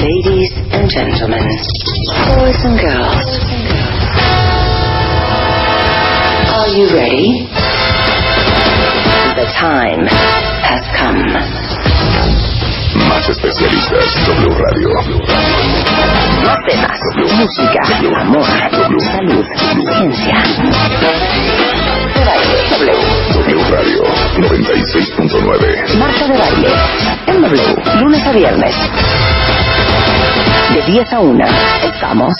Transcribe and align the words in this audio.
Ladies 0.00 0.48
and 0.72 0.88
gentlemen, 0.88 1.44
boys 1.44 2.56
and 2.64 2.80
girls, 2.80 3.20
are 6.56 6.68
you 6.72 6.88
ready? 6.96 7.44
The 9.36 9.44
time 9.60 10.08
has 10.64 10.80
come. 10.96 11.20
Más 12.96 13.28
especialistas, 13.28 14.08
W 14.24 14.56
Radio. 14.56 14.88
Más 16.44 16.58
temas, 16.64 17.00
música, 17.36 17.82
amor, 18.22 18.46
salud, 19.12 19.44
ciencia. 19.98 20.40
W. 22.70 22.96
W 23.34 23.62
Radio 23.70 24.02
96.9. 24.38 25.98
Marta 25.98 26.26
de 26.26 26.38
baile, 26.38 26.70
en 27.26 27.42
W, 27.42 28.00
lunes 28.00 28.26
a 28.26 28.32
viernes. 28.32 28.74
De 30.74 30.82
10 30.92 31.12
a 31.12 31.20
1, 31.20 31.44
estamos. 31.82 32.32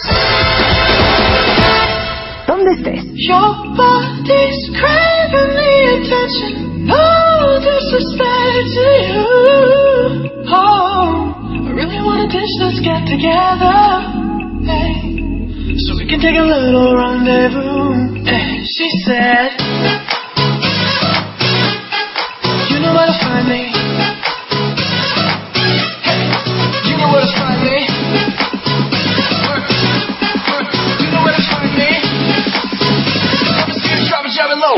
¿Dónde 2.47 2.73
estés? 2.75 3.05
Your 3.15 3.57
body's 3.77 4.71
craving 4.79 5.53
the 5.57 5.73
attention. 5.99 6.87
No 6.87 7.59
disrespect 7.59 8.67
to 8.77 8.87
you. 9.11 10.45
Oh, 10.47 11.35
I 11.67 11.73
really 11.73 12.01
wanna 12.03 12.29
dish 12.29 12.55
this 12.61 12.79
get 12.81 13.05
together. 13.07 14.01
Hey, 14.65 15.77
so 15.79 15.97
we 15.97 16.07
can 16.07 16.21
take 16.21 16.39
a 16.39 16.43
little 16.43 16.97
rendezvous. 16.97 18.23
Hey, 18.25 18.63
she 18.65 18.89
said, 19.05 19.51
You 22.71 22.79
know 22.79 22.95
where 22.95 23.07
to 23.07 23.19
find 23.25 23.49
me. 23.49 23.70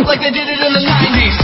Like 0.01 0.21
they 0.21 0.31
did 0.31 0.49
it 0.49 0.59
in 0.59 0.73
the 0.73 0.81
90s. 0.81 1.37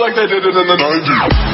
like 0.00 0.14
they 0.16 0.26
did 0.26 0.44
it 0.44 0.54
in 0.54 0.66
the 0.66 0.76
90s. 0.76 1.53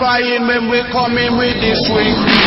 and 0.00 0.44
amplifying 0.44 0.46
when 0.46 0.70
we 0.70 0.82
come 0.92 1.18
in 1.18 1.36
with 1.36 1.54
the 1.60 1.74
swing. 1.86 2.37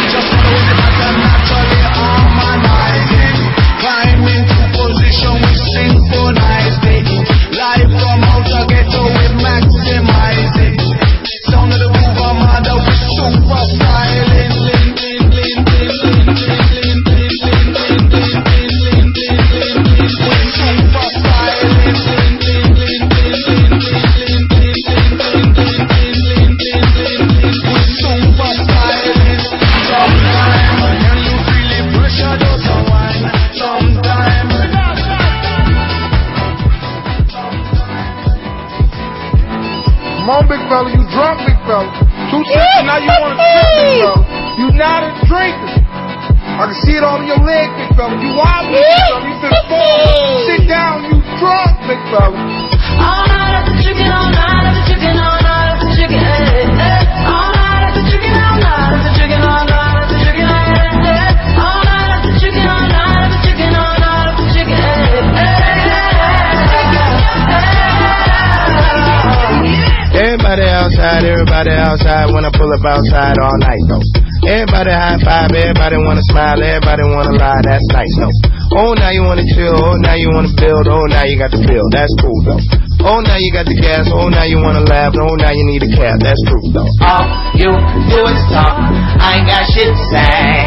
smile, 76.42 76.64
everybody 76.64 77.04
wanna 77.06 77.38
lie, 77.38 77.62
that's 77.62 77.86
nice, 77.94 78.14
though. 78.18 78.34
Oh, 78.82 78.94
now 78.98 79.12
you 79.14 79.22
wanna 79.24 79.46
chill, 79.54 79.78
oh, 79.78 79.98
now 80.02 80.16
you 80.18 80.30
wanna 80.34 80.50
build, 80.58 80.88
oh, 80.90 81.06
now 81.06 81.24
you 81.26 81.38
got 81.38 81.52
the 81.54 81.62
bill, 81.62 81.86
that's 81.94 82.14
cool, 82.18 82.40
though. 82.46 82.62
Oh, 83.02 83.20
now 83.22 83.38
you 83.38 83.50
got 83.54 83.66
the 83.66 83.78
gas, 83.78 84.10
oh, 84.14 84.30
now 84.30 84.46
you 84.46 84.58
wanna 84.58 84.82
laugh, 84.82 85.14
oh, 85.18 85.36
now 85.38 85.54
you 85.54 85.64
need 85.70 85.84
a 85.86 85.92
cab, 85.94 86.18
that's 86.22 86.42
true, 86.50 86.66
though. 86.74 86.90
All 87.06 87.26
you 87.54 87.70
do 88.10 88.20
is 88.26 88.42
talk, 88.50 88.74
I 88.74 89.42
ain't 89.42 89.48
got 89.48 89.70
shit 89.70 89.90
to 89.90 89.98
say. 90.10 90.66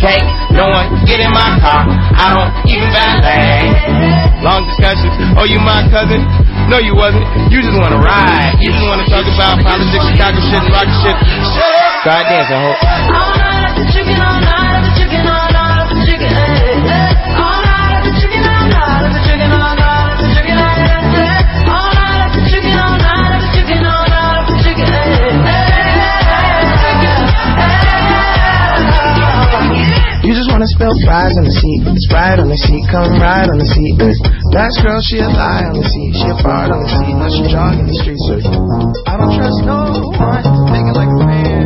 Can't 0.00 0.28
no 0.52 0.68
one 0.68 0.88
get 1.08 1.20
in 1.20 1.32
my 1.32 1.56
car, 1.60 1.88
I 1.88 2.26
don't 2.36 2.52
even 2.68 2.88
valet. 2.92 3.64
Long 4.44 4.68
discussions, 4.68 5.12
oh, 5.40 5.48
you 5.48 5.60
my 5.60 5.88
cousin? 5.88 6.20
No, 6.68 6.76
you 6.76 6.92
wasn't. 6.92 7.24
You 7.48 7.64
just 7.64 7.80
wanna 7.80 7.96
ride. 7.96 8.60
You 8.60 8.68
just 8.68 8.84
wanna 8.84 9.08
talk 9.08 9.24
about 9.24 9.56
politics, 9.64 10.04
Chicago 10.04 10.36
shit, 10.36 10.62
rock 10.68 10.84
shit. 11.00 11.16
Shut 11.56 11.72
up. 11.80 12.04
Goddamn 12.04 12.44
All 12.52 13.32
night, 13.40 13.72
I'm 13.72 14.37
wanna 30.58 30.74
spill 30.74 30.96
fries 31.06 31.38
on 31.38 31.46
the 31.46 31.54
seat, 31.54 31.86
Sprite 32.10 32.42
on 32.42 32.50
the 32.50 32.58
seat, 32.58 32.82
come 32.90 33.14
ride 33.22 33.46
on 33.46 33.62
the 33.62 33.68
seat. 33.70 33.94
That 34.50 34.74
girl, 34.82 34.98
she 35.06 35.22
a 35.22 35.30
lie 35.30 35.70
on 35.70 35.78
the 35.78 35.86
seat, 35.86 36.18
she 36.18 36.26
a 36.26 36.34
fart 36.42 36.74
on 36.74 36.82
the 36.82 36.90
seat, 36.98 37.14
now 37.14 37.30
she 37.30 37.46
jogging 37.46 37.86
the 37.86 37.94
streets. 37.94 38.26
I 39.06 39.14
don't 39.22 39.38
trust 39.38 39.62
no 39.62 40.02
one, 40.18 40.42
Make 40.74 40.90
it 40.90 40.98
like 40.98 41.14
a 41.14 41.20
man. 41.22 41.57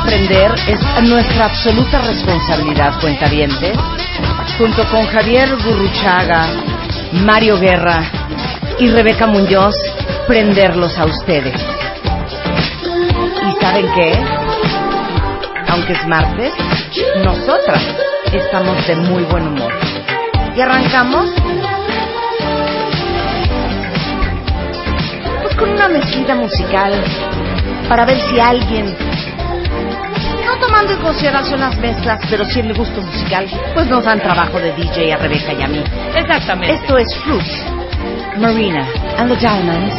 aprender 0.00 0.52
es 0.66 1.08
nuestra 1.08 1.46
absoluta 1.46 2.00
responsabilidad, 2.00 2.98
cuentavientes, 3.00 3.76
junto 4.56 4.84
con 4.90 5.06
Javier 5.06 5.48
Gurruchaga, 5.62 6.46
Mario 7.24 7.58
Guerra 7.58 8.02
y 8.78 8.88
Rebeca 8.88 9.26
Muñoz, 9.26 9.74
prenderlos 10.26 10.96
a 10.98 11.04
ustedes. 11.04 11.54
¿Y 13.46 13.60
saben 13.60 13.86
qué? 13.94 14.12
Aunque 15.68 15.92
es 15.92 16.06
martes, 16.06 16.52
nosotras 17.24 17.82
estamos 18.32 18.86
de 18.86 18.96
muy 18.96 19.22
buen 19.24 19.48
humor. 19.48 19.72
Y 20.56 20.60
arrancamos 20.60 21.30
pues 25.42 25.54
con 25.56 25.70
una 25.70 25.88
mezquita 25.88 26.34
musical 26.34 26.92
para 27.88 28.04
ver 28.04 28.18
si 28.30 28.40
alguien 28.40 29.09
no 30.50 30.58
tomando 30.58 30.92
en 30.92 30.98
consideración 31.00 31.60
las 31.60 31.76
mezclas, 31.78 32.20
pero 32.28 32.44
si 32.44 32.60
el 32.60 32.74
gusto 32.74 33.00
musical, 33.02 33.46
pues 33.74 33.86
nos 33.86 34.04
dan 34.04 34.20
trabajo 34.20 34.58
de 34.58 34.72
DJ 34.72 35.12
a 35.12 35.16
Rebeca 35.16 35.52
y 35.52 35.62
a 35.62 35.68
mí. 35.68 35.82
Exactamente. 36.14 36.74
Esto 36.74 36.98
es 36.98 37.14
Fruits, 37.24 37.64
Marina 38.38 38.86
and 39.18 39.30
the 39.30 39.36
Diamonds. 39.36 39.94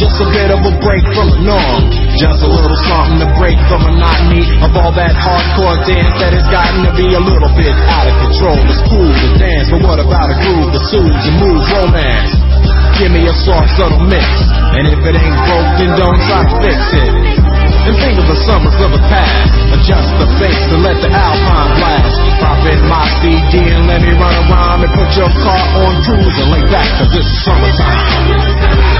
Just 0.00 0.16
a 0.16 0.32
bit 0.32 0.48
of 0.48 0.64
a 0.64 0.72
break 0.80 1.04
from 1.12 1.28
the 1.28 1.44
norm. 1.44 1.92
Just 2.16 2.40
a 2.40 2.48
little 2.48 2.72
something 2.88 3.20
to 3.20 3.28
break 3.36 3.60
the 3.68 3.76
monotony 3.76 4.40
of 4.64 4.72
all 4.72 4.96
that 4.96 5.12
hardcore 5.12 5.76
dance 5.84 6.16
that 6.24 6.32
has 6.32 6.48
gotten 6.48 6.88
to 6.88 6.92
be 6.96 7.12
a 7.12 7.20
little 7.20 7.52
bit 7.52 7.76
out 7.84 8.08
of 8.08 8.16
control. 8.16 8.56
It's 8.64 8.80
cool 8.88 9.12
to 9.12 9.28
dance, 9.36 9.68
but 9.68 9.84
what 9.84 10.00
about 10.00 10.32
a 10.32 10.40
groove 10.40 10.72
that 10.72 10.88
soothes 10.88 11.20
and 11.28 11.36
moves 11.44 11.68
romance? 11.68 12.32
Give 12.96 13.12
me 13.12 13.28
a 13.28 13.34
soft, 13.44 13.76
subtle 13.76 14.00
mix. 14.08 14.24
And 14.72 14.88
if 14.88 15.04
it 15.04 15.20
ain't 15.20 15.38
broke, 15.44 15.68
then 15.76 15.92
don't 15.92 16.20
try 16.32 16.48
to 16.48 16.54
fix 16.64 16.80
it. 16.96 17.12
And 17.84 17.92
think 18.00 18.16
of 18.24 18.24
the 18.24 18.40
summers 18.48 18.80
of 18.80 18.96
the 18.96 19.04
past. 19.04 19.52
Adjust 19.84 20.16
the 20.16 20.28
bass 20.40 20.64
and 20.72 20.80
let 20.80 20.96
the 21.04 21.12
alpine 21.12 21.76
blast. 21.76 22.16
Pop 22.40 22.64
in 22.64 22.80
my 22.88 23.04
CD 23.20 23.68
and 23.68 23.84
let 23.84 24.00
me 24.00 24.16
run 24.16 24.32
around 24.48 24.80
and 24.80 24.92
put 24.96 25.12
your 25.12 25.28
car 25.44 25.60
on 25.84 25.92
cruise 26.08 26.36
and 26.40 26.48
lay 26.56 26.64
back, 26.72 26.88
cause 26.96 27.12
this 27.12 27.28
is 27.28 27.38
summertime. 27.44 28.99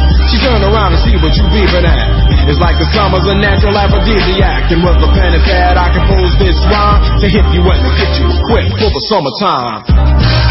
Turn 0.41 0.61
around 0.65 0.97
and 0.97 1.01
see 1.05 1.13
what 1.21 1.37
you 1.37 1.45
beeping 1.53 1.85
at. 1.85 2.49
It's 2.49 2.57
like 2.57 2.73
the 2.81 2.89
summer's 2.97 3.29
a 3.29 3.37
natural 3.37 3.77
aphrodisiac. 3.77 4.73
And 4.73 4.81
with 4.81 4.97
a 4.97 5.09
pen 5.13 5.37
and 5.37 5.43
pad, 5.45 5.77
I 5.77 5.93
compose 5.93 6.33
this 6.41 6.57
rhyme 6.65 7.21
to 7.21 7.27
hit 7.29 7.45
you 7.53 7.61
and 7.61 7.77
to 7.77 7.91
get 7.93 8.11
you 8.17 8.25
equipped 8.25 8.73
for 8.81 8.89
the 8.89 9.01
summertime. 9.05 10.50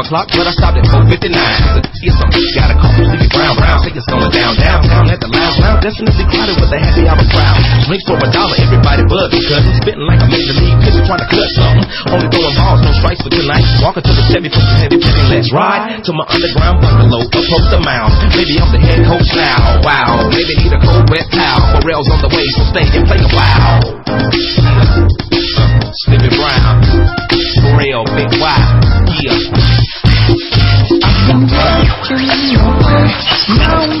O'clock, 0.00 0.30
but 0.32 0.46
I 0.46 0.52
stopped 0.54 0.78
at 0.80 0.86
459. 0.88 1.34
Said, 1.34 1.84
see 1.98 2.10
something, 2.10 2.42
got 2.56 2.72
a 2.72 2.76
call, 2.78 2.94
sleepy 2.94 3.28
brown, 3.30 3.54
brown, 3.58 3.78
take 3.84 3.98
it 3.98 4.04
somewhere 4.08 4.32
down, 4.32 4.56
downtown 4.56 5.10
at 5.12 5.20
the 5.20 5.28
lounge, 5.28 5.58
lounge, 5.60 5.82
definitely 5.84 6.24
crowded 6.30 6.56
with 6.58 6.70
a 6.72 6.78
happy 6.80 7.04
hour 7.04 7.20
crowd. 7.30 7.56
Drinks 7.86 8.06
for 8.08 8.16
a 8.16 8.28
dollar, 8.32 8.56
everybody 8.58 9.02
buzz 9.06 9.28
because 9.34 9.60
I'm 9.60 9.76
spitting 9.82 10.06
like 10.06 10.22
a 10.22 10.28
major 10.30 10.56
league 10.56 10.78
pitcher 10.82 11.04
trying 11.04 11.22
to 11.22 11.28
cut 11.28 11.48
something. 11.54 11.84
Only 12.10 12.28
throwing 12.32 12.56
balls, 12.56 12.80
no 12.80 12.90
strikes 12.96 13.20
for 13.22 13.32
tonight. 13.34 13.66
Walking 13.84 14.04
to 14.04 14.12
the 14.14 14.24
Chevy, 14.32 14.48
pushing 14.50 14.78
heavy, 14.80 14.98
petty, 14.98 15.24
let's 15.30 15.50
ride 15.52 16.00
to 16.00 16.10
my 16.16 16.26
underground 16.26 16.80
bungalow, 16.80 17.28
approach 17.28 17.66
the 17.68 17.80
mound. 17.82 18.10
Maybe 18.32 18.56
I'm 18.56 18.70
the 18.72 18.80
head 18.80 19.04
coach 19.04 19.30
now, 19.36 19.84
wow. 19.84 20.32
Maybe 20.32 20.56
need 20.58 20.72
a 20.72 20.80
cold 20.80 21.06
wet 21.12 21.28
towel. 21.28 21.82
Morel's 21.82 22.08
on 22.08 22.20
the 22.24 22.30
way, 22.32 22.46
so 22.56 22.62
stay 22.72 22.86
and 22.88 23.04
play 23.04 23.20
a 23.20 23.30
wow. 23.36 23.84
Uh, 24.08 24.24
Slippy 26.04 26.28
Brown, 26.36 26.82
Morel, 27.62 28.04
Big 28.16 28.28
Y, 28.40 28.58
yeah. 29.22 29.43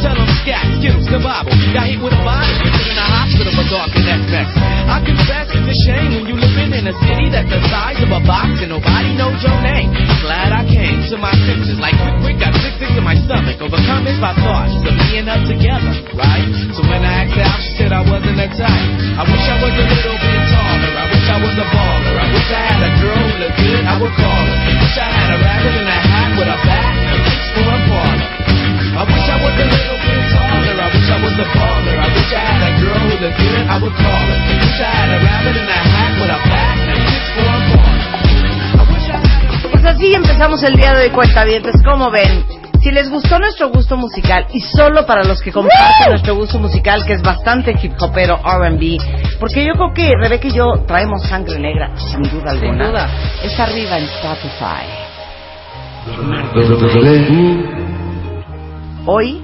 tell 0.00 0.16
them 0.16 0.28
scat, 0.40 0.64
skittles, 0.80 1.06
survival. 1.08 1.52
Got 1.76 1.86
hit 1.86 2.00
with 2.00 2.16
a 2.16 2.22
body, 2.24 2.50
put 2.64 2.88
in 2.88 2.96
a 2.96 3.06
hospital 3.06 3.52
for 3.52 3.66
talking 3.68 4.04
that 4.08 4.20
mess. 4.32 4.50
I 4.88 4.98
confess 5.04 5.46
it's 5.52 5.68
a 5.68 5.76
shame 5.86 6.10
when 6.16 6.24
you 6.26 6.36
living 6.36 6.72
in 6.72 6.84
a 6.88 6.94
city 7.06 7.28
that's 7.30 7.48
the 7.48 7.60
size 7.68 8.00
of 8.00 8.10
a 8.10 8.22
box 8.24 8.60
and 8.64 8.72
nobody 8.72 9.12
knows 9.14 9.38
your 9.44 9.56
name. 9.60 9.92
Glad 10.24 10.52
I 10.56 10.64
came 10.66 11.04
to 11.12 11.16
my 11.20 11.32
senses 11.46 11.78
like 11.78 11.94
quick, 12.00 12.16
quick, 12.24 12.36
got 12.40 12.56
sick, 12.58 12.74
sick 12.80 12.92
in 12.96 13.04
my 13.04 13.16
stomach. 13.28 13.60
Overcome 13.60 14.08
by 14.18 14.32
thoughts 14.36 14.74
of 14.84 14.94
me 14.96 15.20
and 15.20 15.28
her 15.28 15.40
together, 15.46 15.94
right? 16.16 16.48
So 16.74 16.80
when 16.88 17.04
I 17.04 17.24
asked 17.24 17.36
her 17.36 17.44
out, 17.44 17.60
she 17.60 17.70
said 17.78 17.90
I 17.92 18.02
wasn't 18.02 18.36
her 18.40 18.50
type. 18.56 18.88
I 19.16 19.22
wish 19.28 19.44
I 19.46 19.56
was 19.60 19.74
a 19.76 19.84
little 19.84 20.16
bit 20.16 20.42
taller. 20.50 20.92
I 20.96 21.04
wish 21.12 21.26
I 21.28 21.38
was 21.40 21.54
a 21.60 21.66
baller. 21.68 22.14
I 22.16 22.26
wish 22.32 22.48
I 22.50 22.60
had 22.64 22.80
a 22.84 22.92
girl 23.00 23.20
who 23.20 23.34
looked 23.40 23.58
good. 23.60 23.84
I 23.84 23.94
would 24.00 24.14
call 24.16 24.42
her. 24.48 24.58
Wish 24.80 24.96
I 24.96 25.08
had 25.08 25.28
a 25.32 25.38
rabbit 25.40 25.74
in 25.76 25.86
a 25.86 25.98
hat 26.00 26.30
with 26.40 26.48
a 26.48 26.58
bat 26.64 26.92
and 27.00 27.20
a 27.20 27.40
for 27.52 27.66
a 27.68 27.78
parlor. 27.88 28.40
I 29.00 29.02
wish 29.04 29.26
I 29.32 29.36
was 29.40 29.54
a 29.56 29.66
little 29.70 29.89
baller. 32.30 32.38
I 32.38 32.38
wish 32.38 32.38
I 32.38 32.42
had 32.46 32.62
a 32.62 32.72
girl 32.78 32.98
who 32.98 33.14
looked 33.18 33.38
good. 33.38 33.66
I 33.66 33.76
would 33.82 33.94
call 33.94 34.22
her. 34.22 34.38
Wish 34.62 34.80
I 34.80 34.90
had 34.90 35.10
a 35.10 35.18
rabbit 35.18 35.56
in 35.58 35.66
a 35.66 35.80
hat 35.82 36.12
with 36.20 36.30
a 36.30 36.40
bat 36.46 36.76
and 36.78 36.90
a 36.90 36.98
six 37.10 37.24
for 37.34 37.42
a 37.42 37.58
parlor. 37.74 38.10
I 38.78 38.84
wish 38.86 39.08
I 39.10 39.18
had 39.18 39.66
a 39.66 39.70
Pues 39.70 39.84
así 39.84 40.14
empezamos 40.14 40.62
el 40.62 40.76
día 40.76 40.94
de 40.94 41.02
hoy, 41.04 41.10
cuentavientes. 41.10 41.74
¿Cómo 41.84 42.10
ven? 42.10 42.44
Si 42.80 42.90
les 42.90 43.10
gustó 43.10 43.38
nuestro 43.38 43.68
gusto 43.68 43.96
musical, 43.98 44.46
y 44.54 44.60
solo 44.60 45.04
para 45.04 45.22
los 45.22 45.42
que 45.42 45.52
comparten 45.52 46.08
nuestro 46.10 46.34
gusto 46.34 46.58
musical, 46.58 47.04
que 47.04 47.12
es 47.12 47.22
bastante 47.22 47.76
hip 47.82 47.92
hopero 48.00 48.40
R&B, 48.42 48.96
porque 49.38 49.66
yo 49.66 49.74
creo 49.74 49.92
que 49.92 50.12
Rebeca 50.18 50.48
y 50.48 50.52
yo 50.52 50.64
traemos 50.86 51.22
sangre 51.24 51.58
negra, 51.58 51.90
sin 51.98 52.22
duda 52.22 52.52
alguna. 52.52 52.88
duda. 52.88 53.10
Está 53.42 53.64
arriba 53.64 53.98
en 53.98 54.04
Spotify. 54.04 54.86
Hoy, 59.04 59.42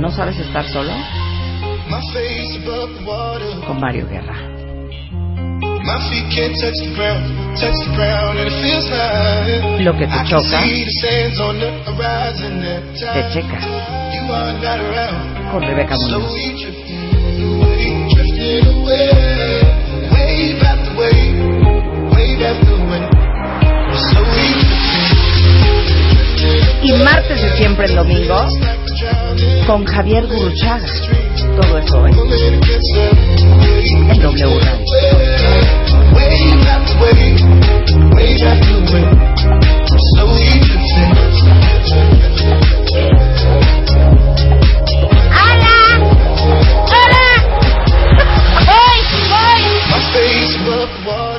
¿no 0.00 0.10
sabes 0.10 0.38
estar 0.40 0.64
solo? 0.66 0.90
Con 3.66 3.80
Mario 3.80 4.06
Guerra. 4.08 4.34
My 5.84 5.96
feet 6.10 6.28
can't 6.34 6.54
touch 6.60 6.76
the 6.84 6.92
ground, 6.94 7.24
touch 7.56 7.72
the 7.72 7.88
ground, 7.96 8.38
and 8.38 8.48
it 8.48 8.56
feels 8.60 8.90
like 8.92 9.82
Lo 9.84 9.92
que 9.96 10.06
te 10.06 10.24
choca, 10.28 10.60
te 13.14 13.22
checa. 13.32 13.60
Con 15.50 15.62
Rebeca 15.62 15.96
Muñoz. 15.96 16.34
Wave 20.10 20.62
after 20.62 20.92
wave, 20.98 21.36
wave 22.12 22.42
after 22.42 22.76
wave. 22.86 24.57
Y 26.82 26.92
martes 26.92 27.40
de 27.42 27.56
siempre 27.56 27.86
el 27.86 27.96
domingo, 27.96 28.46
con 29.66 29.84
Javier 29.84 30.26
Guruchaga. 30.26 30.86
Todo 31.60 31.78
eso 31.78 32.02
hoy. 32.02 32.12
En 34.10 34.22
W 34.22 34.60
Radio. 34.60 34.84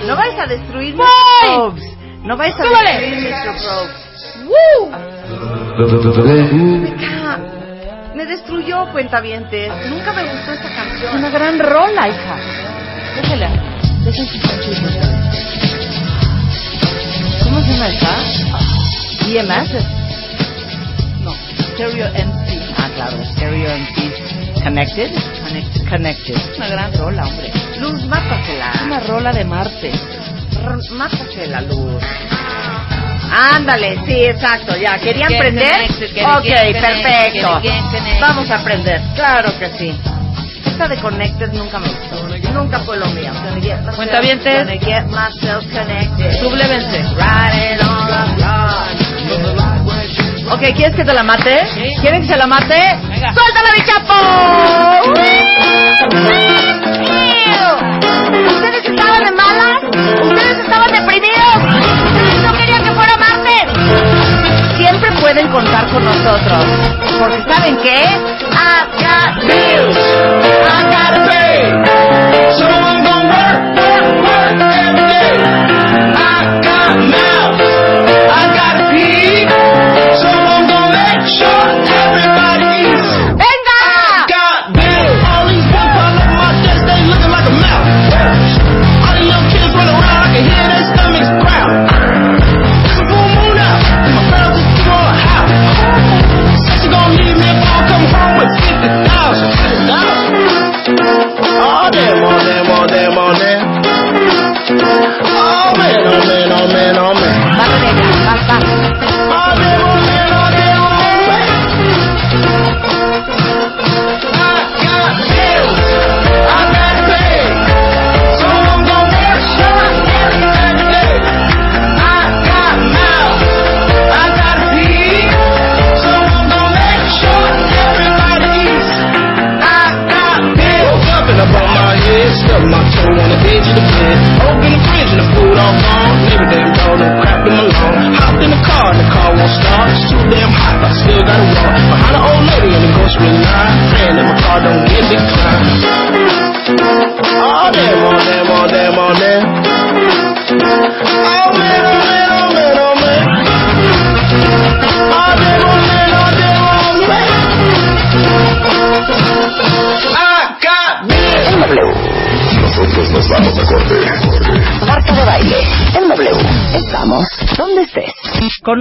No 0.05 0.15
vais 0.15 0.39
a 0.39 0.47
destruir. 0.47 0.95
Mr. 0.95 1.05
Probes. 1.41 1.83
No 2.23 2.37
vais 2.37 2.55
a 2.55 2.63
destruir 2.63 3.31
Mr. 3.31 3.57
Probes. 3.63 4.08
Rebeca, 6.83 7.39
me 8.15 8.25
destruyó 8.25 8.91
Cuentavientes. 8.91 9.71
Nunca 9.89 10.13
me 10.13 10.23
gustó 10.23 10.51
esta 10.53 10.69
canción. 10.75 11.15
Una 11.17 11.29
gran 11.29 11.59
rola, 11.59 12.07
hija. 12.09 12.37
Su 14.03 14.11
chanchito. 14.11 14.49
¿Cómo 17.43 17.61
se 17.61 17.71
llama 17.73 17.87
esta? 17.87 18.09
EMS. 19.27 19.85
No, 21.23 21.33
Stereo 21.73 22.07
MC. 22.07 22.59
Ah, 22.77 22.89
claro, 22.95 23.17
Stereo 23.25 23.69
MC. 23.75 24.63
Connected. 24.63 25.11
Connected. 25.43 25.89
Connected. 25.89 26.35
Una 26.57 26.67
gran 26.67 26.93
rola, 26.93 27.25
hombre. 27.27 27.51
Luz, 27.79 28.05
mátasela. 28.05 28.71
Una 28.85 28.99
rola 29.01 29.31
de 29.33 29.45
Marte. 29.45 29.91
R- 29.91 30.89
Mátasela, 30.91 31.61
Luz. 31.61 32.03
Ándale, 33.31 33.99
sí, 34.05 34.25
exacto, 34.25 34.75
ya. 34.75 34.97
¿Querían 34.97 35.29
get 35.29 35.39
Ok, 36.25 36.45
perfecto. 36.79 37.61
Vamos 38.19 38.49
a 38.49 38.55
aprender, 38.55 38.99
claro 39.15 39.51
que 39.59 39.69
sí. 39.77 39.95
Esta 40.65 40.87
de 40.87 40.97
Connected 40.97 41.51
nunca 41.53 41.77
me 41.79 41.87
gustó. 41.89 42.27
Nunca 42.53 42.79
fue 42.79 42.97
lo 42.97 43.05
mío. 43.07 43.31
On 43.33 44.07
the 44.07 44.19
clock. 48.35 48.89
Ok, 50.51 50.61
¿quieres 50.75 50.95
que 50.95 51.05
te 51.05 51.13
la 51.13 51.21
mate? 51.23 51.59
¿Quieren 52.01 52.21
que 52.21 52.27
se 52.27 52.35
la 52.35 52.47
mate? 52.47 52.97
Venga. 53.07 53.33
¡Suéltala, 53.33 53.69
mi 53.77 53.83
chapo! 53.85 54.13
¿Ustedes 58.47 58.85
estaban 58.85 59.23
de 59.23 59.31
malas? 59.31 59.77
¿Ustedes 60.23 60.57
estaban 60.59 60.91
deprimidos? 60.91 61.78
Pueden 65.33 65.51
contar 65.51 65.87
con 65.91 66.03
nosotros. 66.03 66.65
Porque 67.19 67.43
¿saben 67.47 67.77
qué? 67.77 68.01
I 68.51 68.89
got 68.97 69.43
bills. 69.45 69.99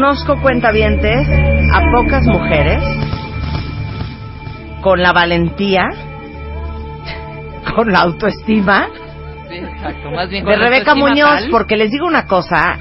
Conozco 0.01 0.41
cuentavientes 0.41 1.27
a 1.75 1.83
pocas 1.93 2.25
mujeres 2.25 2.81
con 4.81 5.03
la 5.03 5.13
valentía, 5.13 5.89
con 7.75 7.91
la 7.91 8.03
autoestima 8.03 8.87
Sí, 9.49 9.57
exacto. 9.57 10.13
Más 10.13 10.31
bien 10.31 10.45
de 10.45 10.57
la 10.57 10.69
Rebeca 10.69 10.95
Muñoz, 10.95 11.41
tal. 11.41 11.51
porque 11.51 11.77
les 11.77 11.91
digo 11.91 12.07
una 12.07 12.27
cosa, 12.27 12.79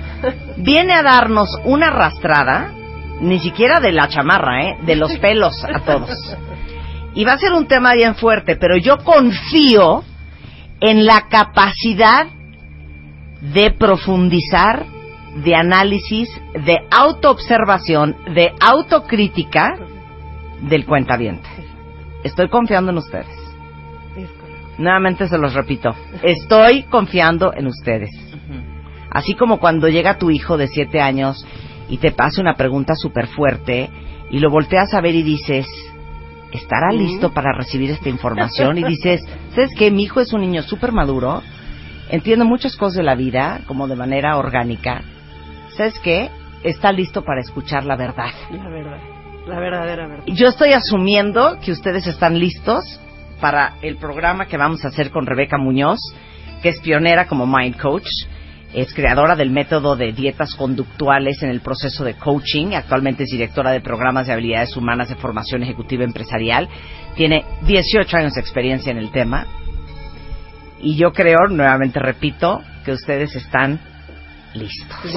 viene 0.58 0.94
a 0.94 1.02
darnos 1.02 1.50
una 1.64 1.88
arrastrada, 1.88 2.72
ni 3.20 3.40
siquiera 3.40 3.80
de 3.80 3.94
la 3.94 4.10
chamarra, 4.10 4.62
¿eh? 4.66 4.78
de 4.84 4.96
los 4.96 5.18
pelos 5.18 5.66
a 5.66 5.80
todos. 5.80 6.12
Y 7.16 7.26
va 7.26 7.34
a 7.34 7.40
ser 7.40 7.52
un 7.54 7.66
tema 7.66 7.96
bien 7.96 8.14
fuerte, 8.14 8.58
pero 8.58 8.78
yo 8.78 9.00
confío 9.00 10.04
en 10.82 11.08
la 11.08 11.28
capacidad 11.30 12.28
de 13.42 13.72
profundizar, 13.72 14.86
de 15.44 15.56
análisis, 15.56 16.30
de 16.66 16.80
autoobservación, 16.90 18.16
de 18.34 18.54
autocrítica 18.60 19.78
del 20.62 20.86
cuentaviente. 20.86 21.48
Estoy 22.24 22.50
confiando 22.50 22.92
en 22.92 22.98
ustedes. 22.98 23.28
Nuevamente 24.78 25.28
se 25.28 25.38
los 25.38 25.54
repito. 25.54 25.96
Estoy 26.24 26.84
confiando 26.84 27.54
en 27.54 27.68
ustedes. 27.68 28.12
Así 29.10 29.36
como 29.36 29.60
cuando 29.60 29.88
llega 29.88 30.18
tu 30.18 30.30
hijo 30.30 30.58
de 30.58 30.68
siete 30.68 31.02
años 31.02 31.46
y 31.90 31.98
te 31.98 32.12
pasa 32.12 32.42
una 32.42 32.56
pregunta 32.56 32.96
súper 32.96 33.28
fuerte 33.28 33.90
y 34.30 34.40
lo 34.40 34.50
volteas 34.50 34.94
a 34.94 35.02
ver 35.02 35.16
y 35.16 35.24
dices, 35.24 35.66
¿estará 36.52 36.92
listo 36.92 37.34
para 37.34 37.54
recibir 37.54 37.90
esta 37.92 38.10
información? 38.10 38.78
Y 38.78 38.84
dices, 38.84 39.22
¿sabes 39.56 39.72
qué? 39.78 39.90
Mi 39.90 40.04
hijo 40.04 40.20
es 40.20 40.34
un 40.34 40.42
niño 40.42 40.62
súper 40.64 40.92
maduro, 40.92 41.42
entiende 42.10 42.46
muchas 42.46 42.76
cosas 42.76 42.98
de 42.98 43.04
la 43.04 43.16
vida 43.16 43.62
como 43.66 43.88
de 43.88 43.96
manera 43.96 44.38
orgánica. 44.38 45.02
¿Sabes 45.78 46.00
qué? 46.00 46.32
Está 46.64 46.92
listo 46.92 47.24
para 47.24 47.40
escuchar 47.40 47.86
la 47.86 47.96
verdad. 47.96 48.32
La 48.50 48.68
verdad, 48.68 48.98
la 49.46 49.60
verdadera 49.60 50.08
verdad. 50.08 50.24
Yo 50.26 50.48
estoy 50.48 50.74
asumiendo 50.74 51.60
que 51.64 51.72
ustedes 51.72 52.08
están 52.08 52.40
listos 52.40 53.00
para 53.40 53.76
el 53.84 53.98
programa 53.98 54.48
que 54.48 54.58
vamos 54.58 54.84
a 54.84 54.88
hacer 54.88 55.12
con 55.12 55.28
Rebeca 55.28 55.60
Muñoz, 55.60 56.00
que 56.64 56.70
es 56.70 56.80
pionera 56.80 57.28
como 57.28 57.46
Mind 57.46 57.80
Coach, 57.80 58.08
es 58.74 58.92
creadora 58.96 59.36
del 59.36 59.52
método 59.52 59.96
de 59.96 60.14
dietas 60.14 60.56
conductuales 60.56 61.44
en 61.44 61.52
el 61.52 61.62
proceso 61.62 62.04
de 62.04 62.16
coaching, 62.16 62.74
actualmente 62.74 63.24
es 63.24 63.30
directora 63.30 63.70
de 63.72 63.80
programas 63.80 64.26
de 64.26 64.34
habilidades 64.34 64.76
humanas 64.76 65.10
de 65.10 65.16
formación 65.16 65.62
ejecutiva 65.62 66.04
empresarial, 66.04 66.68
tiene 67.16 67.46
18 67.68 68.18
años 68.18 68.34
de 68.34 68.42
experiencia 68.42 68.92
en 68.92 68.98
el 68.98 69.12
tema 69.12 69.46
y 70.82 70.98
yo 70.98 71.14
creo, 71.14 71.48
nuevamente 71.50 72.00
repito, 72.00 72.62
que 72.84 72.94
ustedes 72.94 73.36
están 73.36 73.80
listos. 74.58 75.14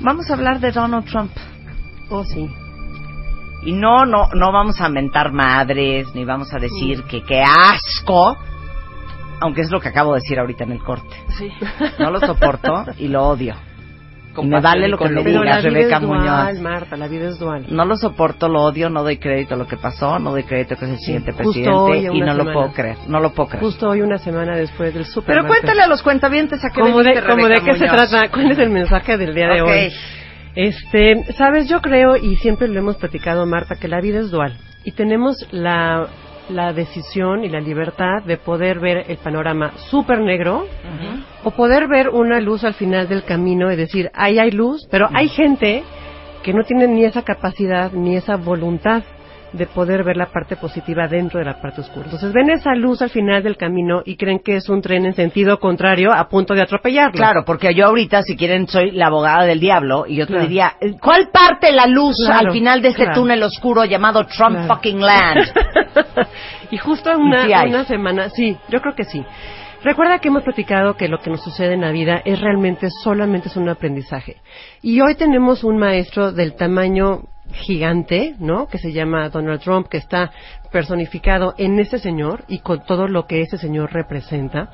Vamos 0.00 0.30
a 0.30 0.34
hablar 0.34 0.60
de 0.60 0.70
Donald 0.72 1.04
Trump. 1.06 1.32
Oh, 2.10 2.24
sí. 2.24 2.48
Y 3.64 3.72
no, 3.72 4.06
no, 4.06 4.28
no 4.32 4.52
vamos 4.52 4.80
a 4.80 4.88
mentar 4.88 5.32
madres, 5.32 6.14
ni 6.14 6.24
vamos 6.24 6.52
a 6.54 6.58
decir 6.58 7.02
que 7.04 7.22
qué 7.22 7.42
asco, 7.42 8.36
aunque 9.40 9.62
es 9.62 9.70
lo 9.70 9.80
que 9.80 9.88
acabo 9.88 10.14
de 10.14 10.20
decir 10.20 10.38
ahorita 10.38 10.64
en 10.64 10.72
el 10.72 10.82
corte. 10.82 11.16
Sí. 11.36 11.50
No 11.98 12.10
lo 12.10 12.20
soporto 12.20 12.84
y 12.98 13.08
lo 13.08 13.26
odio. 13.26 13.56
Y 14.42 14.46
me 14.46 14.60
vale 14.60 14.88
lo 14.88 14.98
que 14.98 15.08
me 15.08 15.22
digas, 15.22 15.44
la 15.44 15.58
vida 15.58 15.60
Rebeca 15.70 15.96
es 15.96 16.02
dual, 16.02 16.18
Muñoz. 16.20 16.60
Marta, 16.60 16.96
la 16.96 17.08
vida 17.08 17.28
es 17.28 17.38
dual. 17.38 17.66
No 17.68 17.84
lo 17.84 17.96
soporto, 17.96 18.48
lo 18.48 18.62
odio, 18.62 18.90
no 18.90 19.02
doy 19.02 19.18
crédito 19.18 19.54
a 19.54 19.56
lo 19.56 19.66
que 19.66 19.76
pasó, 19.76 20.18
no 20.18 20.30
doy 20.30 20.42
crédito 20.44 20.76
que 20.76 20.84
es 20.84 20.90
el 20.92 20.98
siguiente 20.98 21.30
hoy, 21.32 21.36
presidente 21.36 22.16
y 22.16 22.20
no 22.20 22.26
lo 22.26 22.32
semana. 22.38 22.52
puedo 22.52 22.72
creer, 22.72 22.96
no 23.08 23.20
lo 23.20 23.32
puedo 23.32 23.48
creer. 23.48 23.64
Justo 23.64 23.88
hoy, 23.88 24.02
una 24.02 24.18
semana 24.18 24.56
después 24.56 24.92
del 24.94 25.04
super. 25.06 25.36
Pero 25.36 25.46
cuéntale 25.48 25.82
a 25.82 25.86
los 25.86 26.02
cuentavientes 26.02 26.64
a 26.64 26.70
qué 26.70 26.80
¿Cómo 26.80 27.02
de, 27.02 27.22
cómo 27.22 27.48
de 27.48 27.60
qué 27.60 27.74
se 27.74 27.86
Muñoz. 27.86 28.08
trata? 28.10 28.28
¿Cuál 28.30 28.50
es 28.52 28.58
el 28.58 28.70
mensaje 28.70 29.16
del 29.16 29.34
día 29.34 29.48
de 29.48 29.62
Ok. 29.62 29.68
hoy? 29.68 29.92
Este, 30.54 31.24
sabes, 31.36 31.68
yo 31.68 31.80
creo, 31.82 32.16
y 32.16 32.36
siempre 32.36 32.68
lo 32.68 32.78
hemos 32.78 32.96
platicado, 32.96 33.44
Marta, 33.46 33.76
que 33.76 33.88
la 33.88 34.00
vida 34.00 34.20
es 34.20 34.30
dual. 34.30 34.56
Y 34.84 34.92
tenemos 34.92 35.46
la, 35.50 36.06
la 36.48 36.72
decisión 36.72 37.44
y 37.44 37.48
la 37.48 37.60
libertad 37.60 38.22
de 38.24 38.36
poder 38.36 38.78
ver 38.78 39.04
el 39.08 39.16
panorama 39.18 39.72
súper 39.90 40.20
negro 40.20 40.66
o 41.44 41.50
poder 41.50 41.88
ver 41.88 42.08
una 42.08 42.40
luz 42.40 42.64
al 42.64 42.74
final 42.74 43.08
del 43.08 43.24
camino 43.24 43.72
y 43.72 43.76
decir, 43.76 44.10
ahí 44.14 44.38
hay 44.38 44.50
luz, 44.50 44.86
pero 44.90 45.08
hay 45.12 45.28
gente 45.28 45.82
que 46.42 46.52
no 46.52 46.62
tiene 46.64 46.86
ni 46.86 47.04
esa 47.04 47.22
capacidad 47.22 47.92
ni 47.92 48.16
esa 48.16 48.36
voluntad 48.36 49.02
de 49.56 49.66
poder 49.66 50.04
ver 50.04 50.16
la 50.16 50.26
parte 50.26 50.56
positiva 50.56 51.08
dentro 51.08 51.38
de 51.38 51.46
la 51.46 51.60
parte 51.60 51.80
oscura. 51.80 52.04
Entonces 52.04 52.32
ven 52.32 52.50
esa 52.50 52.74
luz 52.74 53.02
al 53.02 53.10
final 53.10 53.42
del 53.42 53.56
camino 53.56 54.02
y 54.04 54.16
creen 54.16 54.40
que 54.40 54.56
es 54.56 54.68
un 54.68 54.80
tren 54.82 55.06
en 55.06 55.14
sentido 55.14 55.58
contrario 55.58 56.12
a 56.14 56.28
punto 56.28 56.54
de 56.54 56.62
atropellarlo. 56.62 57.12
Claro, 57.12 57.44
porque 57.44 57.74
yo 57.74 57.86
ahorita, 57.86 58.22
si 58.22 58.36
quieren, 58.36 58.66
soy 58.68 58.90
la 58.92 59.06
abogada 59.06 59.44
del 59.44 59.60
diablo 59.60 60.04
y 60.06 60.16
yo 60.16 60.26
te 60.26 60.32
Claro. 60.34 60.46
diría, 60.48 60.72
¿cuál 61.00 61.28
parte 61.32 61.72
la 61.72 61.86
luz 61.86 62.16
Claro, 62.24 62.48
al 62.48 62.52
final 62.52 62.82
de 62.82 62.88
este 62.88 63.04
claro. 63.04 63.20
túnel 63.20 63.42
oscuro 63.42 63.84
llamado 63.84 64.24
Trump 64.26 64.66
fucking 64.68 65.00
land? 65.00 65.46
y 66.70 66.76
justo 66.76 67.10
una, 67.16 67.46
una 67.64 67.84
semana, 67.84 68.28
sí, 68.30 68.56
yo 68.68 68.80
creo 68.80 68.94
que 68.94 69.04
sí. 69.04 69.24
Recuerda 69.82 70.18
que 70.18 70.28
hemos 70.28 70.42
platicado 70.42 70.96
que 70.96 71.06
lo 71.06 71.18
que 71.18 71.30
nos 71.30 71.44
sucede 71.44 71.74
en 71.74 71.82
la 71.82 71.92
vida 71.92 72.20
es 72.24 72.40
realmente 72.40 72.88
solamente 72.90 73.48
es 73.48 73.56
un 73.56 73.68
aprendizaje. 73.68 74.36
Y 74.82 75.00
hoy 75.00 75.14
tenemos 75.14 75.62
un 75.62 75.78
maestro 75.78 76.32
del 76.32 76.56
tamaño 76.56 77.20
gigante, 77.52 78.34
¿no? 78.38 78.68
Que 78.68 78.78
se 78.78 78.92
llama 78.92 79.28
Donald 79.28 79.60
Trump, 79.60 79.88
que 79.88 79.98
está 79.98 80.32
personificado 80.70 81.54
en 81.58 81.78
ese 81.78 81.98
señor 81.98 82.44
y 82.48 82.58
con 82.58 82.84
todo 82.84 83.08
lo 83.08 83.26
que 83.26 83.42
ese 83.42 83.58
señor 83.58 83.92
representa. 83.92 84.70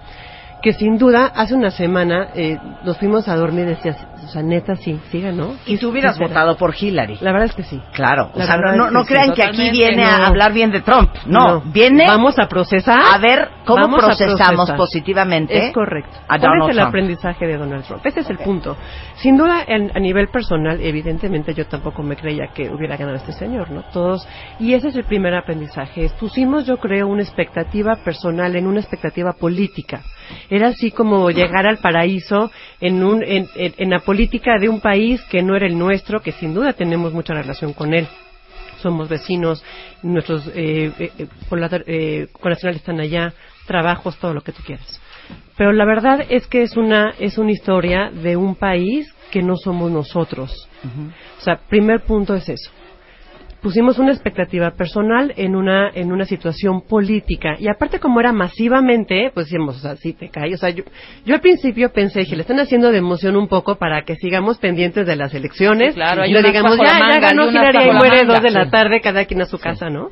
Que 0.62 0.72
sin 0.72 0.96
duda, 0.96 1.26
hace 1.34 1.54
una 1.56 1.70
semana 1.72 2.28
eh, 2.36 2.56
nos 2.84 2.96
fuimos 2.96 3.26
a 3.26 3.34
dormir 3.36 3.64
y 3.64 3.70
decías, 3.70 3.96
o 4.24 4.28
sea, 4.28 4.42
neta, 4.42 4.76
sí, 4.76 5.00
sí 5.10 5.20
ganó. 5.20 5.56
Y 5.66 5.76
tú 5.78 5.88
hubieras 5.90 6.16
Sí 6.16 6.22
votado 6.22 6.56
por 6.56 6.72
Hillary. 6.80 7.18
La 7.20 7.32
verdad 7.32 7.48
es 7.48 7.54
que 7.56 7.64
sí. 7.64 7.82
Claro, 7.92 8.30
o 8.32 8.40
sea, 8.40 8.56
no, 8.58 8.88
no 8.90 9.00
sí, 9.02 9.08
crean 9.08 9.32
que 9.32 9.42
aquí 9.42 9.70
viene 9.72 10.04
a 10.04 10.18
no. 10.18 10.26
hablar 10.26 10.52
bien 10.52 10.70
de 10.70 10.80
Trump. 10.80 11.10
No, 11.26 11.62
viene 11.62 12.04
Vamos 12.06 12.38
a 12.38 12.46
procesar. 12.46 13.00
a 13.12 13.18
ver 13.18 13.48
cómo 13.64 13.82
Vamos 13.82 14.04
procesamos 14.04 14.38
procesar. 14.54 14.76
positivamente 14.76 15.66
Es 15.66 15.72
correcto. 15.72 16.12
a 16.28 16.38
¿Cuál 16.38 16.40
Donald 16.40 16.62
es 16.62 16.68
el 16.68 16.76
Trump. 16.76 16.88
aprendizaje 16.88 17.46
de 17.48 17.56
Donald 17.58 17.84
Trump? 17.84 18.06
Ese 18.06 18.20
es 18.20 18.30
el 18.30 18.38
punto. 18.38 18.76
Sin 19.16 19.36
duda, 19.36 19.64
en- 19.66 19.90
a 19.96 19.98
nivel 19.98 20.28
personal, 20.28 20.78
evidentemente 20.80 21.54
yo 21.54 21.66
tampoco 21.66 22.04
me 22.04 22.14
creía 22.14 22.46
que 22.54 22.70
hubiera 22.70 22.96
ganado 22.96 23.16
este 23.16 23.32
señor, 23.32 23.70
¿no? 23.72 23.82
Todos. 23.92 24.26
Y 24.60 24.74
ese 24.74 24.88
es 24.88 24.94
el 24.96 25.04
primer 25.04 25.34
aprendizaje. 25.34 26.08
Pusimos, 26.20 26.66
yo 26.66 26.76
creo, 26.76 27.08
una 27.08 27.22
expectativa 27.22 27.96
personal 28.04 28.54
en 28.54 28.68
una 28.68 28.78
expectativa 28.78 29.32
política. 29.32 30.02
Era 30.54 30.68
así 30.68 30.90
como 30.90 31.30
llegar 31.30 31.66
al 31.66 31.78
paraíso 31.78 32.50
en, 32.80 33.02
un, 33.02 33.22
en, 33.24 33.48
en- 33.54 33.74
en 33.78 33.90
la 33.90 34.00
política 34.00 34.58
de 34.60 34.68
un 34.68 34.80
país 34.80 35.20
que 35.30 35.42
no 35.42 35.56
era 35.56 35.66
el 35.66 35.78
nuestro, 35.78 36.20
que 36.20 36.32
sin 36.32 36.52
duda 36.52 36.74
tenemos 36.74 37.12
mucha 37.14 37.32
relación 37.32 37.72
con 37.72 37.94
él 37.94 38.06
somos 38.82 39.08
vecinos, 39.08 39.62
nuestros 40.02 40.44
eh, 40.48 40.90
eh, 40.98 41.12
eh, 41.18 41.26
eh, 41.86 42.26
están 42.74 42.98
allá, 43.00 43.32
trabajos, 43.66 44.16
todo 44.18 44.34
lo 44.34 44.40
que 44.42 44.50
tú 44.52 44.62
quieras. 44.66 45.00
Pero 45.56 45.72
la 45.72 45.84
verdad 45.84 46.26
es 46.28 46.46
que 46.48 46.62
es 46.62 46.76
una 46.76 47.14
es 47.20 47.38
una 47.38 47.52
historia 47.52 48.10
de 48.10 48.36
un 48.36 48.56
país 48.56 49.06
que 49.30 49.40
no 49.40 49.56
somos 49.56 49.90
nosotros. 49.90 50.68
O 51.38 51.40
sea, 51.42 51.56
primer 51.68 52.00
punto 52.00 52.34
es 52.34 52.48
eso. 52.48 52.70
Pusimos 53.62 53.98
una 54.00 54.10
expectativa 54.10 54.72
personal 54.72 55.32
en 55.36 55.54
una 55.54 55.88
en 55.94 56.10
una 56.10 56.24
situación 56.24 56.82
política 56.82 57.54
y 57.60 57.68
aparte 57.68 58.00
como 58.00 58.18
era 58.18 58.32
masivamente, 58.32 59.30
pues 59.32 59.46
decíamos, 59.46 59.76
o 59.76 59.78
sea, 59.78 59.94
sí 59.94 60.14
te 60.14 60.30
cae. 60.30 60.52
O 60.52 60.56
sea, 60.56 60.70
yo, 60.70 60.82
yo 61.24 61.34
al 61.36 61.40
principio 61.40 61.92
pensé, 61.92 62.20
dije, 62.20 62.34
le 62.34 62.42
están 62.42 62.58
haciendo 62.58 62.90
de 62.90 62.98
emoción 62.98 63.36
un 63.36 63.46
poco 63.46 63.76
para 63.76 64.02
que 64.02 64.16
sigamos 64.16 64.58
pendientes 64.58 65.06
de 65.06 65.14
las 65.14 65.32
elecciones. 65.32 65.90
Sí, 65.90 65.94
claro, 65.94 66.22
hay 66.22 66.32
unas 66.32 66.42
digamos, 66.42 66.76
ya, 66.76 66.84
ya 66.84 66.98
manga, 66.98 67.20
ganó 67.20 67.42
hay 67.42 67.48
unas 67.50 67.70
Hillary 67.70 67.88
y 67.88 67.92
muere 67.92 68.24
dos 68.24 68.42
de 68.42 68.50
la 68.50 68.68
tarde, 68.68 69.00
cada 69.00 69.24
quien 69.26 69.42
a 69.42 69.46
su 69.46 69.58
casa, 69.58 69.88
¿no? 69.88 70.10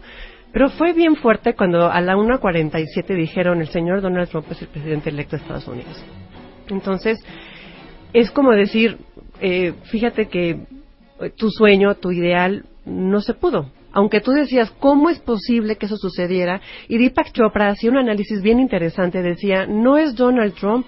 Pero 0.52 0.68
fue 0.70 0.92
bien 0.92 1.16
fuerte 1.16 1.54
cuando 1.54 1.90
a 1.90 2.00
la 2.00 2.14
1.47 2.14 3.16
dijeron 3.16 3.60
el 3.60 3.68
señor 3.68 4.00
Donald 4.00 4.28
Trump 4.28 4.46
es 4.50 4.62
el 4.62 4.68
presidente 4.68 5.10
electo 5.10 5.36
de 5.36 5.42
Estados 5.42 5.66
Unidos. 5.66 6.04
Entonces, 6.68 7.18
es 8.12 8.30
como 8.30 8.52
decir, 8.52 8.98
eh, 9.40 9.74
fíjate 9.90 10.28
que 10.28 10.66
tu 11.36 11.50
sueño, 11.50 11.94
tu 11.96 12.10
ideal, 12.12 12.64
no 12.90 13.20
se 13.20 13.34
pudo. 13.34 13.70
Aunque 13.92 14.20
tú 14.20 14.32
decías, 14.32 14.70
¿cómo 14.78 15.10
es 15.10 15.18
posible 15.18 15.76
que 15.76 15.86
eso 15.86 15.96
sucediera? 15.96 16.60
Y 16.88 16.98
Deepak 16.98 17.32
Chopra 17.32 17.68
hacía 17.68 17.90
un 17.90 17.96
análisis 17.96 18.42
bien 18.42 18.60
interesante. 18.60 19.22
Decía, 19.22 19.66
no 19.66 19.96
es 19.98 20.14
Donald 20.14 20.54
Trump, 20.54 20.86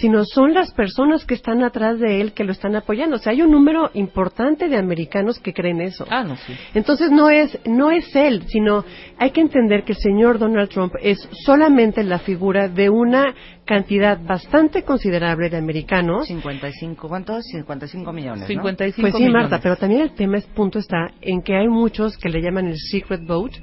sino 0.00 0.24
son 0.24 0.54
las 0.54 0.72
personas 0.72 1.24
que 1.24 1.34
están 1.34 1.62
atrás 1.62 1.98
de 1.98 2.20
él 2.20 2.32
que 2.32 2.44
lo 2.44 2.52
están 2.52 2.76
apoyando. 2.76 3.16
O 3.16 3.18
sea, 3.18 3.32
hay 3.32 3.42
un 3.42 3.50
número 3.50 3.90
importante 3.94 4.68
de 4.68 4.76
americanos 4.76 5.38
que 5.38 5.52
creen 5.52 5.80
eso. 5.80 6.06
Ah, 6.10 6.24
no, 6.24 6.36
sí. 6.36 6.54
Entonces 6.74 7.10
no 7.10 7.30
es 7.30 7.58
no 7.66 7.90
es 7.90 8.14
él, 8.14 8.44
sino 8.48 8.84
hay 9.18 9.30
que 9.30 9.40
entender 9.40 9.84
que 9.84 9.92
el 9.92 9.98
señor 9.98 10.38
Donald 10.38 10.68
Trump 10.68 10.94
es 11.00 11.18
solamente 11.44 12.02
la 12.02 12.18
figura 12.18 12.68
de 12.68 12.90
una 12.90 13.34
cantidad 13.64 14.18
bastante 14.22 14.82
considerable 14.82 15.50
de 15.50 15.56
americanos. 15.56 16.26
55, 16.26 17.08
¿cuántos? 17.08 17.44
55 17.46 18.12
millones, 18.12 18.40
¿no? 18.42 18.46
55 18.46 19.00
Pues 19.00 19.14
sí, 19.14 19.24
millones. 19.24 19.42
Marta, 19.42 19.60
pero 19.62 19.76
también 19.76 20.02
el 20.02 20.14
tema 20.14 20.38
es 20.38 20.46
punto 20.46 20.78
está 20.78 21.10
en 21.20 21.42
que 21.42 21.56
hay 21.56 21.68
muchos 21.68 22.16
que 22.16 22.28
le 22.28 22.40
llaman 22.40 22.66
el 22.68 22.76
secret 22.78 23.26
vote, 23.26 23.58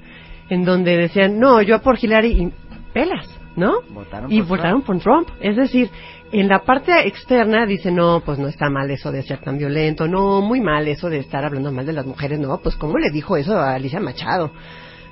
en 0.49 0.65
donde 0.65 0.97
decían, 0.97 1.39
no, 1.39 1.61
yo 1.61 1.81
por 1.81 1.97
Hillary 2.03 2.31
y 2.31 2.53
pelas, 2.93 3.27
¿no? 3.55 3.81
Votaron 3.89 4.31
y 4.31 4.39
por 4.41 4.57
votaron 4.57 4.81
por 4.81 4.99
Trump. 4.99 5.29
Es 5.41 5.55
decir, 5.55 5.89
en 6.33 6.47
la 6.47 6.63
parte 6.63 7.07
externa 7.07 7.65
dicen, 7.67 7.95
no, 7.95 8.21
pues 8.25 8.39
no 8.39 8.47
está 8.47 8.69
mal 8.69 8.89
eso 8.89 9.11
de 9.11 9.21
ser 9.21 9.39
tan 9.39 9.57
violento, 9.57 10.07
no, 10.07 10.41
muy 10.41 10.61
mal 10.61 10.87
eso 10.87 11.07
de 11.09 11.19
estar 11.19 11.45
hablando 11.45 11.71
mal 11.71 11.85
de 11.85 11.93
las 11.93 12.07
mujeres, 12.07 12.39
no, 12.39 12.57
pues 12.57 12.75
¿cómo 12.75 12.97
le 12.97 13.11
dijo 13.11 13.37
eso 13.37 13.57
a 13.57 13.75
Alicia 13.75 13.99
Machado? 13.99 14.51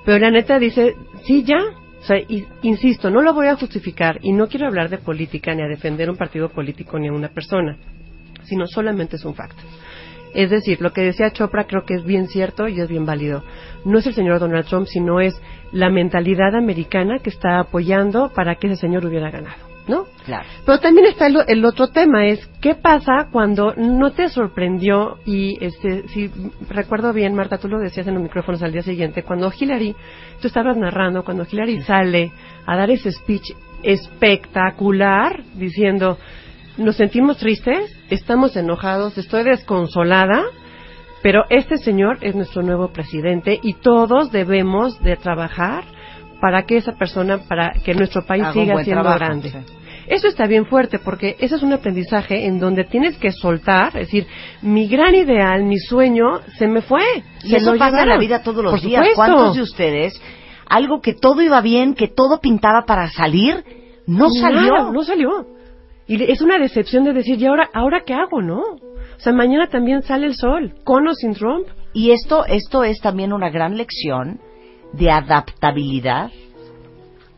Pero 0.04 0.18
la 0.18 0.32
neta 0.32 0.58
dice, 0.58 0.96
sí, 1.24 1.44
ya. 1.44 1.60
O 2.02 2.04
sea, 2.04 2.18
insisto, 2.64 3.12
no 3.12 3.22
lo 3.22 3.36
voy 3.36 3.46
a 3.46 3.56
justificar 3.56 4.18
y 4.24 4.32
no 4.32 4.48
quiero 4.48 4.66
hablar 4.66 4.90
de 4.90 4.98
política 4.98 5.54
ni 5.54 5.62
a 5.62 5.68
defender 5.68 6.10
un 6.10 6.18
partido 6.18 6.50
político 6.50 6.98
ni 6.98 7.10
a 7.10 7.14
una 7.14 7.30
persona, 7.30 7.78
sino 8.42 8.66
solamente 8.66 9.18
es 9.18 9.26
un 9.26 9.36
facto. 9.36 9.62
Es 10.34 10.50
decir, 10.50 10.82
lo 10.82 10.94
que 10.94 11.02
decía 11.02 11.30
Chopra 11.30 11.66
creo 11.66 11.86
que 11.86 11.94
es 11.94 12.04
bien 12.04 12.28
cierto 12.28 12.68
y 12.68 12.82
es 12.82 12.90
bien 12.90 13.06
válido. 13.06 13.44
No 13.86 14.00
es 14.00 14.08
el 14.08 14.16
señor 14.16 14.40
Donald 14.40 14.66
Trump, 14.66 14.88
sino 14.88 15.20
es 15.20 15.40
la 15.72 15.92
mentalidad 15.92 16.56
americana 16.56 17.20
que 17.20 17.30
está 17.30 17.60
apoyando 17.60 18.32
para 18.34 18.56
que 18.56 18.66
ese 18.66 18.78
señor 18.78 19.06
hubiera 19.06 19.30
ganado. 19.30 19.71
¿No? 19.88 20.06
Claro. 20.26 20.48
Pero 20.66 20.80
también 20.80 21.08
está 21.08 21.28
el, 21.28 21.38
el 21.48 21.66
otro 21.66 21.88
tema, 21.88 22.28
es 22.28 22.46
qué 22.62 22.76
pasa 22.76 23.28
cuando 23.32 23.74
no 23.76 24.12
te 24.12 24.30
sorprendió 24.30 25.18
y 25.26 25.64
este, 25.64 26.08
si 26.10 26.30
recuerdo 26.70 27.14
bien, 27.14 27.36
Marta, 27.36 27.58
tú 27.58 27.68
lo 27.68 27.80
decías 27.80 28.08
en 28.08 28.16
los 28.16 28.24
micrófonos 28.24 28.62
al 28.64 28.72
día 28.72 28.84
siguiente, 28.84 29.24
cuando 29.24 29.52
Hillary, 29.58 29.96
tú 30.40 30.48
estabas 30.48 30.78
narrando, 30.78 31.24
cuando 31.24 31.46
Hillary 31.50 31.82
sale 31.82 32.32
a 32.66 32.78
dar 32.78 32.90
ese 32.92 33.12
speech 33.12 33.54
espectacular 33.84 35.44
diciendo, 35.56 36.18
nos 36.78 36.96
sentimos 36.96 37.38
tristes, 37.38 37.96
estamos 38.10 38.56
enojados, 38.56 39.18
estoy 39.18 39.44
desconsolada, 39.44 40.44
pero 41.22 41.44
este 41.50 41.78
señor 41.78 42.18
es 42.22 42.36
nuestro 42.36 42.62
nuevo 42.64 42.90
presidente 42.90 43.60
y 43.62 43.74
todos 43.74 44.32
debemos 44.32 45.00
de 45.02 45.18
trabajar 45.18 45.84
para 46.42 46.64
que 46.64 46.78
esa 46.78 46.94
persona, 46.94 47.38
para 47.48 47.74
que 47.86 47.94
nuestro 47.94 48.26
país 48.26 48.44
siga 48.52 48.84
siendo 48.84 49.04
trabajo, 49.04 49.20
grande. 49.20 49.50
sí. 49.52 49.58
Eso 50.08 50.28
está 50.28 50.46
bien 50.48 50.66
fuerte 50.66 51.00
porque 51.00 51.38
eso 51.40 51.56
es 51.56 51.64
un 51.64 51.72
aprendizaje 51.72 52.46
en 52.46 52.60
donde 52.60 52.84
tienes 52.84 53.18
que 53.18 53.32
soltar, 53.32 53.90
es 53.96 54.08
decir, 54.08 54.28
mi 54.62 54.88
gran 54.88 55.16
ideal, 55.16 55.64
mi 55.64 55.78
sueño, 55.78 56.42
se 56.58 56.68
me 56.68 56.82
fue. 56.82 57.02
Y 57.44 57.52
se 57.52 57.58
eso 57.58 57.78
pasa 57.78 58.02
en 58.04 58.10
la 58.10 58.18
vida 58.18 58.42
todos 58.44 58.64
los 58.64 58.74
Por 58.74 58.82
días. 58.82 59.08
supuesto. 59.08 59.16
¿Cuántos 59.16 59.56
de 59.56 59.62
ustedes, 59.62 60.22
algo 60.68 61.00
que 61.00 61.14
todo 61.14 61.42
iba 61.42 61.62
bien, 61.62 61.94
que 61.94 62.08
todo 62.10 62.42
pintaba 62.42 62.84
para 62.86 63.10
salir, 63.10 63.64
no 64.08 64.30
salió? 64.32 64.74
Nada, 64.74 64.92
no 64.92 65.04
salió. 65.04 65.46
Y 66.08 66.22
es 66.30 66.42
una 66.42 66.58
decepción 66.58 67.06
de 67.06 67.14
decir, 67.14 67.40
¿y 67.40 67.46
ahora, 67.46 67.70
ahora 67.74 68.02
qué 68.06 68.14
hago, 68.14 68.42
no? 68.42 68.60
O 68.60 69.20
sea, 69.20 69.32
mañana 69.32 69.68
también 69.68 70.02
sale 70.02 70.26
el 70.26 70.36
sol, 70.36 70.74
con 70.84 71.08
o 71.08 71.14
sin 71.14 71.36
Trump. 71.36 71.68
Y 71.94 72.12
esto, 72.12 72.44
esto 72.46 72.84
es 72.84 73.00
también 73.00 73.32
una 73.32 73.50
gran 73.50 73.78
lección 73.78 74.42
de 74.94 75.10
adaptabilidad, 75.12 76.30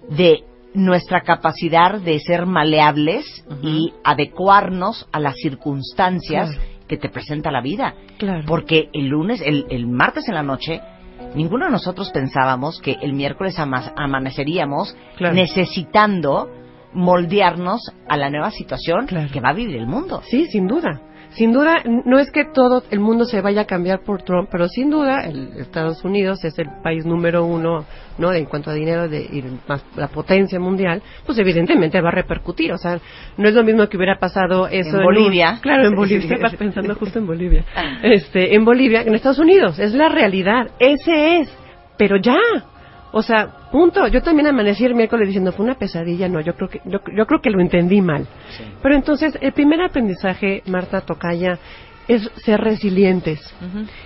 de 0.10 0.44
nuestra 0.74 1.22
capacidad 1.22 2.00
de 2.02 2.20
ser 2.20 2.46
maleables 2.46 3.46
y 3.62 3.94
adecuarnos 4.04 5.08
a 5.12 5.20
las 5.20 5.36
circunstancias 5.38 6.50
Claro. 6.50 6.68
que 6.88 6.98
te 6.98 7.10
presenta 7.10 7.52
la 7.52 7.62
vida. 7.62 7.94
Claro. 8.18 8.44
Porque 8.48 8.90
el 8.94 9.08
lunes, 9.08 9.42
el, 9.46 9.66
el 9.70 9.88
martes 9.88 10.28
en 10.28 10.34
la 10.36 10.44
noche, 10.44 10.82
ninguno 11.36 11.66
de 11.66 11.72
nosotros 11.72 12.10
pensábamos 12.12 12.80
que 12.82 12.98
el 13.02 13.14
miércoles 13.14 13.58
ama- 13.60 13.94
amaneceríamos 13.96 14.96
Claro. 15.18 15.36
necesitando 15.36 16.50
moldearnos 16.94 17.82
a 18.08 18.18
la 18.18 18.30
nueva 18.30 18.52
situación 18.52 19.08
que 19.08 19.40
va 19.40 19.50
a 19.50 19.54
vivir 19.54 19.78
el 19.78 19.88
mundo. 19.88 20.22
Sí, 20.30 20.46
sin 20.48 20.68
duda. 20.68 21.02
Sin 21.36 21.52
duda, 21.52 21.84
no 22.06 22.20
es 22.20 22.30
que 22.32 22.46
todo 22.46 22.84
el 22.92 23.00
mundo 23.00 23.26
se 23.26 23.42
vaya 23.42 23.62
a 23.62 23.66
cambiar 23.66 24.02
por 24.04 24.22
Trump, 24.22 24.50
pero 24.52 24.68
sin 24.68 24.90
duda, 24.90 25.26
el 25.26 25.54
Estados 25.58 26.04
Unidos 26.04 26.44
es 26.46 26.58
el 26.60 26.68
país 26.84 27.06
número 27.06 27.44
uno, 27.46 27.86
¿no? 28.20 28.32
En 28.34 28.46
cuanto 28.46 28.70
a 28.70 28.74
dinero 28.74 29.10
de, 29.10 29.22
y 29.22 29.44
más 29.68 29.84
la 29.96 30.10
potencia 30.10 30.60
mundial, 30.60 31.02
pues 31.26 31.40
evidentemente 31.40 32.00
va 32.02 32.10
a 32.10 32.12
repercutir. 32.12 32.72
O 32.72 32.78
sea, 32.78 33.00
no 33.38 33.48
es 33.50 33.56
lo 33.56 33.64
mismo 33.64 33.88
que 33.90 33.98
hubiera 33.98 34.20
pasado 34.20 34.68
eso 34.68 34.90
En 34.90 34.96
un- 34.98 35.04
Bolivia. 35.04 35.60
claro, 35.62 35.88
en 35.88 35.96
Bolivia. 35.96 36.28
Estaba 36.36 36.54
pensando 36.58 36.94
justo 36.96 37.18
en 37.20 37.26
Bolivia. 37.26 37.66
Este, 38.04 38.54
en 38.56 38.64
Bolivia, 38.64 39.02
en 39.02 39.16
Estados 39.16 39.40
Unidos. 39.40 39.80
Es 39.80 39.94
la 39.94 40.10
realidad. 40.10 40.68
Ese 40.80 41.40
es. 41.40 41.58
Pero 41.98 42.18
ya. 42.18 42.38
O 43.12 43.22
sea, 43.22 43.54
punto. 43.74 44.08
Yo 44.08 44.22
también 44.22 44.46
amanecí 44.48 44.86
el 44.86 44.94
miércoles 44.94 45.28
diciendo 45.28 45.52
fue 45.52 45.66
una 45.66 45.74
pesadilla. 45.74 46.30
No, 46.30 46.40
yo 46.40 46.54
creo 46.54 46.70
que 46.70 46.80
yo, 46.86 47.00
yo 47.18 47.26
creo 47.26 47.42
que 47.42 47.50
lo 47.50 47.60
entendí 47.60 48.02
mal. 48.02 48.28
Pero 48.84 48.96
entonces 48.96 49.36
el 49.42 49.52
primer 49.52 49.82
aprendizaje, 49.82 50.62
Marta 50.68 51.02
Tocaya, 51.02 51.58
es 52.08 52.30
ser 52.36 52.62
resilientes. 52.62 53.40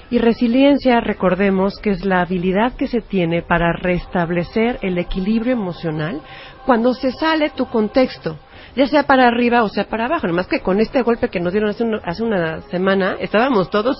Y 0.10 0.20
resiliencia, 0.20 1.02
recordemos 1.02 1.78
que 1.80 1.90
es 1.90 2.06
la 2.06 2.22
habilidad 2.22 2.74
que 2.78 2.88
se 2.88 3.02
tiene 3.02 3.42
para 3.42 3.74
restablecer 3.74 4.80
el 4.84 4.98
equilibrio 4.98 5.52
emocional 5.52 6.22
cuando 6.66 6.94
se 6.94 7.12
sale 7.12 7.50
tu 7.50 7.66
contexto, 7.66 8.38
ya 8.78 8.88
sea 8.88 9.04
para 9.04 9.28
arriba 9.28 9.63
o 9.63 9.70
sea 9.70 9.86
para 9.86 10.06
abajo. 10.06 10.28
Nomás 10.28 10.48
que 10.48 10.62
con 10.62 10.80
este 10.80 11.02
golpe 11.02 11.30
que 11.30 11.40
nos 11.40 11.52
dieron 11.52 11.70
hace, 11.72 11.84
un- 11.84 12.00
hace 12.06 12.24
una 12.24 12.62
semana, 12.70 13.18
estábamos 13.20 13.70
todos 13.70 13.98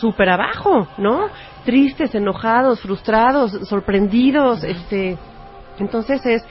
súper 0.00 0.30
abajo, 0.30 0.88
¿no? 0.98 1.28
Tristes, 1.64 2.14
enojados, 2.14 2.80
frustrados, 2.80 3.52
sorprendidos, 3.68 4.64
este. 4.64 5.16
Entonces 5.78 6.24
es, 6.26 6.44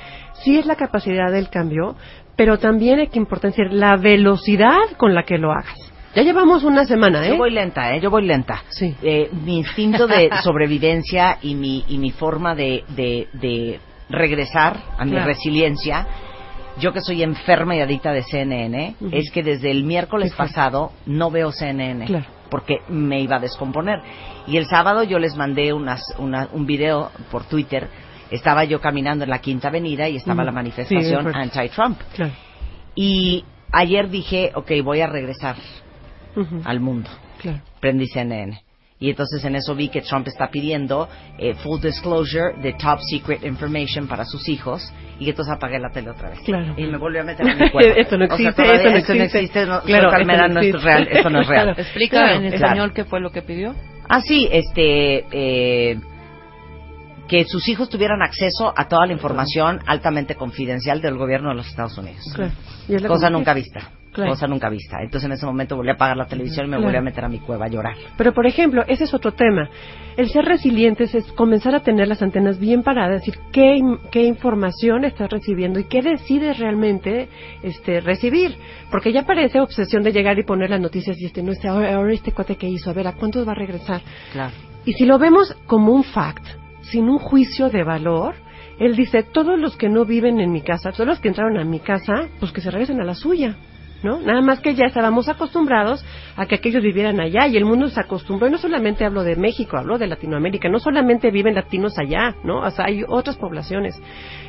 sí 0.43 0.57
es 0.57 0.65
la 0.65 0.75
capacidad 0.75 1.31
del 1.31 1.49
cambio, 1.49 1.95
pero 2.35 2.57
también 2.59 2.99
hay 2.99 3.07
que 3.07 3.19
importanciar 3.19 3.71
la 3.73 3.95
velocidad 3.97 4.77
con 4.97 5.13
la 5.13 5.23
que 5.23 5.37
lo 5.37 5.51
hagas. 5.51 5.77
Ya 6.15 6.21
llevamos 6.21 6.63
una 6.63 6.85
semana, 6.85 7.25
¿eh? 7.25 7.29
Yo 7.29 7.37
voy 7.37 7.49
lenta, 7.51 7.95
¿eh? 7.95 7.99
Yo 7.99 8.11
voy 8.11 8.23
lenta. 8.27 8.61
Sí. 8.69 8.95
Eh, 9.01 9.29
mi 9.31 9.57
instinto 9.57 10.05
de 10.05 10.29
sobrevivencia 10.43 11.39
y 11.41 11.55
mi, 11.55 11.83
y 11.87 11.97
mi 11.97 12.11
forma 12.11 12.53
de, 12.53 12.83
de, 12.89 13.27
de 13.33 13.79
regresar 14.09 14.77
a 14.97 15.05
mi 15.05 15.11
Claro. 15.11 15.25
resiliencia, 15.25 16.05
yo 16.79 16.91
que 16.93 17.01
soy 17.01 17.23
enferma 17.23 17.75
y 17.75 17.81
adicta 17.81 18.11
de 18.11 18.23
CNN, 18.23 18.95
es 19.11 19.31
que 19.31 19.43
desde 19.43 19.71
el 19.71 19.83
miércoles 19.83 20.33
pasado 20.33 20.91
no 21.05 21.29
veo 21.31 21.51
CNN. 21.51 22.05
Claro. 22.05 22.25
Porque 22.49 22.77
me 22.89 23.19
iba 23.21 23.37
a 23.37 23.39
descomponer. 23.39 24.01
Y 24.47 24.57
el 24.57 24.65
sábado 24.67 25.03
yo 25.03 25.17
les 25.19 25.35
mandé 25.35 25.73
unas, 25.73 26.01
una- 26.19 26.49
un 26.51 26.65
video 26.65 27.11
por 27.31 27.45
Twitter. 27.45 27.87
Estaba 28.31 28.63
yo 28.63 28.79
caminando 28.81 29.23
en 29.23 29.29
la 29.29 29.39
Quinta 29.39 29.67
Avenida 29.69 30.07
y 30.09 30.15
estaba 30.17 30.43
la 30.43 30.51
manifestación 30.51 31.35
anti-Trump. 31.35 31.99
Claro. 32.15 32.31
Y 32.95 33.43
ayer 33.71 34.09
dije, 34.09 34.51
ok, 34.55 34.71
voy 34.83 35.01
a 35.01 35.07
regresar 35.07 35.55
al 36.63 36.79
mundo 36.79 37.09
Claro. 37.41 37.59
prendí 37.79 38.07
CNN. 38.07 38.61
Y 38.99 39.09
entonces 39.09 39.43
en 39.43 39.55
eso 39.55 39.75
vi 39.75 39.89
que 39.89 40.01
Trump 40.01 40.27
está 40.27 40.49
pidiendo 40.49 41.09
eh, 41.37 41.55
full 41.55 41.81
disclosure 41.81 42.53
de 42.61 42.73
top 42.73 42.99
secret 43.01 43.43
information 43.43 44.07
para 44.07 44.23
sus 44.23 44.47
hijos 44.47 44.93
y 45.19 45.29
entonces 45.29 45.53
apagué 45.53 45.77
la 45.79 45.89
tele 45.89 46.09
otra 46.11 46.29
vez. 46.29 46.39
Claro. 46.45 46.73
Y 46.77 46.85
me 46.85 46.97
volvió 46.97 47.21
a 47.21 47.23
meter 47.25 47.49
a 47.49 47.55
mi 47.55 47.69
cuerpo. 47.71 47.99
Esto 47.99 48.17
no 48.17 48.25
O 48.25 48.27
sea, 48.27 48.49
existe, 48.49 48.63
todavía 48.63 48.75
esto 48.77 48.89
no 48.91 48.97
esto 48.97 49.13
no 49.15 49.23
existe. 49.23 49.65
no, 49.65 49.81
Claro, 49.81 50.09
esto 50.09 50.47
no 50.53 50.59
es 50.61 50.83
real, 50.83 51.07
esto 51.11 51.29
no 51.29 51.41
es 51.41 51.47
real. 51.47 51.65
Claro. 51.65 51.81
Explica 51.81 52.17
Claro, 52.17 52.33
en 52.35 52.41
claro. 52.41 52.55
español 52.55 52.93
qué 52.93 53.03
fue 53.03 53.19
lo 53.19 53.31
que 53.31 53.41
pidió. 53.41 53.75
Ah, 54.07 54.21
sí, 54.21 54.47
este, 54.51 55.25
eh, 55.31 55.99
que 57.27 57.45
sus 57.45 57.67
hijos 57.67 57.89
tuvieran 57.89 58.21
acceso 58.21 58.73
a 58.75 58.87
toda 58.87 59.05
la 59.05 59.13
información 59.13 59.79
altamente 59.85 60.35
confidencial 60.35 61.01
del 61.01 61.17
gobierno 61.17 61.49
de 61.49 61.55
los 61.55 61.67
Estados 61.67 61.97
Unidos. 61.97 62.23
Claro. 62.35 62.51
Y 62.87 62.95
es 62.95 63.01
la 63.01 63.07
Cosa 63.07 63.29
nunca 63.29 63.53
vista. 63.53 63.89
Claro. 64.13 64.29
Cosa 64.31 64.47
nunca 64.47 64.69
vista. 64.69 64.97
Entonces 65.01 65.25
en 65.25 65.31
ese 65.33 65.45
momento 65.45 65.75
volví 65.75 65.89
a 65.89 65.93
apagar 65.93 66.15
la 66.15 66.25
televisión 66.27 66.67
y 66.67 66.69
me 66.69 66.77
Claro. 66.77 66.83
volví 66.85 66.97
a 66.97 67.01
meter 67.01 67.25
a 67.25 67.29
mi 67.29 67.39
cueva 67.39 67.65
a 67.65 67.67
llorar. 67.67 67.95
Pero, 68.15 68.31
por 68.33 68.45
ejemplo, 68.45 68.83
ese 68.87 69.05
es 69.05 69.13
otro 69.13 69.31
tema. 69.33 69.69
El 70.15 70.29
ser 70.29 70.45
resilientes 70.45 71.15
es 71.15 71.31
comenzar 71.31 71.73
a 71.73 71.79
tener 71.79 72.07
las 72.07 72.21
antenas 72.21 72.59
bien 72.59 72.83
paradas, 72.83 73.21
decir 73.21 73.39
qué, 73.51 73.79
qué 74.11 74.23
información 74.23 75.03
estás 75.03 75.31
recibiendo 75.31 75.79
y 75.79 75.85
qué 75.85 76.01
decides 76.03 76.59
realmente 76.59 77.27
este, 77.63 77.99
recibir. 78.01 78.55
Porque 78.91 79.11
ya 79.11 79.23
parece 79.25 79.59
obsesión 79.59 80.03
de 80.03 80.11
llegar 80.11 80.37
y 80.37 80.43
poner 80.43 80.69
las 80.69 80.79
noticias 80.81 81.19
y 81.19 81.25
este, 81.25 81.41
no 81.41 81.53
sé, 81.53 81.67
ahora, 81.67 81.95
ahora 81.95 82.13
este 82.13 82.31
cuate 82.31 82.55
que 82.55 82.69
hizo, 82.69 82.91
a 82.91 82.93
ver, 82.93 83.07
¿a 83.07 83.13
cuántos 83.13 83.47
va 83.47 83.53
a 83.53 83.55
regresar? 83.55 84.01
Claro. 84.31 84.53
Y 84.85 84.93
si 84.93 85.05
lo 85.05 85.17
vemos 85.17 85.55
como 85.65 85.91
un 85.93 86.03
fact, 86.03 86.45
sin 86.81 87.09
un 87.09 87.17
juicio 87.17 87.69
de 87.69 87.83
valor, 87.83 88.35
él 88.79 88.95
dice, 88.95 89.23
todos 89.23 89.57
los 89.57 89.77
que 89.77 89.89
no 89.89 90.05
viven 90.05 90.39
en 90.39 90.51
mi 90.51 90.61
casa, 90.61 90.91
todos 90.91 91.07
los 91.07 91.19
que 91.19 91.29
entraron 91.29 91.57
a 91.57 91.63
mi 91.63 91.79
casa, 91.79 92.27
pues 92.39 92.51
que 92.51 92.61
se 92.61 92.69
regresen 92.69 92.99
a 92.99 93.03
la 93.03 93.15
suya, 93.15 93.55
¿no? 94.03 94.19
Nada 94.19 94.41
más 94.41 94.59
que 94.59 94.75
ya 94.75 94.85
estábamos 94.85 95.29
acostumbrados 95.29 96.05
a 96.35 96.45
que 96.45 96.55
aquellos 96.55 96.83
vivieran 96.83 97.19
allá 97.19 97.47
y 97.47 97.57
el 97.57 97.65
mundo 97.65 97.89
se 97.89 97.99
acostumbró, 97.99 98.47
y 98.47 98.51
no 98.51 98.57
solamente 98.57 99.05
hablo 99.05 99.23
de 99.23 99.35
México, 99.35 99.77
hablo 99.77 99.97
de 99.97 100.07
Latinoamérica, 100.07 100.69
no 100.69 100.79
solamente 100.79 101.31
viven 101.31 101.55
latinos 101.55 101.97
allá, 101.97 102.35
¿no? 102.43 102.59
O 102.59 102.69
sea, 102.69 102.85
hay 102.85 103.03
otras 103.07 103.37
poblaciones. 103.37 103.99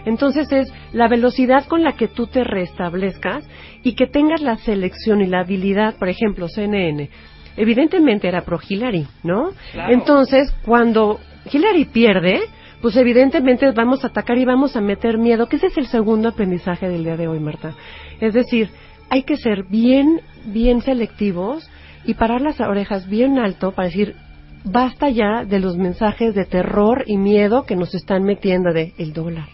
Entonces 0.05 0.51
es 0.53 0.73
la 0.93 1.09
velocidad 1.09 1.65
con 1.67 1.83
la 1.83 1.93
que 1.93 2.09
tú 2.09 2.27
te 2.27 2.45
restablezcas 2.45 3.49
y 3.83 3.95
que 3.95 4.07
tengas 4.07 4.43
la 4.43 4.57
selección 4.59 5.21
y 5.21 5.27
la 5.27 5.41
habilidad, 5.41 5.97
por 5.97 6.09
ejemplo, 6.09 6.49
CNN, 6.49 7.09
evidentemente 7.57 8.29
era 8.29 8.43
pro 8.43 8.59
Hillary, 8.67 9.07
¿no? 9.23 9.51
Claro. 9.73 9.93
Entonces, 9.93 10.55
cuando 10.65 11.21
Hillary 11.51 11.85
pierde, 11.87 12.41
pues 12.81 12.97
evidentemente 12.97 13.71
vamos 13.73 14.05
a 14.05 14.09
atacar 14.09 14.37
y 14.37 14.45
vamos 14.45 14.77
a 14.77 14.81
meter 14.81 15.17
miedo, 15.17 15.49
que 15.49 15.57
ese 15.57 15.69
es 15.69 15.79
el 15.79 15.87
segundo 15.87 16.29
aprendizaje 16.29 16.89
del 16.89 17.05
día 17.05 17.17
de 17.17 17.29
hoy, 17.29 17.41
Marta. 17.41 17.75
Es 18.21 18.35
decir, 18.35 18.69
hay 19.15 19.23
que 19.23 19.37
ser 19.37 19.63
bien, 19.65 20.21
bien 20.47 20.81
selectivos 20.83 21.71
y 22.05 22.15
parar 22.15 22.41
las 22.41 22.61
orejas 22.61 23.09
bien 23.09 23.39
alto 23.39 23.71
para 23.71 23.87
decir, 23.89 24.17
basta 24.65 25.09
ya 25.09 25.45
de 25.45 25.61
los 25.61 25.77
mensajes 25.77 26.35
de 26.35 26.45
terror 26.47 27.05
y 27.07 27.17
miedo 27.17 27.65
que 27.65 27.77
nos 27.77 27.95
están 27.95 28.25
metiendo 28.25 28.73
de 28.73 28.93
el 28.99 29.13
dólar. 29.13 29.49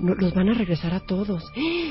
No, 0.00 0.14
los 0.14 0.34
van 0.34 0.50
a 0.50 0.54
regresar 0.54 0.92
a 0.92 1.00
todos. 1.00 1.42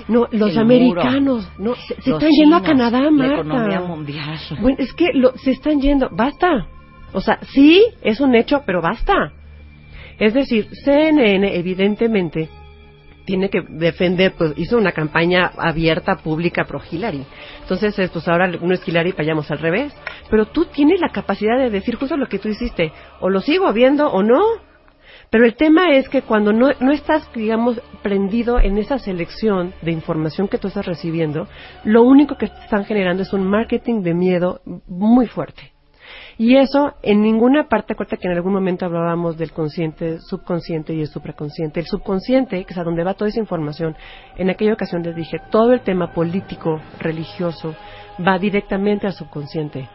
No, 0.08 0.28
los 0.32 0.52
El 0.52 0.60
americanos, 0.60 1.50
no, 1.58 1.74
se, 1.74 1.94
están 2.12 2.30
yendo 2.30 2.56
a 2.58 2.62
Canadá, 2.62 3.00
La 3.02 3.10
Marta. 3.12 3.34
economía 3.42 3.82
mundial. 3.82 4.38
Bueno, 4.62 4.78
es 4.80 4.94
que 4.94 5.08
lo- 5.14 5.36
se 5.38 5.52
están 5.52 5.82
yendo, 5.82 6.10
basta. 6.12 6.68
O 7.14 7.22
sea, 7.22 7.40
sí, 7.54 7.84
es 8.04 8.20
un 8.20 8.36
hecho, 8.36 8.62
pero 8.68 8.82
basta. 8.82 9.32
Es 10.20 10.34
decir, 10.36 10.68
CNN 10.86 11.56
evidentemente 11.58 12.50
tiene 13.26 13.50
que 13.50 13.62
defender, 13.68 14.34
pues 14.38 14.54
hizo 14.58 14.78
una 14.78 14.92
campaña 14.92 15.52
abierta, 15.58 16.18
pública 16.18 16.66
pro 16.66 16.82
Hillary. 16.90 17.26
Entonces, 17.62 17.98
eh, 18.00 18.10
pues 18.12 18.28
ahora 18.28 18.48
no 18.48 18.74
es 18.74 18.88
Hillary, 18.88 19.14
vayamos 19.18 19.50
al 19.52 19.60
revés. 19.60 19.94
Pero 20.30 20.46
tú 20.46 20.66
tienes 20.66 21.00
la 21.00 21.10
capacidad 21.10 21.58
de 21.58 21.70
decir 21.70 21.96
justo 21.96 22.18
lo 22.18 22.28
que 22.28 22.40
tú 22.40 22.50
hiciste, 22.50 22.92
o 23.20 23.30
lo 23.30 23.42
sigo 23.42 23.72
viendo 23.74 24.08
o 24.08 24.24
no. 24.24 24.42
Pero 25.30 25.46
el 25.46 25.56
tema 25.56 25.92
es 25.92 26.10
que 26.10 26.22
cuando 26.22 26.54
no, 26.54 26.70
no 26.80 26.92
estás, 26.92 27.28
digamos, 27.34 27.82
prendido 28.04 28.60
en 28.60 28.78
esa 28.78 29.00
selección 29.00 29.74
de 29.82 29.92
información 29.92 30.48
que 30.48 30.60
tú 30.60 30.68
estás 30.68 30.86
recibiendo, 30.86 31.48
lo 31.84 32.04
único 32.04 32.38
que 32.38 32.46
están 32.46 32.86
generando 32.86 33.24
es 33.24 33.34
un 33.34 33.44
marketing 33.44 34.04
de 34.04 34.14
miedo 34.14 34.62
muy 34.88 35.26
fuerte. 35.26 35.73
Y 36.38 36.58
eso 36.58 36.94
en 37.04 37.22
ninguna 37.22 37.68
parte, 37.68 37.94
acuérdate 37.94 38.18
que 38.18 38.28
en 38.28 38.34
algún 38.34 38.54
momento 38.54 38.86
hablábamos 38.86 39.38
del 39.38 39.52
consciente, 39.52 40.20
subconsciente 40.20 40.94
y 40.94 41.02
el 41.02 41.08
supraconsciente. 41.08 41.80
El 41.80 41.86
subconsciente, 41.86 42.64
que 42.66 42.74
es 42.74 42.78
a 42.78 42.84
donde 42.84 43.04
va 43.04 43.14
toda 43.14 43.30
esa 43.30 43.40
información, 43.40 43.96
en 44.38 44.50
aquella 44.50 44.74
ocasión 44.74 45.04
les 45.04 45.16
dije, 45.16 45.38
todo 45.52 45.74
el 45.74 45.82
tema 45.82 46.12
político, 46.14 46.82
religioso, 47.00 47.76
va 48.26 48.40
directamente 48.40 49.08
al 49.08 49.14
subconsciente. 49.14 49.88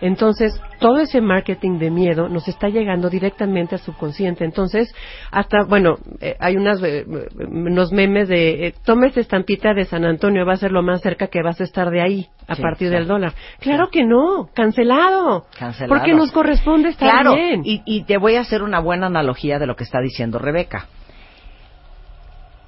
Entonces, 0.00 0.60
todo 0.78 0.98
ese 0.98 1.20
marketing 1.20 1.78
de 1.78 1.90
miedo 1.90 2.28
nos 2.28 2.48
está 2.48 2.68
llegando 2.68 3.08
directamente 3.08 3.74
al 3.76 3.80
subconsciente. 3.80 4.44
Entonces, 4.44 4.94
hasta, 5.30 5.64
bueno, 5.64 5.96
eh, 6.20 6.36
hay 6.38 6.56
unas, 6.56 6.82
eh, 6.82 7.06
unos 7.48 7.92
memes 7.92 8.28
de, 8.28 8.66
eh, 8.66 8.74
toma 8.84 9.06
esta 9.06 9.20
estampita 9.20 9.72
de 9.72 9.84
San 9.84 10.04
Antonio, 10.04 10.44
va 10.44 10.52
a 10.54 10.56
ser 10.56 10.72
lo 10.72 10.82
más 10.82 11.00
cerca 11.00 11.28
que 11.28 11.42
vas 11.42 11.60
a 11.60 11.64
estar 11.64 11.90
de 11.90 12.02
ahí, 12.02 12.26
a 12.46 12.56
Sí, 12.56 12.62
partir 12.62 12.90
del 12.90 13.06
dólar. 13.06 13.32
Claro 13.60 13.88
que 13.90 14.04
no, 14.04 14.48
cancelado. 14.54 15.46
Cancelado. 15.58 15.98
Porque 15.98 16.14
nos 16.14 16.30
corresponde 16.30 16.90
estar 16.90 17.10
Claro, 17.10 17.34
bien. 17.34 17.62
Y, 17.64 17.82
y 17.86 18.04
te 18.04 18.18
voy 18.18 18.36
a 18.36 18.40
hacer 18.40 18.62
una 18.62 18.80
buena 18.80 19.06
analogía 19.06 19.58
de 19.58 19.66
lo 19.66 19.76
que 19.76 19.84
está 19.84 20.00
diciendo 20.00 20.38
Rebeca. 20.38 20.86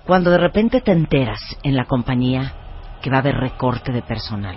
Cuando 0.06 0.30
de 0.30 0.38
repente 0.38 0.80
te 0.80 0.92
enteras 0.92 1.40
en 1.62 1.76
la 1.76 1.84
compañía 1.84 2.54
que 3.02 3.10
va 3.10 3.16
a 3.16 3.20
haber 3.20 3.36
recorte 3.36 3.92
de 3.92 4.00
personal 4.00 4.56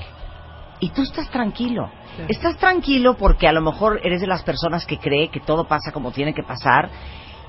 y 0.82 0.90
tú 0.90 1.04
estás 1.04 1.30
tranquilo. 1.30 1.90
Estás 2.28 2.58
tranquilo 2.58 3.16
porque 3.16 3.48
a 3.48 3.54
lo 3.54 3.62
mejor 3.62 4.02
eres 4.04 4.20
de 4.20 4.28
las 4.28 4.44
personas 4.44 4.86
que 4.86 4.98
cree 4.98 5.30
que 5.30 5.40
todo 5.40 5.66
pasa 5.66 5.92
como 5.94 6.12
tiene 6.12 6.34
que 6.34 6.44
pasar 6.44 6.90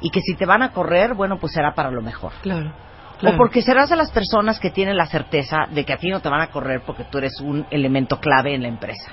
y 0.00 0.10
que 0.10 0.20
si 0.20 0.34
te 0.36 0.46
van 0.46 0.62
a 0.62 0.70
correr, 0.70 1.14
bueno, 1.14 1.38
pues 1.38 1.54
será 1.54 1.74
para 1.74 1.90
lo 1.90 2.02
mejor. 2.02 2.32
Claro. 2.42 2.72
O 3.24 3.36
porque 3.36 3.62
serás 3.62 3.88
de 3.88 3.96
las 3.96 4.10
personas 4.10 4.60
que 4.60 4.70
tienen 4.70 4.96
la 4.96 5.06
certeza 5.06 5.66
de 5.70 5.84
que 5.84 5.92
a 5.92 5.96
ti 5.96 6.10
no 6.10 6.20
te 6.20 6.28
van 6.28 6.40
a 6.40 6.48
correr 6.48 6.82
porque 6.84 7.04
tú 7.04 7.18
eres 7.18 7.40
un 7.40 7.66
elemento 7.70 8.20
clave 8.20 8.54
en 8.54 8.62
la 8.62 8.68
empresa. 8.68 9.12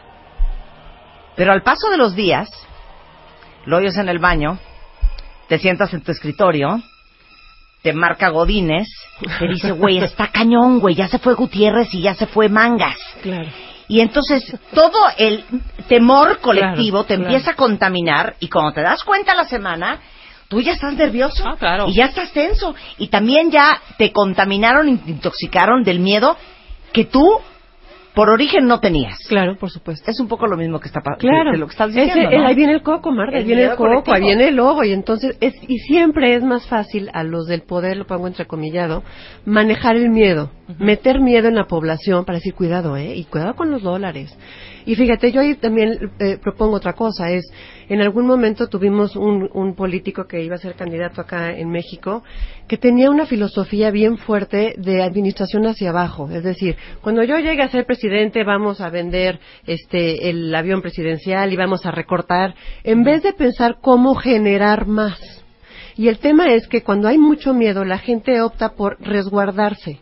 Pero 1.36 1.54
al 1.54 1.62
paso 1.62 1.90
de 1.90 1.98
los 1.98 2.16
días, 2.16 2.50
lo 3.66 3.78
oyes 3.78 3.98
en 3.98 4.10
el 4.10 4.20
baño, 4.20 4.58
te 5.48 5.60
sientas 5.60 5.94
en 5.94 6.02
tu 6.02 6.12
escritorio, 6.12 6.82
te 7.84 7.94
marca 7.94 8.30
Godínez, 8.30 8.88
te 9.40 9.48
dice, 9.48 9.72
güey, 9.72 10.00
está 10.00 10.28
cañón, 10.28 10.80
güey, 10.80 10.96
ya 10.96 11.08
se 11.08 11.20
fue 11.20 11.36
Gutiérrez 11.36 11.94
y 11.94 12.02
ya 12.02 12.16
se 12.16 12.26
fue 12.26 12.50
Mangas. 12.50 12.98
Claro. 13.22 13.50
Y 13.90 14.02
entonces 14.02 14.44
todo 14.74 15.00
el 15.18 15.44
temor 15.88 16.40
colectivo 16.40 17.04
Claro, 17.04 17.06
te 17.06 17.16
claro. 17.16 17.24
empieza 17.24 17.52
a 17.52 17.56
contaminar 17.56 18.36
y 18.40 18.48
cuando 18.48 18.72
te 18.72 18.82
das 18.82 19.04
cuenta 19.04 19.34
la 19.34 19.46
semana, 19.46 20.00
tú 20.48 20.62
ya 20.62 20.74
estás 20.74 20.94
nervioso 20.94 21.44
y 21.88 21.96
ya 21.96 22.06
estás 22.06 22.32
tenso 22.32 22.76
y 23.00 23.08
también 23.08 23.50
ya 23.50 23.82
te 23.98 24.12
contaminaron 24.12 24.88
intoxicaron 24.88 25.84
del 25.84 26.00
miedo 26.00 26.38
que 26.94 27.06
tú 27.06 27.42
por 28.14 28.30
origen 28.30 28.66
no 28.66 28.80
tenías. 28.80 29.18
Claro, 29.28 29.56
por 29.56 29.70
supuesto. 29.70 30.10
Es 30.10 30.20
un 30.20 30.28
poco 30.28 30.48
lo 30.48 30.58
mismo 30.58 30.80
que 30.80 30.88
está 30.88 31.02
Claro, 31.18 31.52
de 31.52 31.58
lo 31.58 31.68
que 31.68 31.72
estás 31.72 31.94
diciendo, 31.94 32.46
ahí 32.46 32.56
viene 32.56 32.74
el 32.74 32.82
coco, 32.82 33.12
Marta, 33.12 33.38
ahí 33.38 33.44
viene 33.44 33.64
el 33.64 33.70
coco, 33.72 33.84
colectivo. 33.84 34.16
ahí 34.16 34.22
viene 34.22 34.48
el 34.50 34.56
lobo, 34.56 34.84
y 34.84 34.92
entonces, 34.92 35.38
es, 35.40 35.56
y 35.68 35.78
siempre 35.80 36.36
es 36.36 36.44
más 36.44 36.68
fácil 36.68 37.10
a 37.14 37.24
los 37.24 37.48
del 37.48 37.62
poder, 37.62 37.98
lo 37.98 38.06
pongo 38.06 38.28
entrecomillado, 38.28 39.04
manejar 39.46 39.96
el 39.96 40.10
miedo, 40.10 40.52
meter 40.78 41.20
miedo 41.20 41.48
en 41.48 41.56
la 41.56 41.66
población 41.66 42.26
para 42.26 42.38
decir, 42.40 42.54
cuidado, 42.54 42.98
eh, 42.98 43.16
y 43.16 43.26
cuidado 43.26 43.56
con 43.56 43.72
los 43.72 43.82
dólares. 43.84 44.36
Y 44.86 44.96
fíjate, 44.96 45.32
yo 45.32 45.42
ahí 45.42 45.56
también 45.56 46.12
eh, 46.20 46.38
propongo 46.42 46.78
otra 46.78 46.94
cosa, 46.94 47.32
es, 47.32 47.46
en 47.90 48.02
algún 48.02 48.26
momento 48.26 48.68
tuvimos 48.68 49.16
un, 49.16 49.50
un 49.54 49.76
político 49.76 50.26
que 50.26 50.44
iba 50.44 50.56
a 50.56 50.60
ser 50.60 50.76
candidato 50.76 51.22
acá 51.22 51.58
en 51.58 51.70
México, 51.70 52.24
que 52.68 52.78
tenía 52.78 53.10
una 53.10 53.26
filosofía 53.26 53.92
bien 53.92 54.18
fuerte 54.18 54.76
de 54.78 55.02
administración 55.04 55.66
hacia 55.66 55.90
abajo, 55.90 56.30
es 56.32 56.44
decir, 56.44 56.76
cuando 57.02 57.24
yo 57.24 57.38
llegue 57.38 57.62
a 57.62 57.70
ser 57.70 57.86
presidente 57.86 58.44
vamos 58.44 58.82
a 58.82 58.90
vender 58.90 59.40
este 59.66 60.30
el 60.30 60.54
avión 60.54 60.82
presidencial 60.82 61.52
y 61.52 61.58
vamos 61.58 61.86
a 61.86 61.92
recortar, 61.92 62.54
en 62.84 63.04
vez 63.04 63.24
de 63.24 63.34
pensar 63.34 63.78
cómo 63.82 64.16
generar 64.16 64.88
más. 64.88 65.40
Y 66.00 66.08
el 66.08 66.20
tema 66.20 66.54
es 66.54 66.66
que 66.70 66.82
cuando 66.82 67.10
hay 67.10 67.18
mucho 67.18 67.54
miedo, 67.54 67.84
la 67.84 67.98
gente 67.98 68.40
opta 68.40 68.70
por 68.70 68.96
resguardarse. 69.02 70.00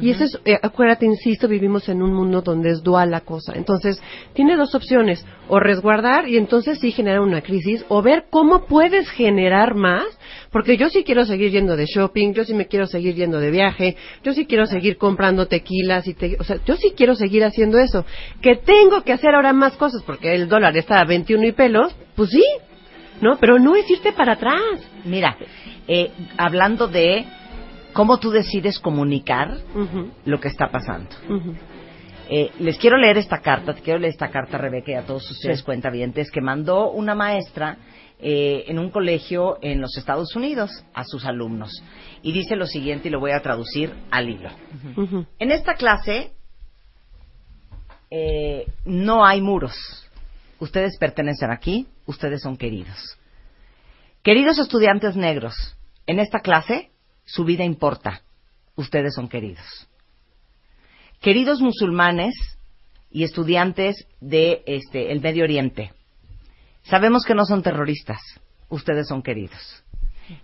Y 0.00 0.08
eso 0.08 0.24
es, 0.24 0.40
eh, 0.46 0.58
acuérdate, 0.62 1.04
insisto, 1.04 1.48
vivimos 1.48 1.86
en 1.90 2.00
un 2.00 2.14
mundo 2.14 2.40
donde 2.40 2.70
es 2.70 2.82
dual 2.82 3.10
la 3.10 3.20
cosa. 3.20 3.52
Entonces, 3.54 4.02
tiene 4.32 4.56
dos 4.56 4.74
opciones, 4.74 5.22
o 5.48 5.60
resguardar 5.60 6.30
y 6.30 6.38
entonces 6.38 6.78
sí 6.78 6.92
generar 6.92 7.20
una 7.20 7.42
crisis, 7.42 7.84
o 7.88 8.00
ver 8.00 8.24
cómo 8.30 8.64
puedes 8.64 9.10
generar 9.10 9.74
más, 9.74 10.06
porque 10.50 10.78
yo 10.78 10.88
sí 10.88 11.04
quiero 11.04 11.26
seguir 11.26 11.50
yendo 11.50 11.76
de 11.76 11.84
shopping, 11.84 12.32
yo 12.32 12.44
sí 12.44 12.54
me 12.54 12.66
quiero 12.66 12.86
seguir 12.86 13.14
yendo 13.14 13.38
de 13.38 13.50
viaje, 13.50 13.98
yo 14.22 14.32
sí 14.32 14.46
quiero 14.46 14.64
seguir 14.64 14.96
comprando 14.96 15.44
tequilas 15.44 16.08
y 16.08 16.14
te, 16.14 16.38
o 16.40 16.44
sea, 16.44 16.56
yo 16.64 16.74
sí 16.76 16.94
quiero 16.96 17.14
seguir 17.16 17.44
haciendo 17.44 17.78
eso. 17.78 18.06
Que 18.40 18.56
tengo 18.56 19.02
que 19.02 19.12
hacer 19.12 19.34
ahora 19.34 19.52
más 19.52 19.76
cosas 19.76 20.02
porque 20.04 20.34
el 20.34 20.48
dólar 20.48 20.74
está 20.78 21.00
a 21.00 21.04
21 21.04 21.48
y 21.48 21.52
pelos, 21.52 21.94
pues 22.16 22.30
sí, 22.30 22.42
¿no? 23.20 23.36
Pero 23.38 23.58
no 23.58 23.74
es 23.76 23.88
irte 23.90 24.12
para 24.12 24.32
atrás. 24.32 24.60
Mira, 25.04 25.36
eh, 25.88 26.10
hablando 26.36 26.88
de 26.88 27.24
cómo 27.92 28.18
tú 28.18 28.30
decides 28.30 28.78
comunicar 28.78 29.56
lo 30.24 30.40
que 30.40 30.48
está 30.48 30.68
pasando. 30.70 31.10
Eh, 32.28 32.50
les 32.58 32.78
quiero 32.78 32.96
leer 32.96 33.18
esta 33.18 33.38
carta, 33.40 33.74
te 33.74 33.82
quiero 33.82 33.98
leer 33.98 34.12
esta 34.12 34.30
carta, 34.30 34.56
Rebeca, 34.56 34.90
y 34.92 34.94
a 34.94 35.02
todos 35.02 35.30
ustedes 35.30 35.58
Sí. 35.58 35.64
cuentavientes, 35.64 36.30
que 36.30 36.40
mandó 36.40 36.90
una 36.90 37.14
maestra 37.14 37.76
eh, 38.20 38.64
en 38.68 38.78
un 38.78 38.90
colegio 38.90 39.58
en 39.60 39.80
los 39.82 39.98
Estados 39.98 40.34
Unidos 40.34 40.70
a 40.94 41.04
sus 41.04 41.26
alumnos. 41.26 41.70
Y 42.22 42.32
dice 42.32 42.56
lo 42.56 42.66
siguiente, 42.66 43.08
y 43.08 43.10
lo 43.10 43.20
voy 43.20 43.32
a 43.32 43.40
traducir 43.40 43.92
al 44.10 44.30
hilo. 44.30 44.48
Ujú. 44.96 45.26
En 45.38 45.50
esta 45.50 45.74
clase 45.74 46.30
eh, 48.10 48.66
no 48.86 49.26
hay 49.26 49.40
muros. 49.42 49.74
Ustedes 50.64 50.96
pertenecen 50.96 51.50
aquí, 51.50 51.86
ustedes 52.06 52.40
son 52.40 52.56
queridos. 52.56 53.18
Queridos 54.22 54.58
estudiantes 54.58 55.14
negros, 55.14 55.76
en 56.06 56.18
esta 56.20 56.40
clase 56.40 56.90
su 57.26 57.44
vida 57.44 57.64
importa. 57.64 58.22
Ustedes 58.74 59.14
son 59.14 59.28
queridos. 59.28 59.86
Queridos 61.20 61.60
musulmanes 61.60 62.34
y 63.10 63.24
estudiantes 63.24 64.06
de 64.22 64.62
este 64.64 65.12
el 65.12 65.20
Medio 65.20 65.44
Oriente, 65.44 65.92
sabemos 66.84 67.26
que 67.26 67.34
no 67.34 67.44
son 67.44 67.62
terroristas. 67.62 68.22
Ustedes 68.70 69.06
son 69.06 69.22
queridos. 69.22 69.84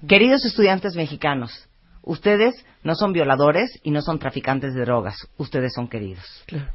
Queridos 0.06 0.44
estudiantes 0.44 0.96
mexicanos, 0.96 1.66
ustedes 2.02 2.62
no 2.82 2.94
son 2.94 3.14
violadores 3.14 3.70
y 3.82 3.90
no 3.90 4.02
son 4.02 4.18
traficantes 4.18 4.74
de 4.74 4.82
drogas. 4.82 5.16
Ustedes 5.38 5.72
son 5.72 5.88
queridos. 5.88 6.44
Claro. 6.44 6.68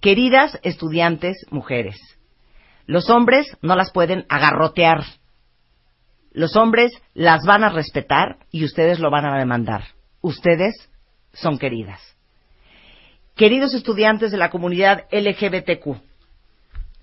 Queridas 0.00 0.58
estudiantes 0.62 1.36
mujeres, 1.50 1.98
los 2.90 3.08
hombres 3.08 3.46
no 3.62 3.76
las 3.76 3.92
pueden 3.92 4.26
agarrotear. 4.28 5.04
Los 6.32 6.56
hombres 6.56 6.90
las 7.14 7.44
van 7.44 7.62
a 7.62 7.68
respetar 7.68 8.38
y 8.50 8.64
ustedes 8.64 8.98
lo 8.98 9.12
van 9.12 9.26
a 9.26 9.38
demandar. 9.38 9.84
Ustedes 10.22 10.74
son 11.32 11.56
queridas. 11.56 12.00
Queridos 13.36 13.74
estudiantes 13.74 14.32
de 14.32 14.38
la 14.38 14.50
comunidad 14.50 15.04
LGBTQ, 15.12 16.02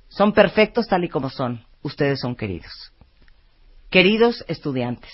son 0.10 0.34
perfectos 0.34 0.90
tal 0.90 1.06
y 1.06 1.10
como 1.10 1.30
son. 1.30 1.64
Ustedes 1.84 2.20
son 2.20 2.36
queridos. 2.36 2.92
Queridos 3.90 4.44
estudiantes, 4.50 5.14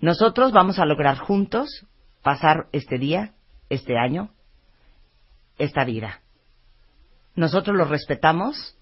nosotros 0.00 0.52
vamos 0.52 0.78
a 0.78 0.86
lograr 0.86 1.18
juntos 1.18 1.84
pasar 2.22 2.68
este 2.70 2.96
día, 2.96 3.32
este 3.70 3.98
año, 3.98 4.30
esta 5.58 5.84
vida. 5.84 6.20
Nosotros 7.34 7.76
los 7.76 7.88
respetamos, 7.88 8.76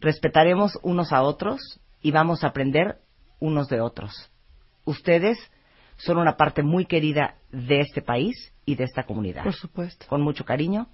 respetaremos 0.00 0.78
unos 0.82 1.12
a 1.12 1.22
otros 1.22 1.80
y 2.02 2.10
vamos 2.10 2.44
a 2.44 2.48
aprender 2.48 2.98
unos 3.40 3.68
de 3.68 3.80
otros. 3.80 4.30
Ustedes 4.84 5.38
son 5.96 6.18
una 6.18 6.36
parte 6.36 6.62
muy 6.62 6.86
querida 6.86 7.36
de 7.50 7.80
este 7.80 8.02
país 8.02 8.52
y 8.64 8.74
de 8.74 8.84
esta 8.84 9.04
comunidad. 9.04 9.44
Por 9.44 9.54
supuesto. 9.54 10.06
Con 10.08 10.20
mucho 10.20 10.44
cariño, 10.44 10.88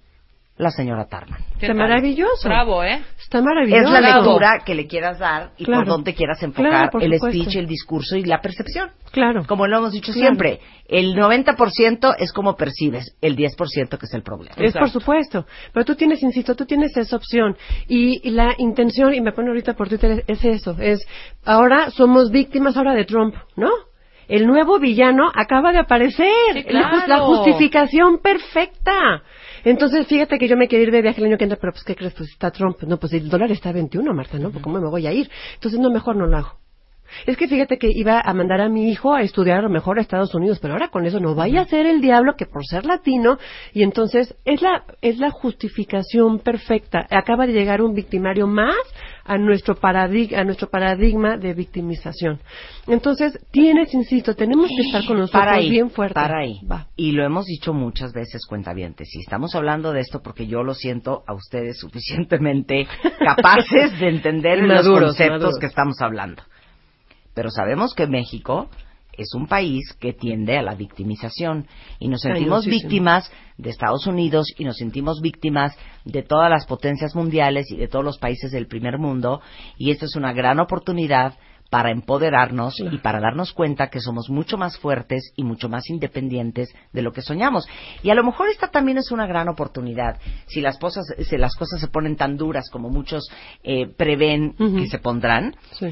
la 0.57 0.69
señora 0.69 1.05
Tarman. 1.07 1.39
Está 1.59 1.73
maravilloso. 1.73 2.47
Bravo, 2.47 2.83
¿eh? 2.83 3.01
Está 3.19 3.41
maravilloso. 3.41 3.83
Es 3.83 3.89
la 3.89 4.01
lectura 4.17 4.61
que 4.63 4.75
le 4.75 4.85
quieras 4.85 5.17
dar 5.17 5.51
y 5.57 5.65
Claro. 5.65 5.81
por 5.81 5.87
dónde 5.89 6.13
quieras 6.13 6.43
enfocar 6.43 6.91
el 7.01 7.13
supuesto. 7.15 7.27
speech, 7.29 7.55
el 7.55 7.65
discurso 7.67 8.15
y 8.17 8.23
la 8.23 8.39
percepción. 8.39 8.91
Claro. 9.11 9.45
Como 9.47 9.65
lo 9.65 9.77
hemos 9.77 9.91
dicho 9.93 10.11
Claro. 10.13 10.19
siempre, 10.35 10.59
el 10.87 11.15
90% 11.15 12.15
es 12.19 12.31
como 12.33 12.55
percibes, 12.55 13.15
el 13.21 13.35
10% 13.35 13.97
que 13.97 14.05
es 14.05 14.13
el 14.13 14.21
problema. 14.21 14.55
Es 14.57 14.73
por 14.73 14.89
supuesto. 14.91 15.45
Pero 15.73 15.85
tú 15.85 15.95
tienes, 15.95 16.21
insisto, 16.21 16.55
tú 16.55 16.65
tienes 16.65 16.95
esa 16.97 17.15
opción. 17.15 17.57
Y, 17.87 18.21
y 18.27 18.31
la 18.31 18.53
intención, 18.59 19.13
y 19.13 19.21
me 19.21 19.31
pone 19.31 19.47
ahorita 19.49 19.73
por 19.73 19.89
Twitter, 19.89 20.23
es 20.27 20.45
eso. 20.45 20.75
Es, 20.79 20.99
ahora 21.45 21.89
somos 21.89 22.29
víctimas 22.29 22.77
ahora 22.77 22.93
de 22.93 23.05
Trump, 23.05 23.33
¿no? 23.55 23.69
El 24.27 24.47
nuevo 24.47 24.79
villano 24.79 25.29
acaba 25.33 25.71
de 25.73 25.79
aparecer. 25.79 26.27
Sí, 26.53 26.63
La 27.07 27.19
justificación 27.19 28.19
perfecta. 28.19 29.21
Entonces, 29.63 30.07
fíjate 30.07 30.37
que 30.37 30.47
yo 30.47 30.57
me 30.57 30.67
quiero 30.67 30.83
ir 30.83 30.91
de 30.91 31.01
viaje 31.01 31.21
el 31.21 31.27
año 31.27 31.37
que 31.37 31.45
entra, 31.45 31.59
pero 31.59 31.71
pues, 31.71 31.83
¿qué 31.83 31.95
crees? 31.95 32.13
Pues 32.13 32.29
está 32.29 32.51
Trump. 32.51 32.81
No, 32.83 32.97
pues 32.97 33.13
el 33.13 33.29
dólar 33.29 33.51
está 33.51 33.69
a 33.69 33.73
21, 33.73 34.13
Marta, 34.13 34.37
¿no? 34.37 34.51
Pues, 34.51 34.63
¿Cómo 34.63 34.79
me 34.79 34.89
voy 34.89 35.07
a 35.07 35.13
ir? 35.13 35.29
Entonces, 35.55 35.79
no, 35.79 35.89
mejor 35.89 36.15
no 36.15 36.27
lo 36.27 36.37
hago. 36.37 36.62
Es 37.25 37.37
que 37.37 37.47
fíjate 37.47 37.77
que 37.77 37.89
iba 37.91 38.19
a 38.19 38.33
mandar 38.33 38.61
a 38.61 38.69
mi 38.69 38.89
hijo 38.89 39.13
a 39.13 39.21
estudiar 39.21 39.59
a 39.59 39.61
lo 39.63 39.69
mejor 39.69 39.97
a 39.97 40.01
Estados 40.01 40.33
Unidos, 40.35 40.59
pero 40.61 40.73
ahora 40.73 40.89
con 40.89 41.05
eso 41.05 41.19
no 41.19 41.35
vaya 41.35 41.61
a 41.61 41.65
ser 41.65 41.85
el 41.85 42.01
diablo 42.01 42.35
que 42.37 42.45
por 42.45 42.65
ser 42.65 42.85
latino 42.85 43.37
y 43.73 43.83
entonces 43.83 44.35
es 44.45 44.61
la 44.61 44.83
es 45.01 45.19
la 45.19 45.31
justificación 45.31 46.39
perfecta. 46.39 47.05
Acaba 47.09 47.47
de 47.47 47.53
llegar 47.53 47.81
un 47.81 47.93
victimario 47.93 48.47
más 48.47 48.75
a 49.25 49.37
nuestro 49.37 49.75
paradigma, 49.75 50.39
a 50.39 50.43
nuestro 50.43 50.69
paradigma 50.69 51.37
de 51.37 51.53
victimización. 51.53 52.39
Entonces, 52.87 53.39
tienes, 53.51 53.93
insisto, 53.93 54.35
tenemos 54.35 54.69
que 54.69 54.81
estar 54.81 55.05
con 55.05 55.17
nosotros 55.17 55.41
Para 55.41 55.55
ahí, 55.57 55.69
bien 55.69 55.89
fuerte. 55.89 56.13
para 56.15 56.39
ahí. 56.39 56.59
Va. 56.69 56.87
Y 56.97 57.11
lo 57.11 57.23
hemos 57.23 57.45
dicho 57.45 57.73
muchas 57.73 58.11
veces, 58.11 58.45
cuentavientes. 58.47 59.07
Y 59.15 59.19
estamos 59.19 59.55
hablando 59.55 59.93
de 59.93 60.01
esto 60.01 60.21
porque 60.21 60.47
yo 60.47 60.63
lo 60.63 60.73
siento 60.73 61.23
a 61.25 61.33
ustedes 61.33 61.79
suficientemente 61.79 62.85
capaces 63.19 63.97
de 63.99 64.09
entender 64.09 64.59
los 64.59 64.87
conceptos 64.87 65.39
maduros. 65.39 65.59
que 65.59 65.67
estamos 65.67 65.95
hablando. 66.01 66.43
Pero 67.33 67.49
sabemos 67.49 67.93
que 67.93 68.07
México 68.07 68.69
es 69.17 69.33
un 69.35 69.47
país 69.47 69.93
que 69.99 70.13
tiende 70.13 70.57
a 70.57 70.63
la 70.63 70.75
victimización 70.75 71.67
y 71.99 72.07
nos 72.07 72.21
sentimos 72.21 72.65
víctimas 72.65 73.31
de 73.57 73.69
Estados 73.69 74.07
Unidos 74.07 74.47
y 74.57 74.65
nos 74.65 74.77
sentimos 74.77 75.21
víctimas 75.21 75.77
de 76.03 76.23
todas 76.23 76.49
las 76.49 76.65
potencias 76.65 77.15
mundiales 77.15 77.69
y 77.71 77.77
de 77.77 77.87
todos 77.87 78.03
los 78.03 78.17
países 78.17 78.51
del 78.51 78.67
primer 78.67 78.97
mundo 78.97 79.41
y 79.77 79.91
esto 79.91 80.05
es 80.05 80.15
una 80.15 80.33
gran 80.33 80.59
oportunidad 80.59 81.35
para 81.69 81.89
empoderarnos 81.89 82.79
y 82.79 82.99
para 82.99 83.19
darnos 83.19 83.51
cuenta 83.51 83.89
que 83.89 83.99
somos 83.99 84.29
mucho 84.29 84.59
más 84.59 84.77
fuertes 84.77 85.33
y 85.35 85.43
mucho 85.43 85.69
más 85.69 85.89
independientes 85.89 86.69
de 86.91 87.01
lo 87.01 87.11
que 87.11 87.23
soñamos. 87.23 87.67
Y 88.03 88.11
a 88.11 88.13
lo 88.13 88.23
mejor 88.23 88.47
esta 88.49 88.67
también 88.67 88.99
es 88.99 89.09
una 89.09 89.25
gran 89.25 89.49
oportunidad 89.49 90.19
si 90.45 90.61
las 90.61 90.77
cosas, 90.77 91.03
si 91.17 91.35
las 91.35 91.55
cosas 91.55 91.81
se 91.81 91.87
ponen 91.87 92.15
tan 92.15 92.37
duras 92.37 92.69
como 92.69 92.89
muchos 92.89 93.27
eh, 93.63 93.87
prevén 93.87 94.53
que 94.53 94.85
se 94.85 94.99
pondrán 94.99 95.55
Sí. 95.71 95.87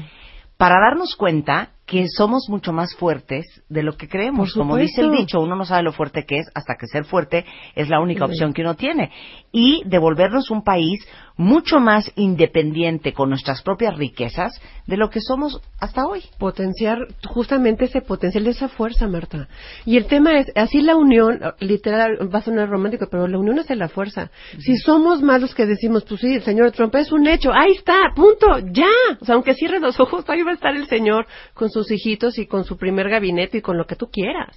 Para 0.62 0.78
darnos 0.78 1.16
cuenta 1.16 1.70
que 1.86 2.06
somos 2.06 2.48
mucho 2.48 2.72
más 2.72 2.94
fuertes 2.94 3.64
de 3.68 3.82
lo 3.82 3.96
que 3.96 4.08
creemos. 4.08 4.54
Como 4.54 4.76
dice 4.76 5.00
el 5.00 5.10
dicho, 5.10 5.40
uno 5.40 5.56
no 5.56 5.64
sabe 5.64 5.82
lo 5.82 5.90
fuerte 5.90 6.24
que 6.24 6.38
es 6.38 6.46
hasta 6.54 6.76
que 6.76 6.86
ser 6.86 7.04
fuerte 7.04 7.44
es 7.74 7.88
la 7.88 7.98
única 7.98 8.26
opción 8.26 8.52
que 8.52 8.62
uno 8.62 8.76
tiene. 8.76 9.10
Y 9.50 9.82
devolvernos 9.86 10.52
un 10.52 10.62
país 10.62 11.04
mucho 11.36 11.78
más 11.80 12.10
independiente 12.16 13.12
con 13.12 13.30
nuestras 13.30 13.62
propias 13.62 13.96
riquezas 13.96 14.60
de 14.86 14.96
lo 14.96 15.10
que 15.10 15.20
somos 15.20 15.60
hasta 15.80 16.06
hoy. 16.06 16.22
Potenciar 16.38 16.98
justamente 17.28 17.84
ese 17.86 18.00
potencial, 18.00 18.46
esa 18.46 18.68
fuerza, 18.68 19.06
Marta. 19.08 19.48
Y 19.84 19.96
el 19.96 20.06
tema 20.06 20.38
es, 20.38 20.52
así 20.54 20.80
la 20.82 20.96
unión, 20.96 21.40
literal, 21.60 22.18
va 22.32 22.40
a 22.40 22.42
sonar 22.42 22.68
romántico, 22.68 23.06
pero 23.10 23.26
la 23.28 23.38
unión 23.38 23.58
hace 23.58 23.76
la 23.76 23.88
fuerza. 23.88 24.30
Si 24.58 24.76
somos 24.76 25.22
más 25.22 25.40
los 25.40 25.54
que 25.54 25.66
decimos, 25.66 26.04
pues 26.04 26.20
sí, 26.20 26.34
el 26.34 26.42
señor 26.42 26.72
Trump 26.72 26.94
es 26.96 27.12
un 27.12 27.26
hecho, 27.26 27.52
ahí 27.52 27.72
está, 27.72 28.12
punto, 28.14 28.46
ya. 28.72 28.86
O 29.20 29.24
sea, 29.24 29.34
aunque 29.34 29.54
cierres 29.54 29.80
los 29.80 29.98
ojos, 30.00 30.24
ahí 30.28 30.42
va 30.42 30.52
a 30.52 30.54
estar 30.54 30.74
el 30.74 30.86
señor 30.86 31.26
con 31.54 31.70
sus 31.70 31.90
hijitos 31.90 32.38
y 32.38 32.46
con 32.46 32.64
su 32.64 32.76
primer 32.76 33.08
gabinete 33.08 33.58
y 33.58 33.62
con 33.62 33.76
lo 33.76 33.86
que 33.86 33.96
tú 33.96 34.08
quieras. 34.10 34.56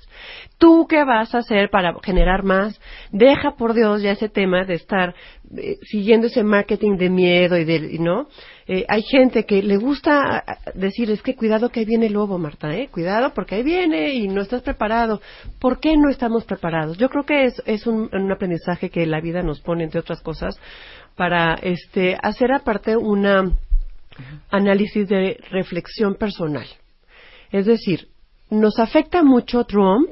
¿Tú 0.58 0.88
qué 0.88 1.04
vas 1.04 1.36
a 1.36 1.40
hacer 1.40 1.70
para 1.70 1.94
generar 2.02 2.44
más? 2.44 2.80
Deja, 3.12 3.56
por 3.58 3.74
Dios, 3.74 4.02
ya 4.02 4.12
ese 4.12 4.30
tema 4.30 4.64
de 4.64 4.76
estar 4.76 5.14
eh, 5.58 5.78
siguiendo 5.84 6.28
ese 6.28 6.44
marketing 6.44 6.98
de 6.98 7.10
miedo 7.10 7.58
y 7.58 7.66
de, 7.66 7.98
¿no? 8.00 8.28
Eh, 8.68 8.86
hay 8.88 9.04
gente 9.04 9.46
que 9.46 9.62
le 9.62 9.78
gusta 9.78 10.44
decir, 10.74 11.12
es 11.12 11.22
que 11.22 11.36
cuidado 11.36 11.70
que 11.70 11.82
ahí 11.82 11.86
viene 11.86 12.08
el 12.08 12.14
lobo, 12.14 12.38
Marta, 12.38 12.74
¿eh? 12.74 12.88
Cuidado 12.90 13.34
porque 13.34 13.56
ahí 13.56 13.64
viene 13.64 14.14
y 14.14 14.28
no 14.28 14.42
estás 14.42 14.62
preparado. 14.62 15.22
¿Por 15.60 15.80
qué 15.80 15.98
no 15.98 16.10
estamos 16.10 16.46
preparados? 16.46 16.98
Yo 16.98 17.10
creo 17.10 17.26
que 17.26 17.44
es, 17.44 17.62
es 17.66 17.86
un, 17.86 18.10
un 18.14 18.32
aprendizaje 18.32 18.90
que 18.90 19.06
la 19.06 19.20
vida 19.20 19.42
nos 19.42 19.60
pone, 19.62 19.84
entre 19.84 20.00
otras 20.00 20.22
cosas, 20.22 20.58
para 21.16 21.56
este, 21.56 22.18
hacer 22.22 22.54
aparte 22.54 22.96
una 22.96 23.44
análisis 24.50 25.08
de 25.08 25.38
reflexión 25.52 26.16
personal. 26.16 26.66
Es 27.52 27.66
decir, 27.66 28.08
nos 28.50 28.80
afecta 28.80 29.24
mucho 29.24 29.64
Trump 29.66 30.10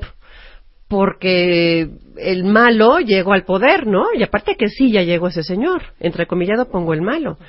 porque 0.94 1.90
el 2.18 2.44
malo 2.44 3.00
llegó 3.00 3.34
al 3.34 3.46
poder, 3.46 3.88
¿no? 3.88 4.06
Y 4.14 4.22
aparte 4.22 4.56
que 4.56 4.68
sí, 4.68 4.92
ya 4.92 5.02
llegó 5.02 5.28
ese 5.28 5.42
señor. 5.42 5.82
Entrecomillado 6.00 6.70
pongo 6.70 6.94
el 6.94 7.02
malo. 7.02 7.40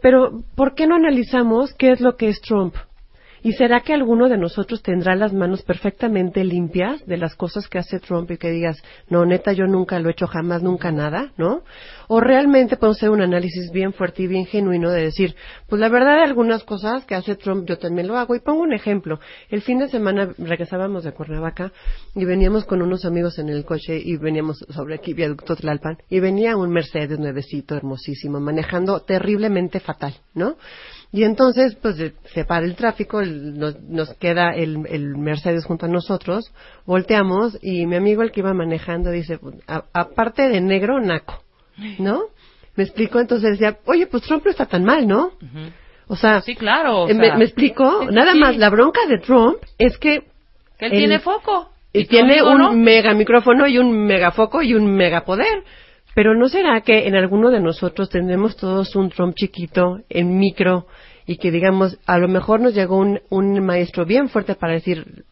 Pero, 0.00 0.42
¿por 0.54 0.74
qué 0.74 0.86
no 0.86 0.94
analizamos 0.94 1.74
qué 1.74 1.90
es 1.90 2.00
lo 2.00 2.16
que 2.16 2.28
es 2.28 2.40
Trump? 2.40 2.74
¿Y 3.42 3.52
será 3.52 3.80
que 3.80 3.92
alguno 3.92 4.30
de 4.30 4.38
nosotros 4.38 4.82
tendrá 4.82 5.14
las 5.14 5.34
manos 5.34 5.62
perfectamente 5.62 6.42
limpias 6.42 7.06
de 7.06 7.18
las 7.18 7.34
cosas 7.34 7.68
que 7.68 7.78
hace 7.78 8.00
Trump 8.00 8.30
y 8.30 8.38
que 8.38 8.50
digas, 8.50 8.82
no, 9.10 9.26
neta, 9.26 9.52
yo 9.52 9.66
nunca 9.66 10.00
lo 10.00 10.08
he 10.08 10.12
hecho 10.12 10.26
jamás, 10.26 10.62
nunca 10.62 10.90
nada, 10.90 11.32
¿no? 11.36 11.64
O 12.08 12.20
realmente 12.20 12.76
podemos 12.76 12.96
hacer 12.98 13.10
un 13.10 13.20
análisis 13.20 13.70
bien 13.72 13.92
fuerte 13.92 14.22
y 14.22 14.26
bien 14.26 14.46
genuino 14.46 14.90
de 14.90 15.02
decir, 15.02 15.34
pues 15.68 15.80
la 15.80 15.88
verdad 15.88 16.16
de 16.16 16.24
algunas 16.24 16.64
cosas 16.64 17.04
que 17.04 17.14
hace 17.14 17.34
Trump 17.36 17.66
yo 17.68 17.78
también 17.78 18.06
lo 18.08 18.16
hago. 18.16 18.34
Y 18.34 18.40
pongo 18.40 18.62
un 18.62 18.72
ejemplo. 18.72 19.18
El 19.50 19.62
fin 19.62 19.78
de 19.78 19.88
semana 19.88 20.32
regresábamos 20.38 21.04
de 21.04 21.12
Cuernavaca 21.12 21.72
y 22.14 22.24
veníamos 22.24 22.64
con 22.64 22.82
unos 22.82 23.04
amigos 23.04 23.38
en 23.38 23.48
el 23.48 23.64
coche 23.64 23.98
y 24.02 24.16
veníamos 24.16 24.58
sobre 24.70 24.94
aquí, 24.94 25.14
viaducto 25.14 25.56
Tlalpan, 25.56 25.98
y 26.08 26.20
venía 26.20 26.56
un 26.56 26.70
Mercedes 26.70 27.18
nuevecito, 27.18 27.74
hermosísimo, 27.76 28.40
manejando 28.40 29.00
terriblemente 29.00 29.80
fatal, 29.80 30.14
¿no? 30.34 30.56
Y 31.12 31.22
entonces, 31.24 31.76
pues 31.80 31.96
de- 31.96 32.12
se 32.34 32.44
para 32.44 32.66
el 32.66 32.74
tráfico, 32.76 33.22
nos, 33.22 33.76
queda 34.14 34.50
el, 34.54 34.86
el 34.88 35.16
Mercedes 35.16 35.64
junto 35.64 35.86
a 35.86 35.88
nosotros, 35.88 36.52
volteamos 36.84 37.58
y 37.62 37.86
mi 37.86 37.96
amigo 37.96 38.22
el 38.22 38.32
que 38.32 38.40
iba 38.40 38.52
manejando 38.52 39.10
dice, 39.10 39.38
"A- 39.66 39.84
aparte 39.92 40.48
de 40.48 40.60
negro, 40.60 41.00
naco, 41.00 41.42
¿no? 41.98 42.22
Me 42.76 42.84
explico, 42.84 43.18
entonces 43.20 43.52
decía, 43.52 43.78
oye, 43.86 44.06
pues 44.06 44.22
Trump 44.24 44.44
no 44.44 44.50
está 44.50 44.66
tan 44.66 44.84
mal, 44.84 45.06
¿no? 45.06 45.32
O 46.08 46.16
sea, 46.16 46.40
Sí, 46.42 46.54
claro. 46.54 47.02
o 47.04 47.08
eh, 47.08 47.14
me, 47.14 47.36
me 47.36 47.44
explico, 47.44 48.02
sí, 48.02 48.06
sí, 48.08 48.14
nada 48.14 48.32
sí. 48.32 48.38
más, 48.38 48.56
la 48.56 48.68
bronca 48.70 49.00
de 49.08 49.18
Trump 49.18 49.56
es 49.78 49.96
que 49.98 50.24
Que 50.78 50.86
él 50.86 50.92
tiene 50.92 51.18
foco. 51.20 51.70
y 51.92 52.04
tiene 52.06 52.42
un 52.42 52.58
no. 52.58 52.72
mega 52.74 53.14
micrófono 53.14 53.66
y 53.66 53.78
un 53.78 54.04
megafoco 54.06 54.62
y 54.62 54.74
un 54.74 54.94
megapoder. 54.94 55.64
Pero 56.14 56.34
¿no 56.34 56.48
será 56.48 56.80
que 56.80 57.06
en 57.08 57.14
alguno 57.14 57.50
de 57.50 57.60
nosotros 57.60 58.08
tendremos 58.08 58.56
todos 58.56 58.94
un 58.96 59.10
Trump 59.10 59.34
chiquito, 59.34 59.98
en 60.08 60.38
micro, 60.38 60.86
y 61.26 61.36
que 61.38 61.50
digamos, 61.50 61.98
a 62.06 62.18
lo 62.18 62.28
mejor 62.28 62.60
nos 62.60 62.74
llegó 62.74 62.96
un, 62.98 63.20
un 63.30 63.64
maestro 63.64 64.06
bien 64.06 64.28
fuerte 64.28 64.54
para 64.54 64.74
decir, 64.74 65.24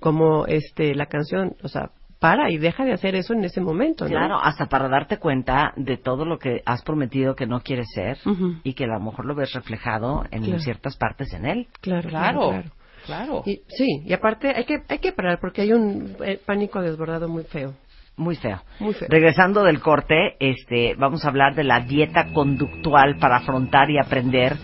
como 0.00 0.46
este 0.46 0.94
la 0.94 1.06
canción, 1.06 1.54
o 1.62 1.68
sea, 1.68 1.90
para 2.18 2.50
y 2.50 2.58
deja 2.58 2.84
de 2.84 2.92
hacer 2.92 3.14
eso 3.14 3.34
en 3.34 3.44
ese 3.44 3.60
momento, 3.60 4.04
¿no? 4.04 4.10
Claro, 4.10 4.38
hasta 4.42 4.66
para 4.66 4.88
darte 4.88 5.18
cuenta 5.18 5.72
de 5.76 5.96
todo 5.98 6.24
lo 6.24 6.38
que 6.38 6.62
has 6.64 6.82
prometido 6.82 7.34
que 7.36 7.46
no 7.46 7.60
quieres 7.60 7.88
ser 7.94 8.18
y 8.64 8.74
que 8.74 8.84
a 8.84 8.88
lo 8.88 9.00
mejor 9.00 9.26
lo 9.26 9.34
ves 9.34 9.52
reflejado 9.52 10.24
en 10.30 10.44
Claro. 10.44 10.60
ciertas 10.60 10.96
partes 10.96 11.32
en 11.34 11.44
él. 11.46 11.66
Claro, 11.80 12.08
Claro. 12.08 12.38
claro, 12.40 12.50
claro. 12.50 12.70
Claro. 13.06 13.42
Y, 13.46 13.60
sí, 13.68 14.02
y 14.04 14.12
aparte 14.12 14.48
hay 14.56 14.64
que, 14.64 14.78
hay 14.88 14.98
que 14.98 15.12
parar 15.12 15.38
porque 15.40 15.62
hay 15.62 15.72
un 15.72 16.16
eh, 16.24 16.40
pánico 16.44 16.80
desbordado 16.80 17.28
muy 17.28 17.44
feo. 17.44 17.74
Muy 18.16 18.34
feo. 18.34 18.62
Muy 18.80 18.94
feo. 18.94 19.06
Regresando 19.10 19.62
del 19.62 19.80
corte, 19.80 20.36
este, 20.40 20.94
vamos 20.96 21.24
a 21.24 21.28
hablar 21.28 21.54
de 21.54 21.62
la 21.64 21.80
dieta 21.80 22.32
conductual 22.32 23.16
para 23.18 23.36
afrontar 23.36 23.90
y 23.90 23.98
aprender 23.98 24.56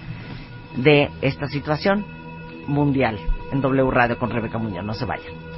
de 0.76 1.08
esta 1.20 1.46
situación 1.48 2.04
mundial 2.66 3.18
en 3.52 3.60
W 3.60 3.90
Radio 3.90 4.18
con 4.18 4.30
Rebeca 4.30 4.58
Muñoz. 4.58 4.84
No 4.84 4.94
se 4.94 5.04
vayan. 5.04 5.51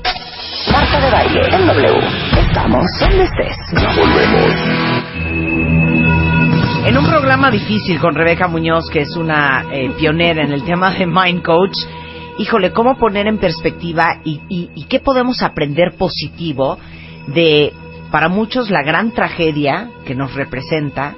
Marta 0.73 1.01
de 1.01 1.11
baile 1.11 1.41
en 1.57 1.67
W. 1.67 2.01
Estamos 2.47 2.85
donde 3.01 3.25
estés. 3.25 3.57
Ya 3.73 3.89
volvemos. 3.97 4.53
En 6.87 6.99
un 6.99 7.07
programa 7.07 7.51
difícil 7.51 7.99
con 7.99 8.15
Rebeca 8.15 8.47
Muñoz, 8.49 8.91
que 8.91 9.01
es 9.01 9.17
una 9.17 9.65
eh, 9.73 9.91
pionera 9.99 10.43
en 10.45 10.53
el 10.53 10.65
tema 10.65 10.91
de 10.91 11.07
Mind 11.07 11.43
Coach, 11.43 11.77
híjole, 12.39 12.73
¿cómo 12.73 12.97
poner 12.99 13.27
en 13.27 13.39
perspectiva 13.39 14.19
y, 14.25 14.41
y- 14.49 14.71
y 14.75 14.85
qué 14.85 15.01
podemos 15.01 15.43
aprender 15.43 15.95
positivo 15.97 16.79
de, 17.29 17.73
para 18.11 18.29
muchos, 18.29 18.71
la 18.71 18.83
gran 18.83 19.13
tragedia 19.13 19.89
que 20.05 20.15
nos 20.15 20.35
representa 20.35 21.15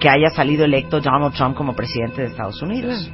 que 0.00 0.08
haya 0.08 0.30
salido 0.30 0.64
electo 0.64 1.00
Donald 1.00 1.34
Trump 1.34 1.56
como 1.56 1.74
presidente 1.76 2.22
de 2.22 2.28
Estados 2.28 2.60
Unidos? 2.62 3.10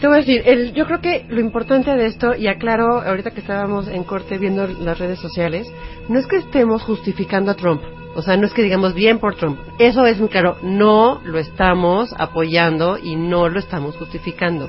Te 0.00 0.06
voy 0.06 0.16
a 0.16 0.20
decir, 0.20 0.42
el- 0.46 0.72
yo 0.74 0.86
creo 0.86 1.00
que 1.00 1.26
lo 1.28 1.40
importante 1.40 1.90
de 1.96 2.06
esto, 2.06 2.34
y 2.36 2.46
aclaro 2.46 3.00
ahorita 3.02 3.32
que 3.32 3.40
estábamos 3.40 3.88
en 3.88 4.04
corte 4.04 4.38
viendo 4.38 4.66
las 4.66 4.98
redes 4.98 5.18
sociales, 5.18 5.66
no 6.08 6.18
es 6.20 6.26
que 6.26 6.36
estemos 6.36 6.82
justificando 6.84 7.50
a 7.50 7.54
Trump. 7.56 7.82
O 8.14 8.22
sea, 8.22 8.36
no 8.36 8.46
es 8.46 8.52
que 8.52 8.62
digamos 8.62 8.94
bien 8.94 9.18
por 9.18 9.34
Trump. 9.36 9.58
Eso 9.78 10.06
es 10.06 10.18
muy 10.20 10.28
claro. 10.28 10.56
No 10.62 11.20
lo 11.24 11.38
estamos 11.38 12.14
apoyando 12.16 12.96
y 12.98 13.16
no 13.16 13.48
lo 13.48 13.58
estamos 13.58 13.96
justificando. 13.96 14.68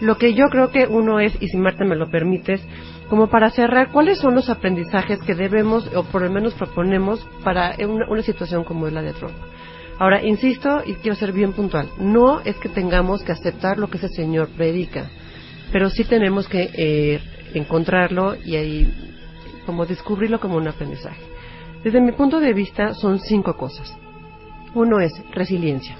Lo 0.00 0.16
que 0.16 0.34
yo 0.34 0.46
creo 0.50 0.70
que 0.70 0.86
uno 0.86 1.20
es, 1.20 1.32
y 1.40 1.48
si 1.48 1.56
Marta 1.58 1.84
me 1.84 1.96
lo 1.96 2.10
permites, 2.10 2.60
como 3.08 3.28
para 3.28 3.50
cerrar, 3.50 3.90
¿cuáles 3.92 4.18
son 4.18 4.34
los 4.34 4.48
aprendizajes 4.48 5.20
que 5.20 5.34
debemos, 5.34 5.88
o 5.94 6.04
por 6.04 6.22
lo 6.22 6.30
menos 6.30 6.54
proponemos, 6.54 7.24
para 7.44 7.74
una, 7.86 8.08
una 8.08 8.22
situación 8.22 8.64
como 8.64 8.86
es 8.86 8.92
la 8.92 9.02
de 9.02 9.12
Trump? 9.12 9.34
Ahora, 9.98 10.22
insisto, 10.22 10.82
y 10.84 10.94
quiero 10.94 11.14
ser 11.14 11.32
bien 11.32 11.52
puntual, 11.52 11.88
no 11.98 12.40
es 12.40 12.56
que 12.56 12.68
tengamos 12.68 13.22
que 13.22 13.32
aceptar 13.32 13.78
lo 13.78 13.88
que 13.88 13.98
ese 13.98 14.08
señor 14.08 14.48
predica, 14.48 15.10
pero 15.70 15.90
sí 15.90 16.04
tenemos 16.04 16.48
que 16.48 16.70
eh, 16.74 17.20
encontrarlo 17.54 18.34
y 18.44 18.56
ahí 18.56 18.92
como 19.66 19.86
descubrirlo 19.86 20.40
como 20.40 20.56
un 20.56 20.68
aprendizaje. 20.68 21.20
Desde 21.84 22.00
mi 22.00 22.12
punto 22.12 22.40
de 22.40 22.52
vista 22.52 22.94
son 22.94 23.20
cinco 23.20 23.56
cosas. 23.56 23.96
Uno 24.74 25.00
es 25.00 25.12
resiliencia. 25.32 25.96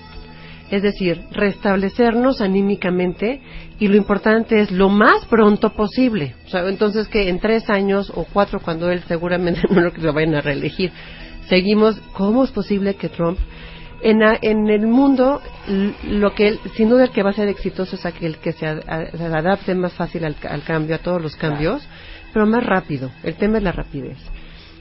Es 0.71 0.83
decir, 0.83 1.27
restablecernos 1.33 2.41
anímicamente 2.41 3.43
y 3.79 3.89
lo 3.89 3.97
importante 3.97 4.61
es 4.61 4.71
lo 4.71 4.89
más 4.89 5.27
pronto 5.27 5.75
posible. 5.75 6.35
O 6.47 6.49
sea, 6.49 6.67
entonces 6.67 7.09
que 7.09 7.29
en 7.29 7.41
tres 7.41 7.69
años 7.69 8.11
o 8.15 8.25
cuatro, 8.33 8.61
cuando 8.61 8.91
él 8.91 9.03
seguramente 9.07 9.61
no 9.71 9.83
lo 9.83 9.93
que 9.93 10.01
lo 10.01 10.13
vayan 10.13 10.37
a 10.37 10.41
reelegir, 10.41 10.91
seguimos, 11.49 12.01
¿cómo 12.15 12.45
es 12.45 12.51
posible 12.53 12.95
que 12.95 13.11
Trump 13.11 13.39
en, 14.03 14.23
a- 14.23 14.39
en 14.43 14.69
el 14.69 14.87
mundo, 14.87 15.41
lo 16.05 16.35
que 16.35 16.59
sin 16.77 16.89
duda 16.89 17.05
el 17.05 17.11
que 17.11 17.23
va 17.23 17.31
a 17.31 17.35
ser 17.35 17.49
exitoso 17.49 17.97
es 17.97 18.05
aquel 18.07 18.39
que 18.39 18.53
se, 18.53 18.67
a- 18.67 18.81
a- 18.87 19.07
se 19.17 19.25
adapte 19.25 19.75
más 19.75 19.93
fácil 19.93 20.25
al 20.25 20.63
cambio, 20.65 20.97
a 20.97 20.99
todos 20.99 21.21
los 21.23 21.37
cambios, 21.37 21.83
pero 22.33 22.47
más 22.47 22.65
rápido. 22.65 23.11
El 23.23 23.35
tema 23.35 23.59
es 23.59 23.65
la 23.65 23.73
rapidez. 23.73 24.19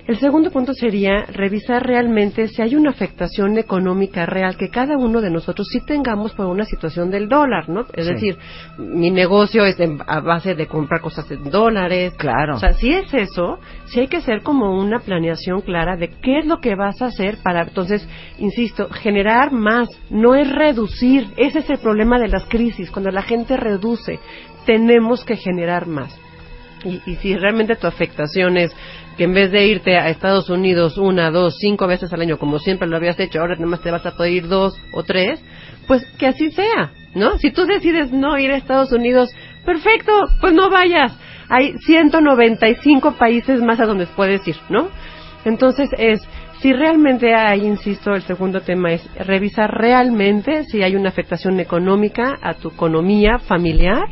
El 0.07 0.19
segundo 0.19 0.49
punto 0.51 0.73
sería 0.73 1.25
revisar 1.27 1.85
realmente 1.85 2.47
si 2.47 2.61
hay 2.61 2.75
una 2.75 2.89
afectación 2.89 3.57
económica 3.57 4.25
real 4.25 4.57
que 4.57 4.69
cada 4.69 4.97
uno 4.97 5.21
de 5.21 5.29
nosotros 5.29 5.67
sí 5.71 5.79
tengamos 5.85 6.33
por 6.33 6.47
una 6.47 6.65
situación 6.65 7.11
del 7.11 7.29
dólar, 7.29 7.69
¿no? 7.69 7.81
Es 7.93 8.07
Sí. 8.07 8.13
decir, 8.13 8.37
mi 8.77 9.11
negocio 9.11 9.63
es 9.63 9.79
en- 9.79 9.99
a 10.07 10.19
base 10.19 10.55
de 10.55 10.67
comprar 10.67 11.01
cosas 11.01 11.29
en 11.31 11.49
dólares. 11.51 12.13
Claro. 12.17 12.55
O 12.55 12.59
sea, 12.59 12.73
si 12.73 12.91
es 12.91 13.13
eso, 13.13 13.59
sí 13.85 13.99
hay 14.01 14.07
que 14.07 14.17
hacer 14.17 14.41
como 14.41 14.77
una 14.77 14.99
planeación 14.99 15.61
clara 15.61 15.95
de 15.95 16.09
qué 16.21 16.39
es 16.39 16.45
lo 16.45 16.59
que 16.59 16.75
vas 16.75 17.01
a 17.01 17.05
hacer 17.07 17.37
para, 17.43 17.61
entonces, 17.61 18.07
insisto, 18.39 18.89
generar 18.89 19.51
más, 19.51 19.87
no 20.09 20.35
es 20.35 20.49
reducir. 20.51 21.27
Ese 21.37 21.59
es 21.59 21.69
el 21.69 21.77
problema 21.77 22.17
de 22.19 22.27
las 22.27 22.45
crisis, 22.45 22.89
cuando 22.91 23.11
la 23.11 23.21
gente 23.21 23.55
reduce, 23.55 24.19
tenemos 24.65 25.23
que 25.23 25.35
generar 25.37 25.87
más. 25.87 26.17
Y, 26.83 26.99
y 27.05 27.15
si 27.17 27.35
realmente 27.37 27.75
tu 27.75 27.85
afectación 27.85 28.57
es 28.57 28.75
que 29.21 29.25
en 29.25 29.35
vez 29.35 29.51
de 29.51 29.67
irte 29.67 29.99
a 29.99 30.09
Estados 30.09 30.49
Unidos 30.49 30.97
una, 30.97 31.29
dos, 31.29 31.59
cinco 31.59 31.85
veces 31.85 32.11
al 32.11 32.21
año, 32.21 32.39
como 32.39 32.57
siempre 32.57 32.87
lo 32.87 32.97
habías 32.97 33.19
hecho, 33.19 33.39
ahora 33.39 33.53
nada 33.53 33.67
más 33.67 33.81
te 33.81 33.91
vas 33.91 34.03
a 34.03 34.17
poder 34.17 34.31
ir 34.31 34.47
dos 34.47 34.75
o 34.93 35.03
tres, 35.03 35.39
pues 35.85 36.03
que 36.17 36.25
así 36.25 36.49
sea, 36.49 36.91
¿no? 37.13 37.37
Si 37.37 37.51
tú 37.51 37.67
decides 37.67 38.11
no 38.11 38.39
ir 38.39 38.49
a 38.49 38.57
Estados 38.57 38.91
Unidos, 38.91 39.29
perfecto, 39.63 40.11
pues 40.39 40.55
no 40.55 40.71
vayas. 40.71 41.15
Hay 41.49 41.77
195 41.85 43.11
países 43.11 43.61
más 43.61 43.79
a 43.79 43.85
donde 43.85 44.07
puedes 44.07 44.47
ir, 44.47 44.55
¿no? 44.69 44.89
Entonces 45.45 45.91
es, 45.99 46.19
si 46.59 46.73
realmente 46.73 47.35
hay, 47.35 47.63
insisto, 47.63 48.15
el 48.15 48.23
segundo 48.23 48.61
tema 48.61 48.91
es 48.91 49.07
revisar 49.23 49.69
realmente 49.69 50.63
si 50.63 50.81
hay 50.81 50.95
una 50.95 51.09
afectación 51.09 51.59
económica 51.59 52.39
a 52.41 52.55
tu 52.55 52.69
economía 52.69 53.37
familiar 53.37 54.07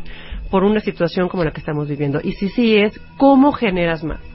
por 0.51 0.63
una 0.63 0.81
situación 0.81 1.29
como 1.29 1.43
la 1.43 1.51
que 1.51 1.61
estamos 1.61 1.87
viviendo. 1.87 2.19
Y 2.23 2.33
si 2.33 2.49
sí 2.49 2.77
es, 2.77 3.01
¿cómo 3.17 3.53
generas 3.53 4.03
más? 4.03 4.28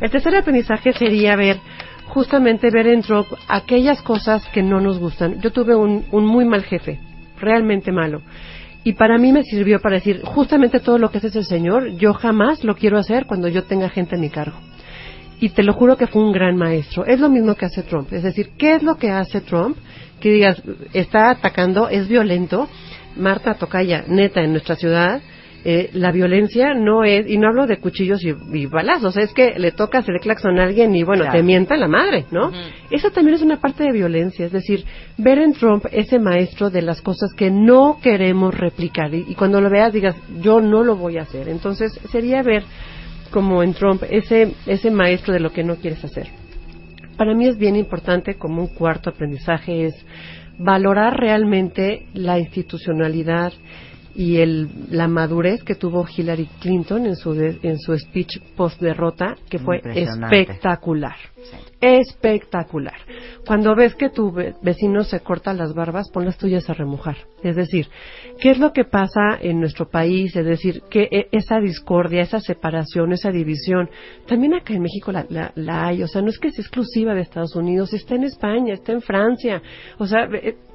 El 0.00 0.10
tercer 0.10 0.34
aprendizaje 0.36 0.92
sería 0.92 1.36
ver, 1.36 1.58
justamente 2.06 2.70
ver 2.70 2.88
en 2.88 3.02
Trump 3.02 3.26
aquellas 3.48 4.02
cosas 4.02 4.46
que 4.48 4.62
no 4.62 4.80
nos 4.80 4.98
gustan. 4.98 5.40
Yo 5.40 5.52
tuve 5.52 5.74
un, 5.74 6.04
un 6.10 6.26
muy 6.26 6.44
mal 6.44 6.62
jefe, 6.64 6.98
realmente 7.38 7.92
malo. 7.92 8.22
Y 8.84 8.94
para 8.94 9.16
mí 9.18 9.32
me 9.32 9.44
sirvió 9.44 9.80
para 9.80 9.96
decir, 9.96 10.22
justamente 10.24 10.80
todo 10.80 10.98
lo 10.98 11.10
que 11.10 11.18
hace 11.18 11.28
ese 11.28 11.44
señor, 11.44 11.90
yo 11.96 12.14
jamás 12.14 12.64
lo 12.64 12.74
quiero 12.74 12.98
hacer 12.98 13.26
cuando 13.26 13.48
yo 13.48 13.62
tenga 13.64 13.88
gente 13.88 14.16
a 14.16 14.18
mi 14.18 14.28
cargo. 14.28 14.58
Y 15.38 15.50
te 15.50 15.62
lo 15.62 15.72
juro 15.72 15.96
que 15.96 16.06
fue 16.06 16.22
un 16.22 16.32
gran 16.32 16.56
maestro. 16.56 17.04
Es 17.04 17.20
lo 17.20 17.28
mismo 17.28 17.54
que 17.54 17.66
hace 17.66 17.82
Trump. 17.82 18.12
Es 18.12 18.22
decir, 18.22 18.50
¿qué 18.58 18.74
es 18.74 18.82
lo 18.82 18.96
que 18.96 19.10
hace 19.10 19.40
Trump? 19.40 19.76
Que 20.20 20.30
digas, 20.30 20.62
está 20.92 21.30
atacando, 21.30 21.88
es 21.88 22.08
violento. 22.08 22.68
Marta 23.16 23.54
Tocaya, 23.54 24.04
neta, 24.06 24.40
en 24.42 24.52
nuestra 24.52 24.76
ciudad, 24.76 25.20
eh, 25.64 25.90
la 25.92 26.10
violencia 26.10 26.74
no 26.74 27.04
es, 27.04 27.28
y 27.30 27.38
no 27.38 27.48
hablo 27.48 27.66
de 27.66 27.78
cuchillos 27.78 28.24
y, 28.24 28.34
y 28.52 28.66
balazos, 28.66 29.16
es 29.16 29.32
que 29.32 29.54
le 29.58 29.70
toca 29.72 29.98
hacer 29.98 30.16
claxon 30.20 30.58
a 30.58 30.64
alguien 30.64 30.94
y 30.96 31.04
bueno, 31.04 31.22
Claro. 31.22 31.38
te 31.38 31.42
mienta 31.44 31.76
la 31.76 31.86
madre, 31.88 32.24
¿no? 32.30 32.50
Eso 32.90 33.10
también 33.10 33.36
es 33.36 33.42
una 33.42 33.60
parte 33.60 33.84
de 33.84 33.92
violencia, 33.92 34.46
es 34.46 34.52
decir, 34.52 34.84
ver 35.18 35.38
en 35.38 35.52
Trump 35.52 35.84
ese 35.92 36.18
maestro 36.18 36.70
de 36.70 36.82
las 36.82 37.00
cosas 37.00 37.32
que 37.34 37.50
no 37.50 37.98
queremos 38.02 38.54
replicar 38.58 39.14
y, 39.14 39.24
y 39.28 39.34
cuando 39.34 39.60
lo 39.60 39.70
veas 39.70 39.92
digas, 39.92 40.16
yo 40.40 40.60
no 40.60 40.82
lo 40.82 40.96
voy 40.96 41.18
a 41.18 41.22
hacer. 41.22 41.48
Entonces 41.48 41.92
sería 42.10 42.42
ver 42.42 42.64
como 43.30 43.62
en 43.62 43.72
Trump 43.74 44.02
ese, 44.10 44.52
ese 44.66 44.90
maestro 44.90 45.32
de 45.32 45.40
lo 45.40 45.50
que 45.52 45.62
no 45.64 45.76
quieres 45.76 46.04
hacer. 46.04 46.26
Para 47.16 47.34
mí 47.34 47.46
es 47.46 47.56
bien 47.56 47.76
importante 47.76 48.34
como 48.34 48.62
un 48.62 48.68
cuarto 48.68 49.10
aprendizaje 49.10 49.84
es 49.86 49.94
valorar 50.58 51.16
realmente 51.18 52.06
la 52.14 52.38
institucionalidad 52.38 53.52
y 54.14 54.36
el, 54.38 54.68
la 54.90 55.08
madurez 55.08 55.62
que 55.64 55.74
tuvo 55.74 56.06
Hillary 56.06 56.46
Clinton 56.60 57.06
en 57.06 57.16
su, 57.16 57.32
de- 57.34 57.58
en 57.62 57.78
su 57.78 57.96
speech 57.98 58.40
post 58.56 58.80
derrota, 58.80 59.36
que 59.48 59.58
fue 59.58 59.80
espectacular. 60.30 61.16
Espectacular. 61.80 62.94
Cuando 63.46 63.74
ves 63.74 63.94
que 63.96 64.08
tu 64.08 64.30
ve- 64.30 64.54
vecino 64.62 65.02
se 65.04 65.20
corta 65.20 65.52
las 65.52 65.74
barbas, 65.74 66.10
pon 66.10 66.24
las 66.24 66.38
tuyas 66.38 66.68
a 66.70 66.74
remojar. 66.74 67.16
Es 67.42 67.56
decir, 67.56 67.88
¿qué 68.40 68.50
es 68.50 68.58
lo 68.58 68.72
que 68.72 68.84
pasa 68.84 69.36
en 69.40 69.58
nuestro 69.60 69.88
país? 69.88 70.34
Es 70.36 70.46
decir, 70.46 70.82
que 70.90 71.08
e- 71.10 71.28
esa 71.32 71.58
discordia, 71.58 72.22
esa 72.22 72.40
separación, 72.40 73.12
esa 73.12 73.30
división, 73.32 73.90
también 74.26 74.54
acá 74.54 74.74
en 74.74 74.82
México 74.82 75.10
la, 75.10 75.26
la- 75.28 75.52
la 75.56 75.86
hay. 75.88 76.02
O 76.02 76.08
sea, 76.08 76.22
no 76.22 76.28
es 76.28 76.38
que 76.38 76.50
sea 76.52 76.62
exclusiva 76.62 77.14
de 77.14 77.22
Estados 77.22 77.56
Unidos, 77.56 77.92
está 77.92 78.14
en 78.14 78.24
España, 78.24 78.74
está 78.74 78.92
en 78.92 79.00
Francia. 79.02 79.60
O 79.98 80.06
sea, 80.06 80.28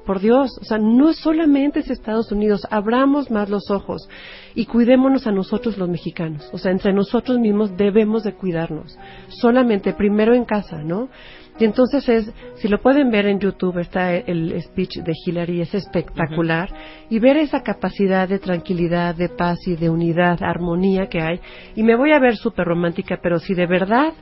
por 0.08 0.20
Dios, 0.20 0.56
o 0.58 0.64
sea, 0.64 0.78
no 0.78 1.12
solamente 1.12 1.80
es 1.80 1.90
Estados 1.90 2.32
Unidos, 2.32 2.66
abramos 2.70 3.30
más 3.30 3.50
los 3.50 3.70
ojos 3.70 4.08
y 4.54 4.64
cuidémonos 4.64 5.26
a 5.26 5.32
nosotros 5.32 5.76
los 5.76 5.86
mexicanos. 5.86 6.48
O 6.50 6.56
sea, 6.56 6.72
entre 6.72 6.94
nosotros 6.94 7.38
mismos 7.38 7.76
debemos 7.76 8.24
de 8.24 8.32
cuidarnos. 8.32 8.98
Solamente 9.28 9.92
primero 9.92 10.32
en 10.32 10.46
casa, 10.46 10.78
¿no? 10.82 11.10
Y 11.58 11.66
entonces 11.66 12.08
es, 12.08 12.32
si 12.54 12.68
lo 12.68 12.80
pueden 12.80 13.10
ver 13.10 13.26
en 13.26 13.38
YouTube, 13.38 13.80
está 13.80 14.14
el 14.14 14.58
speech 14.62 15.00
de 15.00 15.12
Hillary, 15.26 15.60
es 15.60 15.74
espectacular, 15.74 16.70
y 17.10 17.18
ver 17.18 17.36
esa 17.36 17.62
capacidad 17.62 18.26
de 18.26 18.38
tranquilidad, 18.38 19.14
de 19.14 19.28
paz 19.28 19.58
y 19.66 19.76
de 19.76 19.90
unidad, 19.90 20.42
armonía 20.42 21.10
que 21.10 21.20
hay. 21.20 21.38
Y 21.74 21.82
me 21.82 21.96
voy 21.96 22.12
a 22.12 22.18
ver 22.18 22.38
súper 22.38 22.64
romántica, 22.64 23.18
pero 23.22 23.40
si 23.40 23.52
de 23.52 23.66
verdad 23.66 24.14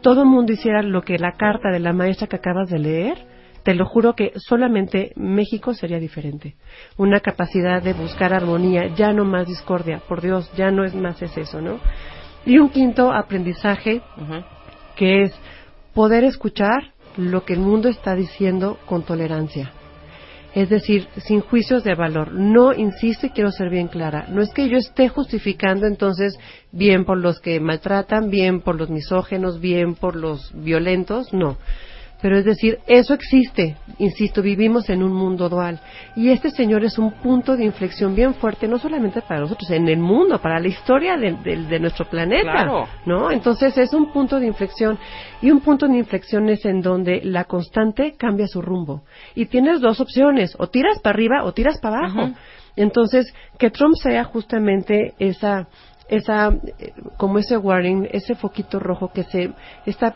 todo 0.00 0.22
el 0.22 0.28
mundo 0.28 0.54
hiciera 0.54 0.80
lo 0.80 1.02
que 1.02 1.18
la 1.18 1.32
carta 1.32 1.70
de 1.70 1.80
la 1.80 1.92
maestra 1.92 2.26
que 2.26 2.36
acabas 2.36 2.70
de 2.70 2.78
leer, 2.78 3.35
te 3.66 3.74
lo 3.74 3.84
juro 3.84 4.14
que 4.14 4.30
solamente 4.36 5.10
México 5.16 5.74
sería 5.74 5.98
diferente. 5.98 6.54
Una 6.98 7.18
capacidad 7.18 7.82
de 7.82 7.94
buscar 7.94 8.32
armonía, 8.32 8.94
ya 8.94 9.12
no 9.12 9.24
más 9.24 9.48
discordia, 9.48 10.00
por 10.08 10.20
Dios, 10.20 10.48
ya 10.56 10.70
no 10.70 10.84
es 10.84 10.94
más 10.94 11.20
es 11.20 11.36
eso, 11.36 11.60
¿no? 11.60 11.80
Y 12.44 12.58
un 12.58 12.68
quinto 12.68 13.12
aprendizaje 13.12 14.02
que 14.94 15.22
es 15.22 15.34
poder 15.94 16.22
escuchar 16.22 16.92
lo 17.16 17.44
que 17.44 17.54
el 17.54 17.58
mundo 17.58 17.88
está 17.88 18.14
diciendo 18.14 18.78
con 18.86 19.02
tolerancia. 19.02 19.72
Es 20.54 20.68
decir, 20.68 21.08
sin 21.16 21.40
juicios 21.40 21.82
de 21.82 21.96
valor. 21.96 22.30
No, 22.30 22.72
insisto 22.72 23.26
y 23.26 23.30
quiero 23.30 23.50
ser 23.50 23.68
bien 23.68 23.88
clara, 23.88 24.26
no 24.28 24.42
es 24.42 24.54
que 24.54 24.68
yo 24.68 24.78
esté 24.78 25.08
justificando 25.08 25.88
entonces 25.88 26.38
bien 26.70 27.04
por 27.04 27.18
los 27.18 27.40
que 27.40 27.58
maltratan, 27.58 28.30
bien 28.30 28.60
por 28.60 28.76
los 28.76 28.90
misógenos, 28.90 29.60
bien 29.60 29.96
por 29.96 30.14
los 30.14 30.52
violentos, 30.54 31.32
no. 31.32 31.58
Pero 32.22 32.38
es 32.38 32.44
decir, 32.46 32.78
eso 32.86 33.12
existe. 33.12 33.76
Insisto, 33.98 34.40
vivimos 34.40 34.88
en 34.88 35.02
un 35.02 35.12
mundo 35.12 35.48
dual. 35.50 35.78
Y 36.16 36.30
este 36.30 36.50
señor 36.50 36.82
es 36.82 36.98
un 36.98 37.12
punto 37.12 37.56
de 37.56 37.64
inflexión 37.64 38.14
bien 38.14 38.34
fuerte, 38.34 38.66
no 38.66 38.78
solamente 38.78 39.20
para 39.20 39.40
nosotros, 39.40 39.70
en 39.70 39.86
el 39.88 39.98
mundo, 39.98 40.40
para 40.40 40.58
la 40.58 40.68
historia 40.68 41.16
de, 41.18 41.32
de- 41.44 41.64
de 41.66 41.78
nuestro 41.78 42.06
planeta. 42.06 42.50
Claro. 42.52 42.88
¿No? 43.04 43.30
Entonces 43.30 43.76
es 43.76 43.92
un 43.92 44.12
punto 44.12 44.40
de 44.40 44.46
inflexión. 44.46 44.98
Y 45.42 45.50
un 45.50 45.60
punto 45.60 45.86
de 45.86 45.98
inflexión 45.98 46.48
es 46.48 46.64
en 46.64 46.80
donde 46.80 47.20
la 47.22 47.44
constante 47.44 48.14
cambia 48.16 48.46
su 48.46 48.62
rumbo. 48.62 49.02
Y 49.34 49.46
tienes 49.46 49.80
dos 49.82 50.00
opciones, 50.00 50.54
o 50.58 50.68
tiras 50.68 50.98
para 51.00 51.14
arriba 51.14 51.44
o 51.44 51.52
tiras 51.52 51.78
para 51.80 51.98
abajo. 51.98 52.30
Entonces, 52.76 53.32
que 53.58 53.70
Trump 53.70 53.94
sea 54.02 54.24
justamente 54.24 55.14
esa, 55.18 55.66
esa, 56.08 56.48
eh, 56.78 56.92
como 57.16 57.38
ese 57.38 57.56
warning, 57.56 58.06
ese 58.10 58.34
foquito 58.34 58.78
rojo 58.78 59.10
que 59.12 59.24
se 59.24 59.52
está 59.86 60.14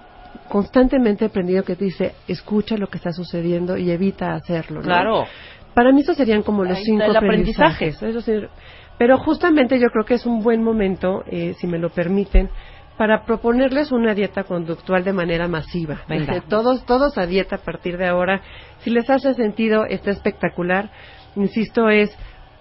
constantemente 0.49 1.29
prendido 1.29 1.63
que 1.63 1.77
te 1.77 1.85
dice, 1.85 2.15
escucha 2.29 2.77
lo 2.77 2.89
que 2.89 2.99
está 2.99 3.13
sucediendo 3.13 3.77
y 3.77 3.91
evita 3.91 4.35
hacerlo. 4.35 4.81
¿no? 4.81 4.87
Claro. 4.87 5.27
Para 5.75 5.93
mí 5.93 6.01
esos 6.01 6.17
serían 6.17 6.43
como 6.43 6.65
los 6.65 6.79
Ahí 6.79 6.85
cinco 6.85 7.05
está 7.05 7.19
el 7.19 7.25
aprendizaje. 7.25 7.91
aprendizajes. 7.95 8.51
Pero 8.99 9.19
justamente 9.19 9.79
yo 9.79 9.89
creo 9.89 10.05
que 10.05 10.15
es 10.15 10.27
un 10.27 10.43
buen 10.43 10.63
momento, 10.63 11.25
eh, 11.27 11.55
si 11.59 11.67
me 11.67 11.79
lo 11.79 11.89
permiten, 11.91 12.51
para 12.99 13.25
proponerles 13.25 13.93
una 13.93 14.15
dieta 14.15 14.45
conductual 14.45 15.05
de 15.05 15.15
manera 15.15 15.49
masiva. 15.49 16.03
Venga. 16.07 16.43
Todos, 16.49 16.85
todos 16.85 17.17
a 17.17 17.25
dieta 17.27 17.57
a 17.57 17.61
partir 17.61 17.97
de 17.97 18.07
ahora. 18.07 18.43
Si 18.81 18.91
les 18.91 19.09
hace 19.09 19.33
sentido, 19.33 19.87
está 19.87 20.11
espectacular. 20.11 20.91
Insisto, 21.35 21.89
es 21.89 22.15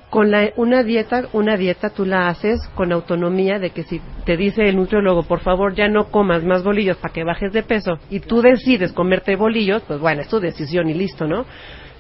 con 0.10 0.32
la, 0.32 0.50
una 0.56 0.84
dieta, 0.84 1.28
una 1.34 1.56
dieta 1.56 1.90
tú 1.92 2.06
la 2.06 2.30
haces 2.30 2.60
con 2.76 2.92
autonomía 2.92 3.60
de 3.60 3.70
que 3.70 3.84
si 3.84 4.02
te 4.26 4.38
dice 4.38 4.68
el 4.68 4.76
nutriólogo, 4.76 5.24
por 5.24 5.40
favor, 5.42 5.76
ya 5.76 5.88
no 5.88 6.06
comas 6.10 6.44
más 6.44 6.64
bolillos 6.64 6.98
para 6.98 7.14
que 7.14 7.24
bajes 7.24 7.54
de 7.54 7.64
peso 7.64 8.00
y 8.10 8.20
tú 8.20 8.42
decides 8.42 8.92
comerte 8.92 9.36
bolillos, 9.36 9.84
pues 9.88 10.00
bueno, 10.00 10.22
es 10.22 10.28
tu 10.28 10.40
decisión 10.40 10.90
y 10.90 10.94
listo, 10.96 11.28
¿no? 11.28 11.46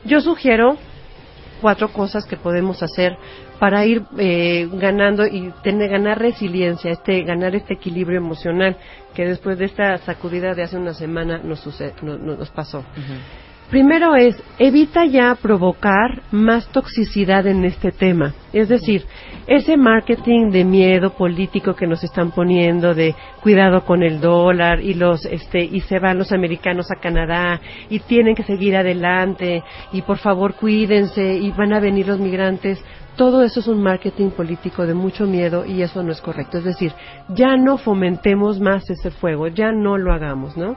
Yo 0.05 0.21
sugiero 0.21 0.77
cuatro 1.61 1.89
cosas 1.89 2.25
que 2.25 2.37
podemos 2.37 2.81
hacer 2.81 3.17
para 3.59 3.85
ir 3.85 4.03
eh, 4.17 4.67
ganando 4.73 5.27
y 5.27 5.51
tener 5.61 5.89
ganar 5.89 6.17
resiliencia, 6.17 6.91
este 6.91 7.21
ganar 7.23 7.53
este 7.55 7.73
equilibrio 7.73 8.17
emocional 8.17 8.77
que 9.13 9.25
después 9.25 9.57
de 9.59 9.65
esta 9.65 9.97
sacudida 9.99 10.55
de 10.55 10.63
hace 10.63 10.77
una 10.77 10.93
semana 10.93 11.39
nos 11.43 11.67
no- 12.01 12.17
nos 12.17 12.49
pasó. 12.49 12.85
Primero 13.69 14.15
es, 14.15 14.35
evita 14.57 15.05
ya 15.05 15.35
provocar 15.39 16.23
más 16.31 16.67
toxicidad 16.71 17.45
en 17.45 17.65
este 17.65 17.91
tema. 17.91 18.33
Es 18.51 18.67
decir, 18.67 19.05
ese 19.45 19.77
marketing 19.77 20.49
de 20.49 20.65
miedo 20.65 21.11
político 21.11 21.75
que 21.75 21.85
nos 21.85 22.03
están 22.03 22.31
poniendo 22.31 22.95
de 22.95 23.13
cuidado 23.43 23.85
con 23.85 24.01
el 24.01 24.21
dólar 24.21 24.79
y 24.81 24.95
los 24.95 25.23
este 25.25 25.63
y 25.63 25.81
se 25.81 25.99
van 25.99 26.17
los 26.17 26.31
americanos 26.31 26.89
a 26.89 26.99
Canadá 26.99 27.61
y 27.91 27.99
tienen 27.99 28.33
que 28.33 28.41
seguir 28.41 28.75
adelante 28.75 29.63
y 29.91 30.01
por 30.01 30.17
favor 30.17 30.55
cuídense 30.55 31.35
y 31.35 31.51
van 31.51 31.71
a 31.71 31.79
venir 31.79 32.07
los 32.07 32.19
migrantes. 32.19 32.83
Todo 33.15 33.43
eso 33.43 33.59
es 33.59 33.67
un 33.67 33.83
marketing 33.83 34.31
político 34.31 34.87
de 34.87 34.95
mucho 34.95 35.27
miedo 35.27 35.63
y 35.63 35.83
eso 35.83 36.01
no 36.01 36.11
es 36.11 36.21
correcto. 36.21 36.57
Es 36.57 36.63
decir, 36.63 36.91
ya 37.27 37.55
no 37.55 37.77
fomentemos 37.77 38.59
más 38.59 38.89
ese 38.89 39.11
fuego, 39.11 39.47
ya 39.47 39.71
no 39.71 39.99
lo 39.99 40.11
hagamos, 40.11 40.57
¿no? 40.57 40.75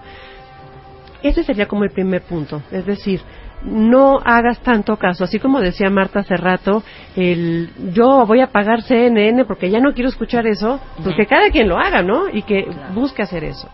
Ese 1.23 1.45
sería 1.45 1.67
como 1.67 1.85
el 1.85 1.91
primer 1.91 2.23
punto. 2.23 2.63
Es 2.71 2.85
decir, 2.87 3.21
no 3.65 4.19
hagas 4.25 4.61
tanto 4.61 4.97
caso. 4.97 5.25
Así 5.25 5.39
como 5.39 5.61
decía 5.61 5.91
Marta 5.91 6.21
hace 6.21 6.37
rato, 6.37 6.83
el 7.17 7.71
yo 7.93 8.27
voy 8.27 8.41
a 8.41 8.49
pagar 8.49 8.83
CNN 8.83 9.45
porque 9.45 9.71
ya 9.71 9.81
no 9.81 9.93
quiero 9.93 10.09
escuchar 10.09 10.47
eso, 10.47 10.81
pues 11.03 11.15
que 11.17 11.27
cada 11.27 11.51
quien 11.51 11.69
lo 11.69 11.79
haga, 11.79 12.03
¿no? 12.03 12.29
Y 12.29 12.43
que 12.43 12.67
busque 12.95 13.23
hacer 13.23 13.45
eso. 13.45 13.69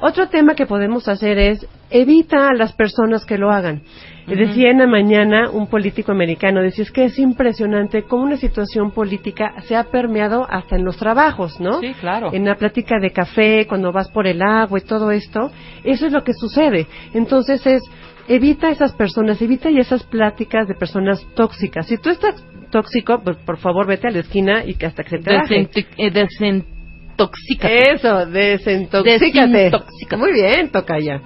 Otro 0.00 0.28
tema 0.28 0.54
que 0.54 0.66
podemos 0.66 1.08
hacer 1.08 1.38
es 1.38 1.66
evita 1.90 2.48
a 2.48 2.54
las 2.54 2.72
personas 2.74 3.24
que 3.24 3.38
lo 3.38 3.50
hagan. 3.50 3.82
Decía 4.26 4.70
en 4.70 4.78
la 4.78 4.88
mañana 4.88 5.50
un 5.50 5.68
político 5.68 6.10
americano, 6.10 6.60
decía, 6.60 6.82
es 6.82 6.90
que 6.90 7.04
es 7.04 7.18
impresionante 7.18 8.02
cómo 8.02 8.24
una 8.24 8.36
situación 8.36 8.90
política 8.90 9.54
se 9.66 9.76
ha 9.76 9.84
permeado 9.84 10.46
hasta 10.50 10.74
en 10.74 10.84
los 10.84 10.96
trabajos, 10.96 11.60
¿no? 11.60 11.80
Sí, 11.80 11.94
claro. 12.00 12.32
En 12.32 12.44
la 12.44 12.56
plática 12.56 12.98
de 12.98 13.12
café, 13.12 13.66
cuando 13.68 13.92
vas 13.92 14.10
por 14.10 14.26
el 14.26 14.42
agua 14.42 14.80
y 14.80 14.82
todo 14.82 15.12
esto, 15.12 15.52
eso 15.84 16.06
es 16.06 16.12
lo 16.12 16.24
que 16.24 16.32
sucede. 16.34 16.88
Entonces 17.14 17.64
es, 17.66 17.82
evita 18.26 18.68
esas 18.68 18.94
personas, 18.94 19.40
evita 19.40 19.70
y 19.70 19.78
esas 19.78 20.02
pláticas 20.02 20.66
de 20.66 20.74
personas 20.74 21.24
tóxicas. 21.36 21.86
Si 21.86 21.96
tú 21.98 22.10
estás 22.10 22.44
tóxico, 22.72 23.20
pues 23.22 23.36
por 23.38 23.58
favor 23.58 23.86
vete 23.86 24.08
a 24.08 24.10
la 24.10 24.18
esquina 24.18 24.64
y 24.64 24.74
que 24.74 24.86
hasta 24.86 25.04
que 25.04 25.10
se 25.10 25.18
te. 25.18 26.75
Desintoxícate. 27.16 27.92
Eso, 27.94 28.26
desintoxícate. 28.26 29.04
Desintoxícate. 29.48 30.16
Muy 30.16 30.32
bien, 30.32 30.70
toca 30.70 30.98
ya. 30.98 31.20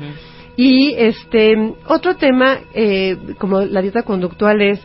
Y 0.56 0.94
este 0.96 1.56
otro 1.86 2.16
tema, 2.16 2.58
eh, 2.74 3.16
como 3.38 3.60
la 3.62 3.80
dieta 3.82 4.02
conductual 4.02 4.60
es, 4.62 4.80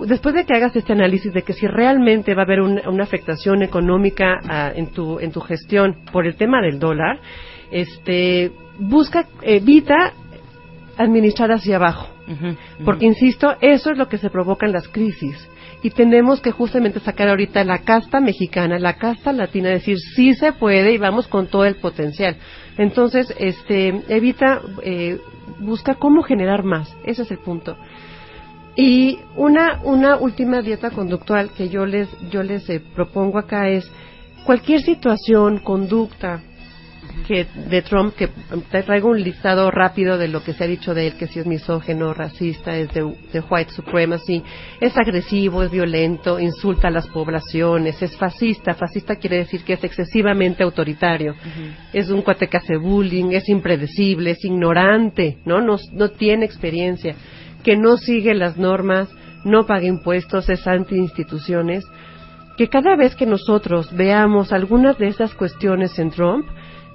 después 0.00 0.34
de 0.34 0.44
que 0.44 0.54
hagas 0.54 0.76
este 0.76 0.92
análisis 0.92 1.32
de 1.32 1.42
que 1.42 1.52
si 1.52 1.66
realmente 1.66 2.34
va 2.34 2.42
a 2.42 2.44
haber 2.44 2.60
un- 2.60 2.80
una 2.86 3.02
afectación 3.04 3.62
económica 3.62 4.38
ah, 4.48 4.70
en 4.74 4.88
tu 4.88 5.18
en 5.18 5.32
tu 5.32 5.40
gestión 5.40 5.96
por 6.12 6.26
el 6.26 6.36
tema 6.36 6.60
del 6.62 6.78
dólar, 6.78 7.18
este 7.70 8.52
busca 8.78 9.26
evita 9.42 10.12
administrar 10.98 11.50
hacia 11.52 11.76
abajo. 11.76 12.08
Porque, 12.84 13.06
insisto, 13.06 13.56
eso 13.60 13.90
es 13.92 13.98
lo 13.98 14.08
que 14.08 14.18
se 14.18 14.30
provoca 14.30 14.66
en 14.66 14.72
las 14.72 14.88
crisis. 14.88 15.36
Y 15.86 15.90
tenemos 15.90 16.40
que 16.40 16.50
justamente 16.50 16.98
sacar 16.98 17.28
ahorita 17.28 17.62
la 17.62 17.78
casta 17.84 18.20
mexicana, 18.20 18.76
la 18.80 18.94
casta 18.94 19.32
latina, 19.32 19.68
decir 19.68 19.98
sí 20.16 20.34
se 20.34 20.52
puede 20.52 20.92
y 20.92 20.98
vamos 20.98 21.28
con 21.28 21.46
todo 21.46 21.64
el 21.64 21.76
potencial. 21.76 22.38
Entonces, 22.76 23.32
este, 23.38 24.02
evita, 24.08 24.62
eh, 24.82 25.20
busca 25.60 25.94
cómo 25.94 26.24
generar 26.24 26.64
más. 26.64 26.92
Ese 27.04 27.22
es 27.22 27.30
el 27.30 27.38
punto. 27.38 27.76
Y 28.74 29.20
una, 29.36 29.80
una 29.84 30.16
última 30.16 30.60
dieta 30.60 30.90
conductual 30.90 31.50
que 31.56 31.68
yo 31.68 31.86
les, 31.86 32.08
yo 32.32 32.42
les 32.42 32.68
eh, 32.68 32.82
propongo 32.96 33.38
acá 33.38 33.68
es 33.68 33.88
cualquier 34.44 34.80
situación, 34.80 35.60
conducta, 35.60 36.42
que 37.26 37.46
de 37.68 37.82
Trump, 37.82 38.14
que 38.14 38.28
te 38.70 38.82
traigo 38.82 39.08
un 39.10 39.22
listado 39.22 39.70
rápido 39.70 40.18
de 40.18 40.28
lo 40.28 40.42
que 40.42 40.52
se 40.52 40.64
ha 40.64 40.66
dicho 40.66 40.94
de 40.94 41.08
él, 41.08 41.14
que 41.16 41.26
si 41.26 41.40
es 41.40 41.46
misógeno, 41.46 42.14
racista, 42.14 42.76
es 42.76 42.92
de, 42.92 43.00
de 43.32 43.40
white 43.40 43.72
supremacy, 43.72 44.42
es 44.80 44.96
agresivo, 44.96 45.62
es 45.62 45.70
violento, 45.70 46.38
insulta 46.38 46.88
a 46.88 46.90
las 46.90 47.06
poblaciones, 47.08 48.00
es 48.02 48.16
fascista, 48.16 48.74
fascista 48.74 49.16
quiere 49.16 49.38
decir 49.38 49.64
que 49.64 49.74
es 49.74 49.84
excesivamente 49.84 50.62
autoritario, 50.62 51.34
es 51.92 52.10
un 52.10 52.22
cuate 52.22 52.48
que 52.48 52.58
hace 52.58 52.76
bullying, 52.76 53.32
es 53.32 53.48
impredecible, 53.48 54.32
es 54.32 54.44
ignorante, 54.44 55.38
¿no? 55.44 55.60
No, 55.60 55.76
no 55.92 56.10
tiene 56.10 56.44
experiencia, 56.44 57.14
que 57.62 57.76
no 57.76 57.96
sigue 57.96 58.34
las 58.34 58.56
normas, 58.56 59.08
no 59.44 59.66
paga 59.66 59.86
impuestos, 59.86 60.48
es 60.48 60.66
anti-instituciones, 60.66 61.84
que 62.56 62.68
cada 62.68 62.96
vez 62.96 63.14
que 63.14 63.26
nosotros 63.26 63.94
veamos 63.94 64.52
algunas 64.52 64.98
de 64.98 65.08
esas 65.08 65.34
cuestiones 65.34 65.98
en 65.98 66.10
Trump, 66.10 66.46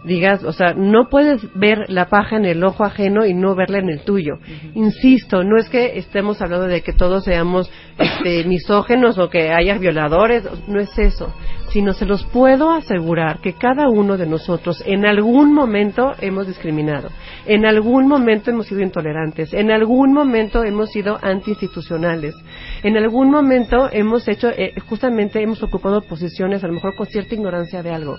digas, 0.04 0.44
o 0.44 0.52
sea, 0.52 0.74
no 0.74 1.10
puedes 1.10 1.42
ver 1.54 1.86
la 1.90 2.08
paja 2.08 2.38
en 2.38 2.46
el 2.46 2.64
ojo 2.64 2.84
ajeno 2.84 3.26
y 3.26 3.34
no 3.34 3.56
verla 3.56 3.80
en 3.80 3.90
el 3.90 4.02
tuyo. 4.02 4.36
Insisto, 4.74 5.44
no 5.44 5.58
es 5.58 5.70
que 5.70 5.98
estemos 5.98 6.42
hablando 6.42 6.68
de 6.68 6.82
que 6.82 6.94
todos 6.94 7.24
seamos 7.24 7.72
este, 7.98 8.44
misógenos 8.48 9.18
o 9.18 9.30
que 9.30 9.52
haya 9.52 9.78
violadores, 9.78 10.48
no 10.68 10.80
es 10.80 10.98
eso, 10.98 11.34
sino 11.70 11.94
se 11.94 12.06
los 12.06 12.24
puedo 12.26 12.72
asegurar 12.72 13.40
que 13.40 13.54
cada 13.54 13.90
uno 13.90 14.18
de 14.18 14.26
nosotros 14.26 14.84
en 14.86 15.06
algún 15.06 15.54
momento 15.54 16.12
hemos 16.20 16.48
discriminado, 16.48 17.10
en 17.46 17.66
algún 17.66 18.08
momento 18.08 18.52
hemos 18.52 18.68
sido 18.68 18.82
intolerantes, 18.82 19.54
en 19.54 19.72
algún 19.72 20.14
momento 20.14 20.64
hemos 20.64 20.90
sido 20.90 21.18
antiinstitucionales, 21.22 22.36
en 22.84 22.98
algún 22.98 23.30
momento 23.30 23.90
hemos 23.92 24.28
hecho, 24.28 24.50
eh, 24.50 24.74
justamente 24.90 25.42
hemos 25.42 25.64
ocupado 25.64 26.02
posiciones 26.02 26.64
a 26.64 26.68
lo 26.68 26.74
mejor 26.74 26.96
con 26.96 27.06
cierta 27.06 27.36
ignorancia 27.36 27.84
de 27.84 27.92
algo. 27.92 28.18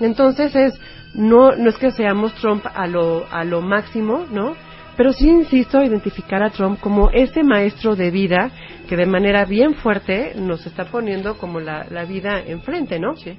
Entonces 0.00 0.54
es 0.54 0.78
no 1.14 1.54
no 1.56 1.68
es 1.68 1.76
que 1.76 1.90
seamos 1.90 2.34
Trump 2.34 2.64
a 2.72 2.86
lo 2.86 3.26
a 3.30 3.44
lo 3.44 3.60
máximo, 3.60 4.26
¿no? 4.30 4.54
Pero 4.96 5.12
sí 5.12 5.28
insisto 5.28 5.82
identificar 5.82 6.42
a 6.42 6.50
Trump 6.50 6.78
como 6.80 7.10
ese 7.10 7.42
maestro 7.42 7.96
de 7.96 8.10
vida 8.10 8.50
que 8.88 8.96
de 8.96 9.06
manera 9.06 9.44
bien 9.46 9.74
fuerte 9.74 10.34
nos 10.36 10.66
está 10.66 10.84
poniendo 10.84 11.38
como 11.38 11.60
la, 11.60 11.86
la 11.90 12.04
vida 12.04 12.40
enfrente, 12.46 12.98
¿no? 12.98 13.16
Sí. 13.16 13.36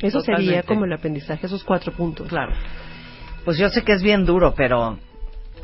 Eso 0.00 0.20
sería 0.20 0.62
como 0.62 0.84
el 0.84 0.92
aprendizaje, 0.92 1.46
esos 1.46 1.64
cuatro 1.64 1.92
puntos. 1.92 2.28
Claro. 2.28 2.52
Pues 3.44 3.56
yo 3.56 3.68
sé 3.68 3.82
que 3.82 3.92
es 3.92 4.02
bien 4.02 4.24
duro, 4.24 4.52
pero 4.56 4.98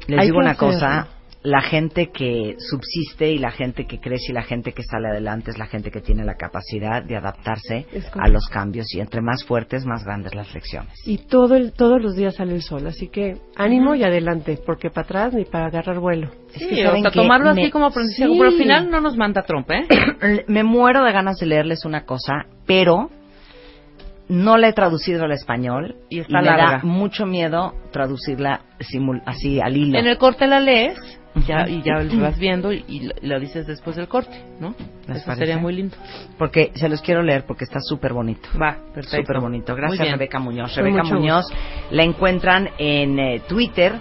les 0.07 0.21
Hay 0.21 0.27
digo 0.27 0.39
una 0.39 0.55
cosa, 0.55 1.09
la 1.45 1.61
gente 1.61 2.11
que 2.13 2.55
subsiste 2.59 3.33
y 3.33 3.39
la 3.39 3.51
gente 3.51 3.85
que 3.87 3.99
crece 3.99 4.31
y 4.31 4.33
la 4.33 4.45
gente 4.45 4.73
que 4.73 4.85
sale 4.85 5.09
adelante 5.09 5.51
es 5.51 5.59
la 5.59 5.67
gente 5.67 5.91
que 5.91 6.01
tiene 6.01 6.25
la 6.25 6.37
capacidad 6.37 7.03
de 7.03 7.17
adaptarse 7.17 7.85
Es 7.93 8.09
a 8.15 8.29
los 8.29 8.47
cambios 8.47 8.87
y 8.95 9.01
entre 9.01 9.21
más 9.23 9.43
fuertes, 9.45 9.85
más 9.85 10.05
grandes 10.05 10.35
las 10.37 10.55
lecciones. 10.55 10.93
Y 11.05 11.19
todo 11.19 11.57
el, 11.57 11.73
todos 11.73 12.01
los 12.01 12.15
días 12.15 12.37
sale 12.37 12.55
el 12.55 12.63
sol, 12.63 12.87
así 12.87 13.09
que 13.09 13.39
ánimo 13.57 13.97
y 13.97 14.05
adelante, 14.05 14.57
porque 14.65 14.91
para 14.91 15.05
atrás 15.05 15.35
ni 15.35 15.45
para 15.45 15.67
agarrar 15.67 15.99
vuelo. 15.99 16.29
Es 16.55 16.61
Sí, 16.61 16.69
que 16.69 16.85
o 16.85 16.87
¿saben 16.89 17.03
sea, 17.03 17.11
tomarlo 17.11 17.51
así 17.51 17.63
Me- 17.63 17.71
como. 17.73 17.91
Sí. 17.91 17.99
Pero 18.19 18.45
al 18.45 18.53
final 18.57 18.91
no 18.91 19.01
nos 19.01 19.17
manda 19.17 19.43
Trump, 19.43 19.69
¿eh? 19.71 19.87
Me 20.47 20.63
muero 20.63 21.03
de 21.05 21.11
ganas 21.13 21.39
de 21.39 21.47
leerles 21.47 21.85
una 21.85 22.05
cosa, 22.05 22.47
pero 22.67 23.11
no 24.29 24.57
la 24.57 24.69
he 24.69 24.73
traducido 24.73 25.25
al 25.25 25.33
español 25.33 25.97
Y 26.09 26.19
y, 26.19 26.21
está 26.21 26.41
me 26.41 26.47
larga. 26.47 26.71
da 26.79 26.81
mucho 26.85 27.27
miedo 27.27 27.75
traducirla 27.93 28.61
así 29.27 29.61
al 29.61 29.77
hilo. 29.77 29.99
En 29.99 30.07
el 30.07 30.17
corte 30.19 30.47
la 30.47 30.61
lees 30.61 30.97
ya, 31.47 31.69
y 31.69 31.83
ya 31.83 31.99
lo 32.03 32.23
vas 32.23 32.39
viendo 32.39 32.73
y, 32.73 32.85
y 32.89 33.11
lo- 33.27 33.41
dices 33.41 33.67
después 33.67 33.97
del 33.97 34.09
corte, 34.09 34.45
¿no? 34.61 34.75
¿Les 35.09 35.19
Eso 35.19 35.27
parece? 35.27 35.47
sería 35.47 35.59
muy 35.59 35.73
lindo. 35.75 35.97
Porque 36.39 36.71
se 36.75 36.89
los 36.89 37.01
quiero 37.03 37.23
leer 37.23 37.45
porque 37.47 37.65
está 37.65 37.81
súper 37.81 38.13
bonito. 38.13 38.49
Va, 38.61 38.77
perfecto. 38.95 39.27
Súper 39.27 39.41
bonito. 39.41 39.75
Gracias. 39.75 40.11
Rebeca 40.11 40.39
Muñoz. 40.39 40.75
Con 40.75 40.85
Rebeca 40.85 41.03
Muñoz 41.05 41.47
la 41.91 42.03
encuentran 42.03 42.69
en 42.79 43.19
eh, 43.19 43.41
Twitter. 43.49 43.93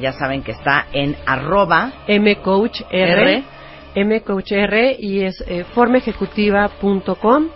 Ya 0.00 0.12
saben 0.12 0.42
que 0.42 0.52
está 0.52 0.86
en 0.92 1.16
arroba 1.26 1.90
mcoachr, 2.08 2.84
R. 2.90 3.44
mcoachr 3.96 4.74
y 4.98 5.22
es 5.24 5.42
eh, 5.46 5.64
formaejecutiva.com. 5.74 7.48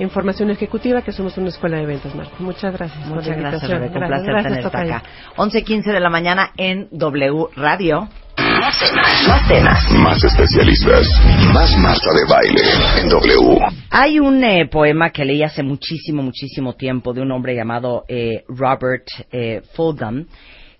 Información 0.00 0.50
ejecutiva, 0.50 1.02
que 1.02 1.10
somos 1.12 1.36
una 1.38 1.48
escuela 1.48 1.78
de 1.78 1.86
ventas, 1.86 2.14
Marta. 2.14 2.32
Muchas 2.38 2.72
gracias 2.72 2.98
por 3.06 3.16
Muchas 3.16 3.36
la 3.36 3.50
gracias. 3.50 3.70
Rebeca. 3.70 3.94
Un 3.94 4.06
Gracias, 4.06 4.08
placer 4.08 4.32
gracias, 4.32 4.72
tenerte 4.72 4.92
acá. 4.94 5.02
11.15 5.36 5.92
de 5.92 6.00
la 6.00 6.10
mañana 6.10 6.50
en 6.56 6.88
W 6.92 7.46
Radio. 7.56 8.08
Más 8.60 9.92
más 9.92 10.24
especialistas. 10.24 11.06
Más 11.52 11.76
Marta 11.78 12.12
de 12.12 12.24
Baile 12.28 12.62
en 13.00 13.08
W. 13.08 13.58
Hay 13.90 14.18
un 14.18 14.42
eh, 14.42 14.66
poema 14.66 15.10
que 15.10 15.24
leí 15.24 15.42
hace 15.42 15.62
muchísimo, 15.62 16.22
muchísimo 16.22 16.74
tiempo 16.74 17.12
de 17.12 17.22
un 17.22 17.30
hombre 17.30 17.54
llamado 17.54 18.04
eh, 18.08 18.44
Robert 18.48 19.06
eh, 19.30 19.62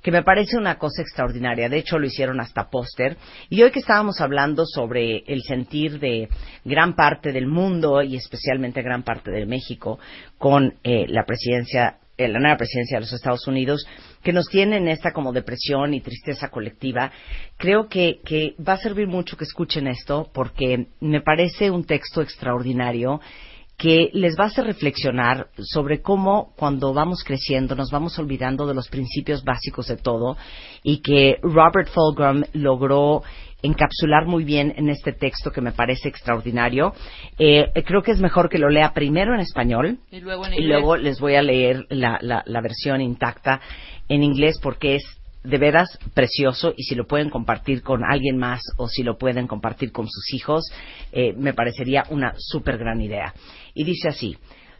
que 0.02 0.12
me 0.12 0.22
parece 0.22 0.56
una 0.56 0.78
cosa 0.78 1.02
extraordinaria. 1.02 1.68
De 1.68 1.78
hecho, 1.78 1.98
lo 1.98 2.06
hicieron 2.06 2.40
hasta 2.40 2.70
póster. 2.70 3.16
Y 3.48 3.62
hoy 3.62 3.70
que 3.70 3.80
estábamos 3.80 4.20
hablando 4.20 4.64
sobre 4.64 5.24
el 5.26 5.42
sentir 5.42 5.98
de 5.98 6.28
gran 6.64 6.94
parte 6.94 7.32
del 7.32 7.46
mundo 7.46 8.02
y 8.02 8.16
especialmente 8.16 8.82
gran 8.82 9.02
parte 9.02 9.30
de 9.30 9.46
México 9.46 9.98
con 10.38 10.74
eh, 10.82 11.06
la 11.08 11.24
presidencia, 11.24 11.98
eh, 12.18 12.28
la 12.28 12.40
nueva 12.40 12.56
presidencia 12.56 12.96
de 12.96 13.02
los 13.02 13.12
Estados 13.12 13.46
Unidos, 13.46 13.86
que 14.22 14.32
nos 14.32 14.46
tiene 14.48 14.76
en 14.76 14.88
esta 14.88 15.12
como 15.12 15.32
depresión 15.32 15.94
y 15.94 16.00
tristeza 16.00 16.48
colectiva, 16.48 17.12
creo 17.56 17.88
que, 17.88 18.20
que 18.24 18.54
va 18.62 18.72
a 18.74 18.78
servir 18.78 19.06
mucho 19.06 19.36
que 19.36 19.44
escuchen 19.44 19.86
esto 19.86 20.28
porque 20.34 20.88
me 21.00 21.22
parece 21.22 21.70
un 21.70 21.84
texto 21.84 22.20
extraordinario 22.20 23.20
que 23.78 24.10
les 24.12 24.34
va 24.36 24.44
a 24.44 24.46
hacer 24.48 24.64
reflexionar 24.64 25.50
sobre 25.60 26.02
cómo 26.02 26.52
cuando 26.56 26.92
vamos 26.92 27.22
creciendo 27.24 27.76
nos 27.76 27.92
vamos 27.92 28.18
olvidando 28.18 28.66
de 28.66 28.74
los 28.74 28.88
principios 28.88 29.44
básicos 29.44 29.86
de 29.86 29.96
todo 29.96 30.36
y 30.82 31.00
que 31.00 31.36
Robert 31.42 31.88
Fulghum 31.88 32.42
logró 32.54 33.22
encapsular 33.62 34.26
muy 34.26 34.44
bien 34.44 34.72
en 34.76 34.88
este 34.88 35.12
texto 35.12 35.50
que 35.50 35.60
me 35.60 35.72
parece 35.72 36.08
extraordinario. 36.08 36.94
Eh, 37.38 37.66
creo 37.84 38.02
que 38.02 38.12
es 38.12 38.20
mejor 38.20 38.48
que 38.48 38.58
lo 38.58 38.68
lea 38.68 38.92
primero 38.94 39.34
en 39.34 39.40
español 39.40 39.98
Y 40.10 40.20
luego 40.20 40.46
en 40.46 40.52
y 40.52 40.56
inglés. 40.56 40.70
luego 40.70 40.96
les 40.96 41.18
voy 41.20 41.34
a 41.34 41.42
leer 41.42 41.84
la, 41.90 42.18
la, 42.22 42.42
la 42.46 42.60
versión 42.60 43.00
intacta 43.00 43.60
en 44.08 44.22
inglés 44.22 44.58
porque 44.62 44.96
es 44.96 45.04
de 45.44 45.58
veras 45.58 45.98
precioso 46.14 46.74
y 46.76 46.82
si 46.84 46.94
lo 46.94 47.06
pueden 47.06 47.30
compartir 47.30 47.82
con 47.82 48.02
alguien 48.04 48.36
más 48.36 48.60
o 48.76 48.88
si 48.88 49.02
lo 49.02 49.18
pueden 49.18 49.46
compartir 49.46 49.92
con 49.92 50.06
sus 50.08 50.34
hijos, 50.34 50.64
eh, 51.12 51.32
me 51.34 51.54
parecería 51.54 52.04
una 52.10 52.34
súper 52.36 52.76
gran 52.76 53.00
idea. 53.00 53.34
Y 53.74 53.84
dice 53.84 54.08
así, 54.08 54.36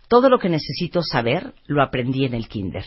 todo 0.08 0.28
lo 0.28 0.38
que 0.38 0.48
necesito 0.48 1.02
saber 1.02 1.52
lo 1.66 1.82
aprendí 1.82 2.24
en 2.24 2.34
el 2.34 2.48
kinder. 2.48 2.84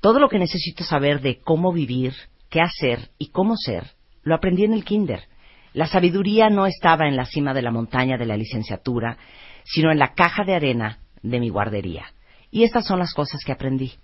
Todo 0.00 0.18
lo 0.18 0.28
que 0.28 0.38
necesito 0.38 0.82
saber 0.84 1.20
de 1.20 1.40
cómo 1.40 1.72
vivir, 1.72 2.14
qué 2.48 2.60
hacer 2.60 3.10
y 3.18 3.30
cómo 3.30 3.56
ser, 3.56 3.90
lo 4.22 4.34
aprendí 4.34 4.64
en 4.64 4.74
el 4.74 4.84
kinder. 4.84 5.28
La 5.72 5.86
sabiduría 5.86 6.50
no 6.50 6.66
estaba 6.66 7.06
en 7.06 7.16
la 7.16 7.26
cima 7.26 7.54
de 7.54 7.62
la 7.62 7.70
montaña 7.70 8.18
de 8.18 8.26
la 8.26 8.36
licenciatura, 8.36 9.18
sino 9.64 9.90
en 9.92 9.98
la 9.98 10.14
caja 10.14 10.44
de 10.44 10.54
arena 10.54 10.98
de 11.22 11.38
mi 11.40 11.48
guardería. 11.48 12.06
Y 12.50 12.64
estas 12.64 12.86
son 12.86 12.98
las 12.98 13.14
cosas 13.14 13.42
que 13.44 13.52
aprendí. 13.52 13.94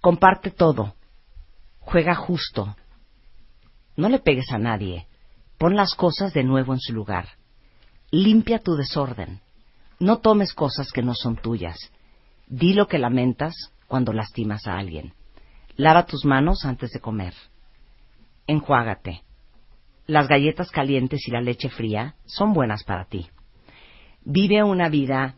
Comparte 0.00 0.50
todo. 0.50 0.94
Juega 1.80 2.14
justo. 2.14 2.76
No 3.96 4.08
le 4.08 4.18
pegues 4.18 4.50
a 4.50 4.58
nadie. 4.58 5.06
Pon 5.58 5.76
las 5.76 5.94
cosas 5.94 6.32
de 6.32 6.44
nuevo 6.44 6.72
en 6.72 6.80
su 6.80 6.92
lugar. 6.92 7.28
Limpia 8.10 8.58
tu 8.58 8.74
desorden. 8.74 9.40
No 9.98 10.18
tomes 10.18 10.52
cosas 10.52 10.90
que 10.92 11.02
no 11.02 11.14
son 11.14 11.36
tuyas. 11.36 11.76
Di 12.46 12.74
lo 12.74 12.88
que 12.88 12.98
lamentas 12.98 13.54
cuando 13.86 14.12
lastimas 14.12 14.66
a 14.66 14.78
alguien. 14.78 15.12
Lava 15.76 16.06
tus 16.06 16.24
manos 16.24 16.64
antes 16.64 16.90
de 16.92 17.00
comer. 17.00 17.34
Enjuágate. 18.46 19.22
Las 20.06 20.28
galletas 20.28 20.70
calientes 20.70 21.26
y 21.26 21.30
la 21.30 21.40
leche 21.40 21.70
fría 21.70 22.14
son 22.26 22.52
buenas 22.52 22.84
para 22.84 23.06
ti. 23.06 23.28
Vive 24.22 24.62
una 24.62 24.88
vida, 24.88 25.36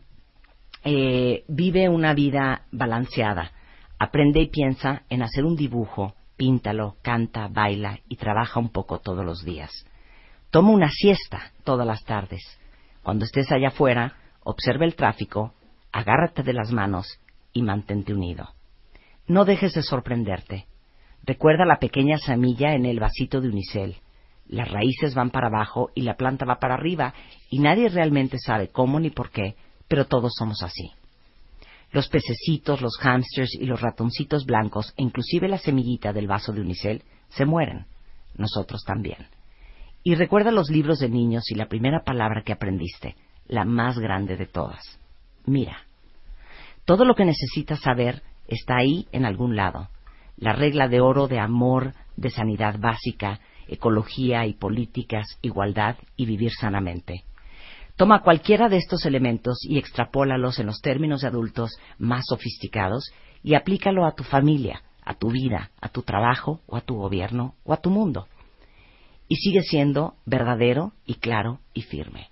eh, 0.83 1.45
vive 1.47 1.87
una 1.87 2.13
vida 2.13 2.65
balanceada. 2.71 3.51
Aprende 3.97 4.41
y 4.41 4.49
piensa 4.49 5.03
en 5.09 5.23
hacer 5.23 5.45
un 5.45 5.55
dibujo, 5.55 6.15
píntalo, 6.35 6.97
canta, 7.01 7.47
baila 7.47 7.99
y 8.09 8.17
trabaja 8.17 8.59
un 8.59 8.69
poco 8.69 8.99
todos 8.99 9.25
los 9.25 9.43
días. 9.43 9.71
Toma 10.51 10.71
una 10.71 10.89
siesta 10.89 11.51
todas 11.63 11.87
las 11.87 12.03
tardes. 12.03 12.41
Cuando 13.03 13.25
estés 13.25 13.51
allá 13.51 13.69
afuera, 13.69 14.17
observa 14.43 14.85
el 14.85 14.95
tráfico, 14.95 15.53
agárrate 15.93 16.43
de 16.43 16.53
las 16.53 16.71
manos 16.71 17.19
y 17.53 17.61
mantente 17.61 18.13
unido. 18.13 18.49
No 19.27 19.45
dejes 19.45 19.73
de 19.73 19.81
sorprenderte. 19.81 20.67
Recuerda 21.27 21.65
la 21.65 21.77
pequeña 21.77 22.17
semilla 22.17 22.73
en 22.73 22.85
el 22.85 23.01
vasito 23.01 23.41
de 23.41 23.49
unicel. 23.49 23.97
Las 24.47 24.71
raíces 24.71 25.13
van 25.13 25.29
para 25.29 25.47
abajo 25.47 25.89
y 25.93 26.03
la 26.03 26.15
planta 26.15 26.45
va 26.45 26.57
para 26.57 26.75
arriba 26.75 27.13
y 27.49 27.59
nadie 27.59 27.89
realmente 27.89 28.37
sabe 28.39 28.69
cómo 28.69 28.97
ni 28.97 29.09
por 29.09 29.29
qué, 29.29 29.57
pero 29.89 30.05
todos 30.05 30.31
somos 30.39 30.63
así. 30.63 30.89
Los 31.91 32.07
pececitos, 32.07 32.81
los 32.81 32.97
hámsters 33.01 33.55
y 33.55 33.65
los 33.65 33.81
ratoncitos 33.81 34.45
blancos, 34.45 34.93
e 34.95 35.03
inclusive 35.03 35.49
la 35.49 35.57
semillita 35.57 36.13
del 36.13 36.27
vaso 36.27 36.53
de 36.53 36.61
unicel, 36.61 37.03
se 37.27 37.45
mueren. 37.45 37.87
Nosotros 38.35 38.83
también. 38.85 39.27
Y 40.03 40.15
recuerda 40.15 40.51
los 40.51 40.69
libros 40.69 40.99
de 40.99 41.09
niños 41.09 41.51
y 41.51 41.55
la 41.55 41.67
primera 41.67 42.03
palabra 42.05 42.41
que 42.43 42.53
aprendiste, 42.53 43.17
la 43.47 43.65
más 43.65 43.99
grande 43.99 44.37
de 44.37 44.45
todas. 44.45 44.97
Mira. 45.45 45.79
Todo 46.85 47.03
lo 47.03 47.15
que 47.15 47.25
necesitas 47.25 47.81
saber 47.81 48.23
está 48.47 48.77
ahí 48.77 49.07
en 49.11 49.25
algún 49.25 49.57
lado. 49.57 49.89
La 50.37 50.53
regla 50.53 50.87
de 50.87 51.01
oro 51.01 51.27
de 51.27 51.39
amor, 51.39 51.93
de 52.15 52.29
sanidad 52.29 52.79
básica, 52.79 53.39
ecología 53.67 54.45
y 54.45 54.53
políticas, 54.53 55.39
igualdad 55.41 55.97
y 56.15 56.25
vivir 56.25 56.51
sanamente. 56.51 57.23
Toma 57.95 58.21
cualquiera 58.21 58.69
de 58.69 58.77
estos 58.77 59.05
elementos 59.07 59.57
y 59.63 59.79
extrapólalos 59.79 60.59
en 60.59 60.67
los 60.67 60.81
términos 60.81 61.21
de 61.21 61.27
adultos 61.27 61.71
más 61.97 62.25
sofisticados 62.27 63.11
y 63.41 63.55
aplícalo 63.55 64.05
a 64.05 64.13
tu 64.13 64.23
familia, 64.23 64.83
a 65.03 65.15
tu 65.15 65.31
vida, 65.31 65.71
a 65.81 65.89
tu 65.89 66.03
trabajo 66.03 66.61
o 66.67 66.77
a 66.77 66.81
tu 66.81 66.95
gobierno 66.95 67.55
o 67.63 67.73
a 67.73 67.77
tu 67.77 67.89
mundo. 67.89 68.27
Y 69.27 69.37
sigue 69.37 69.63
siendo 69.63 70.13
verdadero 70.25 70.93
y 71.05 71.15
claro 71.15 71.59
y 71.73 71.81
firme. 71.81 72.29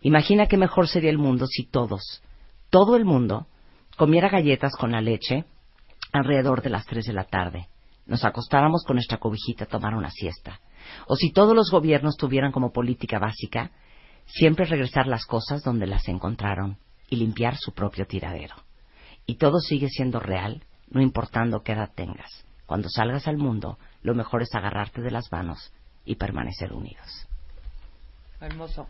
Imagina 0.00 0.46
qué 0.46 0.56
mejor 0.56 0.86
sería 0.86 1.10
el 1.10 1.18
mundo 1.18 1.46
si 1.46 1.64
todos, 1.64 2.22
todo 2.70 2.94
el 2.94 3.04
mundo, 3.04 3.48
comiera 3.96 4.28
galletas 4.28 4.76
con 4.76 4.92
la 4.92 5.00
leche 5.00 5.44
alrededor 6.14 6.62
de 6.62 6.70
las 6.70 6.86
tres 6.86 7.06
de 7.06 7.12
la 7.12 7.24
tarde. 7.24 7.66
Nos 8.06 8.24
acostáramos 8.24 8.84
con 8.84 8.96
nuestra 8.96 9.18
cobijita 9.18 9.64
a 9.64 9.68
tomar 9.68 9.94
una 9.94 10.10
siesta. 10.10 10.60
O 11.08 11.16
si 11.16 11.32
todos 11.32 11.56
los 11.56 11.70
gobiernos 11.70 12.16
tuvieran 12.16 12.52
como 12.52 12.72
política 12.72 13.18
básica 13.18 13.72
siempre 14.26 14.64
regresar 14.64 15.08
las 15.08 15.26
cosas 15.26 15.62
donde 15.62 15.86
las 15.86 16.06
encontraron 16.08 16.78
y 17.10 17.16
limpiar 17.16 17.56
su 17.56 17.72
propio 17.72 18.06
tiradero. 18.06 18.54
Y 19.26 19.36
todo 19.36 19.58
sigue 19.58 19.88
siendo 19.88 20.20
real, 20.20 20.62
no 20.88 21.02
importando 21.02 21.62
qué 21.62 21.72
edad 21.72 21.90
tengas. 21.94 22.46
Cuando 22.66 22.88
salgas 22.88 23.26
al 23.26 23.36
mundo, 23.36 23.78
lo 24.02 24.14
mejor 24.14 24.42
es 24.42 24.54
agarrarte 24.54 25.02
de 25.02 25.10
las 25.10 25.32
manos 25.32 25.72
y 26.04 26.14
permanecer 26.14 26.72
unidos. 26.72 27.26
Hermoso. 28.40 28.86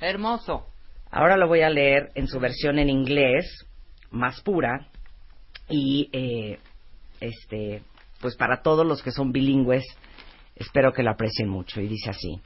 Hermoso. 0.00 0.66
Ahora 1.10 1.36
lo 1.36 1.48
voy 1.48 1.60
a 1.60 1.68
leer 1.68 2.12
en 2.14 2.28
su 2.28 2.40
versión 2.40 2.78
en 2.78 2.88
inglés, 2.88 3.66
más 4.10 4.40
pura, 4.40 4.88
y 5.72 6.10
eh, 6.12 6.58
este, 7.20 7.82
pues 8.20 8.36
para 8.36 8.62
todos 8.62 8.86
los 8.86 9.02
que 9.02 9.10
son 9.10 9.32
bilingües, 9.32 9.84
espero 10.54 10.92
que 10.92 11.02
lo 11.02 11.10
aprecien 11.10 11.48
mucho. 11.48 11.80
Y 11.80 11.88
dice 11.88 12.10
así: 12.10 12.40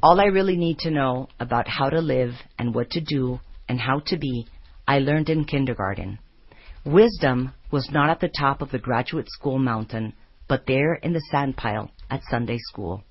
All 0.00 0.20
I 0.20 0.30
really 0.30 0.56
need 0.56 0.78
to 0.78 0.90
know 0.90 1.28
about 1.38 1.66
how 1.66 1.90
to 1.90 2.00
live 2.00 2.34
and 2.56 2.74
what 2.74 2.90
to 2.90 3.00
do 3.00 3.40
and 3.68 3.80
how 3.80 4.00
to 4.06 4.16
be, 4.16 4.46
I 4.86 5.00
learned 5.00 5.28
in 5.28 5.44
kindergarten. 5.44 6.18
Wisdom 6.84 7.52
was 7.70 7.90
not 7.90 8.10
at 8.10 8.20
the 8.20 8.28
top 8.28 8.62
of 8.62 8.70
the 8.70 8.78
graduate 8.78 9.28
school 9.28 9.58
mountain, 9.58 10.14
but 10.48 10.66
there 10.66 10.94
in 10.94 11.12
the 11.12 11.22
sandpile 11.32 11.90
at 12.10 12.22
Sunday 12.30 12.58
school. 12.58 13.02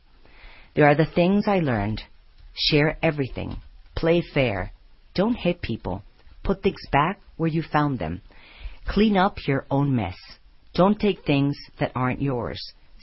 There 0.76 0.88
are 0.88 0.96
the 0.96 1.06
things 1.06 1.48
I 1.48 1.60
learned. 1.60 2.02
Share 2.54 2.98
everything. 3.02 3.58
Play 3.96 4.22
fair. 4.34 4.72
Don't 5.14 5.36
hit 5.36 5.62
people. 5.62 6.04
Put 6.44 6.64
things 6.64 6.82
back 6.92 7.20
where 7.38 7.50
you 7.50 7.64
found 7.64 8.00
them. 8.00 8.22
Clean 8.88 9.18
up 9.18 9.48
your 9.48 9.66
own 9.70 9.96
mess. 9.96 10.18
Don't 10.74 11.00
take 11.00 11.24
things 11.24 11.58
that 11.80 11.92
aren't 11.96 12.22
yours. 12.22 12.62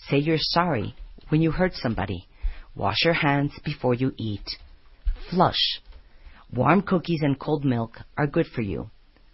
Say 0.09 0.19
you're 0.19 0.37
sorry 0.39 0.95
when 1.29 1.43
you 1.43 1.51
hurt 1.51 1.75
somebody. 1.75 2.27
Wash 2.75 3.05
your 3.05 3.15
hands 3.15 3.53
before 3.65 3.95
you 3.95 4.13
eat. 4.17 4.49
Flush. 5.31 5.81
Warm 6.55 6.83
cookies 6.83 7.21
and 7.23 7.39
cold 7.39 7.65
milk 7.65 7.99
are 8.17 8.27
good 8.27 8.47
for 8.47 8.63
you. 8.63 8.91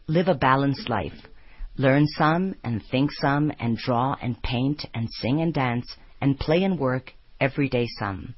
Live 0.06 0.28
a 0.28 0.34
balanced 0.34 0.88
life. 0.88 1.28
Learn 1.76 2.06
some 2.06 2.54
and 2.62 2.82
think 2.90 3.10
some 3.12 3.52
and 3.58 3.76
draw 3.76 4.16
and 4.20 4.40
paint 4.42 4.84
and 4.94 5.08
sing 5.10 5.40
and 5.40 5.52
dance 5.52 5.86
and 6.20 6.38
play 6.38 6.62
and 6.62 6.78
work 6.78 7.12
every 7.40 7.68
day 7.68 7.86
some. 7.98 8.34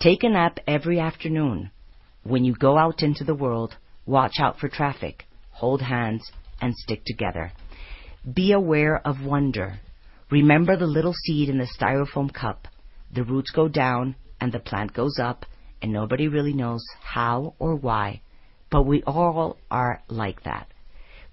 Take 0.00 0.22
a 0.22 0.28
nap 0.28 0.58
every 0.66 1.00
afternoon. 1.00 1.70
When 2.22 2.44
you 2.44 2.54
go 2.54 2.76
out 2.76 3.02
into 3.02 3.24
the 3.24 3.34
world, 3.34 3.76
watch 4.06 4.34
out 4.40 4.58
for 4.58 4.68
traffic, 4.68 5.24
hold 5.50 5.82
hands, 5.82 6.30
and 6.60 6.74
stick 6.74 7.04
together. 7.04 7.52
Be 8.34 8.52
aware 8.52 9.06
of 9.06 9.24
wonder. 9.24 9.80
Remember 10.30 10.76
the 10.76 10.86
little 10.86 11.14
seed 11.14 11.48
in 11.48 11.58
the 11.58 11.68
styrofoam 11.78 12.32
cup. 12.32 12.68
The 13.14 13.24
roots 13.24 13.50
go 13.50 13.68
down 13.68 14.16
and 14.40 14.52
the 14.52 14.58
plant 14.58 14.92
goes 14.92 15.18
up, 15.18 15.44
and 15.80 15.92
nobody 15.92 16.28
really 16.28 16.52
knows 16.52 16.84
how 17.02 17.54
or 17.58 17.74
why, 17.74 18.20
but 18.70 18.84
we 18.84 19.02
all 19.04 19.56
are 19.70 20.02
like 20.08 20.42
that. 20.44 20.68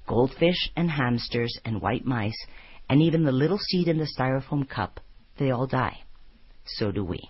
Goldfish 0.08 0.72
and 0.76 0.90
hamsters 0.90 1.58
and 1.66 1.82
white 1.82 2.06
mice, 2.06 2.38
and 2.90 3.02
even 3.02 3.24
the 3.24 3.32
little 3.32 3.58
seed 3.58 3.88
in 3.88 3.98
the 3.98 4.08
styrofoam 4.18 4.68
cup, 4.68 5.00
they 5.38 5.52
all 5.52 5.68
die. 5.68 6.00
So 6.66 6.92
do 6.92 7.04
we. 7.04 7.30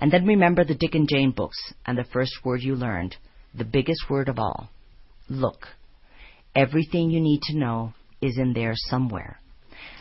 And 0.00 0.12
then 0.12 0.26
remember 0.26 0.64
the 0.64 0.74
Dick 0.74 0.94
and 0.94 1.08
Jane 1.08 1.32
books 1.32 1.72
and 1.84 1.98
the 1.98 2.04
first 2.04 2.44
word 2.44 2.62
you 2.62 2.74
learned, 2.74 3.16
the 3.54 3.64
biggest 3.64 4.08
word 4.08 4.28
of 4.28 4.38
all. 4.38 4.70
Look. 5.28 5.68
Everything 6.58 7.08
you 7.08 7.20
need 7.20 7.40
to 7.42 7.56
know 7.56 7.94
is 8.20 8.36
in 8.36 8.52
there 8.52 8.72
somewhere. 8.74 9.38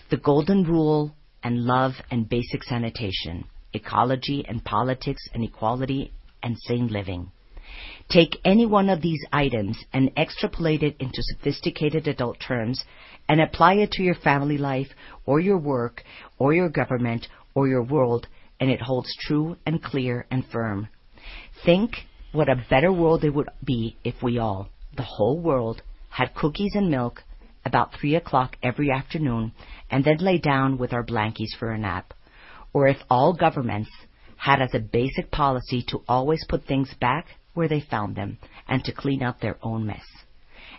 The 0.09 0.17
golden 0.17 0.63
rule 0.63 1.13
and 1.43 1.65
love 1.65 1.91
and 2.09 2.27
basic 2.27 2.63
sanitation, 2.63 3.45
ecology 3.73 4.43
and 4.47 4.65
politics 4.65 5.21
and 5.35 5.43
equality 5.43 6.11
and 6.41 6.57
sane 6.57 6.87
living. 6.87 7.31
Take 8.09 8.37
any 8.43 8.65
one 8.65 8.89
of 8.89 9.03
these 9.03 9.23
items 9.31 9.77
and 9.93 10.09
extrapolate 10.17 10.81
it 10.81 10.95
into 10.99 11.21
sophisticated 11.21 12.07
adult 12.07 12.39
terms 12.39 12.83
and 13.29 13.39
apply 13.39 13.75
it 13.75 13.91
to 13.91 14.01
your 14.01 14.15
family 14.15 14.57
life 14.57 14.87
or 15.27 15.39
your 15.39 15.59
work 15.59 16.03
or 16.39 16.55
your 16.55 16.69
government 16.69 17.27
or 17.53 17.67
your 17.67 17.83
world 17.83 18.25
and 18.59 18.71
it 18.71 18.81
holds 18.81 19.15
true 19.27 19.57
and 19.67 19.83
clear 19.83 20.25
and 20.31 20.43
firm. 20.51 20.87
Think 21.63 21.91
what 22.31 22.49
a 22.49 22.65
better 22.67 22.91
world 22.91 23.23
it 23.23 23.35
would 23.35 23.49
be 23.63 23.95
if 24.03 24.23
we 24.23 24.39
all, 24.39 24.69
the 24.95 25.03
whole 25.03 25.39
world, 25.39 25.83
had 26.17 26.33
cookies 26.33 26.71
and 26.73 26.89
milk 26.89 27.23
about 27.63 27.93
three 27.93 28.15
o'clock 28.15 28.57
every 28.63 28.89
afternoon 28.89 29.51
and 29.91 30.03
then 30.03 30.17
lay 30.17 30.39
down 30.39 30.75
with 30.79 30.91
our 30.91 31.05
blankies 31.05 31.55
for 31.59 31.69
a 31.69 31.77
nap. 31.77 32.11
Or 32.73 32.87
if 32.87 32.97
all 33.07 33.33
governments 33.33 33.91
had 34.35 34.59
as 34.59 34.73
a 34.73 34.79
basic 34.79 35.29
policy 35.29 35.83
to 35.89 36.01
always 36.09 36.43
put 36.49 36.65
things 36.65 36.91
back 36.99 37.27
where 37.53 37.67
they 37.67 37.81
found 37.81 38.15
them 38.15 38.39
and 38.67 38.83
to 38.83 38.91
clean 38.91 39.21
up 39.21 39.39
their 39.39 39.57
own 39.61 39.85
mess. 39.85 40.05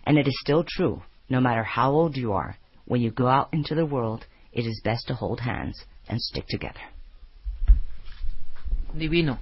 And 0.04 0.18
it 0.18 0.26
is 0.26 0.36
still 0.40 0.64
true, 0.66 1.02
no 1.28 1.40
matter 1.40 1.62
how 1.62 1.92
old 1.92 2.16
you 2.16 2.32
are, 2.32 2.56
when 2.86 3.00
you 3.00 3.12
go 3.12 3.28
out 3.28 3.50
into 3.52 3.76
the 3.76 3.86
world, 3.86 4.26
it 4.52 4.66
is 4.66 4.80
best 4.82 5.06
to 5.06 5.14
hold 5.14 5.38
hands 5.38 5.84
and 6.08 6.20
stick 6.20 6.46
together. 6.48 6.80
Divino. 8.98 9.38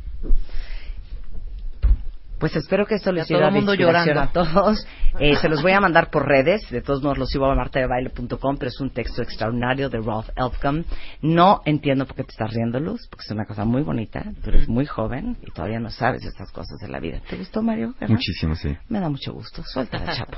Pues 2.39 2.55
espero 2.57 2.85
que 2.87 2.97
esto 2.97 3.13
les 3.13 3.27
Ya 3.27 3.29
todo 3.29 3.39
sirva 3.39 3.49
el 3.49 3.55
de 3.55 3.61
mundo 3.61 3.75
inspiración 3.75 4.15
llorando. 4.17 4.41
a 4.41 4.45
todos. 4.45 4.87
Eh, 5.19 5.35
se 5.37 5.49
los 5.49 5.63
voy 5.63 5.73
a 5.73 5.81
mandar 5.81 6.11
por 6.11 6.29
redes. 6.29 6.69
De 6.69 6.83
todos 6.83 7.03
modos, 7.03 7.17
los 7.17 7.31
subo 7.31 7.47
a 7.47 7.55
martadebaile.com, 7.55 8.59
pero 8.59 8.69
es 8.69 8.79
un 8.83 8.91
texto 8.91 9.23
extraordinario 9.23 9.89
de 9.89 9.99
Ralph 9.99 10.29
Elfcom. 10.37 10.85
No 11.23 11.63
entiendo 11.65 12.05
por 12.05 12.17
qué 12.17 12.25
te 12.25 12.33
estás 12.33 12.53
riendo, 12.53 12.79
Luz, 12.81 13.09
porque 13.09 13.23
es 13.27 13.31
una 13.31 13.47
cosa 13.47 13.65
muy 13.65 13.81
bonita. 13.81 14.23
Tú 14.45 14.51
eres 14.51 14.69
muy 14.69 14.85
joven 14.85 15.39
y 15.41 15.51
todavía 15.53 15.81
no 15.81 15.89
sabes 15.89 16.23
estas 16.23 16.53
cosas 16.53 16.79
de 16.83 16.89
la 16.89 17.01
vida. 17.01 17.23
¿Te 17.31 17.39
gustó, 17.39 17.63
Mario? 17.63 17.95
Muchísimo, 18.07 18.55
sí. 18.57 18.77
Me 18.91 19.01
da 19.01 19.09
mucho 19.09 19.33
gusto. 19.33 19.63
Suéltala, 19.65 20.13
Chapo. 20.17 20.37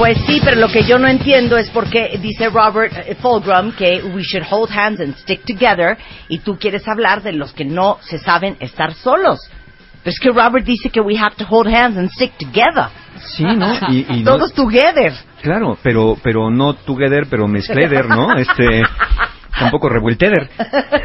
Pues 0.00 0.16
sí, 0.26 0.40
pero 0.42 0.56
lo 0.56 0.68
que 0.68 0.82
yo 0.84 0.98
no 0.98 1.08
entiendo 1.08 1.58
es 1.58 1.68
por 1.68 1.90
qué 1.90 2.18
dice 2.22 2.48
Robert 2.48 2.90
eh, 3.06 3.14
Fulgrim 3.20 3.70
que 3.72 4.02
we 4.02 4.22
should 4.22 4.46
hold 4.50 4.70
hands 4.70 4.98
and 4.98 5.14
stick 5.18 5.44
together 5.44 5.98
y 6.26 6.38
tú 6.38 6.56
quieres 6.58 6.88
hablar 6.88 7.22
de 7.22 7.32
los 7.34 7.52
que 7.52 7.66
no 7.66 7.98
se 8.00 8.18
saben 8.18 8.56
estar 8.60 8.94
solos. 8.94 9.38
Pero 10.02 10.10
es 10.14 10.18
que 10.18 10.30
Robert 10.30 10.64
dice 10.64 10.88
que 10.88 11.02
we 11.02 11.18
have 11.18 11.36
to 11.36 11.44
hold 11.46 11.68
hands 11.68 11.98
and 11.98 12.08
stick 12.12 12.32
together. 12.38 12.86
Sí, 13.36 13.44
¿no? 13.44 13.74
Y, 13.90 14.06
y 14.08 14.22
no- 14.22 14.32
Todos 14.38 14.54
together. 14.54 15.12
Claro, 15.42 15.76
pero 15.82 16.16
pero 16.22 16.50
no 16.50 16.72
together, 16.72 17.26
pero 17.28 17.46
mezcleder, 17.46 18.06
¿no? 18.08 18.34
Este 18.36 18.82
tampoco 19.60 19.88
revuelteder. 19.88 20.48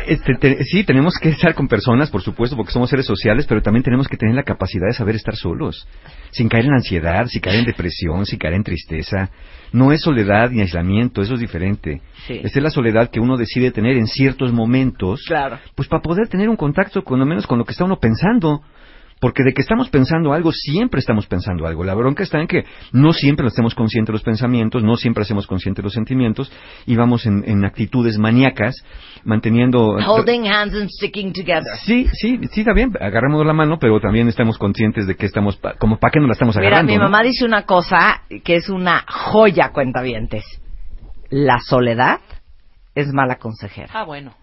Este, 0.08 0.36
te- 0.36 0.64
sí, 0.66 0.84
tenemos 0.84 1.16
que 1.20 1.30
estar 1.30 1.56
con 1.56 1.68
personas, 1.68 2.12
por 2.12 2.22
supuesto, 2.22 2.56
porque 2.56 2.72
somos 2.72 2.91
seres 2.91 3.08
sociales, 3.08 3.47
pero 3.47 3.62
también 3.64 3.82
tenemos 3.84 4.08
que 4.08 4.18
tener 4.18 4.36
la 4.36 4.43
capacidad 4.43 4.86
de 4.86 4.93
saber 4.93 5.16
estar 5.16 5.36
solos, 5.36 5.88
sin 6.30 6.47
caer 6.47 6.66
en 6.66 6.74
ansiedad, 6.74 7.26
sin 7.26 7.41
caer 7.41 7.60
en 7.62 7.66
depresión, 7.66 8.24
sin 8.28 8.38
caer 8.38 8.53
en 8.53 8.64
tristeza. 8.64 9.32
No 9.72 9.91
es 9.91 10.01
soledad 10.01 10.51
ni 10.51 10.62
aislamiento, 10.62 11.24
eso 11.24 11.34
es 11.34 11.39
diferente. 11.39 12.01
Sí. 12.28 12.39
Esta 12.43 12.60
es 12.60 12.64
la 12.64 12.70
soledad 12.70 13.10
que 13.10 13.20
uno 13.20 13.36
decide 13.36 13.72
tener 13.72 13.97
en 13.97 14.06
ciertos 14.06 14.53
momentos, 14.53 15.24
Claro. 15.28 15.58
pues 15.74 15.88
para 15.88 16.03
poder 16.03 16.28
tener 16.28 16.49
un 16.49 16.56
contacto, 16.56 17.03
con 17.03 17.18
lo 17.20 17.26
menos 17.26 17.47
con 17.47 17.58
lo 17.58 17.66
que 17.66 17.72
está 17.72 17.84
uno 17.86 17.97
pensando. 17.97 18.62
Porque 19.22 19.43
de 19.43 19.53
que 19.53 19.61
estamos 19.61 19.89
pensando 19.89 20.34
algo, 20.34 20.51
siempre 20.51 20.99
estamos 20.99 21.26
pensando 21.26 21.66
algo. 21.66 21.84
La 21.86 21.93
bronca 21.95 22.22
está 22.22 22.39
en 22.41 22.47
que 22.47 22.66
no 22.91 23.13
siempre 23.13 23.43
lo 23.43 23.47
hacemos 23.47 23.74
conscientes 23.74 24.11
los 24.11 24.22
pensamientos, 24.24 24.84
no 24.84 24.97
siempre 24.97 25.22
hacemos 25.24 25.47
conscientes 25.47 25.84
los 25.84 25.93
sentimientos 25.93 26.51
y 26.86 26.95
vamos 26.97 27.26
en, 27.26 27.43
en 27.47 27.63
actitudes 27.63 28.18
maníacas, 28.18 28.76
manteniendo... 29.24 29.95
Holding 30.05 30.47
hands 30.47 30.76
and 30.76 30.89
sticking 30.89 31.32
together. 31.32 31.63
Sí, 31.86 32.07
sí, 32.13 32.39
sí, 32.51 32.59
está 32.61 32.74
bien, 32.74 32.91
agarramos 32.99 33.45
la 33.45 33.53
mano, 33.53 33.78
pero 33.80 33.99
también 34.01 34.28
estamos 34.28 34.57
conscientes 34.57 35.07
de 35.07 35.16
que 35.16 35.26
estamos, 35.26 35.55
pa- 35.57 35.76
como 35.76 35.97
para 35.97 36.11
qué 36.11 36.20
nos 36.20 36.28
la 36.28 36.34
estamos 36.34 36.55
Mira, 36.57 36.68
agarrando. 36.68 36.91
mi 36.91 36.97
¿no? 36.97 37.05
mamá 37.05 37.24
dice 37.24 37.45
una 37.45 37.63
cosa 37.63 38.22
que 38.43 38.55
es 38.55 38.68
una 38.70 39.05
joya, 39.07 39.70
cuentavientes. 39.72 40.43
La 41.30 41.59
soledad 41.61 42.20
es 42.93 43.07
mala 43.13 43.38
consejera. 43.38 43.89
Ah, 43.93 44.03
bueno. 44.03 44.34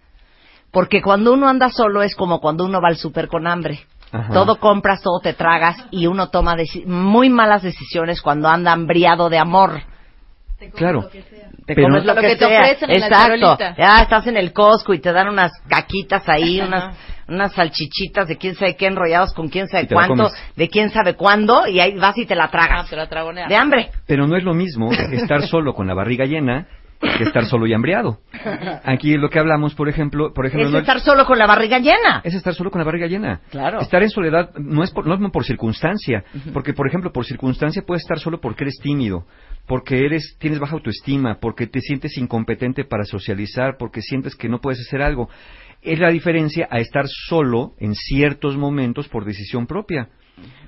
Porque 0.71 1.03
cuando 1.03 1.35
uno 1.35 1.49
anda 1.49 1.69
solo 1.69 2.03
es 2.03 2.17
como 2.17 2.41
cuando 2.41 2.65
uno 2.65 2.81
va 2.81 2.89
al 2.89 2.97
súper 2.97 3.29
con 3.29 3.47
hambre. 3.47 3.81
Ajá. 4.13 4.33
Todo 4.33 4.57
compras, 4.61 5.01
todo 5.03 5.21
te 5.21 5.33
tragas 5.33 5.77
y 5.91 6.07
uno 6.07 6.29
toma 6.29 6.55
deci- 6.55 6.85
muy 6.85 7.31
malas 7.31 7.63
decisiones 7.63 8.21
cuando 8.21 8.49
anda 8.49 8.73
hambriado 8.73 9.31
de 9.31 9.39
amor. 9.39 9.81
Claro. 10.77 11.09
Te 11.67 11.75
Pero- 11.75 11.89
comes 11.89 12.05
lo, 12.05 12.15
Lo 12.15 12.21
que, 12.21 12.27
que 12.29 12.37
te 12.37 12.47
sea. 12.47 12.61
ofrecen 12.61 12.91
en 12.91 13.01
la 13.01 13.07
Exacto. 13.07 13.59
Ya 13.79 14.03
estás 14.03 14.27
en 14.27 14.37
el 14.37 14.53
Costco 14.53 14.95
y 14.95 15.01
te 15.01 15.13
dan 15.13 15.29
unas 15.29 15.53
caquitas 15.69 16.29
ahí, 16.29 16.61
unas 16.61 16.95
unas 17.29 17.53
salchichitas 17.53 18.29
de 18.29 18.37
quién 18.37 18.55
sabe 18.57 18.77
qué 18.77 18.87
enrollados 18.87 19.33
con 19.33 19.49
quién 19.49 19.67
sabe 19.69 19.87
te 19.87 19.95
cuánto, 19.95 20.29
de 20.57 20.69
quién 20.69 20.91
sabe 20.91 21.15
cuándo 21.15 21.67
y 21.67 21.81
ahí 21.81 21.97
vas 21.97 22.19
y 22.19 22.27
te 22.27 22.35
la 22.35 22.45
Ah, 22.45 22.51
tragas. 22.51 22.91
te 22.91 22.97
la 22.97 23.09
tragoneas. 23.09 23.49
De 23.49 23.57
hambre. 23.57 23.91
Pero 24.07 24.27
no 24.27 24.37
es 24.37 24.45
lo 24.45 24.53
mismo 24.55 24.91
estar 24.93 25.43
solo 25.47 25.73
con 25.73 25.87
la 25.87 25.95
barriga 25.95 26.27
llena 26.27 26.67
que 27.19 27.25
estar 27.25 27.45
solo 27.47 27.67
y 27.67 27.73
hambriado. 27.75 28.19
Aquí 28.85 29.17
lo 29.17 29.29
que 29.29 29.39
hablamos, 29.39 29.75
por 29.75 29.89
ejemplo, 29.89 30.33
por 30.33 30.47
ejemplo, 30.47 30.67
Es 30.69 30.73
no- 30.73 30.79
estar 30.79 31.01
solo 31.01 31.25
con 31.27 31.39
la 31.39 31.47
barriga 31.47 31.79
llena. 31.79 32.21
es 32.25 32.35
estar 32.35 32.55
solo 32.55 32.71
con 32.71 32.79
la 32.79 32.85
barriga 32.85 33.07
llena. 33.07 33.41
Claro. 33.51 33.81
Estar 33.81 34.03
en 34.03 34.11
soledad 34.11 34.51
no 34.57 34.83
es 34.85 34.91
por, 34.91 35.07
no 35.07 35.15
es 35.15 35.33
por 35.33 35.45
circunstancia, 35.45 36.25
porque 36.53 36.73
por 36.73 36.87
ejemplo, 36.87 37.13
por 37.13 37.25
circunstancia 37.25 37.83
puedes 37.87 38.03
estar 38.03 38.19
solo 38.19 38.41
porque 38.41 38.65
eres 38.65 38.79
tímido, 38.83 39.27
porque 39.67 40.05
eres 40.05 40.37
tienes 40.39 40.59
baja 40.61 40.75
autoestima, 40.75 41.39
porque 41.41 41.67
te 41.67 41.81
sientes 41.81 42.17
incompetente 42.19 42.85
para 42.85 43.05
socializar, 43.05 43.77
porque 43.79 44.01
sientes 44.03 44.37
que 44.37 44.49
no 44.49 44.61
puedes 44.61 44.81
hacer 44.81 45.03
algo. 45.03 45.29
Es 45.83 45.99
la 45.99 46.11
diferencia 46.11 46.69
a 46.71 46.79
estar 46.79 47.07
solo 47.09 47.73
en 47.81 47.95
ciertos 47.95 48.57
momentos 48.57 49.09
por 49.09 49.25
decisión 49.25 49.67
propia. 49.67 50.09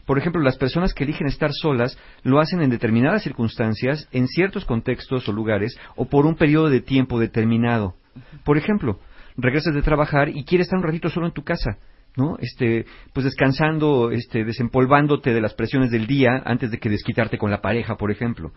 Por 0.07 0.19
ejemplo, 0.19 0.43
las 0.43 0.57
personas 0.57 0.93
que 0.93 1.05
eligen 1.05 1.27
estar 1.27 1.51
solas 1.53 1.99
lo 2.23 2.41
hacen 2.41 2.61
en 2.63 2.71
determinadas 2.71 3.23
circunstancias, 3.23 4.09
en 4.13 4.29
ciertos 4.29 4.65
contextos 4.65 5.29
o 5.29 5.33
lugares, 5.33 5.79
o 5.97 6.07
por 6.07 6.27
un 6.27 6.37
periodo 6.37 6.69
de 6.69 6.81
tiempo 6.81 7.19
determinado. 7.19 7.95
Por 8.45 8.59
ejemplo, 8.59 8.99
regresas 9.37 9.75
de 9.75 9.83
trabajar 9.83 10.29
y 10.29 10.45
quieres 10.45 10.67
estar 10.67 10.79
un 10.79 10.85
ratito 10.85 11.09
solo 11.09 11.27
en 11.27 11.33
tu 11.33 11.43
casa, 11.43 11.79
¿no? 12.17 12.37
Este, 12.39 12.85
pues 13.13 13.25
descansando, 13.25 14.11
este, 14.11 14.45
desempolvándote 14.45 15.33
de 15.33 15.41
las 15.41 15.55
presiones 15.55 15.91
del 15.91 16.07
día 16.07 16.43
antes 16.45 16.71
de 16.71 16.79
que 16.79 16.91
desquitarte 16.91 17.39
con 17.39 17.51
la 17.51 17.61
pareja, 17.61 17.97
por 17.97 18.11
ejemplo. 18.11 18.53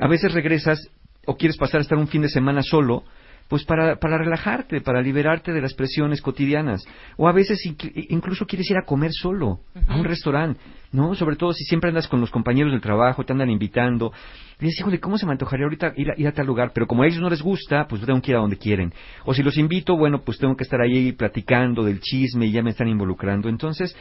A 0.00 0.08
veces 0.08 0.32
regresas 0.32 0.90
o 1.26 1.36
quieres 1.36 1.56
pasar 1.56 1.78
a 1.80 1.82
estar 1.82 1.98
un 1.98 2.08
fin 2.08 2.22
de 2.22 2.28
semana 2.28 2.62
solo, 2.62 3.04
pues 3.48 3.64
para, 3.64 3.96
para 3.96 4.18
relajarte, 4.18 4.80
para 4.80 5.02
liberarte 5.02 5.52
de 5.52 5.60
las 5.60 5.74
presiones 5.74 6.22
cotidianas. 6.22 6.84
O 7.16 7.28
a 7.28 7.32
veces 7.32 7.60
inclu- 7.66 8.06
incluso 8.08 8.46
quieres 8.46 8.70
ir 8.70 8.76
a 8.76 8.84
comer 8.86 9.12
solo, 9.12 9.60
a 9.86 9.96
un 9.96 10.04
restaurante, 10.04 10.58
¿no? 10.92 11.14
Sobre 11.14 11.36
todo 11.36 11.52
si 11.52 11.64
siempre 11.64 11.90
andas 11.90 12.08
con 12.08 12.20
los 12.20 12.30
compañeros 12.30 12.72
del 12.72 12.80
trabajo, 12.80 13.24
te 13.24 13.32
andan 13.32 13.50
invitando. 13.50 14.12
Y 14.60 14.66
dices, 14.66 14.80
híjole, 14.80 14.98
¿cómo 14.98 15.18
se 15.18 15.26
me 15.26 15.32
antojaría 15.32 15.64
ahorita 15.66 15.92
ir 15.96 16.10
a, 16.10 16.14
ir 16.16 16.26
a 16.26 16.32
tal 16.32 16.46
lugar? 16.46 16.72
Pero 16.74 16.86
como 16.86 17.02
a 17.02 17.06
ellos 17.06 17.20
no 17.20 17.28
les 17.28 17.42
gusta, 17.42 17.86
pues 17.86 18.00
tengo 18.02 18.20
que 18.22 18.30
ir 18.30 18.36
a 18.36 18.40
donde 18.40 18.56
quieren. 18.56 18.92
O 19.24 19.34
si 19.34 19.42
los 19.42 19.58
invito, 19.58 19.96
bueno, 19.96 20.22
pues 20.24 20.38
tengo 20.38 20.56
que 20.56 20.64
estar 20.64 20.80
ahí 20.80 21.12
platicando 21.12 21.84
del 21.84 22.00
chisme 22.00 22.46
y 22.46 22.52
ya 22.52 22.62
me 22.62 22.70
están 22.70 22.88
involucrando. 22.88 23.48
Entonces, 23.48 23.94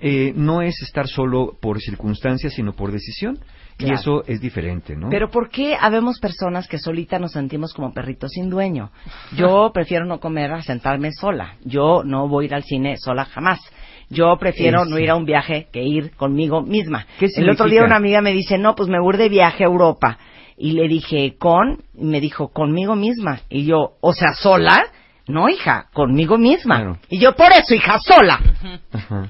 eh, 0.00 0.32
no 0.34 0.62
es 0.62 0.80
estar 0.82 1.06
solo 1.06 1.56
por 1.60 1.80
circunstancias, 1.80 2.54
sino 2.54 2.72
por 2.72 2.92
decisión. 2.92 3.38
Y 3.78 3.92
eso 3.92 4.22
es 4.26 4.40
diferente, 4.40 4.96
¿no? 4.96 5.08
Pero 5.10 5.30
¿por 5.30 5.50
qué 5.50 5.76
habemos 5.78 6.18
personas 6.18 6.66
que 6.66 6.78
solita 6.78 7.18
nos 7.18 7.32
sentimos 7.32 7.74
como 7.74 7.92
perritos 7.92 8.30
sin 8.32 8.48
dueño? 8.48 8.90
Yo 9.36 9.70
prefiero 9.74 10.06
no 10.06 10.18
comer 10.18 10.52
a 10.52 10.62
sentarme 10.62 11.12
sola. 11.12 11.56
Yo 11.62 12.02
no 12.04 12.28
voy 12.28 12.44
a 12.44 12.46
ir 12.46 12.54
al 12.54 12.64
cine 12.64 12.96
sola 12.96 13.26
jamás. 13.26 13.60
Yo 14.08 14.36
prefiero 14.38 14.84
no 14.84 14.98
ir 14.98 15.10
a 15.10 15.16
un 15.16 15.24
viaje 15.24 15.66
que 15.72 15.82
ir 15.82 16.12
conmigo 16.12 16.62
misma. 16.62 17.06
¿Qué 17.18 17.26
El 17.36 17.50
otro 17.50 17.66
día 17.66 17.82
una 17.82 17.96
amiga 17.96 18.20
me 18.20 18.32
dice, 18.32 18.56
no, 18.56 18.76
pues 18.76 18.88
me 18.88 19.00
voy 19.00 19.16
de 19.16 19.28
viaje 19.28 19.64
a 19.64 19.66
Europa. 19.66 20.18
Y 20.56 20.72
le 20.72 20.86
dije, 20.88 21.36
¿con? 21.36 21.82
Y 21.94 22.04
me 22.04 22.20
dijo, 22.20 22.48
conmigo 22.48 22.94
misma. 22.94 23.40
Y 23.48 23.66
yo, 23.66 23.96
o 24.00 24.12
sea, 24.12 24.32
¿sola? 24.34 24.86
No, 25.26 25.48
hija, 25.48 25.88
conmigo 25.92 26.38
misma. 26.38 26.76
Claro. 26.76 26.98
Y 27.08 27.18
yo, 27.18 27.34
por 27.34 27.48
eso, 27.52 27.74
hija, 27.74 27.98
sola. 27.98 28.38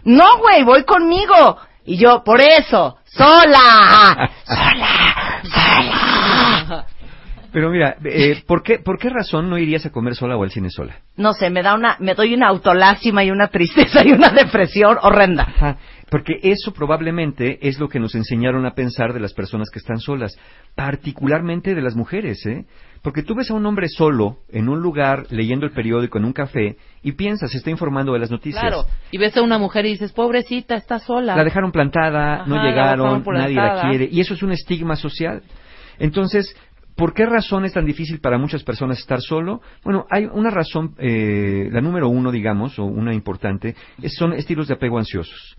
No, 0.04 0.38
güey, 0.38 0.62
voy 0.62 0.84
conmigo. 0.84 1.56
Y 1.86 1.96
yo, 1.98 2.22
por 2.24 2.40
eso, 2.40 2.98
sola. 3.04 4.30
sola, 4.44 5.42
sola. 5.44 6.86
Pero 7.52 7.70
mira, 7.70 7.96
eh, 8.04 8.42
¿por, 8.46 8.62
qué, 8.62 8.80
¿por 8.80 8.98
qué 8.98 9.08
razón 9.08 9.48
no 9.48 9.56
irías 9.56 9.86
a 9.86 9.90
comer 9.90 10.14
sola 10.14 10.36
o 10.36 10.42
al 10.42 10.50
cine 10.50 10.68
sola? 10.68 10.96
No 11.16 11.32
sé, 11.32 11.48
me 11.48 11.62
da 11.62 11.74
una, 11.74 11.96
me 12.00 12.14
doy 12.14 12.34
una 12.34 12.48
autolástima 12.48 13.24
y 13.24 13.30
una 13.30 13.48
tristeza 13.48 14.04
y 14.04 14.12
una 14.12 14.28
depresión 14.28 14.98
horrenda. 15.00 15.44
Ajá, 15.44 15.78
porque 16.10 16.38
eso 16.42 16.72
probablemente 16.72 17.58
es 17.68 17.78
lo 17.80 17.88
que 17.88 17.98
nos 17.98 18.14
enseñaron 18.14 18.64
a 18.66 18.74
pensar 18.74 19.12
de 19.12 19.20
las 19.20 19.32
personas 19.34 19.70
que 19.72 19.78
están 19.80 19.98
solas, 19.98 20.38
particularmente 20.74 21.74
de 21.74 21.82
las 21.82 21.96
mujeres, 21.96 22.44
¿eh? 22.46 22.64
Porque 23.02 23.22
tú 23.22 23.34
ves 23.34 23.50
a 23.50 23.54
un 23.54 23.66
hombre 23.66 23.88
solo 23.88 24.38
en 24.48 24.68
un 24.68 24.80
lugar 24.80 25.26
leyendo 25.30 25.66
el 25.66 25.72
periódico 25.72 26.18
en 26.18 26.24
un 26.24 26.32
café 26.32 26.76
y 27.02 27.12
piensas, 27.12 27.50
se 27.50 27.58
está 27.58 27.70
informando 27.70 28.12
de 28.12 28.18
las 28.20 28.30
noticias. 28.30 28.60
Claro. 28.62 28.84
Y 29.10 29.18
ves 29.18 29.36
a 29.36 29.42
una 29.42 29.58
mujer 29.58 29.86
y 29.86 29.90
dices, 29.90 30.12
pobrecita, 30.12 30.74
está 30.76 30.98
sola. 30.98 31.36
La 31.36 31.44
dejaron 31.44 31.72
plantada, 31.72 32.44
no 32.46 32.56
Ajá, 32.56 32.64
llegaron, 32.68 33.22
nadie 33.32 33.54
la 33.56 33.88
quiere. 33.88 34.08
Y 34.10 34.20
eso 34.20 34.34
es 34.34 34.42
un 34.42 34.52
estigma 34.52 34.96
social. 34.96 35.42
Entonces, 35.98 36.56
¿por 36.96 37.14
qué 37.14 37.26
razón 37.26 37.64
es 37.64 37.72
tan 37.72 37.84
difícil 37.84 38.20
para 38.20 38.38
muchas 38.38 38.62
personas 38.64 38.98
estar 38.98 39.20
solo? 39.20 39.60
Bueno, 39.84 40.06
hay 40.10 40.24
una 40.26 40.50
razón, 40.50 40.94
eh, 40.98 41.68
la 41.70 41.80
número 41.80 42.08
uno, 42.08 42.32
digamos, 42.32 42.78
o 42.78 42.84
una 42.84 43.14
importante, 43.14 43.74
es- 44.02 44.14
son 44.16 44.32
estilos 44.32 44.68
de 44.68 44.74
apego 44.74 44.98
ansiosos. 44.98 45.56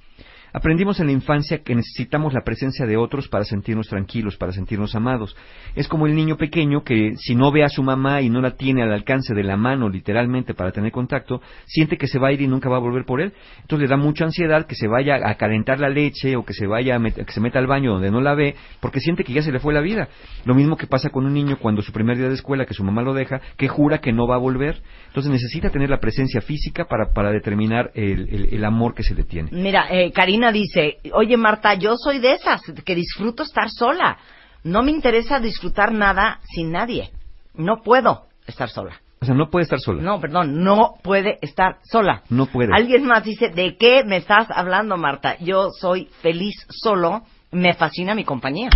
Aprendimos 0.53 0.99
en 0.99 1.07
la 1.07 1.11
infancia 1.11 1.59
que 1.59 1.75
necesitamos 1.75 2.33
la 2.33 2.41
presencia 2.41 2.85
de 2.85 2.95
otros 2.95 3.27
para 3.27 3.43
sentirnos 3.43 3.87
tranquilos, 3.87 4.37
para 4.37 4.53
sentirnos 4.53 4.95
amados. 4.95 5.35
Es 5.75 5.87
como 5.87 6.07
el 6.07 6.15
niño 6.15 6.37
pequeño 6.37 6.83
que 6.83 7.15
si 7.17 7.35
no 7.35 7.51
ve 7.51 7.63
a 7.63 7.69
su 7.69 7.83
mamá 7.83 8.21
y 8.21 8.29
no 8.29 8.41
la 8.41 8.51
tiene 8.51 8.81
al 8.81 8.93
alcance 8.93 9.33
de 9.33 9.43
la 9.43 9.57
mano 9.57 9.89
literalmente 9.89 10.53
para 10.53 10.71
tener 10.71 10.91
contacto, 10.91 11.41
siente 11.65 11.97
que 11.97 12.07
se 12.07 12.17
va 12.17 12.29
a 12.29 12.31
ir 12.31 12.41
y 12.41 12.47
nunca 12.47 12.69
va 12.69 12.77
a 12.77 12.79
volver 12.79 13.05
por 13.05 13.19
él. 13.19 13.33
Entonces 13.61 13.89
le 13.89 13.95
da 13.95 13.97
mucha 13.97 14.25
ansiedad 14.25 14.65
que 14.65 14.75
se 14.75 14.87
vaya 14.87 15.19
a 15.27 15.35
calentar 15.35 15.79
la 15.79 15.89
leche 15.89 16.35
o 16.35 16.45
que 16.45 16.53
se 16.53 16.65
vaya 16.65 16.95
a 16.95 16.99
que 16.99 17.31
se 17.31 17.41
meta 17.41 17.59
al 17.59 17.67
baño 17.67 17.93
donde 17.93 18.11
no 18.11 18.21
la 18.21 18.33
ve 18.33 18.55
porque 18.79 18.99
siente 18.99 19.23
que 19.23 19.33
ya 19.33 19.41
se 19.41 19.51
le 19.51 19.59
fue 19.59 19.73
la 19.73 19.81
vida. 19.81 20.07
Lo 20.45 20.55
mismo 20.55 20.77
que 20.77 20.87
pasa 20.87 21.09
con 21.09 21.25
un 21.25 21.33
niño 21.33 21.57
cuando 21.59 21.81
su 21.81 21.91
primer 21.91 22.17
día 22.17 22.29
de 22.29 22.35
escuela 22.35 22.65
que 22.65 22.73
su 22.73 22.83
mamá 22.83 23.01
lo 23.01 23.13
deja, 23.13 23.41
que 23.57 23.67
jura 23.67 23.99
que 23.99 24.13
no 24.13 24.27
va 24.27 24.35
a 24.35 24.39
volver. 24.39 24.81
Entonces 25.07 25.31
necesita 25.31 25.69
tener 25.69 25.89
la 25.89 25.99
presencia 25.99 26.41
física 26.41 26.85
para, 26.85 27.31
determinar 27.31 27.91
el 27.93 28.63
amor 28.63 28.93
que 28.93 29.03
se 29.03 29.13
le 29.13 29.23
tiene. 29.23 29.49
Mira, 29.51 29.87
eh, 29.89 30.11
Karina 30.11 30.36
dice, 30.51 30.97
oye 31.13 31.37
Marta, 31.37 31.73
yo 31.75 31.95
soy 31.97 32.19
de 32.19 32.33
esas 32.33 32.61
que 32.85 32.95
disfruto 32.95 33.43
estar 33.43 33.69
sola. 33.69 34.17
No 34.63 34.83
me 34.83 34.91
interesa 34.91 35.39
disfrutar 35.39 35.91
nada 35.91 36.39
sin 36.53 36.71
nadie. 36.71 37.11
No 37.53 37.81
puedo 37.83 38.25
estar 38.45 38.69
sola. 38.69 38.99
O 39.19 39.25
sea, 39.25 39.33
no 39.33 39.49
puede 39.49 39.63
estar 39.63 39.79
sola. 39.79 40.01
No, 40.03 40.19
perdón, 40.19 40.63
no 40.63 40.93
puede 41.01 41.39
estar 41.41 41.77
sola. 41.83 42.21
No 42.29 42.45
puede. 42.45 42.69
Alguien 42.73 43.05
más 43.05 43.23
dice, 43.23 43.49
¿de 43.49 43.75
qué 43.77 44.03
me 44.05 44.17
estás 44.17 44.47
hablando, 44.51 44.95
Marta? 44.97 45.37
Yo 45.39 45.69
soy 45.71 46.07
feliz 46.21 46.53
solo, 46.69 47.23
me 47.51 47.73
fascina 47.73 48.13
mi 48.13 48.23
compañía. 48.23 48.69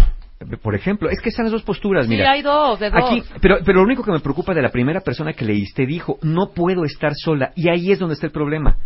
Por 0.63 0.73
ejemplo, 0.73 1.09
es 1.11 1.21
que 1.21 1.29
están 1.29 1.45
las 1.45 1.51
dos 1.51 1.61
posturas, 1.61 2.05
Sí, 2.05 2.09
mira. 2.09 2.31
hay 2.31 2.41
dos, 2.41 2.79
de 2.79 2.89
dos. 2.89 3.03
Aquí, 3.05 3.21
pero, 3.39 3.57
pero 3.63 3.79
lo 3.79 3.83
único 3.83 4.01
que 4.03 4.11
me 4.11 4.19
preocupa 4.19 4.55
de 4.55 4.63
la 4.63 4.69
primera 4.69 5.01
persona 5.01 5.33
que 5.33 5.45
leíste 5.45 5.85
dijo, 5.85 6.17
no 6.23 6.49
puedo 6.55 6.83
estar 6.85 7.11
sola. 7.15 7.51
Y 7.55 7.69
ahí 7.69 7.91
es 7.91 7.99
donde 7.99 8.15
está 8.15 8.25
el 8.25 8.31
problema. 8.31 8.77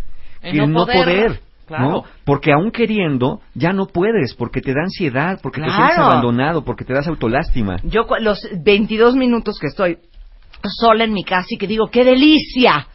En 0.41 0.51
Que 0.51 0.57
no 0.57 0.63
el 0.65 0.71
no 0.73 0.85
poder, 0.85 1.05
poder. 1.05 1.39
Claro. 1.65 1.89
¿no? 1.89 2.03
Porque 2.23 2.51
aún 2.53 2.71
queriendo, 2.71 3.41
ya 3.53 3.73
no 3.73 3.87
puedes, 3.87 4.33
porque 4.35 4.61
te 4.61 4.73
da 4.73 4.81
ansiedad, 4.83 5.39
porque 5.41 5.61
te 5.61 5.69
sientes 5.69 5.97
abandonado, 5.97 6.63
porque 6.63 6.85
te 6.85 6.93
das 6.93 7.07
autolástima. 7.07 7.77
Yo 7.83 8.05
los 8.19 8.47
22 8.63 9.15
minutos 9.15 9.57
que 9.59 9.67
estoy 9.67 9.97
sola 10.63 11.03
en 11.03 11.13
mi 11.13 11.23
casa 11.23 11.47
y 11.49 11.57
que 11.57 11.67
digo, 11.67 11.87
¡qué 11.87 12.03
delicia! 12.03 12.87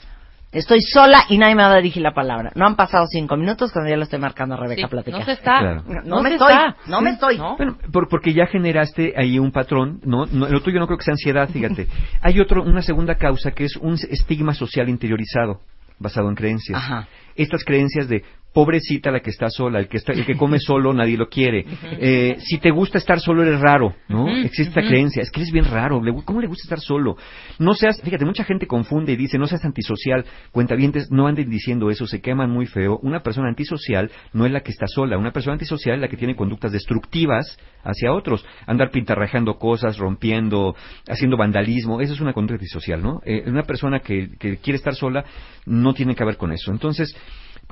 Estoy 0.53 0.81
sola 0.81 1.27
y 1.29 1.39
nadie 1.39 1.55
me 1.55 1.63
va 1.63 1.73
a 1.75 1.77
dirigir 1.77 2.03
la 2.03 2.13
palabra. 2.13 2.51
No 2.57 2.67
han 2.67 2.75
pasado 2.75 3.07
cinco 3.07 3.37
minutos 3.37 3.71
cuando 3.71 3.89
ya 3.89 3.97
lo 3.97 4.03
estoy 4.03 4.19
marcando 4.19 4.57
a 4.57 4.59
Rebeca 4.59 4.89
Sí, 4.89 5.11
no 5.13 5.25
se 5.25 5.33
está. 5.33 5.61
Claro. 5.61 5.85
No, 5.87 6.17
No 6.17 6.23
me 6.23 6.31
se 6.31 6.35
estoy, 6.35 6.53
está. 6.53 6.77
no 6.89 7.01
me 7.01 7.11
estoy. 7.11 7.39
Bueno, 7.57 7.77
por- 7.93 8.09
porque 8.09 8.33
ya 8.33 8.47
generaste 8.47 9.15
ahí 9.17 9.39
un 9.39 9.53
patrón, 9.53 10.01
¿no? 10.05 10.27
No, 10.27 10.49
Lo 10.49 10.61
tuyo 10.61 10.81
no 10.81 10.87
creo 10.89 10.99
que 10.99 11.05
sea 11.05 11.13
ansiedad, 11.13 11.49
fíjate. 11.49 11.87
Hay 12.21 12.41
otro, 12.41 12.65
una 12.65 12.83
segunda 12.83 13.15
causa 13.15 13.53
que 13.53 13.63
es 13.65 13.77
un 13.77 13.95
estigma 13.95 14.53
social 14.53 14.89
interiorizado, 14.89 15.61
basado 16.01 16.29
en 16.29 16.35
creencias. 16.35 16.77
Ajá. 16.83 17.07
Estas 17.37 17.63
creencias 17.65 18.09
de 18.09 18.25
pobrecita 18.53 19.11
la 19.11 19.21
que 19.21 19.31
está 19.31 19.49
sola, 19.49 19.79
el 19.79 19.89
que 19.89 19.99
está, 19.99 20.13
el 20.13 20.27
que 20.27 20.37
come 20.37 20.59
solo 20.61 20.93
nadie 20.93 21.17
lo 21.17 21.29
quiere. 21.29 21.65
Eh, 21.83 22.37
si 22.41 22.59
te 22.59 22.71
gusta 22.71 22.99
estar 22.99 23.21
solo 23.21 23.43
eres 23.43 23.61
raro, 23.61 23.95
¿no? 24.09 24.29
Existe 24.29 24.71
esta 24.71 24.83
creencia, 24.83 25.23
es 25.23 25.31
que 25.31 25.41
eres 25.41 25.53
bien 25.53 25.65
raro, 25.65 26.01
¿cómo 26.25 26.41
le 26.41 26.47
gusta 26.47 26.65
estar 26.65 26.81
solo? 26.81 27.17
No 27.59 27.75
seas, 27.75 28.01
fíjate, 28.03 28.25
mucha 28.25 28.45
gente 28.45 28.67
confunde 28.67 29.13
y 29.13 29.17
dice, 29.17 29.39
no 29.39 29.47
seas 29.47 29.65
antisocial, 29.65 30.25
cuentavientes, 30.51 31.11
no 31.11 31.27
anden 31.27 31.49
diciendo 31.49 31.91
eso, 31.91 32.07
se 32.07 32.21
queman 32.21 32.51
muy 32.51 32.67
feo. 32.67 32.99
Una 33.03 33.23
persona 33.23 33.49
antisocial 33.49 34.11
no 34.33 34.47
es 34.47 34.53
la 34.53 34.61
que 34.61 34.73
está 34.73 34.87
sola, 34.87 35.19
una 35.19 35.33
persona 35.33 35.55
antisocial 35.55 35.97
es 35.97 36.01
la 36.01 36.09
que 36.09 36.17
tiene 36.17 36.37
conductas 36.37 36.73
destructivas 36.73 37.59
hacia 37.83 38.13
otros, 38.13 38.45
andar 38.67 38.91
pintarrajeando 38.91 39.59
cosas, 39.59 39.99
rompiendo, 39.99 40.75
haciendo 41.09 41.37
vandalismo, 41.37 42.01
eso 42.01 42.13
es 42.13 42.21
una 42.21 42.33
conducta 42.33 42.55
antisocial, 42.55 43.03
¿no? 43.03 43.21
Eh, 43.25 43.45
una 43.47 43.63
persona 43.63 44.01
que, 44.01 44.31
que 44.39 44.59
quiere 44.59 44.77
estar 44.77 44.95
sola 44.95 45.25
no 45.67 45.95
tiene 45.95 46.15
que 46.15 46.25
ver 46.25 46.37
con 46.37 46.53
eso. 46.53 46.73
Entonces, 46.73 47.15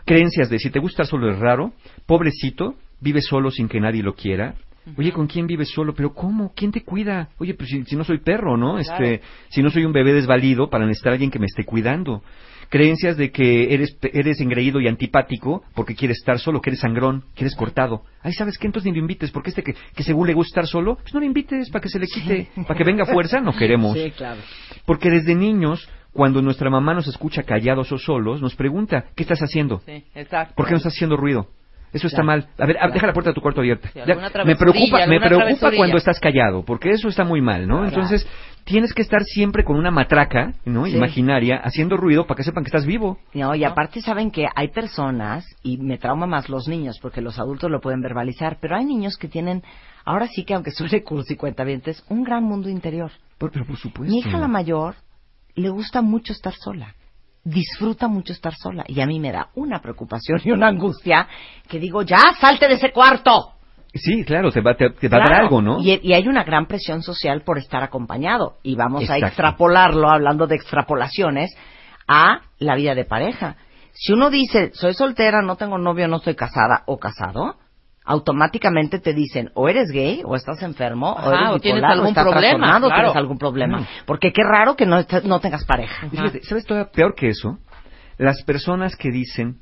creencias 0.08 0.48
de 0.48 0.58
si 0.58 0.70
te 0.70 0.78
gusta 0.78 1.02
estar 1.02 1.18
solo 1.18 1.30
es 1.30 1.38
raro, 1.38 1.72
pobrecito, 2.06 2.76
vive 3.00 3.20
solo 3.20 3.50
sin 3.50 3.68
que 3.68 3.78
nadie 3.78 4.02
lo 4.02 4.14
quiera. 4.14 4.54
Oye, 4.96 5.12
¿con 5.12 5.26
quién 5.26 5.46
vives 5.46 5.68
solo? 5.68 5.94
¿Pero 5.94 6.14
cómo? 6.14 6.52
¿Quién 6.56 6.72
te 6.72 6.82
cuida? 6.82 7.28
Oye, 7.36 7.52
pues 7.52 7.68
si, 7.68 7.84
si 7.84 7.94
no 7.94 8.04
soy 8.04 8.20
perro, 8.20 8.56
¿no? 8.56 8.78
Este, 8.78 9.20
si 9.50 9.62
no 9.62 9.68
soy 9.68 9.84
un 9.84 9.92
bebé 9.92 10.14
desvalido 10.14 10.70
para 10.70 10.86
necesitar 10.86 11.12
a 11.12 11.14
alguien 11.14 11.30
que 11.30 11.38
me 11.38 11.44
esté 11.44 11.64
cuidando. 11.64 12.22
Creencias 12.70 13.18
de 13.18 13.30
que 13.30 13.74
eres, 13.74 13.98
eres 14.00 14.40
engreído 14.40 14.80
y 14.80 14.88
antipático 14.88 15.62
porque 15.74 15.94
quieres 15.94 16.16
estar 16.16 16.38
solo, 16.38 16.62
que 16.62 16.70
eres 16.70 16.80
sangrón, 16.80 17.24
que 17.34 17.44
eres 17.44 17.54
cortado. 17.54 18.02
Ay, 18.22 18.32
¿sabes 18.32 18.56
qué? 18.56 18.66
Entonces 18.66 18.90
ni 18.90 18.96
lo 18.96 19.02
invites, 19.02 19.30
porque 19.30 19.50
este 19.50 19.62
que, 19.62 19.74
que 19.94 20.02
según 20.02 20.26
le 20.26 20.32
gusta 20.32 20.60
estar 20.60 20.66
solo, 20.66 20.96
pues 20.96 21.12
no 21.12 21.20
lo 21.20 21.26
invites 21.26 21.68
para 21.68 21.82
que 21.82 21.90
se 21.90 21.98
le 21.98 22.06
quite, 22.06 22.48
para 22.66 22.74
que 22.74 22.84
venga 22.84 23.04
fuerza, 23.04 23.40
no 23.40 23.52
queremos. 23.58 23.92
Sí, 23.92 24.10
claro. 24.16 24.40
Porque 24.86 25.10
desde 25.10 25.34
niños, 25.34 25.86
cuando 26.12 26.42
nuestra 26.42 26.70
mamá 26.70 26.94
nos 26.94 27.06
escucha 27.06 27.42
callados 27.42 27.92
o 27.92 27.98
solos, 27.98 28.40
nos 28.40 28.54
pregunta, 28.54 29.06
¿qué 29.14 29.22
estás 29.22 29.40
haciendo? 29.40 29.80
Sí, 29.86 30.04
exacto. 30.14 30.54
¿Por 30.54 30.66
qué 30.66 30.72
no 30.72 30.76
estás 30.78 30.94
haciendo 30.94 31.16
ruido? 31.16 31.48
Eso 31.92 32.06
está 32.06 32.22
Claro. 32.22 32.42
mal. 32.42 32.48
A 32.58 32.66
ver, 32.66 32.76
deja 32.92 33.06
la 33.06 33.12
puerta 33.14 33.30
de 33.30 33.34
tu 33.34 33.40
cuarto 33.40 33.60
abierta. 33.60 33.88
Sí, 33.88 34.00
me 34.44 34.56
preocupa, 34.56 35.06
me 35.06 35.20
preocupa 35.20 35.70
cuando 35.74 35.96
estás 35.96 36.20
callado, 36.20 36.62
porque 36.62 36.90
eso 36.90 37.08
está 37.08 37.24
muy 37.24 37.40
mal, 37.40 37.66
¿no? 37.66 37.76
Claro. 37.76 37.88
Entonces, 37.88 38.28
tienes 38.64 38.92
que 38.92 39.00
estar 39.00 39.22
siempre 39.24 39.64
con 39.64 39.76
una 39.76 39.90
matraca, 39.90 40.52
¿no? 40.66 40.84
Sí. 40.84 40.94
Imaginaria, 40.96 41.56
haciendo 41.56 41.96
ruido 41.96 42.26
para 42.26 42.36
que 42.36 42.42
sepan 42.44 42.62
que 42.62 42.68
estás 42.68 42.84
vivo. 42.84 43.16
No, 43.32 43.54
y 43.54 43.64
aparte 43.64 44.02
saben 44.02 44.30
que 44.30 44.46
hay 44.54 44.68
personas, 44.68 45.46
y 45.62 45.78
me 45.78 45.96
trauma 45.96 46.26
más 46.26 46.50
los 46.50 46.68
niños, 46.68 46.98
porque 47.00 47.22
los 47.22 47.38
adultos 47.38 47.70
lo 47.70 47.80
pueden 47.80 48.02
verbalizar, 48.02 48.58
pero 48.60 48.76
hay 48.76 48.84
niños 48.84 49.16
que 49.16 49.28
tienen, 49.28 49.62
ahora 50.04 50.26
sí 50.26 50.44
que 50.44 50.52
aunque 50.52 50.72
suene 50.72 51.02
cursi 51.02 51.34
y 51.34 51.36
cuentavientes, 51.36 52.04
un 52.10 52.22
gran 52.22 52.44
mundo 52.44 52.68
interior. 52.68 53.12
Pero, 53.38 53.50
pero 53.50 53.64
por 53.64 53.78
supuesto. 53.78 54.12
Mi 54.12 54.18
hija 54.18 54.36
la 54.38 54.48
mayor 54.48 54.96
le 55.58 55.68
gusta 55.70 56.02
mucho 56.02 56.32
estar 56.32 56.54
sola. 56.54 56.94
Disfruta 57.44 58.08
mucho 58.08 58.32
estar 58.32 58.54
sola. 58.54 58.84
Y 58.86 59.00
a 59.00 59.06
mí 59.06 59.20
me 59.20 59.32
da 59.32 59.48
una 59.54 59.80
preocupación 59.80 60.40
y 60.44 60.50
una 60.50 60.68
angustia 60.68 61.26
que 61.68 61.78
digo, 61.78 62.02
ya, 62.02 62.34
salte 62.40 62.68
de 62.68 62.74
ese 62.74 62.92
cuarto. 62.92 63.52
Sí, 63.94 64.24
claro, 64.24 64.52
te 64.52 64.60
va, 64.60 64.74
te, 64.74 64.90
te 64.90 65.08
va 65.08 65.16
a 65.16 65.20
dar 65.20 65.34
algo, 65.34 65.62
¿no? 65.62 65.80
Y, 65.80 65.98
y 66.02 66.12
hay 66.12 66.28
una 66.28 66.44
gran 66.44 66.66
presión 66.66 67.02
social 67.02 67.42
por 67.42 67.58
estar 67.58 67.82
acompañado. 67.82 68.58
Y 68.62 68.76
vamos 68.76 69.02
Exacto. 69.02 69.24
a 69.24 69.28
extrapolarlo, 69.28 70.10
hablando 70.10 70.46
de 70.46 70.56
extrapolaciones, 70.56 71.56
a 72.06 72.42
la 72.58 72.74
vida 72.74 72.94
de 72.94 73.04
pareja. 73.04 73.56
Si 73.92 74.12
uno 74.12 74.30
dice, 74.30 74.70
soy 74.74 74.94
soltera, 74.94 75.42
no 75.42 75.56
tengo 75.56 75.78
novio, 75.78 76.06
no 76.06 76.18
estoy 76.18 76.34
casada 76.34 76.82
o 76.86 76.98
casado, 76.98 77.56
automáticamente 78.08 78.98
te 78.98 79.12
dicen, 79.12 79.50
o 79.54 79.68
eres 79.68 79.90
gay, 79.90 80.22
o 80.24 80.34
estás 80.34 80.62
enfermo, 80.62 81.12
o 81.12 81.30
eres 81.30 81.50
o 81.50 81.58
tienes 81.60 81.84
algún 81.84 82.08
estás 82.08 82.24
problema, 82.26 82.78
o 82.78 82.80
claro. 82.80 82.94
tienes 82.94 83.16
algún 83.16 83.36
problema. 83.38 83.80
Mm. 83.80 83.86
Porque 84.06 84.32
qué 84.32 84.42
raro 84.42 84.76
que 84.76 84.86
no, 84.86 84.98
estés- 84.98 85.24
no 85.24 85.40
tengas 85.40 85.64
pareja. 85.66 86.08
Fíjate, 86.08 86.42
¿sabes 86.42 86.64
todavía 86.64 86.90
peor 86.90 87.14
que 87.14 87.28
eso? 87.28 87.58
Las 88.16 88.42
personas 88.44 88.96
que 88.96 89.10
dicen, 89.10 89.58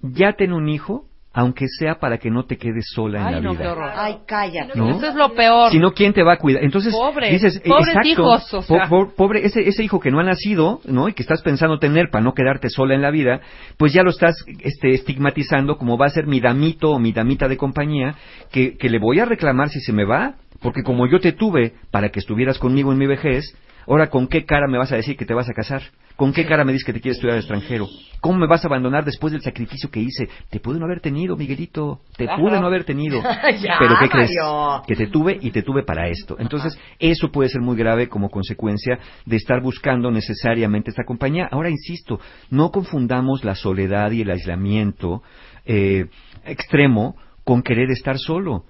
ya 0.00 0.34
ten 0.34 0.52
un 0.52 0.68
hijo, 0.68 1.06
aunque 1.32 1.66
sea 1.68 2.00
para 2.00 2.18
que 2.18 2.28
no 2.28 2.44
te 2.44 2.56
quedes 2.58 2.86
sola 2.92 3.20
en 3.20 3.26
Ay, 3.26 3.34
la 3.34 3.40
no, 3.40 3.50
vida. 3.52 3.62
qué 3.62 3.68
horror. 3.68 3.90
Ay, 3.94 4.16
cállate. 4.26 4.76
¿No? 4.76 4.90
Eso 4.90 5.06
es 5.06 5.14
lo 5.14 5.32
peor. 5.34 5.70
Si 5.70 5.78
no, 5.78 5.92
¿quién 5.92 6.12
te 6.12 6.24
va 6.24 6.32
a 6.32 6.36
cuidar? 6.38 6.64
Entonces, 6.64 6.92
Pobre, 6.92 7.30
dices, 7.30 7.56
eh, 7.56 7.68
pobres 7.68 7.88
exacto, 7.88 8.08
hijos, 8.08 8.54
o 8.54 8.62
sea. 8.62 8.88
po- 8.88 9.06
po- 9.06 9.14
pobre, 9.14 9.46
ese, 9.46 9.68
ese 9.68 9.84
hijo 9.84 10.00
que 10.00 10.10
no 10.10 10.18
ha 10.18 10.24
nacido, 10.24 10.80
¿no? 10.86 11.08
Y 11.08 11.12
que 11.12 11.22
estás 11.22 11.40
pensando 11.42 11.78
tener 11.78 12.10
para 12.10 12.24
no 12.24 12.34
quedarte 12.34 12.68
sola 12.68 12.94
en 12.94 13.02
la 13.02 13.10
vida, 13.12 13.40
pues 13.76 13.92
ya 13.92 14.02
lo 14.02 14.10
estás 14.10 14.34
este, 14.60 14.92
estigmatizando 14.94 15.78
como 15.78 15.96
va 15.96 16.06
a 16.06 16.10
ser 16.10 16.26
mi 16.26 16.40
damito 16.40 16.90
o 16.90 16.98
mi 16.98 17.12
damita 17.12 17.46
de 17.46 17.56
compañía, 17.56 18.14
que, 18.50 18.76
que 18.76 18.90
le 18.90 18.98
voy 18.98 19.20
a 19.20 19.24
reclamar 19.24 19.68
si 19.68 19.80
se 19.80 19.92
me 19.92 20.04
va, 20.04 20.34
porque 20.60 20.82
como 20.82 21.06
yo 21.06 21.20
te 21.20 21.30
tuve 21.32 21.74
para 21.92 22.08
que 22.08 22.18
estuvieras 22.18 22.58
conmigo 22.58 22.90
en 22.92 22.98
mi 22.98 23.06
vejez, 23.06 23.56
ahora 23.86 24.08
con 24.08 24.26
qué 24.26 24.44
cara 24.44 24.66
me 24.68 24.78
vas 24.78 24.92
a 24.92 24.96
decir 24.96 25.16
que 25.16 25.24
te 25.24 25.34
vas 25.34 25.48
a 25.48 25.52
casar? 25.52 25.82
¿Con 26.16 26.34
qué 26.34 26.44
cara 26.44 26.64
me 26.64 26.72
dices 26.72 26.84
que 26.84 26.92
te 26.92 27.00
quieres 27.00 27.16
estudiar 27.16 27.36
al 27.36 27.40
extranjero? 27.40 27.88
¿Cómo 28.20 28.38
me 28.38 28.46
vas 28.46 28.62
a 28.64 28.68
abandonar 28.68 29.06
después 29.06 29.32
del 29.32 29.40
sacrificio 29.40 29.90
que 29.90 30.00
hice? 30.00 30.28
Te 30.50 30.60
pude 30.60 30.78
no 30.78 30.84
haber 30.84 31.00
tenido, 31.00 31.34
Miguelito, 31.34 32.00
te 32.16 32.26
pude 32.26 32.60
no 32.60 32.66
haber 32.66 32.84
tenido. 32.84 33.22
Ya, 33.62 33.76
Pero 33.78 33.94
¿qué 33.98 34.08
crees? 34.08 34.30
Mario. 34.36 34.82
que 34.86 34.96
te 34.96 35.06
tuve 35.06 35.38
y 35.40 35.50
te 35.50 35.62
tuve 35.62 35.82
para 35.82 36.08
esto. 36.08 36.36
Entonces, 36.38 36.78
eso 36.98 37.30
puede 37.32 37.48
ser 37.48 37.62
muy 37.62 37.76
grave 37.76 38.08
como 38.08 38.28
consecuencia 38.28 38.98
de 39.24 39.36
estar 39.36 39.62
buscando 39.62 40.10
necesariamente 40.10 40.90
esta 40.90 41.04
compañía. 41.04 41.48
Ahora, 41.50 41.70
insisto, 41.70 42.20
no 42.50 42.70
confundamos 42.70 43.42
la 43.44 43.54
soledad 43.54 44.10
y 44.10 44.20
el 44.20 44.30
aislamiento 44.30 45.22
eh, 45.64 46.06
extremo 46.44 47.16
con 47.44 47.62
querer 47.62 47.90
estar 47.90 48.18
solo. 48.18 48.64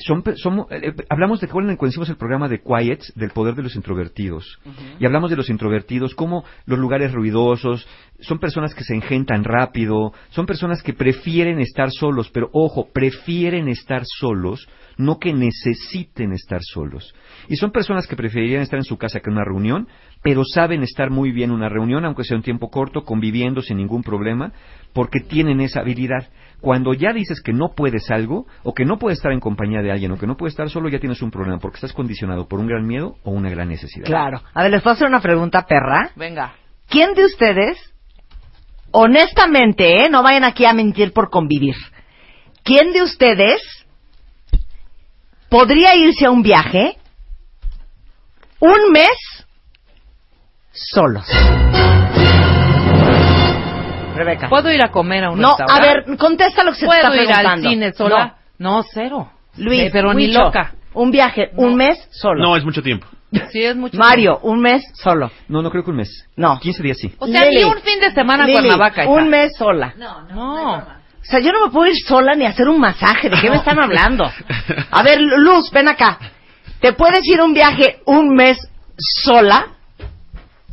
Son, 0.00 0.22
somos, 0.36 0.70
eh, 0.70 0.80
eh, 0.88 1.04
hablamos 1.08 1.40
de 1.40 1.48
cuando 1.48 1.86
hicimos 1.86 2.08
el 2.08 2.16
programa 2.16 2.48
de 2.48 2.60
Quiet, 2.60 3.00
del 3.14 3.30
poder 3.30 3.54
de 3.54 3.62
los 3.62 3.76
introvertidos. 3.76 4.58
Y 4.98 5.06
hablamos 5.06 5.30
de 5.30 5.36
los 5.36 5.50
introvertidos 5.50 6.14
como 6.14 6.44
los 6.66 6.78
lugares 6.78 7.12
ruidosos, 7.12 7.86
son 8.20 8.38
personas 8.38 8.74
que 8.74 8.84
se 8.84 8.94
engentan 8.94 9.44
rápido, 9.44 10.12
son 10.30 10.46
personas 10.46 10.82
que 10.82 10.92
prefieren 10.92 11.60
estar 11.60 11.90
solos, 11.90 12.30
pero 12.30 12.50
ojo, 12.52 12.88
prefieren 12.92 13.68
estar 13.68 14.02
solos, 14.04 14.68
no 14.96 15.18
que 15.18 15.32
necesiten 15.32 16.32
estar 16.32 16.60
solos. 16.62 17.14
Y 17.48 17.56
son 17.56 17.70
personas 17.70 18.06
que 18.06 18.16
preferirían 18.16 18.62
estar 18.62 18.78
en 18.78 18.84
su 18.84 18.98
casa 18.98 19.20
que 19.20 19.30
en 19.30 19.36
una 19.36 19.44
reunión, 19.44 19.88
pero 20.22 20.42
saben 20.44 20.82
estar 20.82 21.10
muy 21.10 21.32
bien 21.32 21.50
en 21.50 21.56
una 21.56 21.68
reunión, 21.68 22.04
aunque 22.04 22.24
sea 22.24 22.36
un 22.36 22.42
tiempo 22.42 22.70
corto, 22.70 23.04
conviviendo 23.04 23.62
sin 23.62 23.78
ningún 23.78 24.02
problema, 24.02 24.52
porque 24.92 25.20
tienen 25.20 25.60
esa 25.60 25.80
habilidad. 25.80 26.28
Cuando 26.60 26.92
ya 26.92 27.12
dices 27.12 27.40
que 27.42 27.52
no 27.52 27.74
puedes 27.74 28.10
algo, 28.10 28.46
o 28.62 28.74
que 28.74 28.84
no 28.84 28.98
puedes 28.98 29.18
estar 29.18 29.32
en 29.32 29.40
compañía 29.40 29.80
de 29.80 29.90
alguien, 29.90 30.12
o 30.12 30.18
que 30.18 30.26
no 30.26 30.36
puedes 30.36 30.52
estar 30.52 30.68
solo, 30.68 30.88
ya 30.88 30.98
tienes 30.98 31.22
un 31.22 31.30
problema, 31.30 31.58
porque 31.58 31.76
estás 31.76 31.92
condicionado 31.92 32.48
por 32.48 32.60
un 32.60 32.66
gran 32.66 32.86
miedo 32.86 33.16
o 33.24 33.30
una 33.30 33.50
gran 33.50 33.68
necesidad. 33.68 34.06
Claro. 34.06 34.42
A 34.52 34.62
ver, 34.62 34.72
les 34.72 34.82
puedo 34.82 34.94
hacer 34.94 35.08
una 35.08 35.20
pregunta, 35.20 35.66
perra. 35.66 36.10
Venga. 36.16 36.54
¿Quién 36.88 37.14
de 37.14 37.24
ustedes, 37.24 37.78
honestamente, 38.90 40.04
eh, 40.04 40.10
no 40.10 40.22
vayan 40.22 40.44
aquí 40.44 40.66
a 40.66 40.72
mentir 40.72 41.12
por 41.12 41.30
convivir, 41.30 41.76
¿quién 42.62 42.92
de 42.92 43.02
ustedes 43.02 43.62
podría 45.48 45.94
irse 45.94 46.26
a 46.26 46.30
un 46.30 46.42
viaje 46.42 46.96
un 48.60 48.92
mes 48.92 49.46
solos? 50.72 51.26
Rebeca. 54.24 54.48
¿Puedo 54.48 54.70
ir 54.72 54.82
a 54.82 54.90
comer 54.90 55.24
a 55.24 55.30
un 55.30 55.40
No, 55.40 55.48
a 55.54 55.56
restaurante? 55.58 56.10
ver, 56.10 56.16
contesta 56.18 56.62
lo 56.64 56.70
que 56.72 56.76
se 56.76 56.80
te 56.80 56.86
¿Puedo 56.86 57.00
está 57.00 57.14
ir 57.14 57.26
preguntando. 57.26 57.68
al 57.68 57.72
cine 57.74 57.92
sola? 57.92 58.34
No, 58.58 58.82
cero. 58.92 59.30
Luis, 59.56 59.82
Eh, 59.84 59.90
pero 59.92 60.12
ni 60.14 60.28
loca. 60.28 60.74
Un 60.94 61.10
viaje, 61.10 61.50
un 61.56 61.76
mes 61.76 61.98
solo. 62.10 62.42
No, 62.42 62.56
es 62.56 62.64
mucho 62.64 62.82
tiempo. 62.82 63.06
Sí, 63.52 63.62
es 63.62 63.76
mucho 63.76 63.96
Mario, 63.96 64.40
un 64.42 64.60
mes 64.60 64.82
solo. 64.94 65.30
No, 65.48 65.62
no 65.62 65.70
creo 65.70 65.84
que 65.84 65.90
un 65.90 65.96
mes. 65.98 66.26
No. 66.36 66.58
15 66.58 66.82
días 66.82 66.98
sí. 66.98 67.14
O 67.18 67.26
sea, 67.28 67.44
Lili. 67.44 67.58
ni 67.58 67.64
un 67.64 67.78
fin 67.80 68.00
de 68.00 68.10
semana 68.12 68.44
Lili, 68.44 68.58
Cuernavaca. 68.58 69.04
hija. 69.04 69.12
un 69.12 69.28
mes 69.28 69.52
sola. 69.56 69.94
No, 69.96 70.22
no. 70.22 70.74
O 70.78 70.82
sea, 71.22 71.38
yo 71.38 71.52
no 71.52 71.64
me 71.66 71.70
puedo 71.72 71.86
ir 71.86 71.96
sola 72.04 72.34
ni 72.34 72.44
hacer 72.44 72.68
un 72.68 72.80
masaje. 72.80 73.30
¿De 73.30 73.36
qué 73.40 73.48
me 73.50 73.56
están 73.64 73.78
hablando? 73.78 74.28
A 74.90 75.02
ver, 75.04 75.20
Luz, 75.20 75.70
ven 75.70 75.86
acá. 75.86 76.18
¿Te 76.80 76.92
puedes 76.92 77.24
ir 77.28 77.40
un 77.40 77.54
viaje 77.54 78.00
un 78.06 78.34
mes 78.34 78.58
sola? 78.98 79.66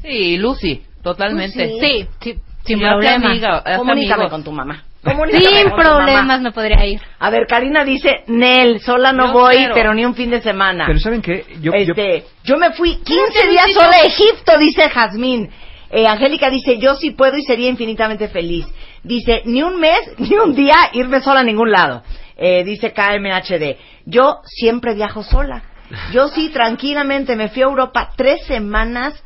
Sí, 0.02 0.38
Lucy, 0.38 0.84
totalmente. 1.04 1.68
Tú 1.68 1.78
Sí, 1.80 2.08
sí, 2.22 2.39
sin 2.68 2.80
problema. 2.80 3.30
amiga, 3.30 3.63
Comunícame 3.78 4.30
con 4.30 4.43
tu 4.43 4.51
mamá. 4.51 4.84
Sin 5.03 5.15
con 5.15 5.30
tu 5.30 5.76
problemas 5.76 6.26
mamá. 6.26 6.39
me 6.39 6.51
podría 6.51 6.86
ir. 6.86 7.01
A 7.20 7.30
ver, 7.30 7.47
Karina 7.47 7.84
dice, 7.84 8.24
Nel, 8.28 8.82
sola 8.82 9.13
no 9.13 9.32
voy, 9.32 9.68
pero 9.74 9.93
ni 9.93 10.05
un 10.05 10.15
fin 10.15 10.30
de 10.30 10.41
semana. 10.41 10.86
Pero 10.88 10.99
¿saben 10.99 11.22
qué? 11.22 11.45
Yo, 11.61 11.72
este, 11.74 12.26
yo... 12.43 12.57
me 12.57 12.72
fui 12.72 12.97
15 12.97 13.13
Lucy, 13.15 13.47
días 13.49 13.74
sola 13.74 13.88
a 13.95 14.03
no. 14.03 14.07
Egipto, 14.07 14.57
dice 14.57 14.89
Jazmín. 14.89 15.49
Eh, 15.89 16.05
Angélica 16.05 16.49
dice, 16.49 16.78
yo 16.80 16.95
sí 16.95 17.11
puedo 17.11 17.38
y 17.38 17.43
sería 17.43 17.70
infinitamente 17.70 18.28
feliz. 18.28 18.65
Dice, 19.03 19.43
ni 19.45 19.63
un 19.63 19.80
mes, 19.80 20.01
ni 20.18 20.36
un 20.36 20.53
día 20.53 20.76
irme 20.93 21.22
sola 21.22 21.39
a 21.39 21.43
ningún 21.43 21.72
lado. 21.72 22.03
Eh, 22.36 22.63
dice 22.63 22.93
KMHD, 22.93 23.78
yo 24.05 24.41
siempre 24.43 24.93
viajo 24.93 25.24
sola. 25.24 25.63
Yo 26.11 26.28
sí, 26.28 26.49
tranquilamente, 26.49 27.38
me 27.38 27.47
fui 27.47 27.61
a 27.61 27.65
Europa 27.65 28.11
tres 28.18 28.45
semanas 28.45 29.24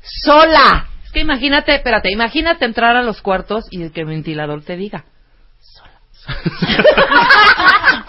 sola. 0.00 0.86
Que 1.14 1.20
imagínate, 1.20 1.74
espérate, 1.76 2.10
imagínate 2.10 2.64
entrar 2.64 2.96
a 2.96 3.02
los 3.02 3.22
cuartos 3.22 3.66
y 3.70 3.88
que 3.90 4.00
el 4.00 4.06
ventilador 4.06 4.62
te 4.64 4.76
diga. 4.76 5.04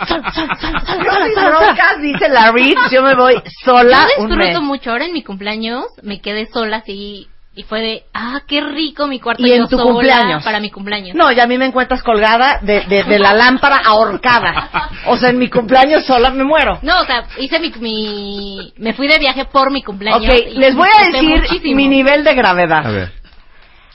Yo 0.07 1.11
sin 1.25 1.45
broncas, 1.45 2.01
dice 2.01 2.29
la 2.29 2.51
Reed, 2.51 2.75
yo 2.91 3.03
me 3.03 3.13
voy 3.15 3.35
sola 3.63 4.07
Yo 4.17 4.23
un 4.23 4.29
mes. 4.29 4.37
disfruto 4.47 4.61
mucho. 4.65 4.91
Ahora 4.91 5.05
en 5.05 5.13
mi 5.13 5.23
cumpleaños 5.23 5.85
me 6.01 6.19
quedé 6.21 6.47
sola 6.47 6.77
así 6.77 7.27
y 7.57 7.63
fue 7.63 7.79
de, 7.81 8.03
ah, 8.13 8.41
qué 8.45 8.59
rico 8.59 9.07
mi 9.07 9.19
cuarto 9.21 9.41
¿Y 9.41 9.49
yo 9.49 9.55
en 9.55 9.67
tu 9.69 9.77
sola 9.77 9.83
cumpleaños? 9.83 10.43
para 10.43 10.59
mi 10.59 10.69
cumpleaños. 10.69 11.15
No, 11.15 11.31
ya 11.31 11.43
a 11.43 11.47
mí 11.47 11.57
me 11.57 11.65
encuentras 11.65 12.03
colgada 12.03 12.59
de, 12.61 12.81
de, 12.81 13.03
de 13.05 13.17
la 13.19 13.33
lámpara 13.33 13.77
ahorcada. 13.83 14.89
O 15.07 15.17
sea, 15.17 15.29
en 15.29 15.37
mi 15.37 15.49
cumpleaños 15.49 16.03
sola 16.05 16.31
me 16.31 16.43
muero. 16.43 16.79
No, 16.81 17.01
o 17.01 17.05
sea, 17.05 17.25
hice 17.37 17.59
mi, 17.59 17.71
mi 17.79 18.73
me 18.77 18.93
fui 18.93 19.07
de 19.07 19.19
viaje 19.19 19.45
por 19.45 19.71
mi 19.71 19.83
cumpleaños. 19.83 20.23
Ok, 20.23 20.33
y 20.49 20.57
les 20.57 20.75
voy 20.75 20.87
a 20.99 21.05
decir 21.11 21.29
muchísimo. 21.41 21.75
mi 21.75 21.87
nivel 21.87 22.23
de 22.23 22.33
gravedad. 22.33 22.87
A 22.87 22.91
ver. 22.91 23.11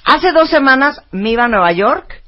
Hace 0.05 0.33
dos 0.33 0.49
semanas 0.49 1.03
me 1.11 1.31
iba 1.31 1.45
a 1.45 1.49
Nueva 1.49 1.73
York 1.73 2.23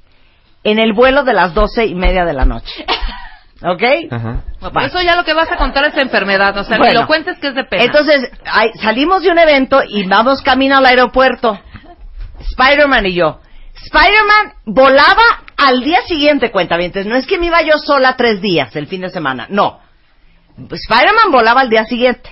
en 0.65 0.79
el 0.81 0.93
vuelo 0.95 1.23
de 1.23 1.33
las 1.33 1.55
doce 1.55 1.87
y 1.87 1.95
media 1.95 2.25
de 2.25 2.33
la 2.33 2.45
noche. 2.45 2.85
¿Ok? 3.65 3.83
Ajá. 4.11 4.43
No, 4.61 4.73
por 4.73 4.83
eso 4.83 5.01
ya 5.03 5.17
lo 5.17 5.25
que 5.25 5.35
vas 5.35 5.51
a 5.51 5.57
contar 5.57 5.85
es 5.85 5.97
enfermedad, 5.97 6.57
o 6.59 6.65
sea, 6.65 6.79
Bueno. 6.79 6.93
ni 6.93 7.01
lo 7.01 7.07
cuentes 7.07 7.39
que 7.39 7.49
es 7.49 7.55
de 7.55 7.65
pena. 7.65 7.85
Entonces, 7.85 8.31
ay, 8.45 8.71
salimos 8.81 9.23
de 9.23 9.31
un 9.31 9.39
evento 9.39 9.81
y 9.89 10.07
vamos 10.07 10.43
camino 10.43 10.77
al 10.77 10.87
aeropuerto. 10.87 11.59
Spider-Man 12.41 13.07
y 13.07 13.15
yo. 13.15 13.41
Spider-Man 13.85 14.55
volaba 14.67 15.23
al 15.57 15.81
día 15.83 16.03
siguiente, 16.07 16.51
cuentavientes. 16.51 17.07
No 17.07 17.17
es 17.17 17.27
que 17.27 17.39
me 17.39 17.47
iba 17.47 17.63
yo 17.63 17.79
sola 17.79 18.17
tres 18.17 18.41
días 18.41 18.75
el 18.77 18.87
fin 18.87 19.01
de 19.03 19.11
semana, 19.11 19.47
no. 19.51 19.81
Spider-Man 20.59 21.31
volaba 21.31 21.61
al 21.63 21.71
día 21.71 21.85
siguiente. 21.85 22.31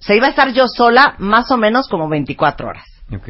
Se 0.00 0.16
iba 0.16 0.26
a 0.26 0.30
estar 0.30 0.52
yo 0.52 0.66
sola 0.66 1.14
más 1.18 1.50
o 1.50 1.56
menos 1.56 1.88
como 1.88 2.08
24 2.08 2.68
horas. 2.68 2.84
Ok. 3.14 3.28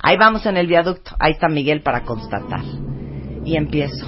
Ahí 0.00 0.16
vamos 0.16 0.44
en 0.46 0.56
el 0.56 0.66
viaducto. 0.66 1.16
Ahí 1.18 1.32
está 1.32 1.48
Miguel 1.48 1.82
para 1.82 2.02
constatar. 2.02 2.60
Y 3.44 3.56
empiezo. 3.56 4.06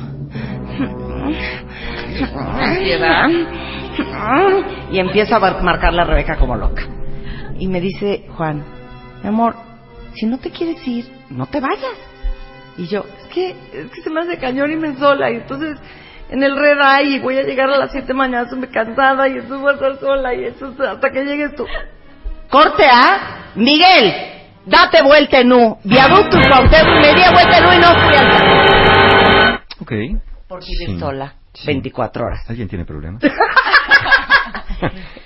Y 4.90 4.98
empieza 4.98 5.36
a 5.36 5.40
mar- 5.40 5.62
marcarle 5.62 6.00
a 6.02 6.04
Rebeca 6.04 6.36
como 6.36 6.56
loca. 6.56 6.82
Y 7.58 7.68
me 7.68 7.80
dice, 7.80 8.26
Juan, 8.36 8.64
mi 9.22 9.28
amor, 9.28 9.54
si 10.14 10.26
no 10.26 10.38
te 10.38 10.50
quieres 10.50 10.86
ir, 10.86 11.06
no 11.30 11.46
te 11.46 11.60
vayas. 11.60 11.96
Y 12.78 12.86
yo, 12.86 13.04
es 13.20 13.26
que, 13.34 13.50
es 13.72 13.90
que 13.94 14.00
se 14.02 14.10
me 14.10 14.20
hace 14.20 14.38
cañón 14.38 14.70
irme 14.70 14.94
sola. 14.96 15.30
Y 15.30 15.36
entonces, 15.36 15.76
en 16.30 16.42
el 16.42 16.56
red 16.56 16.78
Eye, 16.80 17.16
y 17.16 17.18
voy 17.18 17.36
a 17.36 17.42
llegar 17.42 17.68
a 17.70 17.76
las 17.78 17.90
7 17.92 18.06
de 18.06 18.14
mañana, 18.14 18.44
estoy 18.44 18.60
cansada, 18.68 19.28
y 19.28 19.32
entonces 19.32 19.60
voy 19.60 19.72
a 19.72 19.74
estar 19.74 19.98
sola, 19.98 20.34
y 20.34 20.44
entonces 20.46 20.86
hasta 20.86 21.10
que 21.10 21.24
llegues 21.24 21.54
tú. 21.56 21.66
Corte 22.48 22.84
a 22.90 23.50
Miguel, 23.56 24.14
date 24.66 25.02
vuelta 25.02 25.40
en 25.40 25.52
U. 25.52 25.78
Viaducto 25.84 26.38
y 26.38 26.40
me 26.40 26.48
vuelta 27.32 27.58
en 27.58 27.66
U 27.66 27.72
y 27.72 27.78
no 27.78 27.88
fui. 28.00 28.14
Ok. 29.80 29.92
Por 30.51 30.61
vivir 30.64 30.88
Sí. 30.88 30.98
sola 30.98 31.34
24 31.64 32.26
horas. 32.26 32.40
¿Alguien 32.51 32.68
tiene 32.68 32.84
problemas? 32.84 33.22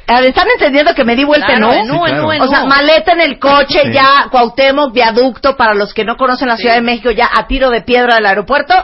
A 0.06 0.20
ver, 0.20 0.24
¿Están 0.30 0.48
entendiendo 0.52 0.94
que 0.94 1.02
me 1.04 1.16
di 1.16 1.24
vuelta 1.24 1.46
Claro, 1.46 1.72
en 1.72 1.86
en 1.86 1.90
U? 1.92 2.02
U, 2.02 2.06
en 2.06 2.20
U, 2.20 2.44
O 2.44 2.46
sea, 2.46 2.64
maleta 2.66 3.12
en 3.12 3.22
el 3.22 3.38
coche, 3.38 3.80
Sí. 3.84 3.92
ya 3.92 4.28
Cuauhtémoc, 4.30 4.92
viaducto, 4.92 5.56
para 5.56 5.72
los 5.74 5.94
que 5.94 6.04
no 6.04 6.16
conocen 6.18 6.48
la 6.48 6.58
Ciudad 6.58 6.74
de 6.74 6.82
México, 6.82 7.10
ya 7.10 7.30
a 7.34 7.46
tiro 7.46 7.70
de 7.70 7.80
piedra 7.80 8.16
del 8.16 8.26
aeropuerto, 8.26 8.74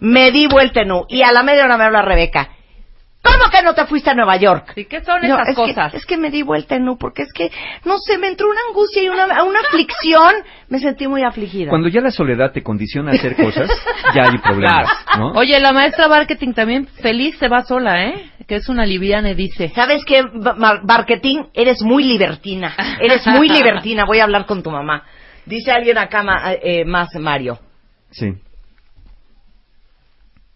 me 0.00 0.30
di 0.32 0.46
vuelta 0.48 0.82
en 0.82 0.92
U. 0.92 1.06
Y 1.08 1.22
a 1.22 1.32
la 1.32 1.42
media 1.42 1.64
hora 1.64 1.78
me 1.78 1.84
habla 1.84 2.02
Rebeca. 2.02 2.50
¿Cómo 3.26 3.50
que 3.50 3.62
no 3.62 3.74
te 3.74 3.84
fuiste 3.86 4.10
a 4.10 4.14
Nueva 4.14 4.36
York? 4.36 4.72
¿Y 4.76 4.84
qué 4.86 5.02
son 5.04 5.20
No, 5.22 5.26
esas 5.34 5.48
es 5.48 5.56
que- 5.56 5.62
cosas? 5.62 5.94
es 5.94 6.06
que 6.06 6.16
me 6.16 6.30
di 6.30 6.42
vuelta 6.42 6.76
en 6.76 6.88
U, 6.88 6.96
porque 6.98 7.22
es 7.22 7.32
que, 7.32 7.50
no 7.84 7.98
sé, 7.98 8.18
me 8.18 8.28
entró 8.28 8.48
una 8.48 8.60
angustia 8.68 9.02
y 9.02 9.08
una, 9.08 9.26
una 9.44 9.60
aflicción. 9.60 10.32
Me 10.68 10.78
sentí 10.78 11.06
muy 11.08 11.22
afligida. 11.22 11.70
Cuando 11.70 11.88
ya 11.88 12.00
la 12.00 12.10
soledad 12.10 12.52
te 12.52 12.62
condiciona 12.62 13.12
a 13.12 13.14
hacer 13.14 13.36
cosas, 13.36 13.70
ya 14.14 14.22
hay 14.24 14.38
problemas, 14.38 14.88
¿no? 15.18 15.30
Oye, 15.32 15.58
la 15.60 15.72
maestra 15.72 16.08
marketing 16.08 16.52
también 16.54 16.86
feliz 16.86 17.36
se 17.38 17.48
va 17.48 17.62
sola, 17.64 18.04
¿eh? 18.06 18.30
Que 18.48 18.56
es 18.56 18.68
una 18.68 18.84
liviana, 18.86 19.34
dice. 19.34 19.70
¿Sabes 19.74 20.04
qué, 20.04 20.22
marketing? 20.82 21.44
Eres 21.54 21.82
muy 21.82 22.04
libertina. 22.04 22.74
Eres 23.00 23.26
muy 23.26 23.48
libertina. 23.48 24.04
Voy 24.06 24.20
a 24.20 24.24
hablar 24.24 24.46
con 24.46 24.62
tu 24.62 24.70
mamá. 24.70 25.04
Dice 25.44 25.70
alguien 25.72 25.98
acá 25.98 26.22
ma- 26.22 26.52
eh, 26.62 26.84
más, 26.84 27.08
Mario. 27.16 27.58
Sí. 28.10 28.32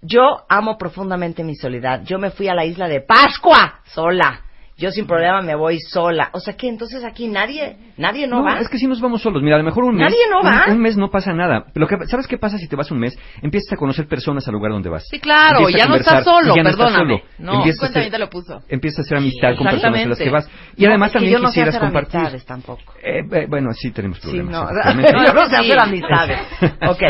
Yo 0.03 0.45
amo 0.49 0.79
profundamente 0.79 1.45
mi 1.45 1.55
soledad. 1.55 2.03
Yo 2.05 2.19
me 2.19 2.31
fui 2.31 2.49
a 2.49 2.55
la 2.55 2.65
isla 2.65 2.89
de 2.89 3.01
Pascua 3.03 3.81
sola. 3.85 4.41
Yo 4.79 4.91
sin 4.91 5.07
problema 5.07 5.43
me 5.43 5.55
voy 5.55 5.79
sola. 5.79 6.31
O 6.33 6.41
sea 6.41 6.57
que 6.57 6.67
entonces 6.67 7.05
aquí 7.05 7.29
nadie, 7.29 7.77
nadie 7.99 8.27
no, 8.27 8.39
No, 8.39 8.45
va. 8.45 8.61
es 8.61 8.69
que 8.71 8.79
si 8.79 8.87
nos 8.87 8.99
vamos 8.99 9.21
solos. 9.21 9.43
Mira, 9.43 9.57
a 9.57 9.59
lo 9.59 9.65
mejor 9.67 9.85
un 9.85 9.95
mes. 9.95 10.11
Nadie 10.11 10.23
no 10.31 10.43
va. 10.43 10.65
Un, 10.69 10.77
un 10.77 10.81
mes 10.81 10.97
no 10.97 11.11
pasa 11.11 11.35
nada. 11.35 11.67
Lo 11.75 11.87
que, 11.87 11.99
¿Sabes 12.07 12.27
qué 12.27 12.39
pasa 12.39 12.57
si 12.57 12.67
te 12.67 12.77
vas 12.77 12.91
un 12.91 12.99
mes? 12.99 13.19
Empiezas 13.43 13.75
a 13.75 13.77
conocer 13.77 14.09
personas 14.09 14.49
al 14.49 14.55
lugar 14.55 14.73
donde 14.73 14.89
vas. 14.89 15.07
Sí, 15.11 15.21
claro, 15.21 15.69
ya 15.69 15.85
no 15.85 15.97
estás 15.97 16.25
solo, 16.25 16.57
ya 16.57 16.63
no 16.63 16.71
estás 16.71 16.93
perdóname. 16.93 17.19
solo. 17.19 17.31
No, 17.41 17.55
Empiezas 17.59 17.83
a 17.91 17.93
cuenta 17.93 18.01
hacer- 18.09 18.21
lo 18.21 18.31
puso. 18.31 18.63
Empiezas 18.71 19.01
a 19.01 19.03
hacer 19.03 19.19
amistad 19.19 19.55
con 19.55 19.67
personas 19.67 20.03
a 20.03 20.09
las 20.09 20.19
que 20.19 20.31
vas. 20.31 20.49
Y 20.79 20.85
No, 20.85 20.89
además 20.89 21.09
es 21.09 21.13
que 21.13 21.19
también 21.19 21.33
yo 21.35 21.39
no 21.41 21.49
sé 21.49 21.53
quisieras 21.53 21.75
hacer 21.75 21.87
compartir. 21.87 22.17
amistades 22.17 22.47
tampoco. 22.47 22.95
Eh, 23.03 23.21
eh, 23.33 23.47
bueno, 23.51 23.73
sí 23.75 23.91
tenemos 23.91 24.17
Sí, 24.17 24.29
problemas. 24.29 24.53
no, 24.63 24.71
efectivamente. 24.81 25.27
yo 25.27 25.35
no 25.35 25.45
sé 25.45 25.51
Sí. 25.51 25.57
hacer 25.57 25.79
amistades. 25.79 26.39
Ok. 26.89 27.03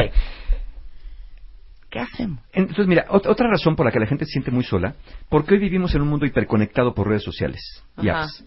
¿Qué 1.91 1.99
hacemos? 1.99 2.39
Entonces, 2.53 2.87
mira, 2.87 3.07
ot- 3.09 3.27
otra 3.29 3.49
razón 3.51 3.75
por 3.77 3.85
la 3.85 3.93
que 3.93 3.99
la 3.99 4.07
gente 4.07 4.25
se 4.25 4.31
siente 4.33 4.51
muy 4.51 4.63
sola, 4.65 4.95
porque 5.29 5.55
hoy 5.55 5.61
vivimos 5.61 5.95
en 5.95 6.03
un 6.03 6.09
mundo 6.09 6.25
hiperconectado 6.27 6.95
por 6.95 7.09
redes 7.09 7.25
sociales 7.25 7.61
y 8.01 8.09
Ajá. 8.09 8.23
apps. 8.25 8.45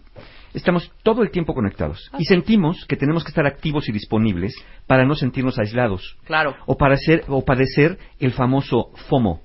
Estamos 0.54 0.90
todo 1.02 1.22
el 1.22 1.30
tiempo 1.30 1.52
conectados 1.52 2.10
y 2.18 2.24
sentimos 2.24 2.86
que 2.86 2.96
tenemos 2.96 3.24
que 3.24 3.28
estar 3.30 3.44
activos 3.46 3.88
y 3.88 3.92
disponibles 3.92 4.54
para 4.86 5.04
no 5.04 5.14
sentirnos 5.16 5.58
aislados 5.58 6.16
Claro. 6.24 6.54
o, 6.66 6.76
para 6.76 6.96
ser- 6.96 7.24
o 7.28 7.44
padecer 7.44 7.98
el 8.20 8.32
famoso 8.32 8.90
FOMO. 9.08 9.40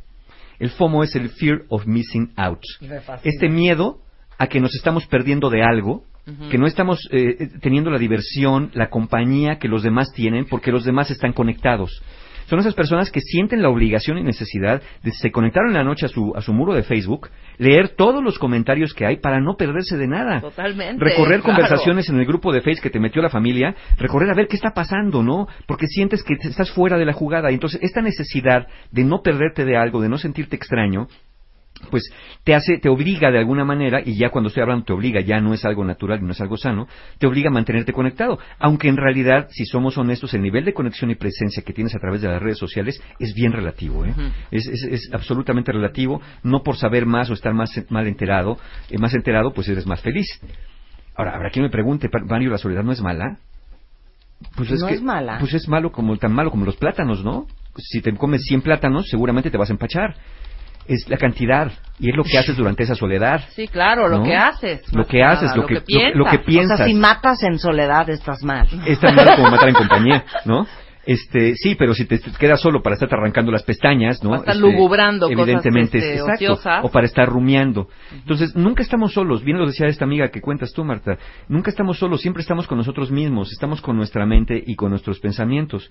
El 0.59 0.69
FOMO 0.69 1.03
es 1.03 1.15
el 1.15 1.30
Fear 1.30 1.63
of 1.69 1.85
Missing 1.88 2.34
Out. 2.38 2.59
Este 3.23 3.49
miedo 3.49 3.99
a 4.38 4.47
que 4.47 4.59
nos 4.59 4.73
estamos 4.76 5.05
perdiendo 5.07 5.49
de 5.49 5.63
algo, 5.63 6.03
que 6.51 6.59
no 6.59 6.67
estamos 6.67 6.99
eh, 7.11 7.38
eh, 7.39 7.49
teniendo 7.59 7.89
la 7.89 7.97
diversión, 7.97 8.69
la 8.76 8.89
compañía 8.91 9.57
que 9.57 9.67
los 9.67 9.81
demás 9.81 10.11
tienen, 10.13 10.45
porque 10.45 10.71
los 10.71 10.84
demás 10.85 11.09
están 11.09 11.34
conectados. 11.34 12.03
Son 12.49 12.57
esas 12.57 12.73
personas 12.73 13.11
que 13.11 13.21
sienten 13.21 13.61
la 13.61 13.69
obligación 13.69 14.17
y 14.17 14.23
necesidad 14.23 14.81
de 15.03 15.11
se 15.11 15.31
conectaron 15.31 15.69
en 15.69 15.76
la 15.76 15.84
noche 15.84 16.07
a 16.07 16.09
su, 16.09 16.34
a 16.35 16.41
su 16.41 16.51
muro 16.51 16.73
de 16.73 16.81
Facebook, 16.81 17.30
leer 17.59 17.89
todos 17.89 18.23
los 18.23 18.39
comentarios 18.39 18.95
que 18.95 19.05
hay 19.05 19.17
para 19.17 19.39
no 19.39 19.55
perderse 19.55 19.97
de 19.97 20.07
nada. 20.07 20.41
Totalmente. 20.41 21.03
Recorrer 21.03 21.41
claro. 21.41 21.55
conversaciones 21.55 22.09
en 22.09 22.19
el 22.19 22.26
grupo 22.26 22.51
de 22.51 22.61
Facebook 22.61 22.84
que 22.84 22.89
te 22.89 22.99
metió 22.99 23.21
la 23.21 23.30
familia, 23.30 23.76
recorrer 23.97 24.31
a 24.31 24.34
ver 24.34 24.47
qué 24.47 24.55
está 24.55 24.71
pasando, 24.71 25.21
¿no? 25.21 25.47
Porque 25.67 25.85
sientes 25.85 26.23
que 26.23 26.34
estás 26.34 26.71
fuera 26.71 26.97
de 26.97 27.05
la 27.05 27.13
jugada. 27.13 27.51
Y 27.51 27.53
entonces, 27.53 27.80
esta 27.84 28.01
necesidad 28.01 28.67
de 28.91 29.03
no 29.03 29.21
perderte 29.21 29.63
de 29.63 29.77
algo, 29.77 30.01
de 30.01 30.09
no 30.09 30.17
sentirte 30.17 30.55
extraño, 30.55 31.07
pues 31.89 32.03
te 32.43 32.53
hace, 32.56 32.77
te 32.77 32.89
obliga 32.89 33.31
de 33.31 33.39
alguna 33.39 33.64
manera, 33.65 34.01
y 34.03 34.18
ya 34.18 34.30
cuando 34.30 34.49
estoy 34.49 34.64
hablando 34.64 34.85
te 34.85 34.93
obliga, 34.93 35.22
ya 35.22 35.39
no 35.39 35.53
es 35.53 35.64
algo 35.65 35.84
natural, 35.85 36.19
no 36.26 36.31
es 36.31 36.41
algo 36.41 36.57
sano, 36.57 36.88
te 37.18 37.27
obliga 37.27 37.49
a 37.49 37.53
mantenerte 37.53 37.93
conectado. 37.93 38.38
Aunque 38.60 38.88
en 38.89 38.97
realidad, 38.97 39.47
si 39.51 39.65
somos 39.65 39.97
honestos, 39.97 40.34
el 40.34 40.41
nivel 40.41 40.65
de 40.65 40.73
conexión 40.73 41.10
y 41.11 41.15
presencia 41.15 41.64
que 41.64 41.73
tienes 41.73 41.95
a 41.95 41.99
través 41.99 42.22
de 42.22 42.27
las 42.27 42.41
redes 42.41 42.57
sociales 42.57 43.01
es 43.19 43.34
bien 43.34 43.51
relativo, 43.51 44.06
¿eh? 44.06 44.14
es, 44.51 44.68
es- 44.68 44.84
es 44.84 45.10
absolutamente 45.14 45.72
relativo, 45.72 46.22
no 46.43 46.64
por 46.64 46.76
saber 46.77 47.06
más 47.06 47.30
o 47.30 47.34
estar 47.34 47.53
más 47.53 47.69
mal 47.89 48.07
enterado, 48.07 48.57
eh, 48.89 48.97
más 48.97 49.14
enterado, 49.14 49.51
pues 49.53 49.68
eres 49.69 49.85
más 49.88 50.01
feliz. 50.01 50.27
Ahora, 51.15 51.35
habrá 51.35 51.49
quien 51.49 51.64
me 51.64 51.69
pregunte, 51.69 52.07
"Pa- 52.10 52.19
Mario, 52.23 52.49
¿la 52.51 52.57
soledad 52.57 52.84
no 52.84 52.91
es 52.91 53.01
mala? 53.01 53.38
Pues 54.56 54.72
No 54.72 54.88
que, 54.88 54.93
es 54.95 55.01
mala. 55.01 55.38
Pues 55.39 55.53
es 55.53 55.68
malo 55.68 55.91
como 55.91 56.15
tan 56.18 56.34
malo 56.34 56.49
como 56.51 56.65
los 56.65 56.77
plátanos, 56.77 57.23
¿no? 57.23 57.45
Si 57.77 58.01
te 58.01 58.14
comes 58.15 58.41
100 58.43 58.61
plátanos, 58.61 59.07
seguramente 59.10 59.51
te 59.51 59.57
vas 59.57 59.69
a 59.69 59.73
empachar. 59.73 60.15
Es 60.89 61.07
la 61.07 61.17
cantidad 61.17 61.71
y 61.99 62.09
es 62.09 62.15
lo 62.17 62.23
que 62.23 62.37
haces 62.37 62.57
durante 62.57 62.83
esa 62.83 62.95
soledad. 62.95 63.41
Sí, 63.55 63.67
claro, 63.67 64.07
lo 64.09 64.23
que 64.23 64.35
haces. 64.35 64.81
Lo 64.93 65.05
que 65.05 65.19
nada, 65.19 65.33
haces, 65.33 65.55
lo 65.55 65.65
que- 65.67 65.75
lo- 65.75 65.83
piensas. 65.85 66.15
lo 66.15 66.25
que 66.25 66.39
piensas. 66.39 66.73
O 66.73 66.77
sea, 66.77 66.85
si 66.87 66.93
matas 66.95 67.43
en 67.43 67.59
soledad, 67.59 68.09
estás 68.09 68.43
mal. 68.43 68.67
Es 68.87 68.99
tan 68.99 69.13
malo 69.15 69.31
como 69.35 69.49
matar 69.51 69.69
en 69.69 69.75
compañía, 69.75 70.23
¿no? 70.45 70.65
Este, 71.05 71.55
sí, 71.55 71.75
pero 71.75 71.93
si 71.93 72.05
te 72.05 72.17
te 72.19 72.29
quedas 72.31 72.59
solo 72.61 72.81
para 72.83 72.93
estarte 72.95 73.15
arrancando 73.15 73.51
las 73.51 73.63
pestañas, 73.63 74.23
¿no? 74.23 74.29
Para 74.31 74.41
estar 74.41 74.55
Este, 74.57 74.67
lugubrando 74.67 75.27
cosas, 75.27 75.39
evidentemente, 75.39 75.97
este, 75.97 76.13
es- 76.15 76.19
exacto, 76.21 76.53
ociosas. 76.53 76.85
o 76.85 76.89
para 76.91 77.05
estar 77.05 77.27
rumiando. 77.27 77.87
Entonces, 78.13 78.55
nunca 78.55 78.83
estamos 78.83 79.13
solos. 79.13 79.43
Bien 79.43 79.57
lo 79.57 79.65
decía 79.65 79.87
esta 79.87 80.05
amiga 80.05 80.29
que 80.29 80.41
cuentas 80.41 80.71
tú, 80.73 80.83
Marta. 80.83 81.17
Nunca 81.47 81.69
estamos 81.71 81.97
solos, 81.99 82.21
siempre 82.21 82.41
estamos 82.41 82.67
con 82.67 82.77
nosotros 82.77 83.11
mismos, 83.11 83.51
estamos 83.51 83.81
con 83.81 83.95
nuestra 83.95 84.25
mente 84.25 84.61
y 84.65 84.75
con 84.75 84.89
nuestros 84.91 85.19
pensamientos. 85.19 85.89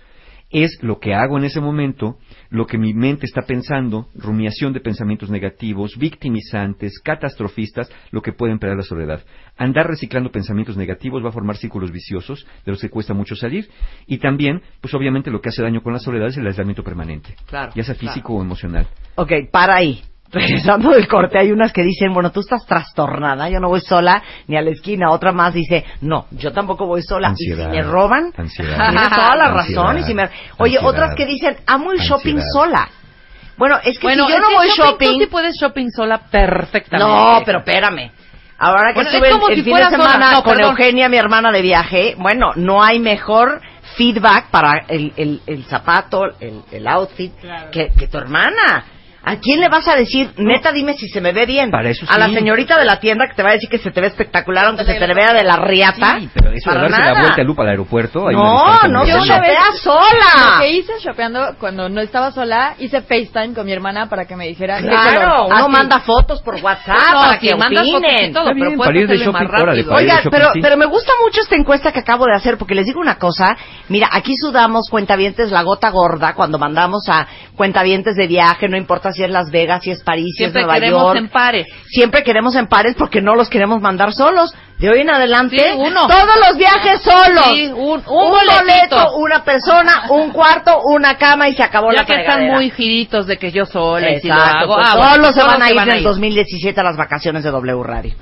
Es 0.51 0.79
lo 0.83 0.99
que 0.99 1.15
hago 1.15 1.37
en 1.37 1.45
ese 1.45 1.61
momento, 1.61 2.17
lo 2.49 2.67
que 2.67 2.79
mi 2.79 2.95
mente 2.95 3.27
está 3.27 3.43
pensando, 3.43 4.09
rumiación 4.15 4.73
de 4.73 4.81
pensamientos 4.81 5.29
negativos, 5.31 5.99
victimizantes, 5.99 7.01
catastrofistas, 7.01 7.91
lo 8.13 8.23
que 8.23 8.33
puede 8.33 8.53
empeorar 8.53 8.79
la 8.79 8.83
soledad. 8.83 9.23
Andar 9.59 9.87
reciclando 9.87 10.31
pensamientos 10.31 10.77
negativos 10.77 11.23
va 11.23 11.29
a 11.29 11.33
formar 11.33 11.57
círculos 11.57 11.93
viciosos 11.93 12.47
de 12.65 12.73
los 12.73 12.81
que 12.81 12.89
cuesta 12.89 13.13
mucho 13.13 13.37
salir. 13.37 13.69
Y 14.07 14.19
también, 14.19 14.63
pues 14.81 14.95
obviamente 14.95 15.31
lo 15.31 15.43
que 15.43 15.51
hace 15.51 15.63
daño 15.63 15.83
con 15.83 15.93
la 15.93 15.99
soledad 15.99 16.29
es 16.29 16.39
el 16.39 16.47
aislamiento 16.47 16.83
permanente, 16.83 17.35
Claro, 17.47 17.73
ya 17.75 17.85
sea 17.85 17.95
físico 17.95 18.35
o 18.35 18.43
emocional. 18.43 18.87
Ok, 19.17 19.33
para 19.51 19.77
ahí. 19.77 20.03
Regresando 20.31 20.91
del 20.91 21.09
corte, 21.09 21.39
hay 21.39 21.51
unas 21.53 21.73
que 21.73 21.83
dicen, 21.83 22.13
bueno, 22.13 22.31
tú 22.31 22.41
estás 22.41 22.67
trastornada, 22.67 23.49
yo 23.49 23.61
no 23.61 23.69
voy 23.69 23.81
sola 23.81 24.23
ni 24.47 24.57
a 24.59 24.63
la 24.63 24.71
esquina. 24.71 25.11
Otra 25.11 25.33
más 25.33 25.55
dice, 25.55 25.85
no, 26.03 26.27
yo 26.33 26.53
tampoco 26.53 26.87
voy 26.87 27.03
sola. 27.03 27.29
Ansiedad, 27.29 27.69
y 27.69 27.71
si 27.71 27.77
me 27.79 27.83
roban, 27.83 28.33
ansiedad, 28.37 28.77
tienes 28.91 29.09
toda 29.11 29.37
la 29.37 29.45
ansiedad, 29.47 29.83
razón. 29.85 29.99
Y 29.99 30.03
si 30.03 30.15
me... 30.15 30.25
Oye, 30.59 30.77
ansiedad, 30.77 30.85
otras 30.87 31.15
que 31.15 31.25
dicen, 31.25 31.57
amo 31.67 31.93
el 31.93 32.01
shopping 32.01 32.41
sola. 32.53 32.89
Bueno, 33.57 33.77
es 33.83 33.99
que 33.99 34.07
Bueno, 34.07 34.27
si 34.27 34.33
yo 34.33 34.39
no 34.39 34.49
voy 34.55 34.69
shopping, 34.69 34.83
shopping... 34.85 35.09
Tú 35.15 35.21
sí 35.21 35.27
puedes 35.27 35.57
shopping 35.61 35.89
sola 35.91 36.19
perfectamente. 36.31 37.13
No, 37.13 37.41
pero 37.47 37.59
espérame. 37.61 38.11
Ahora 38.59 38.89
que 38.93 38.95
Bueno, 38.97 39.09
es 39.11 39.15
estuve 39.15 39.29
el- 39.29 39.33
como 39.35 39.49
el, 39.49 39.55
si 39.57 39.63
fin 39.63 39.75
de 39.77 39.85
semana 39.91 40.33
No, 40.33 40.43
con 40.43 40.57
perdón. 40.57 40.71
Eugenia, 40.73 41.09
mi 41.09 41.17
hermana 41.17 41.51
de 41.53 41.63
viaje, 41.63 42.15
bueno, 42.19 42.53
no 42.57 42.83
hay 42.83 42.99
mejor 42.99 43.61
feedback 43.97 44.51
para 44.51 44.85
el, 44.89 45.13
el, 45.17 45.41
el 45.47 45.65
zapato, 45.65 46.25
el, 46.41 46.63
el 46.71 46.87
outfit, 46.87 47.33
que, 47.73 47.89
que 47.99 48.09
tu 48.09 48.19
hermana. 48.19 48.85
¿A 49.29 49.37
quién 49.41 49.61
le 49.61 49.69
vas 49.69 49.87
a 49.89 49.95
decir, 49.97 50.33
neta, 50.37 50.73
dime 50.73 50.95
si 50.95 51.09
se 51.09 51.21
me 51.21 51.33
ve 51.33 51.47
bien? 51.47 51.71
Para 51.71 51.91
eso 51.91 52.07
A 52.09 52.19
la 52.19 52.29
señorita 52.29 52.79
de 52.79 52.85
la 52.85 52.99
tienda 53.01 53.27
que 53.29 53.35
te 53.35 53.43
va 53.43 53.51
a 53.51 53.53
decir 53.53 53.69
que 53.69 53.79
se 53.79 53.91
te 53.91 54.01
ve 54.01 54.07
espectacular, 54.09 54.67
aunque 54.67 54.85
se 54.85 54.95
te 54.95 55.15
vea 55.15 55.33
de 55.33 55.45
la 55.45 55.57
riata. 55.57 56.19
Sí, 56.19 56.29
pero 56.35 56.51
eso 56.53 56.71
de 56.71 56.77
Para 56.77 56.81
darse 56.89 56.99
la 56.99 57.07
nada. 57.11 57.21
vuelta 57.21 57.37
de 57.37 57.45
lupa 57.45 57.63
al 57.63 57.69
aeropuerto... 57.71 58.29
hay 58.29 58.35
una 58.35 58.45
No, 58.45 58.65
distancia 58.73 58.89
no 58.89 58.99
muy 59.01 59.11
se 59.11 59.15
grande. 59.29 59.49
shopea 59.49 59.67
Lo 59.71 59.77
sola. 59.77 60.59
que 60.61 60.71
hice 60.73 60.93
shopeando 61.01 61.57
cuando 61.59 61.89
no 61.89 62.01
estaba 62.01 62.31
sola, 62.33 62.75
hice 62.79 63.03
FaceTime 63.03 63.55
con 63.55 63.67
mi 63.67 63.73
hermana 63.73 64.09
para 64.09 64.25
que 64.27 64.37
me 64.37 64.47
dijera 64.47 64.79
qué 64.81 64.89
Claro, 64.89 65.21
color. 65.21 65.47
uno 65.47 65.57
Así. 65.57 65.73
manda 65.73 66.01
fotos 66.01 66.43
por 66.43 66.55
WhatsApp 66.57 66.97
No, 67.13 67.21
para 67.21 67.41
sí, 67.41 67.49
que 67.49 67.57
mandas 67.57 67.87
fotos 67.87 68.03
y 68.03 68.07
opinen. 68.15 68.33
todo, 68.33 68.43
Está 68.45 68.55
pero 68.55 68.67
bien, 68.67 68.77
puedes 68.77 68.89
para 68.89 68.99
ir 69.01 69.07
de 69.09 69.15
hacerle 69.15 69.33
más 69.33 69.43
shopping, 69.43 69.55
órale, 69.63 69.67
rápido. 69.83 69.89
para 69.91 70.01
ir 70.03 70.07
de 70.07 70.13
Oigan, 70.13 70.25
shopping, 70.25 70.39
pero, 70.39 70.53
sí. 70.55 70.61
pero 70.63 70.77
me 70.77 70.87
gusta 70.87 71.13
mucho 71.25 71.41
esta 71.41 71.57
encuesta 71.57 71.93
que 71.93 72.01
acabo 72.01 72.25
de 72.27 72.35
hacer 72.35 72.57
porque 72.59 72.75
les 72.75 72.87
digo 72.87 73.01
una 73.01 73.17
cosa. 73.19 73.57
Mira, 73.89 74.09
aquí 74.13 74.35
sudamos 74.37 74.89
cuentavientes 74.91 75.51
la 75.51 75.63
gota 75.63 75.91
gorda 75.91 76.35
cuando 76.35 76.59
mandamos 76.59 77.09
a 77.09 77.27
cuentavientes 77.57 78.17
de 78.17 78.27
viaje, 78.27 78.69
no 78.69 78.77
importa 78.77 79.13
si 79.13 79.18
es 79.25 79.31
Las 79.31 79.51
Vegas, 79.51 79.83
si 79.83 79.91
es 79.91 80.03
París, 80.03 80.27
si 80.37 80.45
Siempre 80.45 80.61
es 80.63 80.67
Nueva 80.67 80.81
queremos 80.81 81.03
York. 81.03 81.17
en 81.19 81.29
pares. 81.29 81.67
Siempre 81.87 82.23
queremos 82.23 82.55
en 82.57 82.67
pares 82.67 82.95
porque 82.99 83.21
no 83.21 83.35
los 83.35 83.49
queremos 83.49 83.81
mandar 83.81 84.13
solos. 84.13 84.55
De 84.79 84.89
hoy 84.91 85.01
en 85.01 85.11
adelante, 85.11 85.57
Sí, 85.59 85.65
uno. 85.77 86.07
todos 86.07 86.37
los 86.49 86.57
viajes 86.57 87.01
solos. 87.03 87.47
Sí, 87.53 87.67
un, 87.75 88.01
un 88.07 88.31
boleto, 88.31 89.17
una 89.17 89.43
persona, 89.45 90.05
un 90.11 90.31
cuarto, 90.33 90.81
una 90.85 91.17
cama 91.19 91.49
y 91.49 91.55
se 91.55 91.63
acabó 91.65 91.91
Ya 91.91 92.01
la 92.01 92.07
que 92.07 92.15
están 92.21 92.47
muy 92.47 92.71
giritos 92.71 93.27
de 93.27 93.39
que 93.39 93.51
yo 93.51 93.67
sola 93.67 94.11
y 94.13 94.21
si 94.21 94.29
lo 94.29 94.35
hago. 94.35 94.77
pues 94.77 94.89
ah, 94.89 94.93
todos 94.95 95.09
bueno, 95.19 95.33
se 95.33 95.43
van 95.43 95.63
a 95.63 95.71
ir 95.71 95.77
van 95.77 95.89
en 95.91 95.97
el 95.97 96.03
2017 96.05 96.79
a 96.81 96.85
las 96.85 96.97
vacaciones 96.97 97.43
de 97.43 97.51
W 97.51 97.83
Radio. 97.83 98.15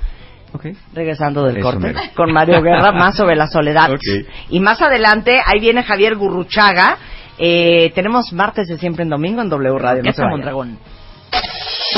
Regresando 0.93 1.43
del 1.43 1.57
Eso 1.57 1.65
corte 1.65 1.79
mero. 1.87 1.99
con 2.15 2.31
Mario 2.33 2.61
Guerra, 2.61 2.91
más 2.93 3.15
sobre 3.15 3.35
la 3.35 3.47
soledad. 3.47 3.89
Y 4.49 4.59
más 4.59 4.81
adelante, 4.81 5.39
ahí 5.45 5.59
viene 5.59 5.83
Javier 5.83 6.15
Gurruchaga. 6.15 6.97
Eh, 7.39 7.91
tenemos 7.93 8.33
martes 8.33 8.67
de 8.67 8.77
siempre 8.77 9.03
en 9.03 9.09
domingo 9.09 9.41
en 9.41 9.49
W 9.49 9.77
Radio. 9.77 10.03
No 10.03 10.11
se. 10.11 10.23
Mondragón. 10.23 10.79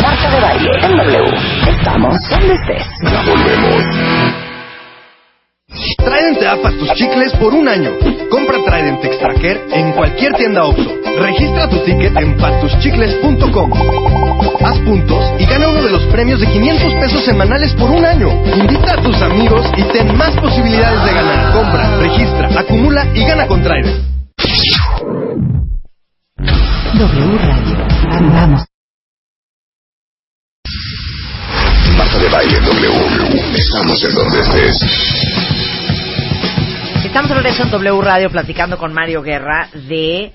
Marta 0.01 0.29
de 0.29 0.41
baile 0.41 0.71
en 0.81 0.97
W. 0.97 1.37
Estamos 1.69 2.29
donde 2.29 2.53
estés. 2.53 2.85
Ya 3.03 3.23
volvemos. 3.23 4.19
Trident 5.97 6.39
te 6.39 6.45
da 6.45 6.57
para 6.61 6.75
tus 6.77 6.91
chicles 6.93 7.31
por 7.33 7.53
un 7.53 7.67
año. 7.67 7.91
Compra 8.29 8.57
Trident 8.65 9.03
Extra 9.05 9.33
Care 9.35 9.61
en 9.71 9.91
cualquier 9.93 10.33
tienda 10.33 10.65
OXXO. 10.65 10.95
Registra 11.19 11.69
tu 11.69 11.77
ticket 11.83 12.15
en 12.17 12.37
patuschicles.com. 12.37 13.71
Haz 14.61 14.79
puntos 14.79 15.23
y 15.39 15.45
gana 15.45 15.69
uno 15.69 15.83
de 15.83 15.91
los 15.91 16.03
premios 16.05 16.39
de 16.39 16.47
500 16.47 16.93
pesos 16.95 17.23
semanales 17.23 17.73
por 17.75 17.91
un 17.91 18.03
año. 18.03 18.29
Invita 18.55 18.93
a 18.93 19.01
tus 19.01 19.21
amigos 19.21 19.65
y 19.77 19.83
ten 19.83 20.15
más 20.17 20.31
posibilidades 20.37 21.05
de 21.05 21.13
ganar. 21.13 21.53
Compra, 21.53 21.97
registra, 21.97 22.59
acumula 22.59 23.05
y 23.13 23.25
gana 23.25 23.47
con 23.47 23.61
Trident. 23.61 24.18
W 26.39 27.37
Radio. 27.37 27.77
Vamos. 28.31 28.65
Marta 31.97 32.17
de 32.17 32.29
baile 32.29 32.57
en 32.57 32.65
W. 32.65 33.57
Estamos 33.57 34.03
en 34.05 34.15
donde 34.15 34.39
estés. 34.39 34.81
Estamos 37.03 37.29
de 37.29 37.35
regreso 37.35 37.63
en 37.63 37.71
W 37.71 38.01
Radio 38.01 38.29
platicando 38.29 38.77
con 38.77 38.93
Mario 38.93 39.21
Guerra 39.21 39.69
de 39.73 40.31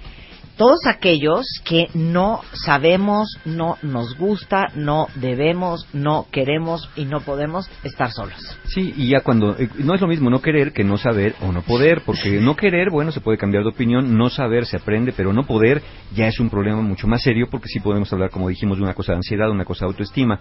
todos 0.57 0.87
aquellos 0.87 1.47
que 1.65 1.89
no 1.95 2.41
sabemos, 2.53 3.39
no 3.45 3.77
nos 3.83 4.17
gusta, 4.17 4.69
no 4.75 5.09
debemos, 5.17 5.87
no 5.93 6.27
queremos 6.31 6.89
y 6.97 7.05
no 7.05 7.21
podemos 7.21 7.69
estar 7.83 8.13
solos. 8.13 8.39
Sí, 8.67 8.95
y 8.97 9.09
ya 9.09 9.21
cuando... 9.21 9.59
eh, 9.59 9.69
no 9.79 9.95
es 9.95 10.01
lo 10.01 10.07
mismo 10.07 10.31
no 10.31 10.41
querer 10.41 10.73
que 10.73 10.85
no 10.85 10.97
saber 10.97 11.35
o 11.41 11.53
no 11.53 11.63
poder, 11.63 12.03
porque 12.05 12.41
no 12.41 12.57
querer, 12.57 12.91
bueno, 12.91 13.13
se 13.13 13.21
puede 13.21 13.39
cambiar 13.39 13.65
de 13.65 13.71
opinión, 13.71 14.17
no 14.17 14.31
saber 14.31 14.67
se 14.67 14.77
aprende, 14.77 15.13
pero 15.13 15.33
no 15.33 15.45
poder 15.45 15.83
ya 16.15 16.27
es 16.29 16.39
un 16.41 16.51
problema 16.51 16.81
mucho 16.83 17.07
más 17.07 17.23
serio, 17.23 17.49
porque 17.51 17.69
sí 17.69 17.81
podemos 17.81 18.13
hablar, 18.13 18.31
como 18.31 18.49
dijimos, 18.49 18.79
de 18.79 18.85
una 18.85 18.95
cosa 18.95 19.13
de 19.13 19.17
ansiedad, 19.19 19.51
una 19.51 19.65
cosa 19.65 19.85
de 19.85 19.91
autoestima. 19.91 20.41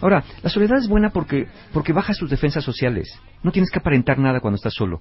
Ahora, 0.00 0.24
la 0.42 0.50
soledad 0.50 0.78
es 0.78 0.88
buena 0.88 1.10
porque, 1.10 1.46
porque 1.72 1.92
baja 1.92 2.14
sus 2.14 2.30
defensas 2.30 2.64
sociales. 2.64 3.08
No 3.42 3.52
tienes 3.52 3.70
que 3.70 3.78
aparentar 3.78 4.18
nada 4.18 4.40
cuando 4.40 4.56
estás 4.56 4.74
solo. 4.74 5.00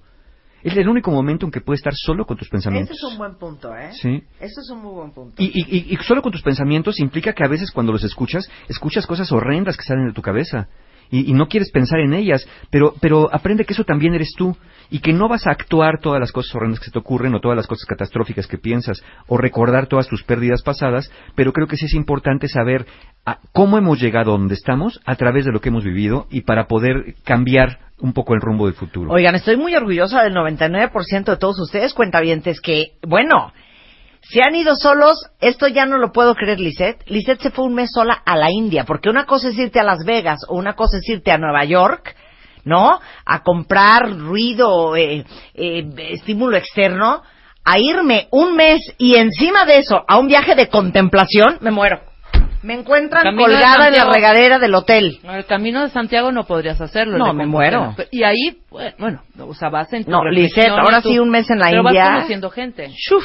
Es 0.63 0.75
el 0.77 0.87
único 0.87 1.11
momento 1.11 1.45
en 1.45 1.51
que 1.51 1.61
puedes 1.61 1.79
estar 1.79 1.93
solo 1.95 2.25
con 2.25 2.37
tus 2.37 2.49
pensamientos. 2.49 2.95
Ese 2.97 3.05
es 3.07 3.11
un 3.11 3.17
buen 3.17 3.35
punto, 3.35 3.75
¿eh? 3.75 3.89
Sí. 3.93 4.23
Eso 4.39 4.61
es 4.61 4.69
un 4.71 4.81
muy 4.83 4.93
buen 4.93 5.11
punto. 5.11 5.41
Y, 5.41 5.45
y- 5.45 5.93
y- 5.93 5.97
solo 6.03 6.21
con 6.21 6.31
tus 6.31 6.41
pensamientos 6.41 6.99
implica 6.99 7.33
que 7.33 7.43
a 7.43 7.47
veces 7.47 7.71
cuando 7.71 7.91
los 7.91 8.03
escuchas, 8.03 8.49
escuchas 8.69 9.07
cosas 9.07 9.31
horrendas 9.31 9.77
que 9.77 9.83
salen 9.83 10.07
de 10.07 10.13
tu 10.13 10.21
cabeza. 10.21 10.67
Y, 11.13 11.29
y 11.29 11.33
no 11.33 11.49
quieres 11.49 11.71
pensar 11.71 11.99
en 11.99 12.13
ellas, 12.13 12.47
pero, 12.69 12.93
pero 13.01 13.29
aprende 13.33 13.65
que 13.65 13.73
eso 13.73 13.83
también 13.83 14.13
eres 14.13 14.31
tú. 14.37 14.55
Y 14.89 14.99
que 14.99 15.11
no 15.11 15.27
vas 15.27 15.45
a 15.47 15.51
actuar 15.51 15.99
todas 15.99 16.19
las 16.21 16.31
cosas 16.31 16.53
horrendas 16.55 16.79
que 16.79 16.85
se 16.85 16.91
te 16.91 16.99
ocurren 16.99 17.33
o 17.35 17.39
todas 17.41 17.55
las 17.57 17.67
cosas 17.67 17.85
catastróficas 17.85 18.45
que 18.47 18.57
piensas 18.57 19.03
o 19.27 19.37
recordar 19.37 19.87
todas 19.87 20.07
tus 20.07 20.23
pérdidas 20.23 20.61
pasadas, 20.63 21.11
pero 21.35 21.51
creo 21.53 21.67
que 21.67 21.75
sí 21.77 21.85
es 21.85 21.93
importante 21.95 22.47
saber 22.47 22.85
cómo 23.53 23.77
hemos 23.77 23.99
llegado 24.01 24.33
a 24.33 24.37
donde 24.37 24.53
estamos 24.55 24.99
a 25.05 25.15
través 25.15 25.45
de 25.45 25.51
lo 25.51 25.59
que 25.61 25.69
hemos 25.69 25.83
vivido 25.83 26.27
y 26.29 26.41
para 26.41 26.67
poder 26.67 27.15
cambiar 27.23 27.79
un 28.01 28.13
poco 28.13 28.33
el 28.33 28.41
rumbo 28.41 28.65
del 28.65 28.75
futuro. 28.75 29.11
Oigan, 29.11 29.35
estoy 29.35 29.57
muy 29.57 29.75
orgullosa 29.75 30.23
del 30.23 30.33
99% 30.33 31.23
de 31.25 31.37
todos 31.37 31.59
ustedes 31.59 31.93
cuentavientes 31.93 32.59
que, 32.59 32.93
bueno, 33.07 33.53
se 34.21 34.41
han 34.43 34.55
ido 34.55 34.75
solos, 34.75 35.17
esto 35.39 35.67
ya 35.67 35.85
no 35.85 35.97
lo 35.97 36.11
puedo 36.11 36.35
creer, 36.35 36.59
Lisette. 36.59 37.03
Lisette 37.07 37.41
se 37.41 37.51
fue 37.51 37.65
un 37.65 37.73
mes 37.73 37.91
sola 37.91 38.21
a 38.25 38.35
la 38.35 38.51
India, 38.51 38.83
porque 38.85 39.09
una 39.09 39.25
cosa 39.25 39.49
es 39.49 39.57
irte 39.57 39.79
a 39.79 39.83
Las 39.83 40.05
Vegas 40.05 40.41
o 40.47 40.55
una 40.55 40.73
cosa 40.73 40.97
es 40.97 41.09
irte 41.09 41.31
a 41.31 41.37
Nueva 41.37 41.65
York, 41.65 42.15
¿no? 42.63 42.99
A 43.25 43.43
comprar 43.43 44.11
ruido, 44.17 44.95
eh, 44.95 45.25
eh, 45.53 45.89
estímulo 46.11 46.57
externo, 46.57 47.23
a 47.63 47.79
irme 47.79 48.27
un 48.31 48.55
mes 48.55 48.81
y 48.97 49.15
encima 49.15 49.65
de 49.65 49.79
eso 49.79 50.03
a 50.07 50.17
un 50.17 50.27
viaje 50.27 50.55
de 50.55 50.69
contemplación, 50.69 51.57
me 51.61 51.71
muero. 51.71 52.10
Me 52.63 52.75
encuentran 52.75 53.23
Camino 53.23 53.43
colgada 53.45 53.87
en 53.87 53.95
la 53.95 54.05
regadera 54.05 54.59
del 54.59 54.75
hotel. 54.75 55.19
El 55.23 55.45
camino 55.45 55.81
de 55.81 55.89
Santiago 55.89 56.31
no 56.31 56.45
podrías 56.45 56.79
hacerlo. 56.79 57.17
No, 57.17 57.33
me 57.33 57.45
muero. 57.47 57.95
Y 58.11 58.23
ahí, 58.23 58.59
bueno, 58.69 59.21
o 59.39 59.53
sea, 59.55 59.69
vas 59.69 59.91
en 59.93 60.03
tu 60.05 60.11
No, 60.11 60.23
Lisette, 60.25 60.69
ahora 60.69 61.01
tu- 61.01 61.09
sí 61.09 61.17
un 61.19 61.29
mes 61.29 61.49
en 61.49 61.59
la 61.59 61.69
pero 61.69 61.81
India. 61.83 62.03
vas 62.03 62.13
conociendo 62.15 62.49
gente. 62.51 62.89
Shuf. 62.89 63.23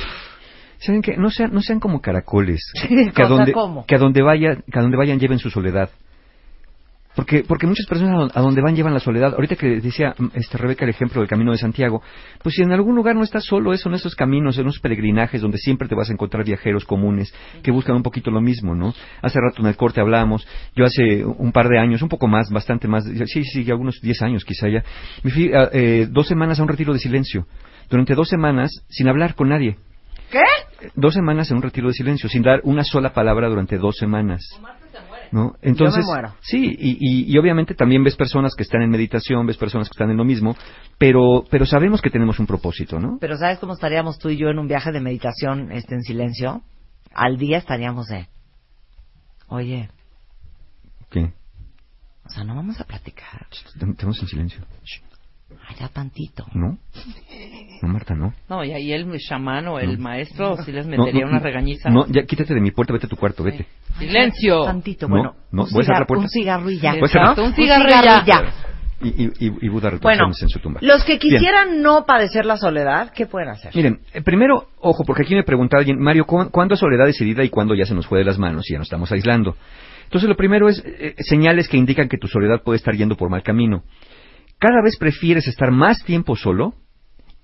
¿Saben 0.78 1.02
qué? 1.02 1.16
No 1.16 1.30
sean, 1.30 1.52
no 1.52 1.60
sean 1.60 1.80
como 1.80 2.00
caracoles. 2.00 2.60
que, 3.14 3.22
a 3.22 3.26
donde, 3.26 3.52
¿cómo? 3.52 3.84
que 3.86 3.94
a 3.96 3.98
donde 3.98 4.22
vaya, 4.22 4.56
que 4.70 4.78
a 4.78 4.82
donde 4.82 4.96
vayan 4.96 5.18
lleven 5.18 5.38
su 5.38 5.50
soledad. 5.50 5.90
Porque, 7.16 7.42
porque 7.48 7.66
muchas 7.66 7.86
personas 7.86 8.14
a 8.14 8.18
don- 8.18 8.30
a 8.34 8.40
donde 8.42 8.60
van 8.60 8.76
llevan 8.76 8.92
la 8.92 9.00
soledad. 9.00 9.32
Ahorita 9.34 9.56
que 9.56 9.80
decía 9.80 10.14
mm, 10.18 10.26
este, 10.34 10.58
Rebeca 10.58 10.84
el 10.84 10.90
ejemplo 10.90 11.20
del 11.22 11.28
Camino 11.28 11.50
de 11.50 11.56
Santiago, 11.58 12.02
pues 12.42 12.54
si 12.54 12.62
en 12.62 12.72
algún 12.72 12.94
lugar 12.94 13.16
no 13.16 13.22
estás 13.22 13.44
solo, 13.44 13.72
eso 13.72 13.88
en 13.88 13.94
esos 13.94 14.14
caminos, 14.14 14.58
en 14.58 14.66
esos 14.68 14.80
peregrinajes 14.80 15.40
donde 15.40 15.56
siempre 15.56 15.88
te 15.88 15.94
vas 15.94 16.10
a 16.10 16.12
encontrar 16.12 16.44
viajeros 16.44 16.84
comunes 16.84 17.34
que 17.62 17.70
buscan 17.70 17.96
un 17.96 18.02
poquito 18.02 18.30
lo 18.30 18.42
mismo, 18.42 18.74
¿no? 18.74 18.92
Hace 19.22 19.40
rato 19.40 19.62
en 19.62 19.66
el 19.68 19.76
corte 19.76 20.00
hablamos, 20.00 20.46
yo 20.76 20.84
hace 20.84 21.24
un 21.24 21.52
par 21.52 21.68
de 21.70 21.78
años, 21.78 22.02
un 22.02 22.10
poco 22.10 22.28
más, 22.28 22.50
bastante 22.50 22.86
más, 22.86 23.04
sí, 23.04 23.44
sí, 23.44 23.70
algunos 23.70 23.98
10 24.02 24.20
años 24.22 24.44
quizá 24.44 24.68
ya, 24.68 24.84
me 25.22 25.30
fui 25.30 25.50
eh, 25.72 26.06
dos 26.10 26.28
semanas 26.28 26.60
a 26.60 26.62
un 26.62 26.68
retiro 26.68 26.92
de 26.92 26.98
silencio. 26.98 27.46
Durante 27.88 28.14
dos 28.14 28.28
semanas 28.28 28.70
sin 28.88 29.08
hablar 29.08 29.34
con 29.34 29.48
nadie. 29.48 29.76
¿Qué? 30.30 30.42
Dos 30.96 31.14
semanas 31.14 31.50
en 31.50 31.56
un 31.56 31.62
retiro 31.62 31.86
de 31.88 31.94
silencio, 31.94 32.28
sin 32.28 32.42
dar 32.42 32.60
una 32.64 32.82
sola 32.84 33.14
palabra 33.14 33.48
durante 33.48 33.78
dos 33.78 33.96
semanas. 33.96 34.42
¿No? 35.36 35.54
Entonces, 35.60 36.02
Yo 36.02 36.12
me 36.12 36.20
muero. 36.22 36.34
sí, 36.40 36.74
y, 36.78 36.96
y- 36.98 37.30
y 37.30 37.36
obviamente 37.38 37.74
también 37.74 38.02
ves 38.02 38.16
personas 38.16 38.54
que 38.56 38.62
están 38.62 38.80
en 38.80 38.88
meditación, 38.88 39.46
ves 39.46 39.58
personas 39.58 39.86
que 39.86 39.92
están 39.92 40.10
en 40.10 40.16
lo 40.16 40.24
mismo, 40.24 40.56
pero, 40.96 41.44
pero 41.50 41.66
sabemos 41.66 42.00
que 42.00 42.08
tenemos 42.08 42.38
un 42.38 42.46
propósito, 42.46 42.98
¿no? 42.98 43.18
Pero 43.20 43.36
¿sabes 43.36 43.58
cómo 43.58 43.74
estaríamos 43.74 44.18
tú 44.18 44.30
y 44.30 44.38
yo 44.38 44.48
en 44.48 44.58
un 44.58 44.66
viaje 44.66 44.92
de 44.92 45.00
meditación 45.00 45.70
este, 45.72 45.94
en 45.94 46.02
silencio? 46.02 46.62
Al 47.12 47.36
día 47.36 47.58
estaríamos 47.58 48.06
de... 48.06 48.28
Oye, 49.48 49.90
¿Qué? 51.10 51.32
o 52.24 52.30
sea, 52.30 52.42
no 52.44 52.54
vamos 52.54 52.80
a 52.80 52.84
platicar. 52.84 53.46
Estamos 53.52 54.18
en 54.22 54.28
silencio. 54.28 54.62
Allá 55.68 55.88
tantito. 55.88 56.44
¿No? 56.54 56.78
No, 57.82 57.88
Marta, 57.88 58.14
no. 58.14 58.34
No, 58.48 58.64
y 58.64 58.72
ahí 58.72 58.92
el 58.92 59.06
chamán 59.18 59.66
o 59.68 59.78
el 59.78 59.96
No. 59.96 60.02
maestro 60.04 60.56
sí 60.64 60.72
les 60.72 60.86
metería 60.86 61.24
no, 61.24 61.30
una 61.30 61.38
regañiza. 61.38 61.88
No, 61.90 62.06
ya 62.08 62.24
quítate 62.24 62.54
de 62.54 62.60
mi 62.60 62.70
puerta, 62.72 62.92
vete 62.92 63.06
a 63.06 63.08
tu 63.08 63.16
cuarto, 63.16 63.44
vete. 63.44 63.66
Silencio. 63.98 64.64
Tantito, 64.64 65.06
No, 65.08 65.14
bueno. 65.14 65.34
no, 65.52 65.62
un, 65.64 65.70
voy 65.70 65.82
a 65.82 65.84
cerrar 65.84 66.00
la 66.00 66.06
cigarro, 66.06 66.06
puerta. 66.06 66.22
un 66.22 66.28
cigarro 66.28 66.70
y 66.70 66.78
ya. 66.78 66.92
Voy 66.94 67.02
a 67.02 67.06
cerrar- 67.08 67.36
¿no? 67.36 67.44
Un 67.44 67.54
cigarro 67.54 67.88
y 67.88 68.26
ya. 68.26 68.52
Y, 69.02 69.08
y, 69.24 69.30
y, 69.60 69.68
Buda 69.68 69.90
Bueno, 70.00 70.28
en 70.28 70.48
su 70.48 70.58
tumba. 70.58 70.80
los 70.82 71.04
que 71.04 71.18
Bien. 71.18 71.34
quisieran 71.36 71.82
no 71.82 72.06
padecer 72.06 72.46
la 72.46 72.56
soledad, 72.56 73.12
¿qué 73.12 73.26
pueden 73.26 73.50
hacer? 73.50 73.70
Miren, 73.76 74.00
eh, 74.14 74.22
primero, 74.22 74.68
ojo, 74.80 75.04
porque 75.06 75.22
aquí 75.22 75.34
me 75.34 75.42
preguntaba 75.44 75.80
alguien, 75.80 76.00
Mario, 76.00 76.24
¿cu- 76.24 76.48
¿cuándo 76.50 76.74
es 76.74 76.80
soledad 76.80 77.04
decidida 77.04 77.44
y 77.44 77.50
cuándo 77.50 77.74
ya 77.74 77.84
se 77.84 77.94
nos 77.94 78.06
fue 78.06 78.18
de 78.20 78.24
las 78.24 78.38
manos 78.38 78.64
y 78.70 78.72
ya 78.72 78.78
nos 78.78 78.86
estamos 78.86 79.12
aislando? 79.12 79.54
Entonces, 80.04 80.28
lo 80.30 80.34
primero 80.36 80.68
es 80.70 80.82
eh, 80.86 81.14
señales 81.18 81.68
que 81.68 81.76
indican 81.76 82.08
que 82.08 82.16
tu 82.16 82.26
soledad 82.26 82.62
puede 82.64 82.78
estar 82.78 82.94
yendo 82.94 83.16
por 83.16 83.28
mal 83.28 83.42
camino. 83.42 83.82
Cada 84.58 84.82
vez 84.82 84.96
prefieres 84.98 85.46
estar 85.48 85.70
más 85.70 86.02
tiempo 86.04 86.36
solo 86.36 86.74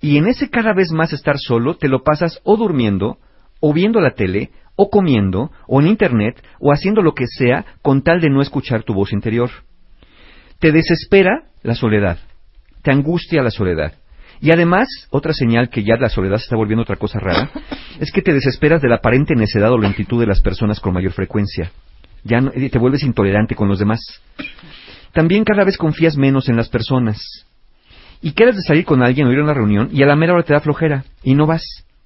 y 0.00 0.16
en 0.16 0.26
ese 0.26 0.48
cada 0.50 0.72
vez 0.74 0.90
más 0.92 1.12
estar 1.12 1.36
solo 1.38 1.76
te 1.76 1.88
lo 1.88 2.02
pasas 2.02 2.40
o 2.44 2.56
durmiendo, 2.56 3.18
o 3.60 3.72
viendo 3.72 4.00
la 4.00 4.12
tele, 4.14 4.50
o 4.74 4.90
comiendo, 4.90 5.50
o 5.68 5.80
en 5.80 5.86
internet, 5.86 6.42
o 6.58 6.72
haciendo 6.72 7.02
lo 7.02 7.12
que 7.14 7.26
sea 7.26 7.64
con 7.82 8.02
tal 8.02 8.20
de 8.20 8.30
no 8.30 8.40
escuchar 8.42 8.82
tu 8.82 8.94
voz 8.94 9.12
interior. 9.12 9.50
Te 10.58 10.72
desespera 10.72 11.44
la 11.62 11.74
soledad, 11.74 12.18
te 12.82 12.90
angustia 12.90 13.42
la 13.42 13.50
soledad. 13.50 13.92
Y 14.40 14.50
además, 14.50 14.88
otra 15.10 15.32
señal 15.34 15.68
que 15.68 15.84
ya 15.84 15.96
la 15.96 16.08
soledad 16.08 16.38
se 16.38 16.44
está 16.44 16.56
volviendo 16.56 16.82
otra 16.82 16.96
cosa 16.96 17.20
rara, 17.20 17.50
es 18.00 18.10
que 18.10 18.22
te 18.22 18.32
desesperas 18.32 18.82
de 18.82 18.88
la 18.88 18.96
aparente 18.96 19.36
necedad 19.36 19.70
o 19.70 19.78
lentitud 19.78 20.18
de 20.18 20.26
las 20.26 20.40
personas 20.40 20.80
con 20.80 20.94
mayor 20.94 21.12
frecuencia. 21.12 21.70
Ya 22.24 22.40
no- 22.40 22.50
te 22.50 22.78
vuelves 22.78 23.04
intolerante 23.04 23.54
con 23.54 23.68
los 23.68 23.78
demás. 23.78 24.00
También 25.12 25.44
cada 25.44 25.64
vez 25.64 25.76
confías 25.76 26.16
menos 26.16 26.48
en 26.48 26.56
las 26.56 26.68
personas. 26.68 27.46
Y 28.20 28.32
quieres 28.32 28.56
de 28.56 28.62
salir 28.62 28.84
con 28.84 29.02
alguien 29.02 29.26
o 29.26 29.32
ir 29.32 29.40
a 29.40 29.44
una 29.44 29.54
reunión 29.54 29.88
y 29.92 30.02
a 30.02 30.06
la 30.06 30.16
mera 30.16 30.32
hora 30.32 30.44
te 30.44 30.52
da 30.52 30.60
flojera 30.60 31.04
y 31.22 31.34
no 31.34 31.46
vas. 31.46 31.62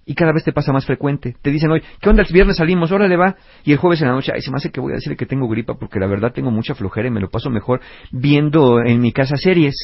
Y 0.08 0.14
cada 0.14 0.32
vez 0.32 0.44
te 0.44 0.52
pasa 0.52 0.72
más 0.72 0.86
frecuente. 0.86 1.34
Te 1.42 1.50
dicen 1.50 1.70
hoy, 1.70 1.82
¿qué 2.00 2.08
onda? 2.08 2.22
El 2.22 2.32
viernes 2.32 2.56
salimos, 2.56 2.92
órale 2.92 3.16
va. 3.16 3.36
Y 3.64 3.72
el 3.72 3.78
jueves 3.78 4.00
en 4.00 4.08
la 4.08 4.14
noche, 4.14 4.32
ay, 4.34 4.40
se 4.40 4.50
me 4.50 4.56
hace 4.56 4.70
que 4.70 4.80
voy 4.80 4.92
a 4.92 4.94
decirle 4.96 5.16
que 5.16 5.26
tengo 5.26 5.48
gripa 5.48 5.74
porque 5.74 5.98
la 5.98 6.06
verdad 6.06 6.32
tengo 6.32 6.50
mucha 6.50 6.74
flojera 6.74 7.08
y 7.08 7.10
me 7.10 7.20
lo 7.20 7.28
paso 7.28 7.50
mejor 7.50 7.80
viendo 8.12 8.80
en 8.80 9.00
mi 9.00 9.12
casa 9.12 9.36
series. 9.36 9.74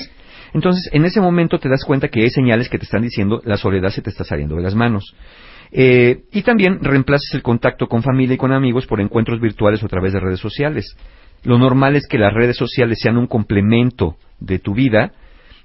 Entonces, 0.54 0.88
en 0.92 1.04
ese 1.04 1.20
momento 1.20 1.58
te 1.58 1.68
das 1.68 1.84
cuenta 1.84 2.08
que 2.08 2.22
hay 2.22 2.30
señales 2.30 2.68
que 2.68 2.78
te 2.78 2.84
están 2.84 3.02
diciendo 3.02 3.42
la 3.44 3.56
soledad 3.56 3.90
se 3.90 4.00
te 4.00 4.10
está 4.10 4.24
saliendo 4.24 4.56
de 4.56 4.62
las 4.62 4.74
manos. 4.74 5.14
Eh, 5.72 6.24
y 6.30 6.42
también 6.42 6.78
reemplaces 6.82 7.34
el 7.34 7.42
contacto 7.42 7.88
con 7.88 8.02
familia 8.02 8.34
y 8.34 8.38
con 8.38 8.52
amigos 8.52 8.86
por 8.86 9.00
encuentros 9.00 9.40
virtuales 9.40 9.82
o 9.82 9.86
a 9.86 9.88
través 9.88 10.12
de 10.12 10.20
redes 10.20 10.40
sociales. 10.40 10.96
Lo 11.44 11.58
normal 11.58 11.96
es 11.96 12.06
que 12.08 12.18
las 12.18 12.32
redes 12.32 12.56
sociales 12.56 12.98
sean 13.00 13.16
un 13.16 13.26
complemento 13.26 14.16
de 14.38 14.58
tu 14.58 14.74
vida 14.74 15.12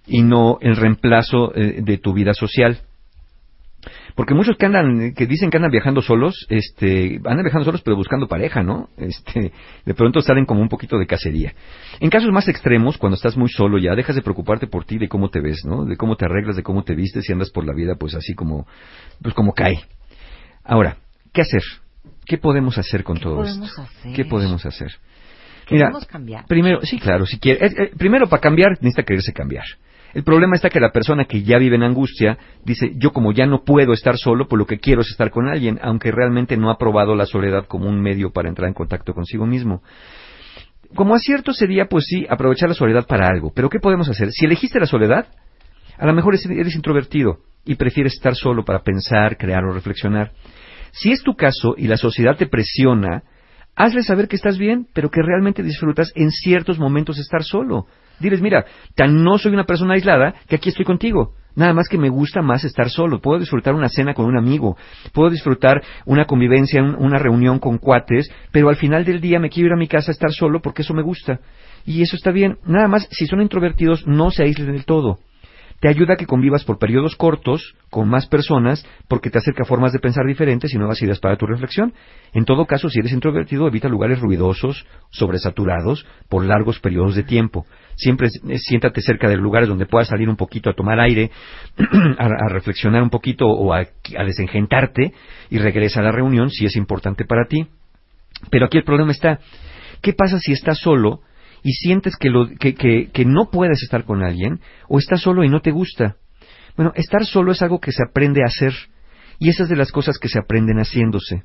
y 0.06 0.24
no 0.24 0.58
el 0.62 0.76
reemplazo 0.76 1.54
eh, 1.56 1.82
de 1.82 1.98
tu 1.98 2.14
vida 2.14 2.34
social. 2.34 2.80
Porque 4.16 4.34
muchos 4.34 4.58
que 4.58 4.66
andan, 4.66 5.14
que 5.14 5.28
dicen 5.28 5.52
que 5.52 5.58
andan 5.58 5.70
viajando 5.72 6.02
solos, 6.02 6.48
este, 6.49 7.22
andan 7.26 7.44
viajando 7.44 7.66
solos 7.66 7.82
pero 7.84 7.95
buscando 7.95 8.28
pareja, 8.28 8.64
¿no? 8.64 8.90
Este, 8.98 9.52
de 9.86 9.94
pronto 9.94 10.22
salen 10.22 10.45
como 10.45 10.62
un 10.62 10.70
poquito 10.70 10.98
de 10.98 11.06
cacería. 11.06 11.54
En 11.99 12.10
casos 12.10 12.32
más 12.32 12.48
extremos, 12.48 12.98
cuando 12.98 13.16
estás 13.16 13.38
muy 13.38 13.49
solo 13.49 13.78
ya, 13.78 13.95
dejas 13.95 14.16
de 14.16 14.24
preocuparte 14.24 14.66
por 14.66 14.86
ti, 14.86 14.98
de 14.98 15.08
cómo 15.08 15.30
te 15.30 15.40
ves, 15.40 15.64
¿no? 15.66 15.86
De 15.86 15.98
cómo 15.98 16.16
te 16.16 16.26
arreglas, 16.26 16.56
de 16.56 16.64
cómo 16.64 16.84
te 16.84 16.95
vistes 16.95 17.30
y 17.30 17.34
andas 17.34 17.52
por 17.52 17.66
la 17.66 17.74
vida, 17.74 17.95
pues 17.95 18.16
así 18.16 18.34
como, 18.34 18.66
pues 19.22 19.36
como 19.36 19.54
cae. 19.54 19.82
Ahora, 20.64 20.98
¿qué 21.32 21.41
hacer? 21.41 21.62
¿Qué 22.26 22.40
podemos 22.40 22.78
hacer 22.80 23.04
con 23.04 23.20
todo 23.20 23.36
podemos 23.36 23.70
esto? 23.70 23.84
hacer? 23.84 24.14
¿Qué 24.14 24.26
podemos 24.26 24.66
hacer? 24.66 24.91
¿Queremos 25.68 26.06
cambiar? 26.06 26.45
Primero, 26.48 26.81
sí, 26.81 26.99
claro, 26.99 27.26
si 27.26 27.39
quiere, 27.39 27.65
eh, 27.65 27.72
eh, 27.77 27.91
primero 27.98 28.27
para 28.27 28.41
cambiar 28.41 28.72
necesita 28.81 29.03
quererse 29.03 29.34
cambiar. 29.34 29.65
El 30.14 30.23
problema 30.23 30.56
está 30.56 30.69
que 30.69 30.80
la 30.80 30.91
persona 30.91 31.26
que 31.26 31.44
ya 31.44 31.57
vive 31.57 31.76
en 31.76 31.84
angustia 31.84 32.38
dice, 32.64 32.94
yo 32.95 33.11
como 33.11 33.34
ya 33.34 33.45
no 33.45 33.64
puedo 33.64 33.94
estar 33.94 34.18
solo, 34.18 34.48
pues 34.48 34.57
lo 34.57 34.65
que 34.65 34.80
quiero 34.80 35.02
es 35.02 35.10
estar 35.10 35.30
con 35.30 35.48
alguien, 35.48 35.77
aunque 35.81 36.11
realmente 36.11 36.57
no 36.57 36.72
ha 36.72 36.77
probado 36.77 37.14
la 37.15 37.26
soledad 37.26 37.65
como 37.68 37.88
un 37.89 38.02
medio 38.02 38.31
para 38.31 38.49
entrar 38.49 38.68
en 38.68 38.73
contacto 38.73 39.14
consigo 39.14 39.45
mismo. 39.45 39.84
Como 40.95 41.14
acierto 41.14 41.52
sería, 41.53 41.85
pues 41.85 42.06
sí, 42.07 42.26
aprovechar 42.30 42.69
la 42.69 42.76
soledad 42.76 43.06
para 43.06 43.27
algo. 43.27 43.52
Pero 43.53 43.69
¿qué 43.69 43.80
podemos 43.80 44.07
hacer? 44.10 44.31
Si 44.31 44.45
elegiste 44.45 44.80
la 44.80 44.85
soledad, 44.85 45.27
a 45.98 46.06
lo 46.06 46.14
mejor 46.14 46.34
es- 46.35 46.45
eres 46.45 46.76
introvertido 46.76 47.39
y 47.65 47.76
prefieres 47.76 48.14
estar 48.14 48.34
solo 48.35 48.64
para 48.64 48.80
pensar, 48.84 49.38
crear 49.38 49.65
o 49.65 49.73
reflexionar. 49.73 50.31
Si 50.91 51.11
es 51.11 51.22
tu 51.22 51.35
caso 51.35 51.76
y 51.77 51.88
la 51.88 51.98
sociedad 51.98 52.38
te 52.38 52.48
presiona, 52.48 53.23
hazle 53.78 54.02
saber 54.04 54.28
que 54.28 54.36
estás 54.36 54.58
bien, 54.58 54.88
pero 54.94 55.10
que 55.10 55.22
realmente 55.22 55.64
disfrutas 55.64 56.12
en 56.16 56.32
ciertos 56.32 56.80
momentos 56.80 57.18
estar 57.20 57.44
solo. 57.44 57.86
Diles, 58.20 58.41
mira, 58.41 58.66
tan 58.95 59.24
no 59.24 59.38
soy 59.38 59.54
una 59.54 59.66
persona 59.66 59.94
aislada 59.94 60.34
que 60.49 60.56
aquí 60.58 60.70
estoy 60.70 60.84
contigo. 60.84 61.34
Nada 61.56 61.74
más 61.74 61.88
que 61.88 61.98
me 61.98 62.10
gusta 62.10 62.41
más 62.41 62.64
estar 62.64 62.90
solo. 62.90 63.20
Puedo 63.22 63.40
disfrutar 63.40 63.74
una 63.74 63.88
cena 63.90 64.14
con 64.14 64.26
un 64.26 64.38
amigo, 64.38 64.76
puedo 65.14 65.30
disfrutar 65.30 65.82
una 66.06 66.26
convivencia, 66.26 66.84
un- 66.84 66.95
una 66.95 67.18
reunión 67.20 67.60
con 67.60 67.78
cuates, 67.78 68.30
pero 68.52 68.70
al 68.70 68.76
final 68.76 69.06
del 69.06 69.22
día 69.22 69.40
me 69.40 69.49
quiero 69.49 69.68
ir 69.68 69.74
a 69.74 69.78
mi 69.80 69.88
casa 69.88 70.12
a 70.12 70.14
estar 70.14 70.32
solo 70.32 70.62
porque 70.62 70.82
eso 70.82 70.94
me 70.94 71.02
gusta. 71.04 71.40
Y 71.86 72.02
eso 72.02 72.16
está 72.16 72.32
bien. 72.32 72.58
Nada 72.66 72.88
más, 72.88 73.08
si 73.12 73.26
son 73.28 73.41
introvertidos, 73.41 74.06
no 74.06 74.30
se 74.32 74.44
aíslen 74.44 74.72
del 74.74 74.86
todo 74.86 75.20
te 75.80 75.88
ayuda 75.88 76.14
a 76.14 76.18
que 76.18 76.26
convivas 76.26 76.64
por 76.64 76.80
periodos 76.80 77.16
cortos 77.16 77.76
con 77.90 78.10
más 78.10 78.28
personas 78.28 78.86
porque 79.08 79.30
te 79.30 79.38
acerca 79.38 79.64
a 79.64 79.66
formas 79.66 79.94
de 79.94 79.99
pensar 79.99 80.26
diferentes 80.26 80.74
y 80.74 80.78
nuevas 80.78 81.02
ideas 81.02 81.20
para 81.20 81.38
tu 81.38 81.45
reflexión. 81.45 81.94
En 82.34 82.45
todo 82.45 82.66
caso, 82.66 82.90
si 82.90 82.99
eres 82.99 83.12
introvertido, 83.12 83.68
evita 83.68 83.88
lugares 83.88 84.20
ruidosos, 84.20 84.88
sobresaturados, 85.12 86.06
por 86.30 86.44
largos 86.44 86.80
periodos 86.80 87.16
de 87.16 87.24
tiempo. 87.24 87.66
Siempre 87.95 88.28
eh, 88.28 88.58
siéntate 88.58 89.02
cerca 89.02 89.30
de 89.30 89.38
lugares 89.38 89.70
donde 89.70 89.86
puedas 89.86 90.08
salir 90.08 90.30
un 90.30 90.36
poquito 90.36 90.70
a 90.70 90.74
tomar 90.74 90.99
aire, 90.99 91.32
a, 92.18 92.49
reflexionar 92.49 93.04
un 93.04 93.10
poquito 93.10 93.45
o 93.45 93.74
a, 93.74 93.80
a 93.80 94.24
desengentarte 94.24 95.14
y 95.49 95.58
regresa 95.60 95.99
a 95.99 96.04
la 96.04 96.12
reunión 96.12 96.49
si 96.49 96.66
es 96.66 96.76
importante 96.76 97.26
para 97.26 97.45
ti. 97.45 97.68
Pero 98.49 98.66
aquí 98.66 98.78
el 98.78 98.84
problema 98.84 99.12
está, 99.12 99.40
¿qué 100.02 100.14
pasa 100.14 100.40
si 100.40 100.54
estás 100.54 100.80
solo 100.80 101.22
y 101.68 101.73
sientes 101.73 102.15
que, 102.18 102.30
lo, 102.30 102.48
que, 102.48 102.76
que, 102.76 103.10
que 103.11 103.26
no 103.26 103.49
puedes 103.52 103.84
estar 103.84 104.06
con 104.06 104.23
alguien 104.23 104.61
o 104.88 104.99
estás 104.99 105.19
solo 105.22 105.44
y 105.44 105.49
no 105.49 105.60
te 105.60 105.72
gusta? 105.72 106.15
Bueno, 106.77 106.94
estar 106.95 107.26
solo 107.26 107.52
es 107.52 107.61
algo 107.61 107.80
que 107.80 107.91
se 107.91 108.03
aprende 108.07 108.41
a 108.41 108.45
hacer 108.48 108.73
y 109.39 109.49
esas 109.49 109.68
de 109.68 109.76
las 109.76 109.91
cosas 109.91 110.18
que 110.18 110.30
se 110.30 110.39
aprenden 110.39 110.77
haciéndose. 110.77 111.44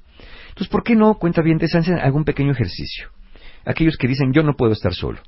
Entonces, 0.50 0.68
¿por 0.68 0.84
qué 0.84 0.94
no, 0.94 1.14
cuenta 1.14 1.42
bien, 1.42 1.58
te 1.58 1.66
hacen 1.66 1.98
algún 1.98 2.24
pequeño 2.24 2.52
ejercicio? 2.52 3.08
Aquellos 3.64 3.96
que 3.96 4.06
dicen, 4.06 4.32
yo 4.32 4.42
no 4.44 4.54
puedo 4.54 4.72
estar 4.72 4.94
solo. 4.94 5.18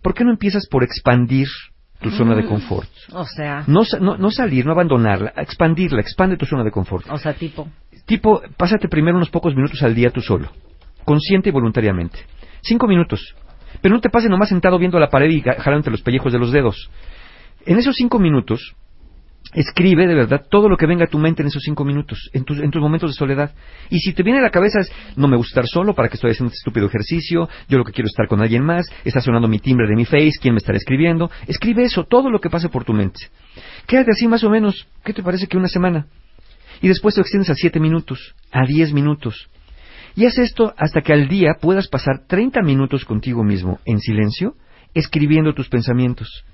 ¿Por 0.00 0.14
qué 0.14 0.24
no 0.24 0.30
empiezas 0.30 0.66
por 0.68 0.84
expandir 0.84 1.48
tu 2.00 2.10
zona 2.10 2.34
de 2.34 2.44
Mm. 2.44 2.48
confort? 2.48 2.88
O 3.12 3.24
sea, 3.26 3.64
no, 3.66 3.82
no 4.00 4.30
salir, 4.30 4.64
no 4.64 4.72
abandonarla, 4.72 5.34
expandirla, 5.36 6.00
expande 6.00 6.36
tu 6.38 6.46
zona 6.46 6.64
de 6.64 6.70
confort. 6.70 7.06
o 7.10 7.18
sea, 7.18 7.34
tipo, 7.34 7.68
Tipo, 8.06 8.42
pásate 8.56 8.88
primero 8.88 9.16
unos 9.16 9.30
pocos 9.30 9.54
minutos 9.54 9.82
al 9.82 9.94
día 9.94 10.10
tú 10.10 10.20
solo, 10.20 10.50
consciente 11.04 11.48
y 11.48 11.52
voluntariamente. 11.52 12.18
Cinco 12.62 12.86
minutos. 12.86 13.34
Pero 13.84 13.96
no 13.96 14.00
te 14.00 14.08
pases 14.08 14.30
nomás 14.30 14.48
sentado 14.48 14.78
viendo 14.78 14.98
la 14.98 15.10
pared 15.10 15.28
y 15.28 15.42
ja- 15.42 15.56
jalándote 15.60 15.90
los 15.90 16.00
pellejos 16.00 16.32
de 16.32 16.38
los 16.38 16.52
dedos. 16.52 16.88
En 17.66 17.76
esos 17.78 17.94
cinco 17.94 18.18
minutos, 18.18 18.74
escribe 19.52 20.06
de 20.06 20.14
verdad 20.14 20.46
todo 20.50 20.70
lo 20.70 20.78
que 20.78 20.86
venga 20.86 21.04
a 21.04 21.06
tu 21.06 21.18
mente 21.18 21.42
en 21.42 21.48
esos 21.48 21.62
cinco 21.62 21.84
minutos, 21.84 22.30
en 22.32 22.44
tus, 22.44 22.60
en 22.60 22.70
tus 22.70 22.80
momentos 22.80 23.10
de 23.10 23.14
soledad. 23.14 23.52
Y 23.90 23.98
si 23.98 24.14
te 24.14 24.22
viene 24.22 24.38
a 24.38 24.42
la 24.42 24.48
cabeza 24.48 24.80
es, 24.80 24.90
no 25.16 25.28
me 25.28 25.36
gusta 25.36 25.60
estar 25.60 25.66
solo, 25.66 25.94
¿para 25.94 26.08
que 26.08 26.14
estoy 26.14 26.30
haciendo 26.30 26.48
este 26.48 26.60
estúpido 26.60 26.86
ejercicio? 26.86 27.46
Yo 27.68 27.76
lo 27.76 27.84
que 27.84 27.92
quiero 27.92 28.06
es 28.06 28.12
estar 28.12 28.26
con 28.26 28.40
alguien 28.40 28.64
más, 28.64 28.86
está 29.04 29.20
sonando 29.20 29.48
mi 29.48 29.58
timbre 29.58 29.86
de 29.86 29.96
mi 29.96 30.06
face, 30.06 30.38
¿quién 30.40 30.54
me 30.54 30.58
estará 30.60 30.78
escribiendo? 30.78 31.30
Escribe 31.46 31.84
eso, 31.84 32.04
todo 32.04 32.30
lo 32.30 32.40
que 32.40 32.48
pase 32.48 32.70
por 32.70 32.84
tu 32.84 32.94
mente. 32.94 33.20
Quédate 33.86 34.12
así 34.12 34.26
más 34.26 34.42
o 34.44 34.48
menos, 34.48 34.88
¿qué 35.04 35.12
te 35.12 35.22
parece 35.22 35.46
que 35.46 35.58
una 35.58 35.68
semana? 35.68 36.06
y 36.80 36.88
después 36.88 37.16
lo 37.16 37.20
extiendes 37.20 37.50
a 37.50 37.54
7 37.54 37.78
minutos, 37.80 38.34
a 38.50 38.64
10 38.66 38.94
minutos. 38.94 39.48
Y 40.16 40.26
haz 40.26 40.38
esto 40.38 40.72
hasta 40.76 41.00
que 41.00 41.12
al 41.12 41.28
día 41.28 41.56
puedas 41.60 41.88
pasar 41.88 42.26
30 42.26 42.62
minutos 42.62 43.04
contigo 43.04 43.42
mismo, 43.42 43.80
en 43.84 44.00
silencio, 44.00 44.54
escribiendo 44.94 45.54
tus 45.54 45.68
pensamientos. 45.68 46.44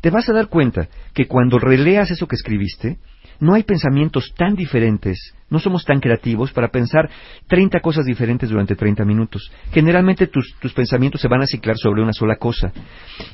Te 0.00 0.10
vas 0.10 0.28
a 0.28 0.32
dar 0.32 0.48
cuenta 0.48 0.88
que 1.14 1.26
cuando 1.26 1.58
releas 1.58 2.10
eso 2.10 2.26
que 2.26 2.36
escribiste, 2.36 2.98
no 3.38 3.54
hay 3.54 3.64
pensamientos 3.64 4.32
tan 4.36 4.54
diferentes, 4.54 5.34
no 5.52 5.58
somos 5.58 5.84
tan 5.84 6.00
creativos 6.00 6.50
para 6.50 6.68
pensar 6.68 7.10
30 7.46 7.80
cosas 7.80 8.06
diferentes 8.06 8.48
durante 8.48 8.74
30 8.74 9.04
minutos. 9.04 9.52
Generalmente 9.70 10.26
tus, 10.26 10.54
tus 10.58 10.72
pensamientos 10.72 11.20
se 11.20 11.28
van 11.28 11.42
a 11.42 11.46
ciclar 11.46 11.76
sobre 11.76 12.02
una 12.02 12.14
sola 12.14 12.36
cosa. 12.36 12.72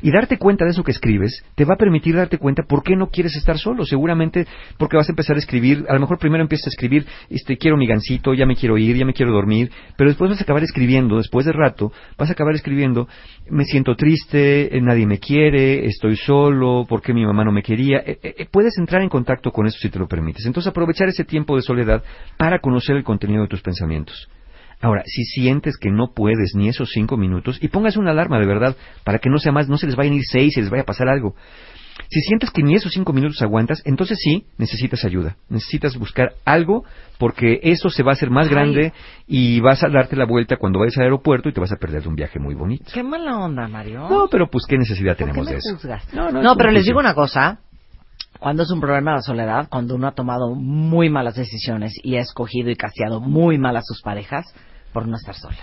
Y 0.03 0.11
darte 0.11 0.37
cuenta 0.37 0.65
de 0.65 0.73
eso 0.73 0.83
que 0.83 0.91
escribes 0.91 1.45
te 1.55 1.65
va 1.65 1.75
a 1.75 1.79
permitir 1.79 2.17
darte 2.17 2.39
cuenta 2.39 2.65
por 2.65 2.83
qué 2.83 2.97
no 2.97 3.09
quieres 3.09 3.37
estar 3.37 3.57
solo. 3.57 3.87
Seguramente 3.87 4.47
porque 4.77 4.97
vas 4.97 5.09
a 5.09 5.13
empezar 5.13 5.37
a 5.37 5.39
escribir, 5.39 5.87
a 5.89 5.95
lo 5.95 6.01
mejor 6.01 6.19
primero 6.19 6.43
empiezas 6.43 6.67
a 6.67 6.71
escribir, 6.71 7.07
este, 7.31 7.57
quiero 7.57 7.77
mi 7.77 7.87
gancito, 7.87 8.35
ya 8.35 8.47
me 8.47 8.57
quiero 8.57 8.77
ir, 8.77 8.97
ya 8.97 9.05
me 9.05 9.13
quiero 9.13 9.33
dormir, 9.33 9.71
pero 9.97 10.11
después 10.11 10.31
vas 10.31 10.41
a 10.41 10.43
acabar 10.43 10.65
escribiendo, 10.65 11.19
después 11.19 11.47
de 11.47 11.53
rato, 11.53 11.93
vas 12.17 12.29
a 12.31 12.33
acabar 12.33 12.55
escribiendo, 12.55 13.09
me 13.49 13.65
siento 13.65 13.95
triste, 13.95 14.77
eh, 14.77 14.81
nadie 14.81 15.07
me 15.07 15.19
quiere, 15.19 15.87
estoy 15.87 16.17
solo, 16.17 16.85
¿por 16.89 17.01
qué 17.01 17.15
mi 17.15 17.25
mamá 17.25 17.45
no 17.45 17.53
me 17.53 17.63
quería? 17.63 17.99
Eh, 17.99 18.19
eh, 18.23 18.47
puedes 18.51 18.77
entrar 18.79 19.03
en 19.03 19.09
contacto 19.09 19.53
con 19.53 19.67
eso 19.67 19.79
si 19.79 19.89
te 19.89 19.99
lo 19.99 20.09
permites. 20.09 20.45
Entonces 20.47 20.71
aprovechar 20.71 21.09
ese 21.09 21.25
tiempo 21.25 21.57
de 21.57 21.63
soledad 21.63 22.03
para 22.37 22.61
conocer 22.61 22.97
el 22.97 23.05
contenido 23.05 23.43
de 23.43 23.49
tus 23.49 23.63
pensamientos. 23.63 24.29
Ahora, 24.81 25.03
si 25.07 25.25
sientes 25.25 25.77
que 25.77 25.91
no 25.91 26.13
puedes 26.15 26.55
ni 26.55 26.69
esos 26.69 26.91
cinco 26.93 27.17
minutos, 27.17 27.59
y 27.61 27.67
pongas 27.69 27.97
una 27.97 28.13
alarma 28.13 28.39
de 28.39 28.47
verdad, 28.47 28.77
para 29.03 29.19
que 29.19 29.29
no 29.29 29.39
sea 29.39 29.51
más, 29.51 29.69
no 29.69 29.77
se 29.77 29.87
les 29.87 29.97
vayan 29.97 30.13
a 30.13 30.17
ir 30.17 30.23
seis, 30.25 30.55
se 30.55 30.61
les 30.61 30.71
vaya 30.71 30.83
a 30.83 30.87
pasar 30.87 31.09
algo. 31.09 31.35
Si 32.11 32.21
sientes 32.21 32.53
que 32.53 32.63
ni 32.63 32.77
esos 32.77 32.93
cinco 32.93 33.13
minutos 33.13 33.43
aguantas, 33.43 33.83
entonces 33.85 34.19
sí, 34.23 34.47
necesitas 34.57 35.05
ayuda. 35.05 35.35
Necesitas 35.49 35.97
buscar 35.97 36.35
algo, 36.45 36.85
porque 37.19 37.59
eso 37.65 37.91
se 37.91 38.05
va 38.05 38.13
a 38.13 38.15
hacer 38.15 38.31
más 38.31 38.47
Ay. 38.47 38.53
grande 38.55 38.93
y 39.27 39.59
vas 39.59 39.83
a 39.83 39.89
darte 39.89 40.15
la 40.15 40.25
vuelta 40.25 40.57
cuando 40.59 40.79
vayas 40.79 40.97
al 40.99 41.05
aeropuerto 41.05 41.49
y 41.49 41.53
te 41.53 41.61
vas 41.61 41.73
a 41.73 41.77
perder 41.77 42.03
de 42.03 42.09
un 42.09 42.15
viaje 42.15 42.39
muy 42.39 42.55
bonito. 42.55 42.85
Qué 42.95 43.03
mala 43.03 43.37
onda, 43.39 43.67
Mario. 43.67 44.09
No, 44.09 44.29
pero 44.31 44.49
pues 44.49 44.65
qué 44.69 44.79
necesidad 44.79 45.17
¿Por 45.17 45.19
qué 45.19 45.25
tenemos 45.25 45.47
me 45.47 45.53
de 45.55 45.59
eso. 45.59 45.75
juzgas? 45.75 46.15
No, 46.15 46.31
no, 46.31 46.41
No, 46.41 46.57
pero 46.57 46.71
les 46.71 46.85
digo 46.87 47.01
una 47.01 47.15
cosa. 47.15 47.59
Cuando 48.39 48.63
es 48.63 48.71
un 48.71 48.81
problema 48.81 49.15
la 49.15 49.23
soledad, 49.23 49.69
cuando 49.69 49.95
uno 49.95 50.07
ha 50.07 50.13
tomado 50.13 50.55
muy 50.55 51.11
malas 51.11 51.35
decisiones 51.35 51.95
y 52.03 52.17
ha 52.17 52.21
escogido 52.21 52.71
y 52.71 52.77
caseado 52.77 53.21
muy 53.21 53.59
mal 53.59 53.77
a 53.77 53.83
sus 53.83 54.01
parejas 54.03 54.47
por 54.93 55.09
no 55.09 55.17
estar 55.17 55.35
sola. 55.35 55.59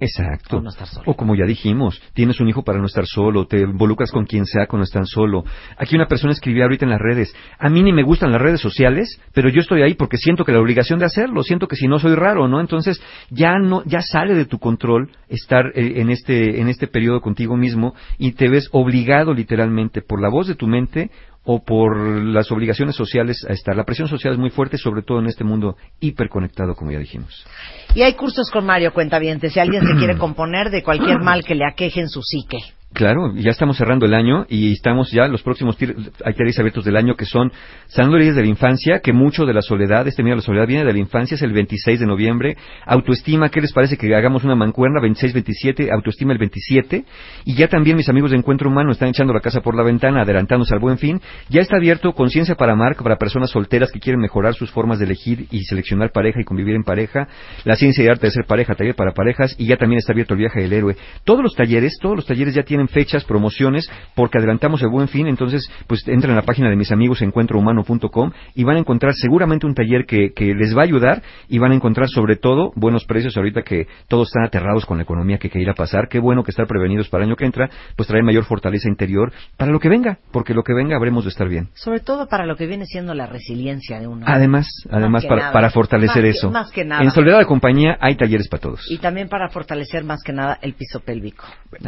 Exacto. 0.00 0.58
O 0.58 0.60
no 0.60 0.68
estar 0.68 0.86
solo. 0.86 1.10
O 1.10 1.16
como 1.16 1.34
ya 1.34 1.44
dijimos, 1.44 2.00
tienes 2.14 2.40
un 2.40 2.48
hijo 2.48 2.62
para 2.62 2.78
no 2.78 2.86
estar 2.86 3.06
solo, 3.06 3.46
te 3.46 3.60
involucras 3.60 4.12
con 4.12 4.26
quien 4.26 4.46
sea 4.46 4.66
cuando 4.66 4.84
están 4.84 5.06
solo. 5.06 5.44
Aquí 5.76 5.96
una 5.96 6.06
persona 6.06 6.32
escribía 6.32 6.64
ahorita 6.64 6.84
en 6.84 6.90
las 6.90 7.00
redes, 7.00 7.34
a 7.58 7.68
mí 7.68 7.82
ni 7.82 7.92
me 7.92 8.04
gustan 8.04 8.30
las 8.30 8.40
redes 8.40 8.60
sociales, 8.60 9.20
pero 9.32 9.48
yo 9.48 9.60
estoy 9.60 9.82
ahí 9.82 9.94
porque 9.94 10.16
siento 10.16 10.44
que 10.44 10.52
la 10.52 10.60
obligación 10.60 11.00
de 11.00 11.06
hacerlo, 11.06 11.42
siento 11.42 11.66
que 11.66 11.76
si 11.76 11.88
no 11.88 11.98
soy 11.98 12.14
raro, 12.14 12.46
¿no? 12.46 12.60
Entonces 12.60 13.02
ya 13.30 13.58
no, 13.58 13.82
ya 13.86 14.00
sale 14.00 14.34
de 14.34 14.44
tu 14.44 14.58
control 14.58 15.10
estar 15.28 15.66
eh, 15.74 16.00
en 16.00 16.10
este, 16.10 16.60
en 16.60 16.68
este 16.68 16.86
periodo 16.86 17.20
contigo 17.20 17.56
mismo 17.56 17.94
y 18.18 18.32
te 18.32 18.48
ves 18.48 18.68
obligado 18.70 19.34
literalmente 19.34 20.00
por 20.00 20.22
la 20.22 20.28
voz 20.28 20.46
de 20.46 20.54
tu 20.54 20.68
mente 20.68 21.10
o 21.44 21.64
por 21.64 21.96
las 21.96 22.50
obligaciones 22.52 22.94
sociales 22.94 23.44
a 23.48 23.52
estar. 23.52 23.74
La 23.76 23.84
presión 23.84 24.08
social 24.08 24.34
es 24.34 24.38
muy 24.38 24.50
fuerte, 24.50 24.76
sobre 24.76 25.02
todo 25.02 25.20
en 25.20 25.26
este 25.26 25.44
mundo 25.44 25.76
hiperconectado, 26.00 26.74
como 26.74 26.90
ya 26.90 26.98
dijimos. 26.98 27.46
Y 27.94 28.02
hay 28.02 28.14
cursos 28.14 28.50
con 28.50 28.66
Mario 28.66 28.92
Cuentaviente, 28.92 29.50
si 29.50 29.58
alguien 29.58 29.86
se 29.86 29.94
quiere 29.94 30.16
componer 30.18 30.70
de 30.70 30.82
cualquier 30.82 31.20
mal 31.20 31.44
que 31.44 31.54
le 31.54 31.64
aqueje 31.64 32.00
en 32.00 32.08
su 32.08 32.22
psique. 32.22 32.58
Claro, 32.94 33.34
ya 33.36 33.50
estamos 33.50 33.76
cerrando 33.76 34.06
el 34.06 34.14
año 34.14 34.46
y 34.48 34.72
estamos 34.72 35.12
ya 35.12 35.28
los 35.28 35.42
próximos 35.42 35.76
talleres 35.76 36.58
abiertos 36.58 36.86
del 36.86 36.96
año 36.96 37.16
que 37.16 37.26
son 37.26 37.52
sanando 37.86 38.16
heridas 38.16 38.36
de 38.36 38.42
la 38.42 38.48
infancia, 38.48 39.00
que 39.00 39.12
mucho 39.12 39.44
de 39.44 39.52
la 39.52 39.60
soledad, 39.60 40.08
este 40.08 40.22
miedo 40.22 40.32
a 40.32 40.36
la 40.36 40.42
soledad 40.42 40.66
viene 40.66 40.84
de 40.86 40.92
la 40.94 40.98
infancia, 40.98 41.34
es 41.34 41.42
el 41.42 41.52
26 41.52 42.00
de 42.00 42.06
noviembre. 42.06 42.56
Autoestima, 42.86 43.50
¿qué 43.50 43.60
les 43.60 43.72
parece 43.74 43.98
que 43.98 44.12
hagamos 44.14 44.42
una 44.42 44.54
mancuerna 44.54 45.02
26-27, 45.02 45.92
autoestima 45.92 46.32
el 46.32 46.38
27? 46.38 47.04
Y 47.44 47.54
ya 47.54 47.68
también 47.68 47.96
mis 47.98 48.08
amigos 48.08 48.30
de 48.30 48.38
Encuentro 48.38 48.70
Humano 48.70 48.90
están 48.90 49.10
echando 49.10 49.34
la 49.34 49.40
casa 49.40 49.60
por 49.60 49.76
la 49.76 49.82
ventana, 49.82 50.22
adelantándose 50.22 50.74
al 50.74 50.80
buen 50.80 50.96
fin. 50.96 51.20
Ya 51.50 51.60
está 51.60 51.76
abierto 51.76 52.14
Conciencia 52.14 52.54
para 52.54 52.72
Amar, 52.72 52.96
para 52.96 53.16
personas 53.16 53.50
solteras 53.50 53.92
que 53.92 54.00
quieren 54.00 54.20
mejorar 54.20 54.54
sus 54.54 54.70
formas 54.70 54.98
de 54.98 55.04
elegir 55.04 55.46
y 55.50 55.62
seleccionar 55.64 56.10
pareja 56.10 56.40
y 56.40 56.44
convivir 56.44 56.74
en 56.74 56.84
pareja. 56.84 57.28
La 57.64 57.76
ciencia 57.76 58.02
y 58.02 58.08
arte 58.08 58.28
de 58.28 58.32
ser 58.32 58.46
pareja, 58.46 58.74
taller 58.74 58.94
para 58.94 59.12
parejas. 59.12 59.54
Y 59.58 59.66
ya 59.66 59.76
también 59.76 59.98
está 59.98 60.12
abierto 60.12 60.32
el 60.32 60.40
viaje 60.40 60.62
del 60.62 60.72
héroe. 60.72 60.96
Todos 61.24 61.42
los 61.42 61.54
talleres, 61.54 61.98
todos 62.00 62.16
los 62.16 62.26
talleres 62.26 62.54
ya 62.54 62.62
tienen 62.62 62.77
fechas, 62.86 63.24
promociones, 63.24 63.90
porque 64.14 64.38
adelantamos 64.38 64.80
el 64.82 64.88
buen 64.90 65.08
fin. 65.08 65.26
Entonces, 65.26 65.68
pues 65.88 66.06
entren 66.06 66.34
a 66.34 66.36
la 66.36 66.42
página 66.42 66.68
de 66.70 66.76
mis 66.76 66.92
amigos 66.92 67.20
encuentrohumano.com 67.22 68.30
y 68.54 68.64
van 68.64 68.76
a 68.76 68.80
encontrar 68.80 69.14
seguramente 69.14 69.66
un 69.66 69.74
taller 69.74 70.06
que, 70.06 70.32
que 70.32 70.54
les 70.54 70.76
va 70.76 70.82
a 70.82 70.84
ayudar 70.84 71.22
y 71.48 71.58
van 71.58 71.72
a 71.72 71.74
encontrar 71.74 72.08
sobre 72.08 72.36
todo 72.36 72.72
buenos 72.76 73.04
precios 73.04 73.36
ahorita 73.36 73.62
que 73.62 73.86
todos 74.08 74.28
están 74.28 74.44
aterrados 74.44 74.86
con 74.86 74.98
la 74.98 75.02
economía 75.02 75.38
que, 75.38 75.50
que 75.50 75.68
a 75.68 75.74
pasar. 75.74 76.08
Qué 76.08 76.18
bueno 76.18 76.44
que 76.44 76.50
estar 76.50 76.66
prevenidos 76.66 77.08
para 77.08 77.24
el 77.24 77.30
año 77.30 77.36
que 77.36 77.44
entra, 77.44 77.68
pues 77.96 78.06
trae 78.08 78.22
mayor 78.22 78.44
fortaleza 78.44 78.88
interior 78.88 79.32
para 79.56 79.70
lo 79.72 79.80
que 79.80 79.88
venga, 79.88 80.18
porque 80.32 80.54
lo 80.54 80.62
que 80.62 80.72
venga 80.74 80.96
habremos 80.96 81.24
de 81.24 81.30
estar 81.30 81.48
bien. 81.48 81.68
Sobre 81.74 82.00
todo 82.00 82.28
para 82.28 82.46
lo 82.46 82.56
que 82.56 82.66
viene 82.66 82.84
siendo 82.86 83.14
la 83.14 83.26
resiliencia 83.26 83.98
de 84.00 84.06
uno. 84.06 84.24
Además, 84.28 84.66
Más 84.86 84.94
además 84.94 85.26
para, 85.26 85.40
nada. 85.40 85.52
para 85.52 85.70
fortalecer 85.70 86.22
Más 86.22 86.32
que- 86.32 86.38
eso. 86.38 86.50
más 86.50 86.70
que 86.70 86.84
nada. 86.84 87.02
En 87.02 87.10
Soledad 87.10 87.38
de 87.38 87.46
Compañía 87.46 87.96
hay 88.00 88.16
talleres 88.16 88.48
para 88.48 88.60
todos. 88.60 88.86
Y 88.90 88.98
también 88.98 89.28
para 89.28 89.48
fortalecer 89.48 90.04
más 90.04 90.20
que 90.24 90.32
nada 90.32 90.58
el 90.62 90.74
piso 90.74 91.00
pélvico. 91.00 91.44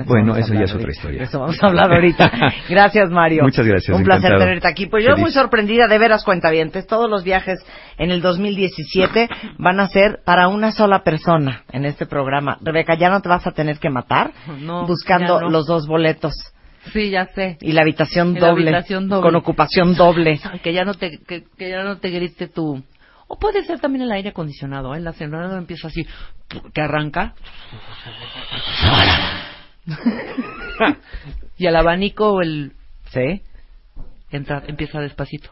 Bueno, 0.06 0.36
eso 0.36 0.54
ya 0.54 0.62
es 0.64 0.74
otra 0.80 0.86
ahorita. 0.88 0.98
historia. 1.00 1.18
De 1.18 1.24
Eso 1.24 1.40
vamos 1.40 1.62
a 1.62 1.66
hablar 1.66 1.92
ahorita. 1.92 2.32
Gracias, 2.68 3.10
Mario. 3.10 3.42
Muchas 3.44 3.66
gracias, 3.66 3.96
Un 3.96 4.04
placer 4.04 4.24
encantado. 4.26 4.44
tenerte 4.46 4.68
aquí. 4.68 4.86
Pues 4.86 5.04
yo 5.04 5.10
Feliz. 5.10 5.22
muy 5.22 5.30
sorprendida, 5.32 5.86
de 5.88 5.98
veras, 5.98 6.24
cuentavientes. 6.24 6.86
Todos 6.86 7.08
los 7.10 7.24
viajes 7.24 7.58
en 7.98 8.10
el 8.10 8.20
2017 8.22 9.28
van 9.58 9.80
a 9.80 9.86
ser 9.88 10.20
para 10.24 10.48
una 10.48 10.72
sola 10.72 11.02
persona 11.04 11.64
en 11.72 11.84
este 11.84 12.06
programa. 12.06 12.58
Rebeca, 12.62 12.94
ya 12.98 13.10
no 13.10 13.20
te 13.20 13.28
vas 13.28 13.46
a 13.46 13.52
tener 13.52 13.78
que 13.78 13.90
matar 13.90 14.32
No, 14.60 14.86
buscando 14.86 15.40
no. 15.40 15.50
los 15.50 15.66
dos 15.66 15.86
boletos 15.86 16.34
Sí, 16.92 17.10
ya 17.10 17.26
sé. 17.26 17.58
y 17.60 17.72
la 17.72 17.82
habitación 17.82 18.36
Y 18.36 18.40
la 18.40 18.48
doble, 18.48 18.70
habitación 18.70 19.08
doble. 19.08 19.22
con 19.22 19.36
ocupación 19.36 19.94
doble. 19.94 20.40
Que 20.62 20.72
ya 20.72 20.84
no 20.84 20.94
te, 20.94 21.18
que, 21.26 21.44
que 21.58 21.68
ya 21.70 21.82
no 21.84 21.98
te 21.98 22.08
grite 22.10 22.48
tu... 22.48 22.82
O 23.32 23.38
puede 23.38 23.62
ser 23.64 23.78
también 23.80 24.02
el 24.04 24.10
aire 24.12 24.30
acondicionado, 24.30 24.92
¿eh? 24.94 24.98
El 24.98 25.06
acondicionado 25.06 25.56
empieza 25.58 25.86
así, 25.88 26.04
que 26.74 26.80
arranca. 26.80 27.34
y 31.56 31.66
el 31.66 31.76
abanico 31.76 32.32
o 32.34 32.40
el... 32.42 32.72
¿Sí? 33.12 33.42
Entra, 34.30 34.62
empieza 34.66 35.00
despacito. 35.00 35.50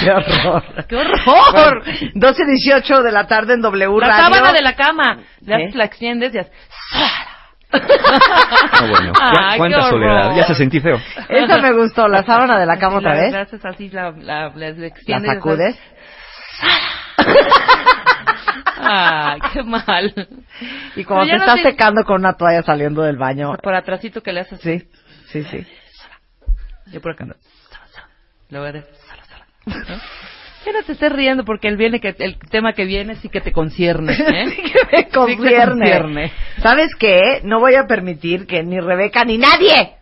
¡Qué 0.00 0.10
horror! 0.10 0.86
¡Qué 0.88 0.96
horror! 0.96 1.84
12.18 2.14 3.02
de 3.02 3.12
la 3.12 3.26
tarde 3.26 3.54
en 3.54 3.60
W 3.62 4.00
La 4.00 4.08
Radio. 4.08 4.24
sábana 4.24 4.52
de 4.52 4.62
la 4.62 4.74
cama. 4.74 5.18
Haces- 5.46 5.74
la 5.74 5.84
extiendes 5.84 6.34
y 6.34 6.38
haces... 6.38 6.52
Ah, 6.92 8.86
bueno. 8.88 9.12
¿Cu- 9.12 9.18
Ay, 9.22 9.58
¿Cuánta 9.58 9.90
soledad? 9.90 10.36
Ya 10.36 10.44
se 10.46 10.54
sentí 10.54 10.80
feo. 10.80 10.98
Esa 11.28 11.58
me 11.58 11.72
gustó, 11.72 12.08
la 12.08 12.22
sábana 12.22 12.58
de 12.58 12.66
la 12.66 12.78
cama 12.78 12.98
otra 12.98 13.14
la- 13.14 13.20
vez. 13.20 13.34
Haces 13.34 13.64
así, 13.64 13.90
la, 13.90 14.12
la, 14.12 14.48
la 14.54 14.70
La 14.70 14.86
extiendes. 14.86 15.34
sacudes. 15.34 15.76
Ay, 18.76 19.40
qué 19.52 19.62
mal. 19.62 20.12
Y 20.96 21.04
cuando 21.04 21.26
Pero 21.26 21.38
te 21.38 21.46
no 21.46 21.54
estás 21.54 21.62
secando 21.62 22.04
con 22.04 22.20
una 22.20 22.34
toalla 22.34 22.62
saliendo 22.62 23.02
del 23.02 23.16
baño. 23.16 23.56
Por 23.62 23.74
atrásito 23.74 24.22
que 24.22 24.32
le 24.32 24.40
haces. 24.40 24.60
Sí, 24.60 24.82
sí, 25.28 25.42
sí. 25.44 25.66
Yo 26.92 27.00
por 27.00 27.12
acá. 27.12 27.26
Luego 28.50 28.72
de... 28.72 28.84
¿no? 29.66 29.96
Ya 30.66 30.72
no 30.72 30.82
te 30.84 30.92
estés 30.92 31.12
riendo 31.12 31.44
porque 31.44 31.68
el, 31.68 31.76
viene 31.76 32.00
que, 32.00 32.14
el 32.18 32.38
tema 32.50 32.72
que 32.72 32.84
viene 32.84 33.14
sí 33.16 33.28
que 33.28 33.40
te 33.40 33.52
concierne. 33.52 34.12
¿eh? 34.18 34.46
Sí 34.50 34.62
que 34.62 34.96
me 34.96 35.08
concierne. 35.08 35.66
concierne. 35.66 36.32
¿Sabes 36.58 36.94
qué? 36.98 37.40
No 37.44 37.60
voy 37.60 37.74
a 37.76 37.86
permitir 37.86 38.46
que 38.46 38.62
ni 38.62 38.80
Rebeca 38.80 39.24
ni 39.24 39.38
nadie 39.38 39.96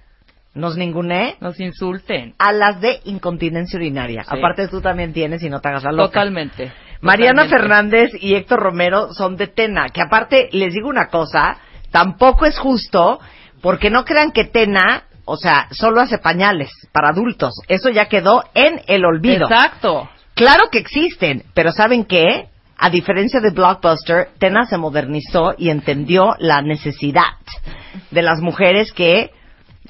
nos 0.54 0.76
ningune 0.76 1.36
Nos 1.40 1.58
insulten. 1.60 2.34
a 2.38 2.52
las 2.52 2.80
de 2.80 3.00
incontinencia 3.04 3.76
urinaria. 3.76 4.22
Sí. 4.22 4.30
Aparte 4.38 4.68
tú 4.68 4.80
también 4.80 5.12
tienes 5.12 5.42
y 5.42 5.50
no 5.50 5.60
te 5.60 5.68
hagas 5.68 5.82
la 5.84 5.92
loca. 5.92 6.08
Totalmente. 6.08 6.72
Mariana. 7.04 7.48
Fernández 7.48 8.10
y 8.20 8.34
Héctor 8.34 8.60
Romero 8.60 9.12
son 9.12 9.36
de 9.36 9.46
Tena, 9.46 9.88
que 9.90 10.00
aparte 10.00 10.48
les 10.52 10.72
digo 10.72 10.88
una 10.88 11.08
cosa, 11.08 11.58
tampoco 11.90 12.46
es 12.46 12.58
justo 12.58 13.20
porque 13.60 13.90
no 13.90 14.04
crean 14.04 14.32
que 14.32 14.44
Tena, 14.44 15.04
o 15.24 15.36
sea, 15.36 15.68
solo 15.70 16.00
hace 16.00 16.18
pañales 16.18 16.70
para 16.92 17.10
adultos. 17.10 17.54
Eso 17.68 17.90
ya 17.90 18.06
quedó 18.06 18.44
en 18.54 18.80
el 18.86 19.04
olvido. 19.04 19.48
Exacto. 19.48 20.08
Claro 20.34 20.68
que 20.70 20.78
existen, 20.78 21.44
pero 21.54 21.72
¿saben 21.72 22.04
qué? 22.04 22.48
A 22.76 22.90
diferencia 22.90 23.40
de 23.40 23.50
Blockbuster, 23.50 24.30
Tena 24.38 24.66
se 24.66 24.76
modernizó 24.76 25.54
y 25.56 25.70
entendió 25.70 26.34
la 26.38 26.60
necesidad 26.60 27.36
de 28.10 28.22
las 28.22 28.40
mujeres 28.40 28.92
que, 28.92 29.30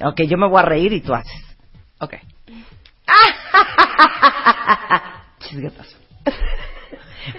ok, 0.01 0.21
yo 0.21 0.37
me 0.37 0.47
voy 0.47 0.59
a 0.59 0.65
reír 0.65 0.93
y 0.93 1.01
tú 1.01 1.13
haces. 1.13 1.41
Ok. 1.99 2.15
Chisguetas. 5.39 5.97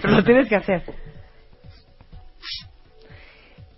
Pero 0.01 0.13
lo 0.15 0.23
tienes 0.23 0.47
que 0.49 0.55
hacer. 0.55 0.83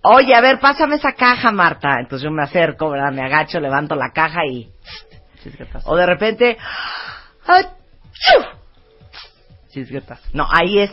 Oye, 0.02 0.34
a 0.34 0.42
ver, 0.42 0.60
pásame 0.60 0.96
esa 0.96 1.12
caja, 1.14 1.52
Marta. 1.52 2.00
Entonces 2.00 2.24
yo 2.24 2.32
me 2.32 2.44
acerco, 2.44 2.90
¿verdad? 2.90 3.12
Me 3.12 3.22
agacho, 3.22 3.60
levanto 3.60 3.96
la 3.96 4.12
caja 4.14 4.46
y... 4.50 4.70
O 5.86 5.96
de 5.96 6.06
repente. 6.06 6.58
Chisguetas. 9.72 10.20
no, 10.34 10.48
ahí 10.50 10.80
es, 10.80 10.92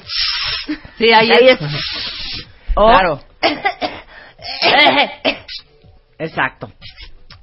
Sí, 0.99 1.13
ahí, 1.13 1.31
ahí 1.31 1.49
es. 1.49 1.61
es, 1.61 2.47
o- 2.75 2.91
Claro. 2.91 3.21
Exacto. 6.19 6.71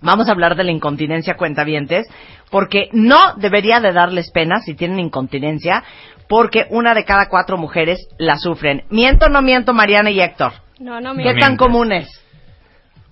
Vamos 0.02 0.28
a 0.28 0.32
hablar 0.32 0.56
de 0.56 0.64
la 0.66 0.72
incontinencia 0.72 1.36
cuentavientes, 1.36 2.08
porque 2.52 2.90
no 2.92 3.36
debería 3.38 3.80
de 3.80 3.94
darles 3.94 4.30
pena 4.32 4.60
si 4.60 4.76
tienen 4.76 5.00
incontinencia, 5.00 5.84
porque 6.28 6.66
una 6.70 6.94
de 6.94 7.06
cada 7.06 7.28
cuatro 7.30 7.58
mujeres 7.58 8.00
la 8.18 8.38
sufren. 8.38 8.84
¿Miento 8.90 9.26
o 9.28 9.30
no 9.30 9.42
miento, 9.42 9.74
Mariana 9.74 10.10
y 10.12 10.20
Héctor? 10.22 10.54
No, 10.80 11.00
no 11.02 11.12
¿Qué 11.12 11.18
miento. 11.24 11.40
tan 11.40 11.58
común 11.58 11.92
es? 11.92 12.08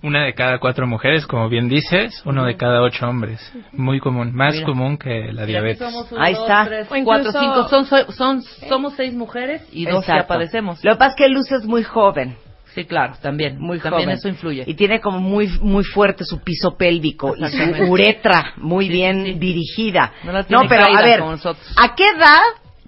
Una 0.04 0.24
de 0.24 0.34
cada 0.34 0.58
cuatro 0.58 0.84
mujeres, 0.88 1.26
como 1.28 1.48
bien 1.48 1.68
dices, 1.68 2.22
uno 2.24 2.44
de 2.44 2.56
cada 2.56 2.82
ocho 2.82 3.06
hombres. 3.08 3.40
Muy 3.72 4.00
común, 4.00 4.34
más 4.34 4.54
Mira. 4.54 4.66
común 4.66 4.98
que 4.98 5.32
la 5.32 5.46
diabetes. 5.46 5.78
somos 5.78 6.10
uno, 6.10 6.20
Ahí 6.20 6.34
dos, 6.34 6.42
está. 6.42 6.64
tres, 6.66 6.86
O 6.90 7.04
cuatro, 7.04 7.28
incluso- 7.28 7.40
cinco. 7.40 7.68
Son, 7.68 7.84
son, 7.86 8.12
son- 8.12 8.42
somos 8.68 8.94
seis 8.94 9.14
mujeres 9.14 9.62
y 9.70 9.84
dos 9.84 10.04
ya 10.04 10.14
Exacto. 10.14 10.26
padecemos. 10.34 10.82
Lo 10.84 10.92
que 10.94 10.98
pasa 10.98 11.10
es 11.10 11.16
que 11.16 11.28
Luz 11.28 11.52
es 11.52 11.64
muy 11.66 11.84
joven. 11.84 12.36
Sí, 12.74 12.84
claro, 12.84 13.14
también. 13.22 13.58
Muy 13.60 13.78
también 13.78 14.04
joven. 14.06 14.16
eso 14.18 14.28
influye. 14.28 14.64
Y 14.66 14.74
tiene 14.74 15.00
como 15.00 15.20
muy 15.20 15.46
muy 15.60 15.84
fuerte 15.84 16.24
su 16.24 16.40
piso 16.40 16.76
pélvico 16.76 17.36
y 17.36 17.44
Exactamente. 17.44 17.86
su 17.86 17.92
uretra 17.92 18.54
muy 18.56 18.88
bien 18.88 19.38
dirigida. 19.38 20.10
No 20.24 20.32
la 20.32 20.42
tiene 20.42 20.66
pero 20.68 20.84
a 20.86 21.02
ver, 21.02 21.18
como 21.20 21.32
nosotros. 21.32 21.64
¿a 21.80 21.94
qué 21.94 22.08
edad 22.08 22.40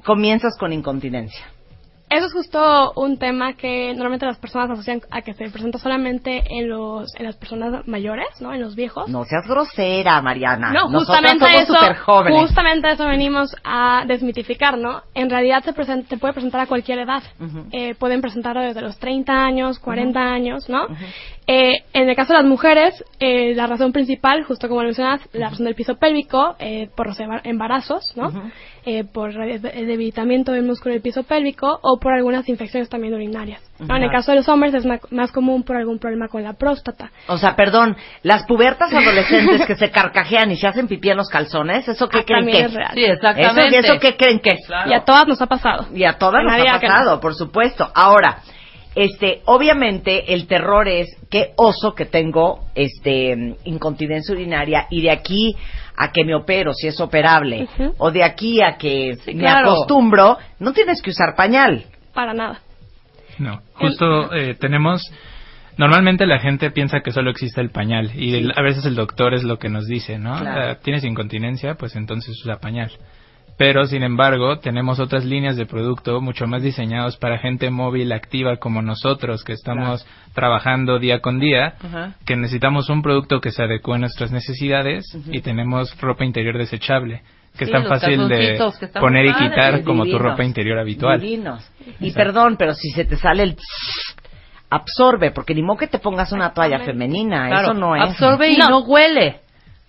comienzas 0.04 0.56
con 0.58 0.72
incontinencia? 0.72 1.44
Eso 2.10 2.26
es 2.26 2.32
justo 2.32 2.92
un 2.94 3.18
tema 3.18 3.54
que 3.54 3.92
normalmente 3.94 4.26
las 4.26 4.38
personas 4.38 4.70
asocian 4.70 5.00
a 5.10 5.22
que 5.22 5.32
se 5.34 5.50
presenta 5.50 5.78
solamente 5.78 6.44
en 6.48 6.68
los 6.68 7.12
en 7.16 7.24
las 7.24 7.34
personas 7.34 7.88
mayores, 7.88 8.28
¿no? 8.40 8.52
En 8.52 8.60
los 8.60 8.76
viejos. 8.76 9.08
No 9.08 9.24
seas 9.24 9.46
grosera, 9.48 10.20
Mariana. 10.22 10.70
No, 10.70 10.88
justamente 10.90 11.44
somos 11.44 11.82
eso, 11.82 12.04
jóvenes. 12.04 12.40
justamente 12.40 12.92
eso 12.92 13.06
venimos 13.06 13.56
a 13.64 14.04
desmitificar, 14.06 14.78
¿no? 14.78 15.02
En 15.14 15.28
realidad 15.28 15.64
se, 15.64 15.72
presenta, 15.72 16.08
se 16.08 16.18
puede 16.18 16.34
presentar 16.34 16.60
a 16.60 16.66
cualquier 16.66 17.00
edad. 17.00 17.22
Eh, 17.72 17.96
pueden 17.96 18.20
presentarlo 18.20 18.60
desde 18.60 18.82
los 18.82 18.96
30 18.98 19.32
años, 19.32 19.80
40 19.80 20.20
años, 20.20 20.68
¿no? 20.68 20.86
Eh, 21.46 21.84
en 21.92 22.08
el 22.08 22.16
caso 22.16 22.32
de 22.32 22.38
las 22.38 22.48
mujeres, 22.48 23.04
eh, 23.18 23.54
la 23.54 23.66
razón 23.66 23.92
principal, 23.92 24.44
justo 24.44 24.68
como 24.68 24.80
lo 24.80 24.88
mencionas, 24.88 25.20
la 25.32 25.50
razón 25.50 25.66
del 25.66 25.74
piso 25.74 25.96
pélvico, 25.96 26.54
eh, 26.58 26.88
por 26.94 27.08
los 27.08 27.18
embarazos, 27.44 28.16
¿no? 28.16 28.30
Eh, 28.86 29.02
por 29.04 29.32
debilitamiento 29.32 30.52
del 30.52 30.62
músculo 30.62 30.92
del 30.92 31.00
piso 31.00 31.22
pélvico 31.22 31.78
o 31.80 31.98
por 31.98 32.12
algunas 32.12 32.46
infecciones 32.50 32.90
también 32.90 33.14
urinarias. 33.14 33.62
¿no? 33.78 33.96
En 33.96 34.02
el 34.02 34.10
caso 34.10 34.30
de 34.32 34.36
los 34.36 34.48
hombres 34.50 34.74
es 34.74 34.84
más 35.10 35.32
común 35.32 35.62
por 35.62 35.76
algún 35.76 35.98
problema 35.98 36.28
con 36.28 36.42
la 36.42 36.52
próstata. 36.52 37.10
O 37.28 37.38
sea, 37.38 37.56
perdón, 37.56 37.96
las 38.22 38.44
pubertas 38.44 38.92
adolescentes 38.94 39.64
que 39.66 39.74
se 39.76 39.90
carcajean 39.90 40.50
y 40.50 40.56
se 40.56 40.66
hacen 40.66 40.86
pipí 40.86 41.08
en 41.08 41.16
los 41.16 41.30
calzones, 41.30 41.88
¿eso 41.88 42.10
qué 42.10 42.18
Ah, 42.18 42.24
creen 42.26 42.46
que 42.46 42.60
es 42.60 42.74
real. 42.74 42.90
Sí, 42.92 43.04
exactamente. 43.04 43.78
¿Eso, 43.78 43.92
¿Eso 43.94 44.00
qué 44.00 44.16
creen 44.16 44.40
que 44.40 44.50
es? 44.50 44.68
Y 44.84 44.92
a 44.92 45.00
todas 45.02 45.26
nos 45.26 45.40
ha 45.40 45.46
pasado. 45.46 45.86
Y 45.94 46.04
a 46.04 46.18
todas 46.18 46.44
nos 46.44 46.52
ha 46.52 46.58
no. 46.58 46.80
pasado, 46.80 47.20
por 47.20 47.34
supuesto. 47.34 47.90
Ahora, 47.94 48.42
este, 48.94 49.40
obviamente 49.46 50.34
el 50.34 50.46
terror 50.46 50.88
es 50.88 51.08
qué 51.30 51.52
oso 51.56 51.94
que 51.94 52.04
tengo 52.04 52.66
este 52.74 53.56
incontinencia 53.64 54.34
urinaria 54.34 54.86
y 54.90 55.00
de 55.02 55.10
aquí 55.10 55.56
a 55.96 56.10
que 56.12 56.24
me 56.24 56.34
opero 56.34 56.72
si 56.74 56.88
es 56.88 57.00
operable 57.00 57.68
o 57.98 58.10
de 58.10 58.24
aquí 58.24 58.62
a 58.62 58.76
que 58.76 59.16
me 59.26 59.34
claro. 59.40 59.70
acostumbro, 59.72 60.38
no 60.58 60.72
tienes 60.72 61.00
que 61.02 61.10
usar 61.10 61.34
pañal. 61.36 61.84
Para 62.12 62.34
nada. 62.34 62.60
No, 63.38 63.60
justo 63.74 64.32
eh, 64.34 64.54
tenemos... 64.54 65.02
Normalmente 65.76 66.24
la 66.24 66.38
gente 66.38 66.70
piensa 66.70 67.00
que 67.00 67.10
solo 67.10 67.30
existe 67.30 67.60
el 67.60 67.70
pañal 67.70 68.12
y 68.14 68.34
el- 68.36 68.52
a 68.54 68.62
veces 68.62 68.84
el 68.86 68.94
doctor 68.94 69.34
es 69.34 69.42
lo 69.42 69.58
que 69.58 69.68
nos 69.68 69.86
dice, 69.88 70.18
¿no? 70.18 70.38
Claro. 70.38 70.70
Eh, 70.70 70.76
Tienes 70.84 71.02
incontinencia, 71.04 71.74
pues 71.74 71.96
entonces 71.96 72.38
usa 72.44 72.60
pañal. 72.60 72.92
Pero, 73.56 73.86
sin 73.86 74.02
embargo, 74.02 74.58
tenemos 74.58 74.98
otras 74.98 75.24
líneas 75.24 75.56
de 75.56 75.66
producto 75.66 76.20
mucho 76.20 76.46
más 76.46 76.62
diseñados 76.62 77.16
para 77.16 77.38
gente 77.38 77.70
móvil, 77.70 78.10
activa 78.12 78.56
como 78.56 78.82
nosotros, 78.82 79.44
que 79.44 79.52
estamos 79.52 80.04
trabajando 80.34 80.98
día 80.98 81.20
con 81.20 81.38
día, 81.38 81.74
que 82.26 82.34
necesitamos 82.36 82.90
un 82.90 83.02
producto 83.02 83.40
que 83.40 83.52
se 83.52 83.62
adecue 83.62 83.94
a 83.94 83.98
nuestras 83.98 84.32
necesidades 84.32 85.04
y 85.30 85.40
tenemos 85.40 85.96
ropa 86.00 86.24
interior 86.24 86.58
desechable, 86.58 87.22
que 87.56 87.66
Sí, 87.66 87.70
es 87.70 87.70
tan 87.70 87.86
fácil 87.86 88.26
de 88.26 88.58
poner 88.98 89.26
y 89.26 89.32
padres, 89.32 89.50
quitar 89.50 89.84
como 89.84 90.04
tu 90.04 90.18
ropa 90.18 90.42
interior 90.42 90.78
habitual. 90.78 91.20
Divinos. 91.20 91.64
Y 92.00 92.08
Exacto. 92.08 92.14
perdón, 92.14 92.56
pero 92.58 92.74
si 92.74 92.90
se 92.90 93.04
te 93.04 93.16
sale 93.16 93.44
el 93.44 93.56
absorbe, 94.70 95.30
porque 95.30 95.54
ni 95.54 95.62
modo 95.62 95.78
que 95.78 95.86
te 95.86 96.00
pongas 96.00 96.32
una 96.32 96.52
toalla 96.52 96.80
femenina, 96.80 97.46
Claro, 97.48 97.68
eso 97.68 97.74
no 97.74 97.94
es. 97.94 98.02
absorbe 98.02 98.48
y 98.50 98.56
no, 98.56 98.80
huele. 98.80 99.43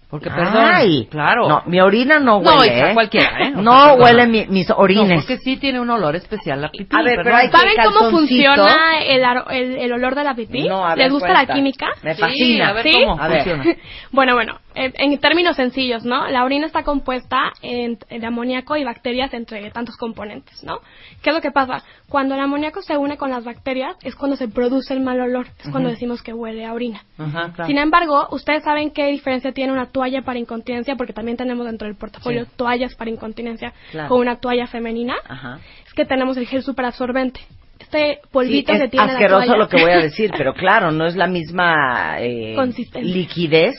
Porque, 0.10 0.30
perdón, 0.30 0.64
Ay, 0.74 1.08
claro. 1.10 1.50
No, 1.50 1.64
mi 1.66 1.82
orina 1.82 2.20
no 2.20 2.40
No, 2.40 2.58
huele, 2.58 2.78
hija, 2.78 2.92
¿eh? 2.92 2.94
cualquiera, 2.94 3.40
¿eh? 3.40 3.50
No 3.52 3.72
perdona. 3.72 3.94
huele 3.96 4.28
mi- 4.28 4.46
mis 4.48 4.70
orines. 4.70 5.10
No, 5.10 5.16
porque 5.16 5.38
sí 5.38 5.58
tiene 5.58 5.80
un 5.80 5.90
olor 5.90 6.16
especial 6.16 6.62
la 6.62 6.70
pipí. 6.70 6.96
A 6.96 7.02
ver, 7.02 7.16
pero 7.18 7.24
perdón. 7.24 7.40
hay 7.42 7.50
que- 7.50 7.58
¿Saben 7.58 7.76
cómo 7.84 8.10
funciona 8.12 9.00
el, 9.04 9.24
el, 9.50 9.78
el 9.80 9.94
olor 9.94 10.16
de 10.16 10.24
la 10.24 10.36
pipí? 10.36 10.68
No, 10.68 10.86
a 10.86 10.96
¿Les 10.96 11.06
ver, 11.06 11.12
gusta 11.12 11.28
cuenta. 11.34 11.48
la 11.48 11.54
química? 11.56 11.88
Me 12.04 12.14
Sí, 12.16 12.22
fascina. 12.22 12.70
a 12.70 12.74
ver 12.74 12.84
¿Sí? 12.84 12.92
cómo 13.04 13.22
A 13.22 13.28
ver. 13.28 13.44
funciona. 13.44 13.64
bueno, 14.12 14.34
bueno, 14.36 14.58
en, 14.76 14.94
en 14.96 15.18
términos 15.20 15.56
sencillos, 15.56 16.04
¿no? 16.06 16.28
La 16.28 16.44
orina 16.44 16.68
está 16.68 16.84
compuesta 16.84 17.54
en- 17.62 17.98
de 18.10 18.26
amoníaco 18.26 18.76
y 18.78 18.84
bacterias 18.84 19.34
entre 19.34 19.72
tantos 19.72 19.96
componentes, 19.98 20.64
¿no? 20.64 20.80
¿Qué 21.24 21.30
es 21.32 21.36
lo 21.36 21.42
que 21.42 21.52
pasa? 21.52 21.84
Cuando 22.10 22.36
el 22.36 22.42
amoníaco 22.42 22.82
se 22.82 22.98
une 22.98 23.18
con 23.18 23.32
las 23.32 23.44
bacterias 23.46 23.96
es 24.04 24.16
cuando 24.16 24.36
se 24.38 24.48
produce 24.48 24.94
el 24.94 25.02
mal 25.02 25.20
olor, 25.20 25.48
es 25.64 25.70
cuando 25.72 25.90
decimos 25.90 26.22
que 26.22 26.34
huele 26.34 26.66
a 26.66 26.74
orina. 26.74 27.04
Ajá, 27.18 27.52
claro. 27.54 27.68
Sin 27.68 27.78
embargo, 27.78 28.28
ustedes 28.32 28.64
saben 28.64 28.92
qué 28.92 29.08
diferencia 29.08 29.52
tiene 29.52 29.72
una 29.74 29.88
toalla 29.88 30.22
para 30.22 30.38
incontinencia, 30.40 30.96
porque 30.96 31.14
también 31.14 31.38
tenemos 31.38 31.66
dentro 31.66 31.88
del 31.88 31.98
portafolio 31.98 32.46
Sí. 32.46 32.52
toallas 32.56 32.96
para 32.96 33.10
incontinencia 33.10 33.74
Claro. 33.92 34.10
con 34.10 34.20
una 34.20 34.36
toalla 34.40 34.68
femenina. 34.68 35.16
Ajá. 35.28 35.60
Es 35.88 35.94
que 35.94 36.06
tenemos 36.06 36.38
el 36.38 36.48
gel 36.48 36.64
superabsorbente. 36.64 37.40
Este 37.80 38.20
polvito 38.32 38.72
Sí, 38.74 38.80
que 38.80 38.86
es 38.86 38.92
tiene 38.92 39.06
la 39.08 39.14
asqueroso 39.14 39.56
lo 39.58 39.68
que 39.68 39.82
voy 39.82 39.92
a 39.92 39.98
decir, 40.00 40.32
pero 40.38 40.54
claro, 40.54 40.92
no 40.92 41.06
es 41.06 41.16
la 41.16 41.28
misma 41.28 42.18
eh, 42.20 42.56
liquidez. 43.02 43.76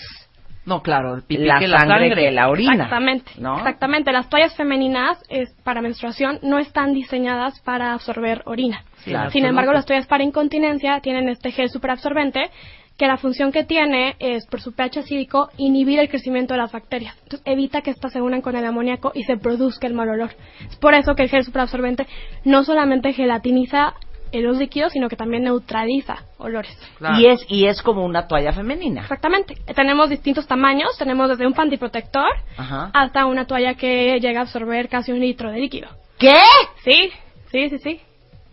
No, 0.67 0.83
claro, 0.83 1.15
el 1.15 1.23
pipí 1.23 1.45
la 1.45 1.59
que 1.61 1.69
la 1.69 1.79
sangre 1.79 2.09
sangre. 2.09 2.25
que 2.25 2.31
la 2.33 2.49
orina. 2.49 2.73
Exactamente, 2.73 3.33
¿no? 3.39 3.57
exactamente. 3.59 4.13
Las 4.13 4.29
toallas 4.29 4.55
femeninas 4.57 5.19
es, 5.29 5.55
para 5.63 5.81
menstruación 5.81 6.41
no 6.43 6.59
están 6.59 6.93
diseñadas 6.93 7.61
para 7.61 7.93
absorber 7.93 8.43
orina. 8.45 8.83
Sí, 8.99 9.11
Claro. 9.11 9.31
Sin 9.31 9.45
embargo, 9.45 9.73
las 9.73 9.87
toallas 9.87 10.07
para 10.07 10.25
incontinencia 10.25 11.01
tienen 11.01 11.29
este 11.29 11.53
gel 11.53 11.71
superabsorbente 11.71 12.51
que 12.97 13.07
la 13.07 13.19
función 13.19 13.53
que 13.53 13.65
tiene 13.65 14.17
es, 14.19 14.47
por 14.47 14.61
su 14.61 14.73
pH 14.73 15.01
acídico, 15.01 15.51
inhibir 15.59 15.99
el 15.99 16.09
crecimiento 16.09 16.55
de 16.55 16.59
las 16.61 16.73
bacterias. 16.73 17.15
Entonces, 17.25 17.43
evita 17.45 17.83
que 17.83 17.91
éstas 17.91 18.13
se 18.13 18.23
unan 18.23 18.41
con 18.41 18.57
el 18.57 18.65
amoníaco 18.65 19.13
y 19.15 19.25
se 19.25 19.37
produzca 19.37 19.87
el 19.87 19.95
mal 19.95 20.09
olor. 20.09 20.31
Es 20.69 20.77
por 20.77 20.95
eso 20.95 21.15
que 21.15 21.25
el 21.25 21.29
gel 21.29 21.45
superabsorbente 21.45 22.07
no 22.45 22.65
solamente 22.65 23.13
gelatiniza 23.13 23.95
los 24.33 24.57
líquidos, 24.59 24.93
sino 24.93 25.09
que 25.09 25.17
también 25.17 25.45
neutraliza 25.45 26.25
olores. 26.39 26.77
Y 27.19 27.27
es 27.27 27.45
y 27.49 27.67
es 27.67 27.83
como 27.83 28.05
una 28.05 28.27
toalla 28.27 28.53
femenina. 28.53 29.03
Exactamente. 29.03 29.55
Tenemos 29.75 30.11
distintos 30.11 30.47
tamaños. 30.47 30.97
Tenemos 30.99 31.29
desde 31.29 31.47
un 31.47 31.55
pantiprotector 31.55 32.29
Ajá. 32.57 32.91
hasta 32.93 33.27
una 33.27 33.47
toalla 33.47 33.75
que 33.75 34.19
llega 34.21 34.41
a 34.41 34.43
absorber 34.43 34.89
casi 34.89 35.13
un 35.13 35.21
litro 35.21 35.51
de 35.51 35.59
líquido. 35.61 35.89
¿Qué? 36.19 36.37
Sí, 36.85 37.11
sí, 37.51 37.69
sí, 37.71 37.79
sí. 37.79 38.01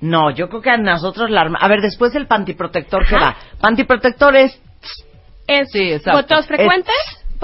No, 0.02 0.32
yo 0.32 0.50
creo 0.50 0.62
que 0.62 0.70
a 0.70 0.78
nosotros 0.78 1.30
la 1.30 1.42
arma- 1.42 1.60
A 1.62 1.68
ver, 1.70 1.80
después 1.82 2.12
del 2.14 2.28
pantiprotector, 2.28 3.06
¿qué 3.08 3.16
va? 3.16 3.36
Pantiprotector 3.62 4.36
es... 4.36 4.62
Es 5.48 5.70
exacto. 5.76 6.22
goteos 6.22 6.48
frecuentes, 6.48 6.96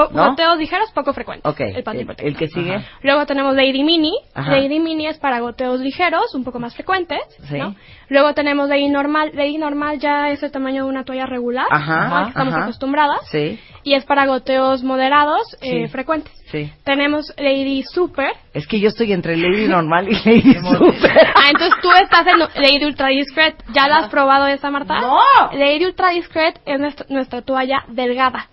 po- 0.08 0.10
¿no? 0.14 0.30
goteos 0.30 0.58
ligeros, 0.58 0.92
poco 0.92 1.14
frecuentes. 1.14 1.52
Ok, 1.52 1.60
El 1.62 1.76
el, 1.78 1.84
pantiprotector. 1.84 2.28
el 2.28 2.38
que 2.38 2.48
sigue. 2.48 2.76
Ajá. 2.76 2.86
Luego 3.04 3.26
tenemos 3.26 3.56
Lady 3.56 3.84
Mini. 3.84 4.14
Ajá. 4.34 4.52
Lady 4.52 4.80
Mini 4.80 5.08
es 5.08 5.18
para 5.20 5.40
goteos 5.40 5.80
ligeros, 5.82 6.34
un 6.36 6.44
poco 6.44 6.60
más 6.60 6.74
frecuentes. 6.76 7.20
Sí. 7.50 7.58
¿no? 7.58 7.76
Luego 8.10 8.34
tenemos 8.34 8.70
Lady 8.70 8.88
Normal. 8.90 9.32
Lady 9.34 9.58
Normal 9.58 10.00
ya 10.00 10.30
es 10.30 10.42
el 10.44 10.52
tamaño 10.52 10.84
de 10.86 10.90
una 10.90 11.04
toalla 11.04 11.26
regular, 11.26 11.68
Ajá, 11.70 12.24
que 12.24 12.30
estamos 12.30 12.54
ajá. 12.54 12.64
acostumbradas. 12.64 13.20
Sí, 13.30 13.60
Y 13.84 13.94
es 13.94 14.06
para 14.06 14.26
goteos 14.26 14.84
moderados, 14.84 15.42
eh, 15.62 15.88
frecuentes. 15.90 16.32
sí. 16.52 16.72
Tenemos 16.84 17.34
Lady 17.38 17.84
Super. 17.84 18.32
Es 18.54 18.66
que 18.68 18.80
yo 18.80 18.88
estoy 18.90 19.14
entre 19.14 19.38
Lady 19.38 19.68
Normal 19.68 20.08
y 20.10 20.16
Lady 20.26 20.54
Super. 20.56 21.28
Ah, 21.36 21.50
entonces 21.52 21.74
tú 21.82 21.90
estás 22.02 22.26
en 22.28 22.40
Lady 22.40 22.86
Ultra 22.86 23.08
Discret. 23.10 23.56
¿Ya 23.74 23.88
la 23.88 23.98
has 23.98 24.10
probado 24.10 24.48
esa, 24.48 24.70
Marta? 24.72 25.00
No. 25.00 25.20
Lady 25.54 25.86
Ultra 25.86 26.10
Discret 26.10 26.60
es 26.66 26.80
nuestra, 26.80 27.06
nuestra 27.10 27.42
toalla 27.42 27.84
delgada. 27.90 28.48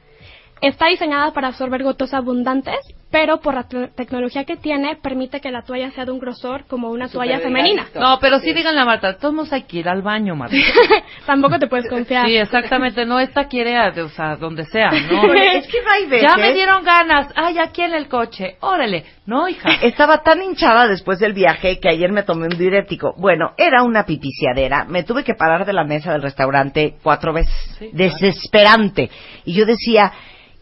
Está 0.62 0.86
diseñada 0.86 1.32
para 1.32 1.48
absorber 1.48 1.82
gotas 1.82 2.14
abundantes, 2.14 2.76
pero 3.10 3.40
por 3.40 3.54
la 3.54 3.64
te- 3.64 3.88
tecnología 3.88 4.44
que 4.44 4.56
tiene, 4.56 4.96
permite 4.96 5.38
que 5.40 5.50
la 5.50 5.60
toalla 5.62 5.90
sea 5.90 6.06
de 6.06 6.12
un 6.12 6.18
grosor 6.18 6.64
como 6.66 6.90
una 6.90 7.08
toalla 7.08 7.38
femenina. 7.40 7.86
No, 7.94 8.18
pero 8.20 8.38
sí 8.40 8.54
díganle 8.54 8.80
a 8.80 8.84
Marta, 8.86 9.18
todos 9.18 9.52
hay 9.52 9.64
que 9.64 9.78
ir 9.80 9.88
al 9.88 10.00
baño, 10.00 10.34
Marta. 10.34 10.56
Tampoco 11.26 11.58
te 11.58 11.66
puedes 11.66 11.88
confiar. 11.90 12.26
Sí, 12.26 12.36
exactamente, 12.36 13.04
no 13.04 13.20
esta 13.20 13.48
quiere, 13.48 13.76
a- 13.76 13.92
o 14.02 14.08
sea, 14.08 14.36
donde 14.36 14.64
sea, 14.64 14.88
es 14.94 15.66
que 15.68 15.82
no 15.82 15.90
hay 15.90 16.06
veces- 16.06 16.30
Ya 16.30 16.36
me 16.38 16.54
dieron 16.54 16.82
ganas, 16.84 17.28
ay, 17.36 17.58
aquí 17.58 17.82
en 17.82 17.94
el 17.94 18.08
coche, 18.08 18.56
órale, 18.60 19.04
no, 19.26 19.48
hija. 19.48 19.68
Estaba 19.82 20.22
tan 20.22 20.42
hinchada 20.42 20.88
después 20.88 21.18
del 21.18 21.34
viaje 21.34 21.78
que 21.80 21.90
ayer 21.90 22.10
me 22.12 22.22
tomé 22.22 22.44
un 22.46 22.56
diurético. 22.58 23.14
Bueno, 23.18 23.52
era 23.58 23.82
una 23.82 24.04
pipiciadera. 24.04 24.84
Me 24.86 25.02
tuve 25.02 25.22
que 25.22 25.34
parar 25.34 25.66
de 25.66 25.72
la 25.74 25.84
mesa 25.84 26.12
del 26.12 26.22
restaurante 26.22 26.96
cuatro 27.02 27.32
veces. 27.34 27.54
Sí, 27.78 27.90
Desesperante. 27.92 29.10
Y 29.44 29.54
yo 29.54 29.66
decía, 29.66 30.12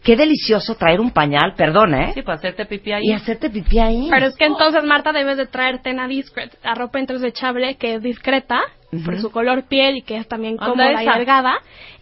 qué 0.05 0.15
delicioso 0.15 0.75
traer 0.75 1.01
un 1.01 1.11
pañal, 1.11 1.55
perdón, 1.57 1.95
¿eh? 1.95 2.11
Sí, 2.13 2.21
para 2.21 2.37
hacerte 2.37 2.65
pipí 2.65 2.93
ahí. 2.93 3.01
Y 3.05 3.13
hacerte 3.13 3.49
pipí 3.49 3.79
ahí. 3.79 4.07
Pero 4.09 4.27
es 4.27 4.35
que 4.35 4.45
entonces, 4.45 4.83
Marta, 4.83 5.11
debes 5.11 5.35
de 5.35 5.47
traer 5.47 5.81
Tena 5.81 6.07
Discret, 6.07 6.55
la 6.63 6.75
ropa 6.75 6.99
interdesechable 6.99 7.75
que 7.75 7.95
es 7.95 8.03
discreta 8.03 8.61
por 9.03 9.19
su 9.19 9.31
color 9.31 9.63
piel 9.67 9.97
y 9.97 10.01
que 10.03 10.17
es 10.17 10.27
también 10.27 10.57
cómoda 10.57 11.03
y 11.03 11.05
delgada. 11.05 11.55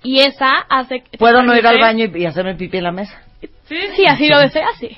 Y 0.03 0.19
esa 0.19 0.51
hace... 0.69 1.01
te 1.09 1.17
Puedo 1.17 1.41
no 1.41 1.55
ir 1.55 1.65
al 1.65 1.79
baño 1.79 2.05
y, 2.13 2.21
y 2.21 2.25
hacerme 2.25 2.55
pipí 2.55 2.77
en 2.77 2.83
la 2.83 2.91
mesa. 2.91 3.19
Sí, 3.41 3.77
sí, 3.95 4.05
así 4.05 4.27
lo 4.27 4.39
deseas, 4.39 4.75
sí. 4.79 4.95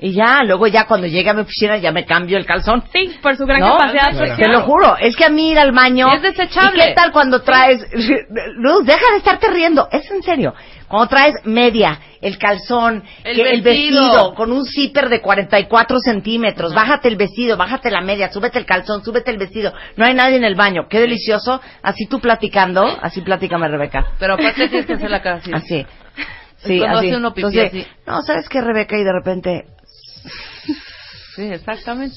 Y 0.00 0.12
ya, 0.12 0.42
luego 0.44 0.66
ya 0.66 0.86
cuando 0.86 1.06
llegue 1.06 1.30
a 1.30 1.34
mi 1.34 1.42
oficina 1.42 1.76
ya 1.78 1.92
me 1.92 2.04
cambio 2.04 2.36
el 2.36 2.44
calzón. 2.44 2.82
Sí, 2.92 3.16
por 3.22 3.36
su 3.36 3.46
gran 3.46 3.60
¿No? 3.60 3.76
capacidad 3.76 4.10
Te 4.10 4.28
social. 4.28 4.52
lo 4.52 4.62
juro, 4.62 4.96
es 4.98 5.16
que 5.16 5.24
a 5.24 5.28
mí 5.28 5.50
ir 5.50 5.58
al 5.58 5.72
baño... 5.72 6.12
Es 6.12 6.22
desechable. 6.22 6.84
¿Y 6.84 6.88
qué 6.88 6.94
tal 6.94 7.12
cuando 7.12 7.42
traes... 7.42 7.86
Luz, 8.56 8.84
deja 8.84 9.12
de 9.12 9.16
estarte 9.18 9.50
riendo, 9.50 9.88
es 9.90 10.10
en 10.10 10.22
serio. 10.22 10.54
Cuando 10.94 11.08
traes 11.08 11.34
media, 11.44 11.98
el 12.20 12.38
calzón, 12.38 13.02
El 13.24 13.36
que- 13.36 13.50
el 13.50 13.62
vestido. 13.62 14.34
con 14.34 14.52
un 14.52 14.64
zipper 14.64 15.08
de 15.08 15.20
44 15.20 15.98
centímetros, 15.98 16.72
bájate 16.72 17.08
el 17.08 17.16
vestido, 17.16 17.56
bájate 17.56 17.90
la 17.90 18.00
media, 18.00 18.30
súbete 18.30 18.60
el 18.60 18.64
calzón, 18.64 19.04
súbete 19.04 19.32
el 19.32 19.38
vestido. 19.38 19.72
No 19.96 20.04
hay 20.04 20.14
nadie 20.14 20.36
en 20.36 20.44
el 20.44 20.54
baño, 20.54 20.86
qué 20.88 21.00
delicioso. 21.00 21.60
Así 21.82 22.06
tú 22.06 22.20
platicando, 22.20 22.86
así 23.02 23.22
platícame, 23.22 23.66
Rebeca. 23.66 24.12
Pero 24.20 24.34
aparte 24.34 24.68
tienes 24.68 24.86
que 24.86 24.92
hacer 24.92 25.10
la 25.10 25.20
cara 25.20 25.36
así. 25.38 25.50
Así. 25.52 25.86
Sí, 26.58 26.78
cuando 26.78 26.98
así. 27.00 27.08
hace 27.08 27.16
uno 27.18 27.34
pipí 27.34 27.46
Entonces, 27.46 27.66
así. 27.72 27.86
No, 28.06 28.22
¿sabes 28.22 28.48
qué, 28.48 28.60
Rebeca? 28.62 28.96
Y 28.96 29.04
de 29.04 29.12
repente... 29.12 29.64
Sí, 31.36 31.42
exactamente. 31.42 32.16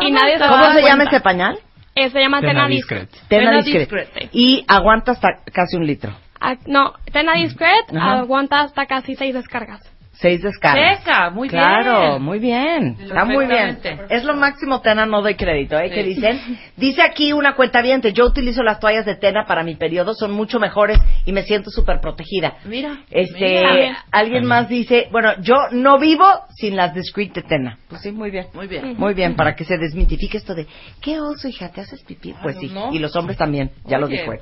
Y 0.00 0.10
nadie 0.10 0.36
se 0.38 0.48
¿Cómo 0.48 0.72
se 0.72 0.82
llama 0.82 1.04
ese 1.04 1.20
pañal? 1.20 1.58
Eh, 1.94 2.10
se 2.10 2.20
llama 2.20 2.40
Tena 2.40 2.52
Tena 2.52 2.68
Discret. 2.68 3.08
Discret. 3.10 3.28
Tena 3.28 3.62
discret. 3.62 4.28
Y 4.32 4.64
aguanta 4.66 5.12
hasta 5.12 5.28
casi 5.52 5.76
un 5.76 5.86
litro. 5.86 6.12
Ah, 6.40 6.56
no, 6.66 6.92
Tena 7.12 7.34
Discret 7.34 7.94
Ajá. 7.94 8.20
aguanta 8.20 8.60
hasta 8.60 8.86
casi 8.86 9.14
seis 9.14 9.34
descargas. 9.34 9.82
Seis 10.20 10.42
descargas. 10.42 10.98
Seca, 10.98 11.30
muy 11.30 11.48
bien. 11.48 11.62
Claro, 11.62 12.18
muy 12.18 12.40
bien. 12.40 12.96
Está 13.00 13.24
muy 13.24 13.46
bien. 13.46 13.78
Es 14.10 14.24
lo 14.24 14.34
máximo 14.34 14.80
Tena, 14.80 15.06
no 15.06 15.22
doy 15.22 15.36
crédito, 15.36 15.78
¿eh? 15.78 15.90
¿Qué 15.90 16.02
dicen? 16.02 16.40
Dice 16.76 17.02
aquí 17.02 17.32
una 17.32 17.54
cuenta 17.54 17.80
yo 18.12 18.26
utilizo 18.26 18.64
las 18.64 18.80
toallas 18.80 19.06
de 19.06 19.14
Tena 19.14 19.46
para 19.46 19.62
mi 19.62 19.76
periodo, 19.76 20.14
son 20.14 20.32
mucho 20.32 20.58
mejores 20.58 20.98
y 21.24 21.32
me 21.32 21.42
siento 21.42 21.70
súper 21.70 22.00
protegida. 22.00 22.56
Mira. 22.64 23.04
Este, 23.10 23.62
Mira. 23.62 24.04
alguien 24.10 24.44
más 24.44 24.68
dice, 24.68 25.06
bueno, 25.12 25.40
yo 25.40 25.54
no 25.70 26.00
vivo 26.00 26.26
sin 26.56 26.74
las 26.74 26.94
discreet 26.94 27.32
de 27.34 27.42
Tena. 27.42 27.78
Pues 27.88 28.02
sí, 28.02 28.10
muy 28.10 28.32
bien. 28.32 28.46
Muy 28.54 28.66
bien. 28.66 28.96
Muy 28.98 29.14
bien, 29.14 29.36
para 29.36 29.54
que 29.54 29.64
se 29.64 29.78
desmitifique 29.78 30.38
esto 30.38 30.56
de, 30.56 30.66
¿qué 31.00 31.20
oso, 31.20 31.46
hija? 31.46 31.68
¿Te 31.68 31.82
haces 31.82 32.02
pipí? 32.02 32.34
Pues 32.42 32.56
sí, 32.58 32.68
no. 32.74 32.92
y 32.92 32.98
los 32.98 33.14
hombres 33.14 33.38
también, 33.38 33.70
ya 33.84 33.98
lo 33.98 34.08
dijo 34.08 34.26
pues. 34.26 34.40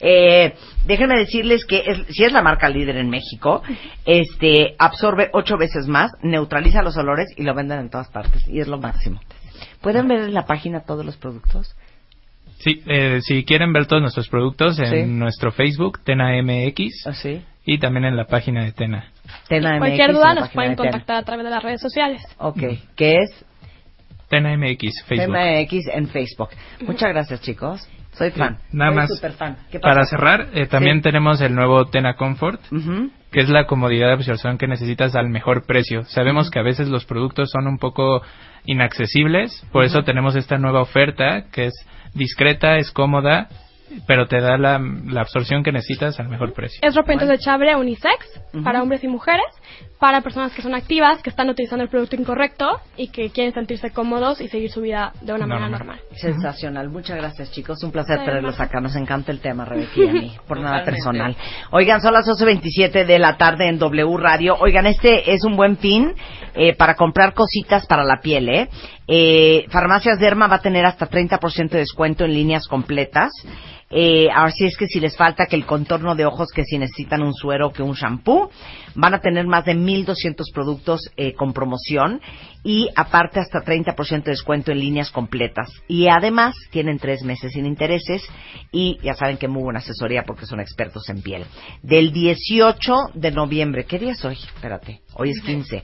Eh, 0.00 0.54
déjenme 0.86 1.16
decirles 1.16 1.64
que 1.64 1.82
es- 1.86 2.06
si 2.14 2.24
es 2.24 2.32
la 2.32 2.42
marca 2.42 2.68
líder 2.68 2.96
en 2.96 3.10
México, 3.10 3.62
este 4.04 4.74
absorbe 4.78 5.30
ocho 5.32 5.56
veces 5.56 5.86
más, 5.88 6.10
neutraliza 6.22 6.82
los 6.82 6.96
olores 6.96 7.26
y 7.36 7.42
lo 7.42 7.54
venden 7.54 7.80
en 7.80 7.90
todas 7.90 8.08
partes 8.08 8.46
y 8.48 8.60
es 8.60 8.68
lo 8.68 8.78
máximo. 8.78 9.20
¿Pueden 9.80 10.06
ver 10.08 10.20
en 10.20 10.34
la 10.34 10.46
página 10.46 10.80
todos 10.80 11.04
los 11.04 11.16
productos? 11.16 11.74
Sí, 12.58 12.82
eh, 12.86 13.20
si 13.22 13.44
quieren 13.44 13.72
ver 13.72 13.86
todos 13.86 14.02
nuestros 14.02 14.28
productos 14.28 14.78
en 14.80 14.90
Sí. 14.90 15.02
nuestro 15.12 15.52
Facebook, 15.52 16.00
Tena 16.04 16.36
MX, 16.42 17.06
y 17.64 17.78
también 17.78 18.04
en 18.06 18.16
la 18.16 18.24
página 18.26 18.64
de 18.64 18.72
Tena. 18.72 19.12
Tena 19.48 19.76
MX 19.76 19.78
Cualquier 19.78 20.12
duda 20.12 20.34
nos 20.34 20.48
pueden 20.50 20.70
de 20.70 20.76
Tena. 20.76 20.90
contactar 20.90 21.16
a 21.18 21.22
través 21.22 21.44
de 21.44 21.50
las 21.50 21.62
redes 21.62 21.80
sociales. 21.80 22.22
Ok, 22.38 22.60
¿qué 22.96 23.18
es? 23.22 23.44
Tena 24.28 24.52
MX, 24.56 25.02
Facebook. 25.06 25.26
Tema 25.26 25.58
X 25.60 25.84
en 25.92 26.08
Facebook. 26.08 26.48
Muchas 26.80 27.08
gracias, 27.10 27.40
chicos. 27.42 27.88
Soy 28.18 28.30
fan. 28.32 28.58
Sí, 28.70 28.76
nada 28.76 28.90
Soy 28.90 28.96
más. 28.96 29.08
súper 29.14 29.32
fan. 29.32 29.56
¿Qué 29.70 29.78
pasa? 29.78 29.94
Para 29.94 30.06
cerrar, 30.06 30.48
eh, 30.54 30.66
también 30.66 30.96
Sí. 30.98 31.02
tenemos 31.02 31.40
el 31.40 31.54
nuevo 31.54 31.86
Tena 31.86 32.14
Comfort, 32.16 32.60
que 33.30 33.40
es 33.40 33.48
la 33.48 33.66
comodidad 33.66 34.08
de 34.08 34.14
absorción 34.14 34.58
que 34.58 34.66
necesitas 34.66 35.14
al 35.14 35.28
mejor 35.28 35.64
precio. 35.66 36.02
Sabemos 36.04 36.50
que 36.50 36.58
a 36.58 36.62
veces 36.62 36.88
los 36.88 37.04
productos 37.04 37.50
son 37.52 37.66
un 37.68 37.78
poco 37.78 38.22
inaccesibles, 38.64 39.64
por 39.72 39.84
eso 39.84 40.02
tenemos 40.02 40.36
esta 40.36 40.56
nueva 40.58 40.80
oferta 40.80 41.44
que 41.52 41.66
es 41.66 41.74
discreta, 42.14 42.76
es 42.76 42.90
cómoda, 42.90 43.48
pero 44.06 44.26
te 44.26 44.40
da 44.40 44.56
la, 44.58 44.78
la 45.06 45.20
absorción 45.22 45.62
que 45.62 45.72
necesitas 45.72 46.18
al 46.20 46.28
mejor 46.28 46.52
precio. 46.52 46.78
Es 46.82 46.94
ropa 46.94 47.12
interdesechable 47.12 47.74
unisex 47.76 48.42
Ujú. 48.54 48.62
para 48.64 48.82
hombres 48.82 49.02
y 49.04 49.08
mujeres, 49.08 49.46
para 49.98 50.20
personas 50.20 50.52
que 50.52 50.62
son 50.62 50.74
activas, 50.74 51.22
que 51.22 51.30
están 51.30 51.48
utilizando 51.48 51.82
el 51.82 51.90
producto 51.90 52.16
incorrecto 52.16 52.80
y 52.96 53.08
que 53.08 53.30
quieren 53.30 53.52
sentirse 53.52 53.90
cómodos 53.90 54.40
y 54.40 54.48
seguir 54.48 54.70
su 54.70 54.80
vida 54.80 55.12
de 55.20 55.32
una 55.32 55.46
manera 55.46 55.68
normal. 55.68 56.00
Sensacional. 56.14 56.88
Muchas 56.88 57.16
gracias, 57.16 57.50
chicos. 57.50 57.82
Un 57.82 57.90
placer 57.90 58.18
Sí, 58.18 58.24
tenerlos 58.24 58.60
acá. 58.60 58.80
Nos 58.80 58.94
encanta 58.96 59.32
el 59.32 59.40
tema, 59.40 59.64
Rebeca 59.64 59.92
y 59.96 60.08
a 60.08 60.12
mí, 60.12 60.36
por 60.46 60.60
nada 60.60 60.84
personal. 60.84 61.36
Oigan, 61.70 62.00
son 62.00 62.14
las 62.14 62.26
12.27 62.26 63.06
de 63.06 63.18
la 63.18 63.36
tarde 63.36 63.68
en 63.68 63.78
W 63.78 64.16
Radio. 64.16 64.56
Oigan, 64.60 64.86
este 64.86 65.32
es 65.32 65.44
un 65.44 65.56
buen 65.56 65.76
fin 65.78 66.14
eh, 66.54 66.74
para 66.76 66.94
comprar 66.94 67.34
cositas 67.34 67.86
para 67.86 68.04
la 68.04 68.20
piel, 68.20 68.48
¿eh? 68.48 68.68
Eh, 69.06 69.66
Farmacias 69.70 70.18
Derma 70.18 70.48
va 70.48 70.56
a 70.56 70.62
tener 70.62 70.84
hasta 70.84 71.08
30% 71.08 71.70
de 71.70 71.78
descuento 71.78 72.24
en 72.24 72.34
líneas 72.34 72.68
completas. 72.68 73.30
Eh, 73.90 74.28
así 74.34 74.66
es 74.66 74.76
que 74.76 74.86
si 74.86 75.00
les 75.00 75.16
falta 75.16 75.46
que 75.46 75.56
el 75.56 75.64
contorno 75.64 76.14
de 76.14 76.26
ojos, 76.26 76.48
que 76.54 76.64
si 76.64 76.76
necesitan 76.78 77.22
un 77.22 77.32
suero, 77.32 77.72
que 77.72 77.82
un 77.82 77.94
shampoo, 77.94 78.50
van 78.94 79.14
a 79.14 79.20
tener 79.20 79.46
más 79.46 79.64
de 79.64 79.74
1.200 79.74 80.52
productos 80.52 81.10
eh, 81.16 81.32
con 81.34 81.52
promoción 81.52 82.20
y 82.62 82.88
aparte 82.94 83.40
hasta 83.40 83.64
30% 83.64 84.24
de 84.24 84.32
descuento 84.32 84.72
en 84.72 84.80
líneas 84.80 85.10
completas. 85.10 85.70
Y 85.88 86.08
además 86.08 86.54
tienen 86.70 86.98
tres 86.98 87.22
meses 87.22 87.52
sin 87.52 87.64
intereses 87.64 88.22
y 88.72 88.98
ya 89.02 89.14
saben 89.14 89.38
que 89.38 89.48
muy 89.48 89.62
buena 89.62 89.78
asesoría 89.78 90.24
porque 90.24 90.46
son 90.46 90.60
expertos 90.60 91.08
en 91.08 91.22
piel. 91.22 91.44
Del 91.82 92.12
18 92.12 92.94
de 93.14 93.30
noviembre, 93.30 93.84
¿qué 93.84 93.98
día 93.98 94.12
es 94.12 94.24
hoy? 94.24 94.34
Espérate, 94.34 95.00
hoy 95.14 95.30
es 95.30 95.40
15 95.40 95.82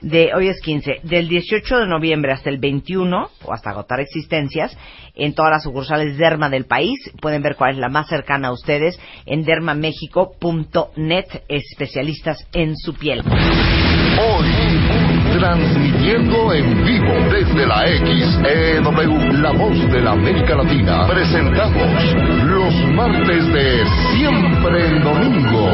de 0.00 0.32
hoy 0.34 0.48
es 0.48 0.60
15, 0.60 1.00
del 1.02 1.28
18 1.28 1.80
de 1.80 1.86
noviembre 1.86 2.32
hasta 2.32 2.50
el 2.50 2.58
21 2.58 3.30
o 3.44 3.52
hasta 3.52 3.70
agotar 3.70 4.00
existencias 4.00 4.76
en 5.20 5.34
todas 5.34 5.52
las 5.52 5.62
sucursales 5.62 6.16
Derma 6.16 6.48
del 6.48 6.64
país. 6.64 6.98
Pueden 7.20 7.42
ver 7.42 7.54
cuál 7.56 7.72
es 7.72 7.78
la 7.78 7.88
más 7.88 8.08
cercana 8.08 8.48
a 8.48 8.52
ustedes 8.52 8.98
en 9.26 9.44
dermamexico.net, 9.44 11.26
especialistas 11.48 12.46
en 12.52 12.76
su 12.76 12.94
piel. 12.94 13.20
Hoy, 13.20 14.48
transmitiendo 15.38 16.52
en 16.52 16.84
vivo 16.84 17.12
desde 17.30 17.64
la 17.66 17.86
XEW, 17.86 19.32
la 19.40 19.52
voz 19.52 19.78
de 19.92 20.00
la 20.00 20.10
América 20.12 20.56
Latina, 20.56 21.06
presentamos 21.06 22.02
los 22.44 22.74
martes 22.94 23.46
de 23.52 23.84
Siempre 24.14 24.86
en 24.86 25.02
Domingo. 25.02 25.68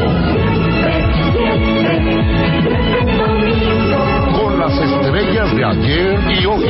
Las 4.67 4.79
estrellas 4.81 5.55
de 5.55 5.63
ayer 5.63 6.19
y 6.29 6.45
hoy. 6.45 6.65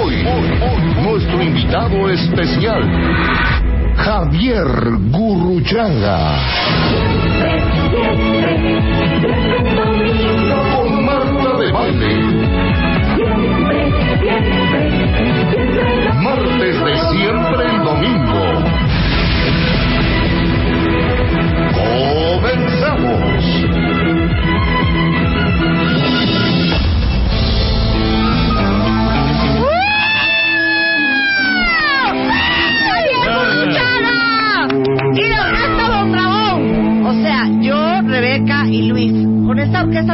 Hoy, 0.00 0.24
nuestro 1.02 1.42
invitado 1.42 2.08
especial, 2.08 2.82
Javier 3.96 4.66
Gurruchaga. 5.10 6.38
Con 10.74 11.04
Marta 11.04 11.58
de 11.58 11.70
Baile. 11.70 12.14
Martes 16.22 16.84
de 16.84 16.97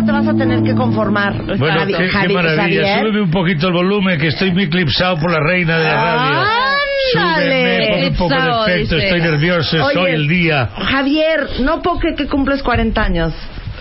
te 0.05 0.12
vas 0.12 0.27
a 0.28 0.35
tener 0.35 0.62
que 0.62 0.74
conformar. 0.74 1.35
Bueno, 1.59 1.81
Javi- 1.81 1.97
qué, 1.97 2.35
maravilla. 2.35 2.62
Javier. 2.62 3.01
Súbeme 3.01 3.23
un 3.23 3.31
poquito 3.31 3.69
el 3.69 3.73
volumen, 3.73 4.19
que 4.19 4.28
estoy 4.28 4.53
muy 4.53 4.65
eclipsado 4.65 5.16
por 5.19 5.31
la 5.31 5.41
reina 5.41 5.78
de 5.78 5.85
la 5.85 5.95
radio. 5.95 6.64
Súbeme, 7.12 7.89
pon 7.90 8.05
un 8.05 8.14
poco 8.16 8.64
de 8.64 8.72
efecto, 8.72 8.94
dice. 8.97 9.06
estoy 9.06 9.20
nervioso, 9.20 9.76
Oye, 9.85 9.86
estoy 9.94 10.10
el 10.12 10.28
día. 10.28 10.66
Javier, 10.74 11.47
no 11.60 11.82
creer 11.98 12.14
que 12.16 12.26
cumples 12.26 12.62
40 12.62 13.02
años. 13.02 13.32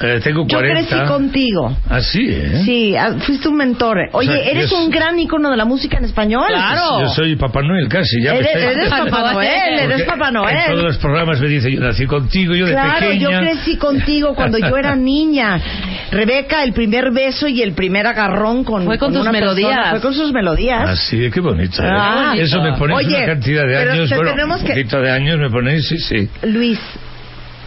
Eh, 0.01 0.19
tengo 0.23 0.41
Yo 0.47 0.57
40. 0.57 0.89
crecí 0.89 1.05
contigo. 1.07 1.77
Así, 1.87 2.27
¿eh? 2.27 2.61
Sí, 2.65 2.95
ah, 2.97 3.13
fuiste 3.19 3.47
un 3.47 3.55
mentor. 3.57 3.99
Oye, 4.13 4.27
O 4.29 4.33
sea, 4.33 4.43
eres 4.51 4.69
yo 4.71 4.77
un 4.83 4.89
gran 4.89 5.17
ícono 5.19 5.51
de 5.51 5.55
la 5.55 5.65
música 5.65 5.97
en 5.99 6.05
español. 6.05 6.47
Yo 6.99 7.07
soy 7.09 7.35
Papá 7.35 7.61
Noel 7.61 7.87
casi, 7.87 8.21
ya 8.23 8.31
me 8.33 8.39
Eres- 8.39 8.55
estáis- 8.55 8.71
eres 8.77 8.89
Papá 8.89 9.33
Noel, 9.33 9.49
eres 9.79 9.87
Porque 9.89 10.03
Papá 10.03 10.27
En 10.29 10.33
todos 10.33 10.51
Noel. 10.73 10.83
los 10.85 10.97
programas 10.97 11.39
me 11.39 11.47
dice, 11.47 11.71
yo 11.71 11.79
nací 11.79 12.07
contigo, 12.07 12.55
yo 12.55 12.65
de 12.65 12.71
Claro, 12.73 12.99
pequeña. 13.07 13.19
yo 13.31 13.39
crecí 13.39 13.77
contigo 13.77 14.33
cuando 14.33 14.57
yo 14.57 14.75
era 14.75 14.95
niña. 14.95 15.61
Rebeca, 16.14 16.64
el 16.64 16.73
primer 16.73 17.11
beso 17.11 17.48
y 17.48 17.61
el 17.61 17.73
primer 17.73 18.07
agarrón 18.07 18.64
con, 18.64 18.85
Fue 18.85 18.98
con 18.98 19.11
tus 19.14 19.22
una 19.22 19.31
persona, 19.31 19.53
melodías. 19.56 19.90
Fue 19.91 20.02
con 20.02 20.14
sus 20.14 20.31
melodías. 20.31 20.90
Así, 20.90 21.30
qué 21.31 21.40
bonito. 21.41 21.84
¿eh? 21.84 21.88
Ah, 21.90 22.34
Eso 22.38 22.61
me 22.61 22.73
ponéis 22.77 23.07
Oye, 23.07 23.18
una 23.18 23.26
cantidad 23.26 23.65
de 23.68 23.73
pero 23.76 23.91
años, 23.94 24.10
te 24.10 24.15
bueno, 24.15 24.31
tenemos 24.31 24.61
un 24.61 24.68
que- 24.68 24.73
poquito 24.73 25.02
de 25.02 25.11
años 25.11 25.38
me 25.40 25.49
ponéis, 25.49 25.88
sí, 25.88 25.98
sí. 25.98 26.30
Luis, 26.44 26.80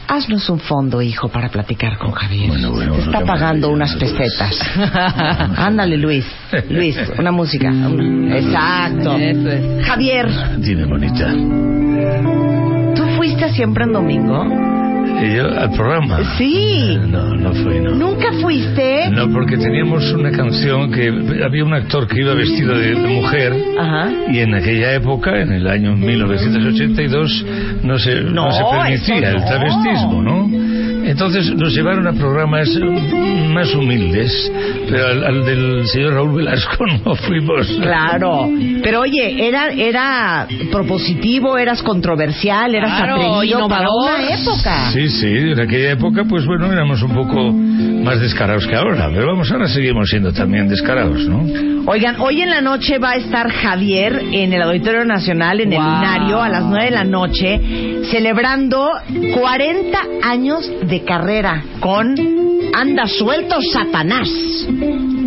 haznos 0.08 0.48
un 0.50 0.60
fondo, 0.60 1.02
hijo, 1.02 1.28
para 1.28 1.48
platicar 1.48 1.98
con 1.98 2.12
Javier. 2.12 2.50
Te 2.52 3.00
está 3.02 3.20
pagando 3.24 3.70
unas 3.70 3.94
pesetas. 3.96 4.56
Ándale, 5.56 5.96
Luis. 5.96 6.24
Luis, 6.70 6.96
una 7.18 7.32
música. 7.32 7.68
Una- 7.70 8.36
Exacto. 8.38 9.16
Javier, 9.84 10.28
Dime, 10.58 10.84
bonita. 10.84 11.32
¿tú 12.94 13.02
fuiste 13.16 13.48
siempre 13.52 13.84
en 13.84 13.92
domingo? 13.92 14.44
¿Y 15.22 15.34
yo 15.36 15.46
al 15.58 15.70
programa? 15.72 16.18
Sí. 16.36 16.96
Eh, 16.96 16.98
No, 17.08 17.34
no 17.34 17.52
fui, 17.52 17.80
no. 17.80 17.94
¿Nunca 17.94 18.32
fuiste? 18.40 19.08
No, 19.10 19.28
porque 19.32 19.56
teníamos 19.56 20.10
una 20.12 20.30
canción 20.30 20.90
que 20.90 21.08
había 21.44 21.64
un 21.64 21.72
actor 21.74 22.06
que 22.06 22.20
iba 22.20 22.34
vestido 22.34 22.76
de, 22.76 22.94
de 22.94 23.08
mujer 23.08 23.52
Ajá. 23.78 24.10
y 24.30 24.38
en 24.40 24.54
aquella 24.54 24.94
época, 24.94 25.40
en 25.40 25.52
el 25.52 25.66
año 25.68 25.96
1982, 25.96 27.46
no 27.82 27.98
se, 27.98 28.20
no, 28.22 28.30
No, 28.46 28.52
se 28.52 28.62
permitía 28.70 29.30
el 29.30 29.44
travestismo, 29.44 30.22
¿no? 30.22 30.48
Entonces 31.06 31.54
nos 31.54 31.72
llevaron 31.72 32.06
a 32.06 32.12
programas 32.12 32.68
más 33.52 33.72
humildes, 33.74 34.52
pero 34.88 35.06
al, 35.06 35.24
al 35.24 35.44
del 35.44 35.86
señor 35.86 36.14
Raúl 36.14 36.34
Velasco 36.36 36.84
no 37.04 37.14
fuimos. 37.14 37.66
Claro. 37.80 38.50
Pero 38.82 39.00
oye, 39.00 39.46
era, 39.48 39.68
era 39.68 40.46
propositivo, 40.70 41.56
eras 41.56 41.82
controversial, 41.82 42.74
eras 42.74 42.96
Claro, 42.96 43.14
atrevido 43.36 43.68
para 43.68 43.88
una 43.90 44.34
época. 44.34 44.90
Sí, 44.92 45.08
sí, 45.08 45.26
en 45.28 45.60
aquella 45.60 45.92
época, 45.92 46.24
pues 46.28 46.44
bueno, 46.44 46.70
éramos 46.72 47.02
un 47.02 47.14
poco 47.14 47.52
más 47.52 48.20
descarados 48.20 48.66
que 48.66 48.74
ahora, 48.76 49.08
pero 49.12 49.26
vamos, 49.26 49.50
ahora 49.50 49.68
seguimos 49.68 50.08
siendo 50.08 50.32
también 50.32 50.68
descarados, 50.68 51.26
¿no? 51.26 51.44
Oigan, 51.88 52.16
hoy 52.20 52.40
en 52.42 52.50
la 52.50 52.60
noche 52.60 52.98
va 52.98 53.12
a 53.12 53.16
estar 53.16 53.48
Javier 53.50 54.20
en 54.32 54.52
el 54.52 54.60
Auditorio 54.62 55.04
Nacional, 55.04 55.60
en 55.60 55.72
el 55.72 55.78
Wow. 55.78 55.86
Linario, 55.88 56.42
a 56.42 56.48
las 56.48 56.64
9 56.64 56.84
de 56.84 56.90
la 56.90 57.04
noche, 57.04 57.60
celebrando 58.10 58.88
40 59.38 59.98
años 60.22 60.68
de 60.88 60.95
carrera 61.04 61.62
con 61.80 62.14
Anda 62.74 63.06
Suelto 63.06 63.60
Satanás. 63.60 64.28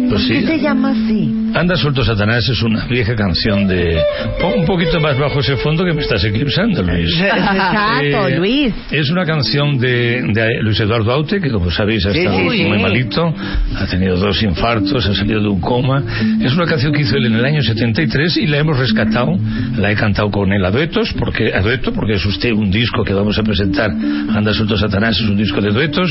Pues 0.10 0.28
¿Qué 0.28 0.42
sí. 0.42 0.48
se 0.48 0.60
llama 0.60 0.92
así? 0.92 1.39
Anda 1.54 1.76
suelto 1.76 2.04
Satanás 2.04 2.48
es 2.48 2.62
una 2.62 2.86
vieja 2.86 3.16
canción 3.16 3.68
de... 3.68 4.02
Pon 4.40 4.60
un 4.60 4.66
poquito 4.66 5.00
más 5.00 5.18
bajo 5.18 5.40
ese 5.40 5.58
fondo 5.58 5.84
que 5.84 5.94
me 5.94 6.02
estás 6.02 6.24
eclipsando, 6.24 6.82
Luis. 6.84 7.10
Exacto, 7.20 8.28
Eh, 8.28 8.38
Luis. 8.38 8.74
Es 8.92 9.10
una 9.10 9.26
canción 9.26 9.78
de, 9.78 10.22
de 10.34 10.62
Luis 10.62 10.80
Eduardo 10.80 11.12
Aute, 11.12 11.40
que 11.42 11.50
como 11.50 11.70
sabéis 11.72 12.06
ha 12.06 12.12
Sí, 12.12 12.20
estado 12.20 12.38
sí, 12.38 12.50
sí. 12.58 12.66
muy 12.66 12.80
malito, 12.80 13.34
ha 13.78 13.86
tenido 13.88 14.16
dos 14.18 14.42
infartos, 14.44 15.06
ha 15.08 15.14
salido 15.16 15.42
de 15.42 15.48
un 15.48 15.60
coma. 15.62 16.04
Es 16.42 16.54
una 16.54 16.66
canción 16.66 16.94
que 16.94 17.02
hizo 17.02 17.16
él 17.18 17.26
en 17.26 17.36
el 17.36 17.46
año 17.46 17.62
73 17.62 18.38
y 18.38 18.48
la 18.48 18.58
hemos 18.60 18.78
rescatado, 18.78 19.38
la 19.78 19.92
he 19.92 19.96
cantado 19.96 20.30
con 20.32 20.52
él 20.54 20.64
a 20.64 20.72
duetos, 20.72 21.14
porque, 21.18 21.54
a 21.54 21.62
dueto, 21.62 21.92
porque 21.94 22.14
es 22.14 22.26
usted 22.26 22.52
un 22.52 22.70
disco 22.72 23.04
que 23.04 23.14
vamos 23.14 23.38
a 23.38 23.44
presentar, 23.44 23.90
Anda 23.90 24.54
suelto 24.54 24.78
Satanás, 24.78 25.16
es 25.20 25.28
un 25.30 25.38
disco 25.38 25.62
de 25.62 25.72
duetos, 25.72 26.10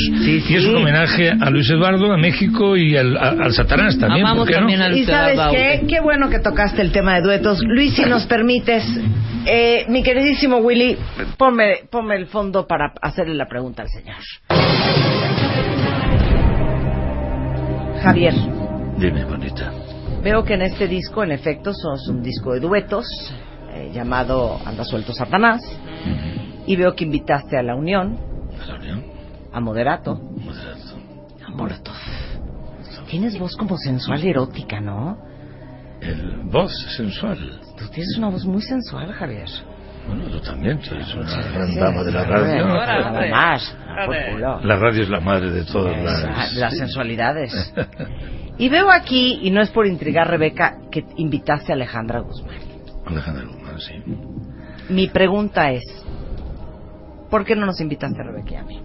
y 0.48 0.54
es 0.54 0.64
un 0.64 0.76
homenaje 0.76 1.30
a 1.30 1.50
Luis 1.50 1.68
Eduardo, 1.70 2.12
a 2.12 2.18
México 2.18 2.76
y 2.76 2.96
al, 2.96 3.16
a- 3.16 3.36
al 3.44 3.52
Satanás 3.52 3.96
también, 3.98 4.26
Amamos 4.26 4.44
¿por 4.44 4.48
qué 4.48 4.54
no? 4.54 4.60
también 4.60 4.82
a 4.82 4.88
Y 4.88 5.04
sabes 5.36 5.56
qué, 5.80 5.86
qué 5.86 6.00
bueno 6.00 6.28
que 6.28 6.38
tocaste 6.38 6.82
el 6.82 6.92
tema 6.92 7.14
de 7.16 7.22
duetos. 7.22 7.60
Luis, 7.64 7.94
si 7.94 8.04
nos 8.04 8.26
permites, 8.26 8.84
eh, 9.46 9.84
mi 9.88 10.02
queridísimo 10.02 10.58
Willy, 10.58 10.96
ponme, 11.36 11.84
ponme 11.90 12.16
el 12.16 12.26
fondo 12.26 12.66
para 12.66 12.92
hacerle 13.00 13.34
la 13.34 13.46
pregunta 13.46 13.82
al 13.82 13.88
señor. 13.88 14.16
Javier, 18.02 18.34
Dime, 18.96 19.24
bonita. 19.24 19.72
veo 20.22 20.44
que 20.44 20.54
en 20.54 20.62
este 20.62 20.86
disco, 20.86 21.22
en 21.24 21.32
efecto, 21.32 21.72
sos 21.72 22.08
un 22.08 22.22
disco 22.22 22.52
de 22.52 22.60
duetos 22.60 23.06
eh, 23.72 23.90
llamado 23.92 24.58
Anda 24.64 24.84
Suelto 24.84 25.12
Satanás. 25.12 25.60
Y 26.66 26.76
veo 26.76 26.94
que 26.94 27.04
invitaste 27.04 27.56
a 27.56 27.62
La 27.62 27.74
Unión, 27.74 28.18
a 29.52 29.60
Moderato, 29.60 30.20
a 31.46 31.50
Molotov. 31.50 31.94
Tienes 33.08 33.38
voz 33.38 33.56
como 33.56 33.76
sensual 33.78 34.22
y 34.24 34.28
erótica, 34.28 34.80
¿no? 34.80 35.18
El 36.00 36.42
voz 36.44 36.72
sensual. 36.96 37.60
Tú 37.76 37.88
tienes 37.88 38.16
una 38.18 38.28
voz 38.28 38.44
muy 38.44 38.62
sensual, 38.62 39.12
Javier. 39.12 39.48
Bueno, 40.06 40.24
tú 40.30 40.40
también, 40.40 40.78
tú 40.78 40.94
eres 40.94 41.14
una 41.14 41.42
gran 41.52 41.74
dama 41.74 42.02
de 42.02 42.12
la 42.12 42.24
radio. 42.24 42.66
Nada 42.66 43.30
más. 43.30 43.76
por 44.06 44.16
culo. 44.32 44.60
La 44.60 44.76
radio 44.76 45.02
es 45.02 45.08
la 45.08 45.20
madre 45.20 45.50
de 45.50 45.64
todas 45.64 45.96
Esa, 45.96 46.30
las... 46.30 46.54
de 46.54 46.60
las 46.60 46.76
sensualidades. 46.76 47.74
Y 48.60 48.68
veo 48.68 48.90
aquí, 48.90 49.38
y 49.42 49.52
no 49.52 49.62
es 49.62 49.70
por 49.70 49.86
intrigar, 49.86 50.28
Rebeca, 50.28 50.78
que 50.90 51.04
invitaste 51.16 51.70
a 51.70 51.76
Alejandra 51.76 52.18
Guzmán. 52.18 52.56
Alejandra 53.06 53.44
Guzmán, 53.44 53.78
sí. 53.78 53.92
Mi 54.88 55.06
pregunta 55.06 55.70
es, 55.70 55.84
¿por 57.30 57.44
qué 57.44 57.54
no 57.54 57.66
nos 57.66 57.80
invitaste 57.80 58.20
a 58.20 58.24
Rebeca 58.24 58.50
y 58.50 58.56
a 58.56 58.62
mí? 58.64 58.82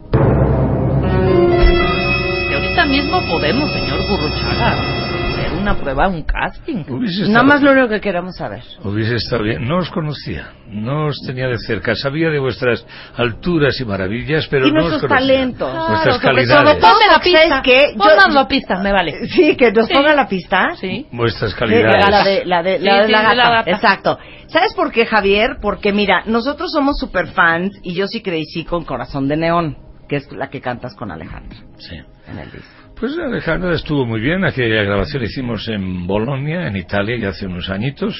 Ahorita 2.83 3.01
mismo 3.01 3.21
podemos, 3.27 3.71
señor 3.71 3.99
Burruchaga, 4.09 4.71
hacer 4.73 5.53
una 5.57 5.73
prueba, 5.75 6.09
un 6.09 6.23
casting. 6.23 6.83
Hubiese 6.89 7.21
Nada 7.21 7.27
estado- 7.29 7.43
más 7.45 7.61
lo 7.61 7.71
único 7.71 7.87
que 7.87 8.01
queremos 8.01 8.35
saber. 8.35 8.61
Hubiese 8.83 9.15
estado 9.15 9.43
bien. 9.43 9.65
No 9.65 9.77
os 9.77 9.89
conocía, 9.89 10.51
no 10.67 11.05
os 11.05 11.15
tenía 11.25 11.47
de 11.47 11.57
cerca. 11.59 11.95
Sabía 11.95 12.29
de 12.29 12.39
vuestras 12.39 12.85
alturas 13.15 13.79
y 13.79 13.85
maravillas, 13.85 14.47
pero 14.49 14.67
y 14.67 14.71
no 14.73 14.79
os 14.83 14.89
nuestros 14.89 15.09
conocía. 15.09 15.27
talentos. 15.37 15.87
Vuestras 15.87 16.15
sobre 16.17 16.27
calidades. 16.35 16.73
Ponme 16.75 17.05
la 17.07 17.13
¿sabes 17.13 17.23
pista. 17.23 17.61
qué? 17.63 17.79
Yo- 17.93 17.97
Ponnos 17.99 18.33
la 18.33 18.47
pista, 18.49 18.77
me 18.79 18.91
vale. 18.91 19.27
Sí, 19.29 19.55
que 19.55 19.71
nos 19.71 19.87
Sí. 19.87 19.93
ponga 19.93 20.13
la 20.15 20.27
pista. 20.27 20.75
Sí. 20.75 21.07
Vuestras 21.13 21.51
Sí, 21.51 21.57
calidades. 21.57 22.09
la 22.09 22.23
de 22.25 22.45
la, 22.45 22.63
de, 22.63 22.79
la, 22.79 22.91
Sí, 22.95 22.99
de 22.99 23.05
sí, 23.05 23.11
la 23.13 23.17
de 23.19 23.23
gata. 23.23 23.35
la 23.35 23.49
gata. 23.49 23.71
Exacto. 23.71 24.19
¿Sabes 24.47 24.73
por 24.73 24.91
qué, 24.91 25.05
Javier? 25.05 25.51
Porque 25.61 25.93
mira, 25.93 26.23
nosotros 26.25 26.69
somos 26.73 26.97
super 26.99 27.27
fans 27.27 27.71
y 27.81 27.93
yo 27.93 28.07
sí 28.07 28.21
crecí 28.21 28.65
con 28.65 28.83
Corazón 28.83 29.29
de 29.29 29.37
Neón, 29.37 29.77
que 30.07 30.17
es 30.17 30.31
la 30.31 30.49
que 30.49 30.61
cantas 30.61 30.95
con 30.95 31.11
Alejandra 31.11 31.57
Sí. 31.77 31.95
en 32.27 32.39
el 32.39 32.51
disco. 32.51 32.67
Pues 32.99 33.17
Alejandra 33.17 33.73
estuvo 33.73 34.05
muy 34.05 34.21
bien. 34.21 34.45
Aquella 34.45 34.83
grabación 34.83 35.23
la 35.23 35.27
hicimos 35.27 35.67
en 35.67 36.05
Bolonia, 36.07 36.67
en 36.67 36.77
Italia, 36.77 37.17
ya 37.17 37.29
hace 37.29 37.47
unos 37.47 37.69
añitos. 37.69 38.15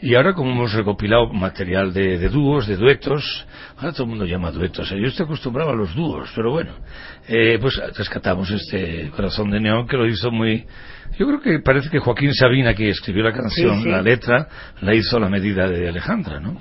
Y 0.00 0.14
ahora, 0.14 0.32
como 0.32 0.52
hemos 0.52 0.72
recopilado 0.72 1.26
material 1.32 1.92
de, 1.92 2.16
de 2.18 2.28
dúos, 2.28 2.66
de 2.66 2.76
duetos, 2.76 3.46
ahora 3.76 3.92
todo 3.92 4.04
el 4.04 4.08
mundo 4.10 4.24
llama 4.24 4.50
duetos. 4.50 4.90
¿eh? 4.92 4.96
Yo 4.98 5.08
estoy 5.08 5.24
acostumbrado 5.26 5.70
a 5.70 5.74
los 5.74 5.94
dúos, 5.94 6.30
pero 6.34 6.50
bueno, 6.52 6.72
eh, 7.28 7.58
pues 7.60 7.78
rescatamos 7.96 8.50
este 8.50 9.10
Corazón 9.10 9.50
de 9.50 9.60
Neón 9.60 9.86
que 9.86 9.96
lo 9.98 10.06
hizo 10.06 10.30
muy. 10.30 10.64
Yo 11.18 11.26
creo 11.26 11.40
que 11.40 11.58
parece 11.58 11.90
que 11.90 11.98
Joaquín 11.98 12.32
Sabina, 12.32 12.72
que 12.74 12.88
escribió 12.88 13.24
la 13.24 13.32
canción, 13.32 13.76
Sí, 13.78 13.82
sí. 13.82 13.88
la 13.90 14.00
letra, 14.00 14.48
la 14.80 14.94
hizo 14.94 15.16
a 15.18 15.20
la 15.20 15.28
medida 15.28 15.68
de 15.68 15.88
Alejandra, 15.88 16.40
¿no? 16.40 16.56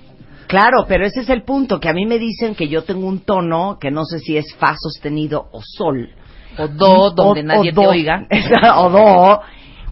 Claro, 0.52 0.86
pero 0.86 1.06
ese 1.06 1.22
es 1.22 1.30
el 1.30 1.44
punto, 1.44 1.80
que 1.80 1.88
a 1.88 1.94
mí 1.94 2.06
me 2.06 2.20
dicen 2.20 2.56
que 2.56 2.68
yo 2.68 2.84
tengo 2.84 3.08
un 3.08 3.20
tono 3.20 3.78
que 3.80 3.90
no 3.90 4.04
sé 4.04 4.20
si 4.20 4.36
es 4.36 4.54
fa 4.56 4.76
sostenido 4.78 5.48
o 5.54 5.62
sol. 5.64 6.10
O 6.58 6.68
do, 6.68 7.12
donde 7.12 7.42
nadie 7.42 7.72
te 7.72 7.82
do. 7.82 7.90
oiga. 7.90 8.28
o 8.76 8.90
do. 8.90 9.42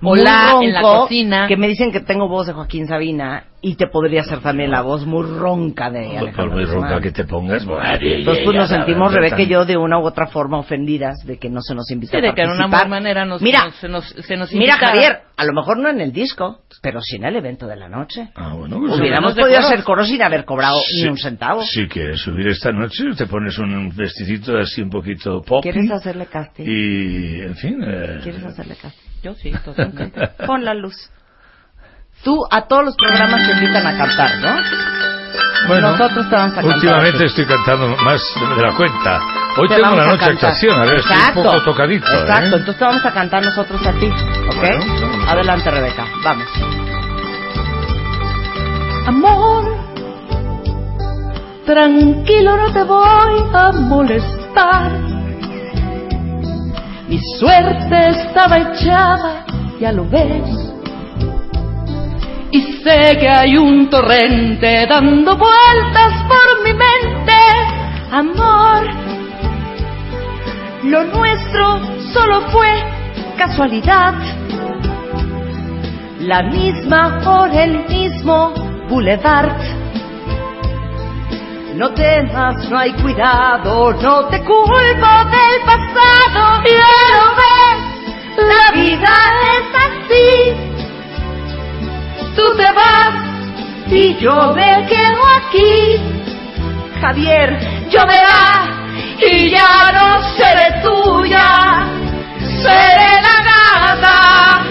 O 0.02 0.16
en 0.18 0.74
la 0.74 0.82
cocina. 0.82 1.48
Que 1.48 1.56
me 1.56 1.70
dicen 1.70 1.94
que 1.94 2.02
tengo 2.02 2.28
voz 2.28 2.48
de 2.48 2.54
Joaquín 2.54 2.88
Sabina 2.88 3.46
y 3.62 3.76
te 3.76 3.88
podría 3.88 4.24
ser 4.24 4.40
también 4.40 4.72
la 4.72 4.82
voz 4.82 5.06
muy 5.06 5.24
ronca 5.28 5.90
de 5.90 6.06
Por 6.08 6.18
Alejandra 6.20 6.56
muy 6.56 6.66
ronca 6.66 7.02
que 7.02 7.12
te 7.12 7.26
pongas. 7.26 7.64
Entonces 7.64 8.44
pues 8.46 8.56
nos 8.58 8.70
sentimos, 8.70 9.14
Rebeca 9.14 9.42
y 9.42 9.48
yo, 9.48 9.66
de 9.66 9.76
una 9.76 10.00
u 10.00 10.04
otra 10.06 10.28
forma 10.28 10.60
ofendidas 10.60 11.18
de 11.26 11.38
que 11.38 11.50
no 11.50 11.62
se 11.62 11.76
nos 11.76 11.92
invita 11.92 12.12
Sí, 12.12 12.18
a 12.18 12.22
de 12.30 12.34
que 12.34 12.42
de 12.42 12.48
una 12.48 12.58
participar. 12.70 12.88
manera 12.90 13.26
nos, 13.26 13.42
Mira, 13.42 13.66
nos- 13.66 13.76
se 13.76 13.88
nos, 13.90 14.06
se 14.08 14.38
nos 14.38 14.52
Mira, 14.54 14.76
invitara. 14.76 14.88
Javier, 14.94 15.20
a 15.36 15.44
lo 15.46 15.54
mejor 15.54 15.78
no 15.78 15.90
en 15.90 16.00
el 16.00 16.12
disco, 16.14 16.62
pero 16.82 17.02
sí 17.02 17.18
en 17.18 17.26
el 17.26 17.36
evento 17.36 17.68
de 17.68 17.76
la 17.76 17.90
noche. 17.90 18.30
Ah, 18.36 18.54
bueno, 18.56 18.80
pues 18.80 18.98
Hubiéramos 19.00 19.34
podido 19.34 19.48
coros. 19.50 19.66
hacer 19.66 19.84
coros 19.84 20.08
sin 20.08 20.22
haber 20.22 20.46
cobrado 20.46 20.80
Sí. 20.88 21.04
ni 21.04 21.10
un 21.10 21.18
centavo. 21.18 21.62
Si 21.64 21.88
quieres 21.88 22.22
subir 22.22 22.48
esta 22.48 22.72
noche, 22.72 23.04
te 23.18 23.26
pones 23.28 23.58
un 23.58 23.94
vestidito 23.96 24.58
así 24.58 24.82
un 24.82 24.90
poquito 24.90 25.42
pop. 25.42 25.62
¿Quieres 25.64 25.92
hacerle 25.92 26.28
casting? 26.28 26.64
Y, 26.66 27.42
en 27.42 27.56
fin. 27.56 27.84
eh, 27.86 28.20
¿Quieres 28.24 28.44
hacerle 28.46 28.76
casting? 28.82 29.10
Yo 29.22 29.34
sí, 29.34 29.52
totalmente. 29.66 30.18
Pon 30.48 30.64
la 30.64 30.74
luz. 30.74 30.96
Tú 32.24 32.38
a 32.52 32.62
todos 32.68 32.86
los 32.86 32.96
programas 32.96 33.46
te 33.48 33.54
invitan 33.54 33.88
a 33.88 33.98
cantar, 33.98 34.38
¿no? 34.40 34.56
Bueno, 35.68 35.92
Nosotros 35.92 36.30
te 36.30 36.36
vamos 36.36 36.52
a 36.52 36.56
cantar. 36.56 36.76
Últimamente 36.76 37.26
estoy 37.26 37.46
cantando 37.46 37.88
más 38.04 38.22
de 38.58 38.62
la 38.62 38.74
cuenta. 38.76 39.20
Hoy 39.58 39.68
Te 39.68 39.76
tengo 39.76 39.90
vamos 39.90 39.98
la 39.98 40.04
a 40.04 40.08
noche 40.14 40.26
de 40.26 40.32
actuación, 40.32 40.76
a 40.82 40.86
ver, 40.86 40.96
estoy 40.96 41.16
Exacto. 41.16 41.40
un 41.40 41.46
poco 41.46 41.62
tocadito. 41.64 42.08
¿eh? 42.08 42.20
Exacto, 42.22 42.46
entonces 42.58 42.78
te 42.78 42.86
vamos 42.86 43.06
a 43.06 43.12
cantar 43.12 43.44
nosotros 43.44 43.86
a 43.88 43.92
ti, 43.94 44.06
¿ok? 44.08 44.56
Bueno. 44.58 45.30
Adelante, 45.30 45.72
Rebeca, 45.72 46.06
vamos. 46.24 46.48
Amor, 49.08 49.64
tranquilo 51.66 52.58
no 52.58 52.74
te 52.74 52.84
voy 52.84 53.44
a 53.54 53.72
molestar. 53.72 54.92
Mi 57.08 57.20
suerte 57.40 58.10
estaba 58.10 58.58
echada, 58.58 59.46
ya 59.80 59.92
lo 59.92 60.06
ves. 60.10 60.44
Y 62.52 62.62
sé 62.84 63.18
que 63.20 63.30
hay 63.30 63.58
un 63.58 63.90
torrente 63.90 64.88
dando 64.88 65.38
vueltas 65.38 66.14
por 66.28 66.64
mi 66.64 66.74
mente. 66.74 67.34
Amor, 68.12 68.88
lo 70.84 71.04
nuestro 71.04 71.80
solo 72.12 72.42
fue 72.50 72.84
casualidad. 73.38 74.16
La 76.22 76.42
misma 76.42 77.20
por 77.24 77.50
el 77.54 77.88
mismo 77.88 78.54
boulevard. 78.90 79.56
No 81.76 81.94
temas, 81.94 82.68
no 82.68 82.80
hay 82.80 82.92
cuidado, 82.94 83.94
no 83.94 84.26
te 84.26 84.40
culpo 84.40 84.72
del 84.74 85.62
pasado. 85.66 86.64
Ya 86.66 86.98
lo 87.14 87.26
ves, 87.40 87.80
la 88.50 88.72
vida 88.74 89.14
es 89.54 89.66
así. 89.86 90.79
Tú 92.40 92.56
te 92.56 92.72
vas 92.72 93.14
y 93.92 94.16
yo 94.18 94.54
me 94.56 94.86
quedo 94.88 95.22
aquí. 95.40 96.02
Javier, 97.02 97.90
yo 97.90 98.06
me 98.06 98.18
va 98.18 98.66
y 99.20 99.50
ya 99.50 99.92
no 99.92 100.24
seré 100.38 100.82
tuya. 100.82 101.86
Seré 102.64 103.12
la 103.28 103.38
gata 103.50 104.62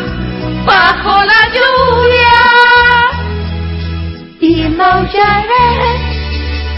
bajo 0.65 1.25
la 1.25 1.43
lluvia 1.57 2.41
y 4.41 4.69
maullaré 4.71 5.69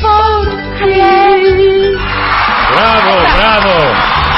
por 0.00 0.42
Javier. 0.76 1.98
Bravo, 2.74 3.12
bravo. 3.36 3.74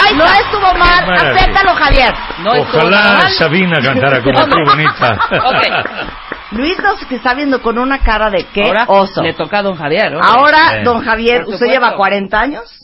Ay, 0.04 0.14
no 0.16 0.24
estuvo 0.24 0.74
mal, 0.74 1.14
acéptalo 1.14 1.74
Javier. 1.76 2.14
No 2.44 2.52
Ojalá 2.60 3.20
mal. 3.20 3.30
Sabina 3.30 3.80
cantara 3.80 4.22
como 4.22 4.46
tú, 4.48 4.56
bonita. 4.66 5.16
Luis 6.52 6.78
nos 6.82 7.10
está 7.10 7.34
viendo 7.34 7.60
con 7.62 7.78
una 7.78 7.98
cara 8.00 8.30
de 8.30 8.44
qué 8.52 8.64
Ahora 8.64 8.84
oso. 8.88 9.22
le 9.22 9.32
toca 9.34 9.58
a 9.58 9.62
don 9.62 9.76
Javier. 9.76 10.14
hombre. 10.14 10.28
Ahora, 10.30 10.82
don 10.84 11.02
Javier, 11.02 11.44
Por 11.44 11.54
¿usted 11.54 11.66
supuesto. 11.66 11.72
lleva 11.86 11.96
40 11.96 12.40
años? 12.40 12.81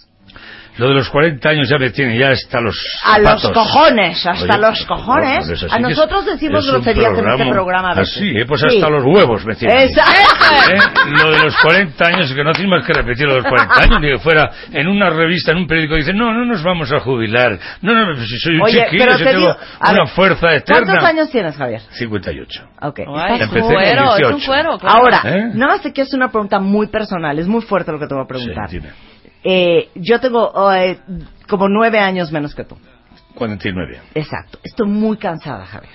Lo 0.78 0.88
de 0.88 0.94
los 0.94 1.08
40 1.10 1.48
años 1.48 1.68
ya 1.68 1.76
me 1.78 1.90
tiene 1.90 2.16
ya 2.18 2.30
hasta 2.30 2.60
los 2.60 2.76
A 3.04 3.18
los 3.18 3.42
zapatos. 3.42 3.52
cojones, 3.52 4.24
hasta 4.26 4.54
Oye, 4.54 4.62
los 4.62 4.84
cojones. 4.86 5.46
pues 5.46 5.72
A 5.72 5.78
nosotros 5.80 6.24
decimos 6.26 6.66
groserías 6.70 7.18
en 7.18 7.28
este 7.28 7.50
programa. 7.50 7.90
Así, 7.90 8.28
eh, 8.30 8.44
pues 8.46 8.60
Sí. 8.60 8.76
hasta 8.76 8.88
los 8.88 9.04
huevos 9.04 9.44
me 9.44 9.54
tiene. 9.56 9.84
Exacto. 9.84 10.44
¿Eh? 10.72 10.78
Lo 11.22 11.30
de 11.32 11.38
los 11.44 11.56
40 11.56 12.06
años, 12.08 12.32
que 12.32 12.44
no 12.44 12.52
tienes 12.52 12.70
más 12.70 12.86
que 12.86 12.92
repetir 12.92 13.26
lo 13.26 13.34
de 13.34 13.40
los 13.40 13.48
40 13.48 13.74
años, 13.82 14.00
ni 14.00 14.08
que 14.12 14.18
fuera 14.18 14.50
en 14.72 14.86
una 14.88 15.10
revista, 15.10 15.52
en 15.52 15.58
un 15.58 15.66
periódico, 15.66 15.96
dicen, 15.96 16.16
no, 16.16 16.32
no 16.32 16.44
nos 16.44 16.62
vamos 16.62 16.92
a 16.92 17.00
jubilar. 17.00 17.58
No, 17.82 17.92
no, 17.94 18.14
si 18.24 18.38
soy 18.38 18.54
un 18.56 18.62
Oye, 18.62 18.84
chiquillo, 18.90 19.16
si 19.18 19.24
te 19.24 19.30
tengo 19.32 19.56
una 19.80 19.92
ver, 19.92 20.08
fuerza 20.08 20.54
eterna. 20.54 20.82
¿Cuántos 20.86 21.04
años 21.08 21.30
tienes, 21.30 21.56
Javier? 21.56 21.80
58. 21.90 22.68
Ok. 22.82 23.00
Ay, 23.00 23.04
estás 23.06 23.40
es 23.40 23.40
un 23.40 23.42
Empecé 23.42 23.60
con 23.60 23.72
cuero, 23.74 24.04
es 24.04 24.10
un 24.10 24.16
18. 24.38 24.46
cuero. 24.46 24.78
claro. 24.78 24.96
Ahora, 24.96 25.20
¿Eh? 25.24 25.50
nada 25.54 25.72
más 25.72 25.82
te 25.82 25.92
quiero 25.92 26.06
hacer 26.06 26.18
una 26.18 26.30
pregunta 26.30 26.60
muy 26.60 26.86
personal. 26.88 27.38
Es 27.38 27.46
muy 27.48 27.62
fuerte 27.62 27.90
lo 27.90 27.98
que 27.98 28.06
te 28.06 28.14
voy 28.14 28.22
a 28.22 28.26
preguntar. 28.28 28.68
Sí, 28.68 28.78
dime. 28.78 28.92
Eh, 29.50 29.88
yo 29.94 30.20
tengo 30.20 30.52
eh, 30.74 30.98
como 31.48 31.70
nueve 31.70 31.98
años 31.98 32.30
menos 32.30 32.54
que 32.54 32.64
tú. 32.64 32.76
49. 33.34 33.98
Exacto. 34.14 34.58
Estoy 34.62 34.88
muy 34.88 35.16
cansada, 35.16 35.64
Javier. 35.64 35.94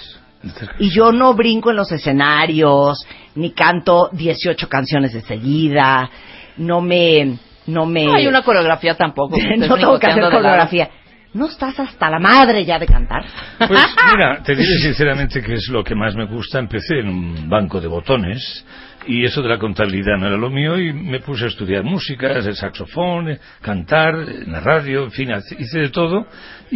Y 0.79 0.89
yo 0.89 1.11
no 1.11 1.35
brinco 1.35 1.69
en 1.69 1.75
los 1.75 1.91
escenarios, 1.91 3.05
ni 3.35 3.51
canto 3.51 4.09
18 4.11 4.67
canciones 4.67 5.13
de 5.13 5.21
seguida, 5.21 6.09
no 6.57 6.81
me... 6.81 7.37
No 7.67 7.85
me... 7.85 8.05
No 8.05 8.15
hay 8.15 8.25
una 8.25 8.41
coreografía 8.41 8.95
tampoco. 8.95 9.37
no 9.57 9.75
tengo 9.75 9.99
que 9.99 10.07
hacer 10.07 10.23
coreografía. 10.23 10.89
¿No 11.35 11.45
estás 11.45 11.79
hasta 11.79 12.09
la 12.09 12.19
madre 12.19 12.65
ya 12.65 12.79
de 12.79 12.87
cantar? 12.87 13.23
Pues 13.59 13.69
mira, 14.11 14.41
te 14.43 14.55
diré 14.55 14.79
sinceramente 14.79 15.43
que 15.43 15.53
es 15.53 15.67
lo 15.69 15.83
que 15.83 15.93
más 15.93 16.15
me 16.15 16.25
gusta. 16.25 16.57
Empecé 16.57 16.99
en 17.01 17.07
un 17.07 17.49
banco 17.49 17.79
de 17.79 17.87
botones 17.87 18.65
y 19.07 19.25
eso 19.25 19.41
de 19.41 19.49
la 19.49 19.57
contabilidad 19.57 20.17
no 20.17 20.27
era 20.27 20.37
lo 20.37 20.49
mío 20.49 20.77
y 20.77 20.93
me 20.93 21.19
puse 21.19 21.45
a 21.45 21.47
estudiar 21.47 21.83
música, 21.83 22.31
el 22.31 22.55
saxofón, 22.55 23.37
cantar, 23.61 24.15
en 24.15 24.51
la 24.51 24.59
radio, 24.59 25.03
en 25.03 25.11
fin, 25.11 25.31
hice 25.57 25.79
de 25.79 25.89
todo 25.89 26.27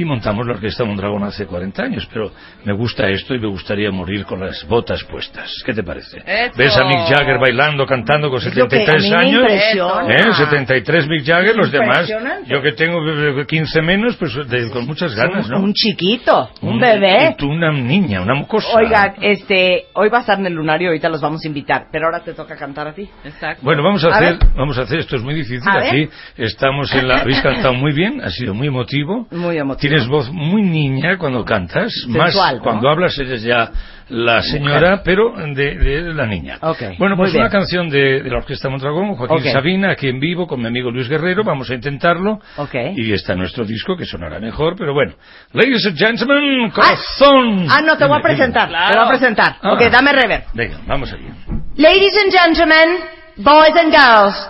y 0.01 0.05
montamos 0.05 0.45
la 0.45 0.53
Orquesta 0.53 0.83
Mondragón 0.83 1.23
hace 1.23 1.45
40 1.45 1.83
años. 1.83 2.07
Pero 2.13 2.31
me 2.63 2.73
gusta 2.73 3.07
esto 3.09 3.33
y 3.35 3.39
me 3.39 3.47
gustaría 3.47 3.91
morir 3.91 4.25
con 4.25 4.39
las 4.39 4.65
botas 4.67 5.03
puestas. 5.03 5.51
¿Qué 5.65 5.73
te 5.73 5.83
parece? 5.83 6.17
Eso. 6.25 6.53
¿Ves 6.57 6.75
a 6.77 6.83
Mick 6.85 6.99
Jagger 7.09 7.39
bailando, 7.39 7.85
cantando 7.85 8.29
con 8.29 8.39
Es 8.39 8.55
lo 8.55 8.67
que 8.67 8.77
a 8.77 8.85
73 8.85 9.03
mí 9.03 9.09
me 9.09 9.15
años? 9.15 9.51
¿Eh? 9.51 10.33
73 10.37 11.07
Mick 11.07 11.25
Jagger, 11.25 11.55
los 11.55 11.71
demás. 11.71 12.07
Yo 12.47 12.61
que 12.61 12.71
tengo 12.73 12.99
eh, 13.09 13.45
15 13.47 13.81
menos, 13.81 14.15
pues 14.17 14.33
de- 14.47 14.69
con 14.69 14.85
muchas 14.85 15.15
ganas, 15.15 15.49
¿no? 15.49 15.59
Un 15.59 15.73
chiquito, 15.73 16.49
un 16.61 16.73
Un- 16.75 16.79
bebé. 16.79 17.29
Y 17.33 17.35
tú 17.37 17.47
una 17.49 17.71
niña, 17.71 18.21
una 18.21 18.35
mocosa. 18.35 18.67
Oigan, 18.77 19.15
este, 19.21 19.85
hoy 19.93 20.09
va 20.09 20.19
a 20.19 20.21
estar 20.21 20.39
en 20.39 20.45
el 20.47 20.53
lunario, 20.53 20.89
ahorita 20.89 21.09
los 21.09 21.21
vamos 21.21 21.43
a 21.43 21.47
invitar, 21.47 21.87
pero 21.91 22.05
ahora 22.05 22.21
te 22.23 22.33
toca 22.33 22.55
cantar 22.55 22.87
a 22.87 22.93
ti. 22.93 23.09
Exacto. 23.23 23.61
Bueno, 23.63 23.83
vamos 23.83 24.03
a, 24.03 24.07
A 24.09 24.15
hacer, 24.17 24.37
ver. 24.37 24.47
vamos 24.55 24.77
a 24.77 24.81
hacer, 24.81 24.99
esto 24.99 25.15
es 25.15 25.23
muy 25.23 25.33
difícil, 25.35 25.61
A 25.67 25.75
ver. 25.77 25.87
aquí 25.87 26.09
estamos 26.37 26.93
en 26.93 27.07
la, 27.07 27.21
habéis 27.21 27.41
cantado 27.41 27.73
muy 27.73 27.93
bien, 27.93 28.21
ha 28.21 28.29
sido 28.29 28.53
muy 28.53 28.67
emotivo. 28.67 29.27
Muy 29.31 29.57
emotivo. 29.57 29.86
Tienes 29.87 30.07
voz 30.07 30.31
muy 30.31 30.61
niña 30.61 31.17
cuando 31.17 31.43
cantas, 31.45 31.91
Sensual, 32.03 32.23
más 32.35 32.53
¿no? 32.55 32.61
cuando 32.61 32.89
hablas 32.89 33.17
eres 33.17 33.41
ya 33.43 33.71
la 34.09 34.41
señora, 34.41 35.01
pero 35.03 35.33
de, 35.35 35.77
de 35.77 36.13
la 36.13 36.25
niña. 36.25 36.57
Ok, 36.61 36.81
Bueno, 36.97 37.17
pues 37.17 37.33
una 37.33 37.49
canción 37.49 37.89
de, 37.89 38.21
de 38.23 38.29
la 38.29 38.37
Orquesta 38.37 38.69
Mondragón, 38.69 39.15
Joaquín 39.15 39.37
Ok. 39.37 39.53
Sabina, 39.53 39.91
aquí 39.91 40.07
en 40.07 40.19
vivo 40.19 40.47
con 40.47 40.61
mi 40.61 40.67
amigo 40.67 40.91
Luis 40.91 41.09
Guerrero, 41.09 41.43
vamos 41.43 41.69
a 41.69 41.75
intentarlo. 41.75 42.39
Ok. 42.55 42.75
Y 42.95 43.11
está 43.11 43.35
nuestro 43.35 43.65
disco 43.65 43.97
que 43.97 44.05
sonará 44.05 44.39
mejor, 44.39 44.75
pero 44.77 44.93
bueno. 44.93 45.13
Ladies 45.51 45.85
and 45.85 45.97
gentlemen, 45.97 46.69
corazón. 46.71 47.67
Ah, 47.69 47.81
no, 47.81 47.97
te 47.97 48.05
voy 48.05 48.17
a 48.17 48.21
presentar, 48.21 48.69
te 48.69 48.97
voy 48.97 49.05
a 49.05 49.09
presentar. 49.09 49.55
Ah. 49.61 49.73
Ok, 49.73 49.81
dame 49.91 50.13
rever. 50.13 50.43
Venga, 50.53 50.77
vamos 50.87 51.11
allá. 51.11 51.33
Ladies 51.75 52.13
and 52.23 52.31
gentlemen, 52.31 52.99
boys 53.37 53.75
and 53.75 53.91
girls, 53.93 54.49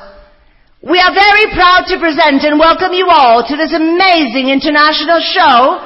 we 0.88 1.00
are 1.04 1.14
very 1.14 1.52
proud 1.52 1.84
to 1.86 2.00
present 2.00 2.48
and 2.48 2.58
welcome 2.58 2.94
you 2.94 3.10
all 3.12 3.44
to 3.44 3.58
this 3.58 3.74
amazing 3.74 4.48
international 4.48 5.20
show 5.20 5.84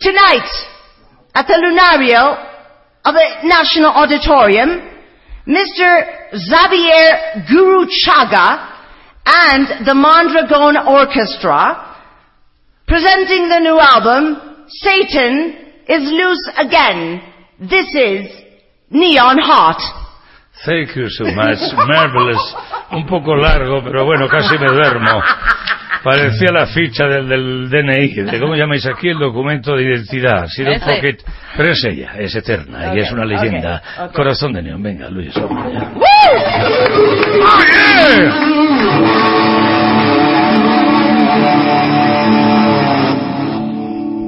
tonight 0.00 0.50
at 1.38 1.46
the 1.46 1.54
Lunario 1.54 2.34
of 3.04 3.14
the 3.14 3.46
National 3.46 3.94
Auditorium. 3.94 4.90
Mr. 5.46 6.34
Xavier 6.34 7.46
Guru 7.46 7.86
Chaga 7.86 8.74
and 9.24 9.86
the 9.86 9.94
Mondragon 9.94 10.82
Orchestra 10.82 11.94
presenting 12.88 13.48
the 13.48 13.60
new 13.60 13.78
album, 13.78 14.66
Satan 14.66 15.62
is 15.86 16.02
Loose 16.10 16.50
Again. 16.58 17.22
This 17.60 17.86
is 17.94 18.34
Neon 18.90 19.38
Heart. 19.38 20.03
Thank 20.64 20.94
you 20.96 21.08
so 21.10 21.24
much. 21.24 21.58
Marvelous. 21.86 22.56
Un 22.92 23.06
poco 23.06 23.34
largo, 23.36 23.82
pero 23.82 24.04
bueno, 24.04 24.28
casi 24.28 24.56
me 24.58 24.66
duermo. 24.66 25.22
Parecía 26.02 26.52
la 26.52 26.66
ficha 26.66 27.06
del, 27.06 27.28
del 27.28 27.70
DNI, 27.70 28.08
de 28.30 28.38
cómo 28.40 28.54
llamáis 28.54 28.84
aquí 28.86 29.08
el 29.08 29.18
documento 29.18 29.74
de 29.74 29.84
identidad. 29.84 30.46
Sido 30.48 30.72
un 30.72 30.80
poquito- 30.80 31.24
Pero 31.56 31.70
es 31.70 31.84
ella, 31.84 32.12
es 32.18 32.34
eterna 32.36 32.86
y 32.88 32.90
Ok, 32.90 32.96
es 32.98 33.12
una 33.12 33.24
leyenda. 33.24 33.82
ok, 33.98 34.04
ok. 34.08 34.12
Corazón 34.14 34.52
de 34.52 34.62
neón, 34.62 34.82
venga, 34.82 35.08
Luis, 35.08 35.32
vamos 35.34 35.64
allá. 35.66 35.90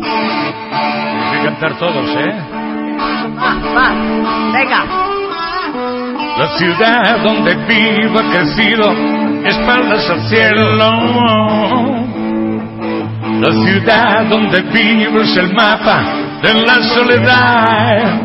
Hay 0.09 1.39
que 1.39 1.45
cantar 1.45 1.79
todos, 1.79 2.09
¿eh? 2.17 2.35
Va, 3.39 3.55
va, 3.75 4.53
venga. 4.53 5.16
La 6.39 6.49
ciudad 6.59 7.23
donde 7.23 7.55
vivo 7.67 8.19
ha 8.19 8.31
crecido, 8.31 8.93
espaldas 9.43 10.11
al 10.11 10.21
cielo. 10.29 10.91
La 13.41 13.53
ciudad 13.65 14.25
donde 14.27 14.61
vivo 14.63 15.21
es 15.23 15.35
el 15.37 15.55
mapa 15.55 16.03
de 16.43 16.55
la 16.55 16.75
soledad. 16.95 18.21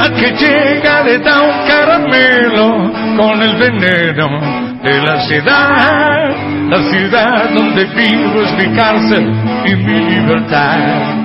Al 0.00 0.12
que 0.14 0.32
llega 0.32 1.02
le 1.04 1.18
da 1.20 1.40
un 1.40 1.66
caramelo 1.68 2.92
con 3.16 3.40
el 3.40 3.56
veneno 3.56 4.28
de 4.82 5.02
la 5.02 5.12
ansiedad. 5.12 6.34
La 6.68 6.82
ciudad 6.90 7.50
donde 7.54 7.84
vivo 7.84 8.42
es 8.42 8.52
mi 8.54 8.74
cárcel 8.74 9.32
y 9.66 9.76
mi 9.76 10.00
libertad. 10.16 11.22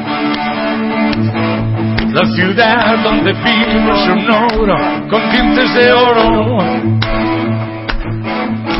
La 2.17 2.25
ciudad 2.33 2.97
donde 3.03 3.31
vivo 3.31 3.93
es 3.93 4.07
un 4.07 4.31
oro 4.31 4.75
con 5.07 5.29
dientes 5.29 5.71
de 5.75 5.91
oro. 5.91 6.57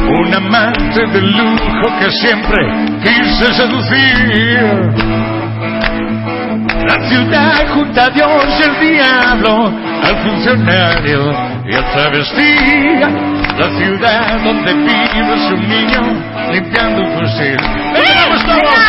Un 0.10 0.34
amante 0.34 1.06
de 1.06 1.22
lujo 1.22 2.00
que 2.00 2.10
siempre 2.14 2.58
quise 3.04 3.54
seducir. 3.54 4.90
La 6.88 7.08
ciudad 7.08 7.68
junta 7.76 8.06
a 8.06 8.10
Dios 8.10 8.44
y 8.60 8.64
el 8.64 8.96
diablo, 8.96 9.72
al 10.02 10.16
funcionario 10.24 11.32
y 11.70 11.76
al 11.76 11.92
travesti. 11.92 13.37
La 13.58 13.70
ciudad 13.76 14.40
donde 14.44 14.74
vive 14.74 15.34
un 15.54 15.68
niño 15.68 16.02
limpiando 16.52 17.02
un 17.02 17.20
fusil. 17.20 17.58
¡Vamos 17.58 18.46
todos! 18.46 18.88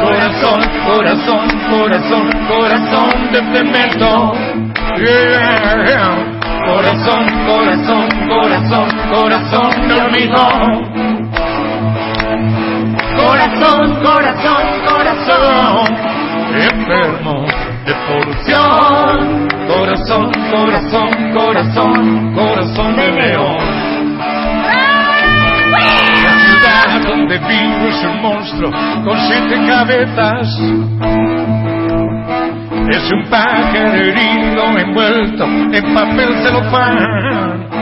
Corazón, 0.00 0.60
corazón, 0.86 1.46
corazón, 1.68 2.30
corazón 2.48 3.10
de 3.32 3.40
cemento. 3.52 4.32
Corazón, 6.64 7.24
corazón, 7.46 8.08
corazón, 8.28 8.88
corazón 9.12 9.88
de. 9.88 10.30
Corazón, 13.16 14.02
corazón, 14.02 14.64
corazón. 14.86 15.88
Enfermo 16.54 17.44
de 17.84 17.94
polución 18.06 19.49
corazón, 21.32 22.34
corazón 22.34 22.96
de 22.96 23.12
león. 23.12 23.56
La 26.22 26.34
ciudad 26.38 27.02
donde 27.08 27.38
vivo 27.38 27.88
es 27.88 28.04
un 28.04 28.22
monstruo 28.22 28.70
con 29.04 29.18
siete 29.28 29.56
cabezas. 29.66 30.46
Es 32.88 33.10
un 33.12 33.30
pájaro 33.30 33.92
herido 33.94 34.78
envuelto 34.78 35.44
en 35.44 35.94
papel 35.94 36.34
celofán. 36.42 37.79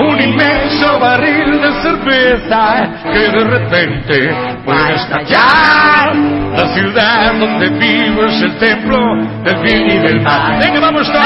Un 0.00 0.20
inmenso 0.20 0.98
barril 0.98 1.60
de 1.60 1.72
cerveza 1.82 2.88
que 3.12 3.18
de 3.18 3.44
repente 3.44 4.34
puede 4.64 4.94
estallar. 4.94 6.14
La 6.56 6.66
ciudad 6.74 7.34
donde 7.38 7.68
vivo 7.68 8.24
es 8.24 8.42
el 8.42 8.58
templo 8.58 8.98
del 9.44 9.56
bien 9.62 9.90
y 9.90 9.98
del 9.98 10.20
mal. 10.22 10.58
Venga, 10.58 10.80
vamos 10.80 11.06
todos. 11.12 11.24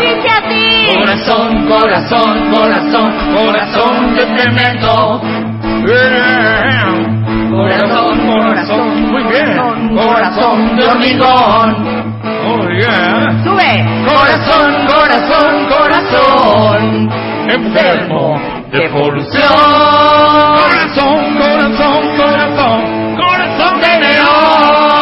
¡Dice 0.00 0.28
así! 0.28 0.86
Corazón, 0.94 1.66
corazón, 1.66 2.50
corazón, 2.52 3.12
corazón 3.34 4.14
de 4.16 4.38
cemento. 4.38 5.22
Corazón, 7.50 8.18
corazón, 8.26 9.12
muy 9.12 9.22
bien. 9.24 9.96
Corazón 9.96 10.76
de 10.76 10.84
hormigón. 10.84 12.12
Oh, 12.44 12.68
yeah. 12.68 13.42
Sube. 13.44 13.84
Corazón, 14.06 14.86
corazón, 14.86 15.66
corazón. 15.68 17.21
Enfermo 17.48 18.40
de 18.70 18.88
polución. 18.88 19.42
Corazón, 20.56 21.36
corazón, 21.36 22.16
corazón. 22.16 23.16
Corazón 23.16 23.80
de 23.80 24.00
león. 24.00 24.92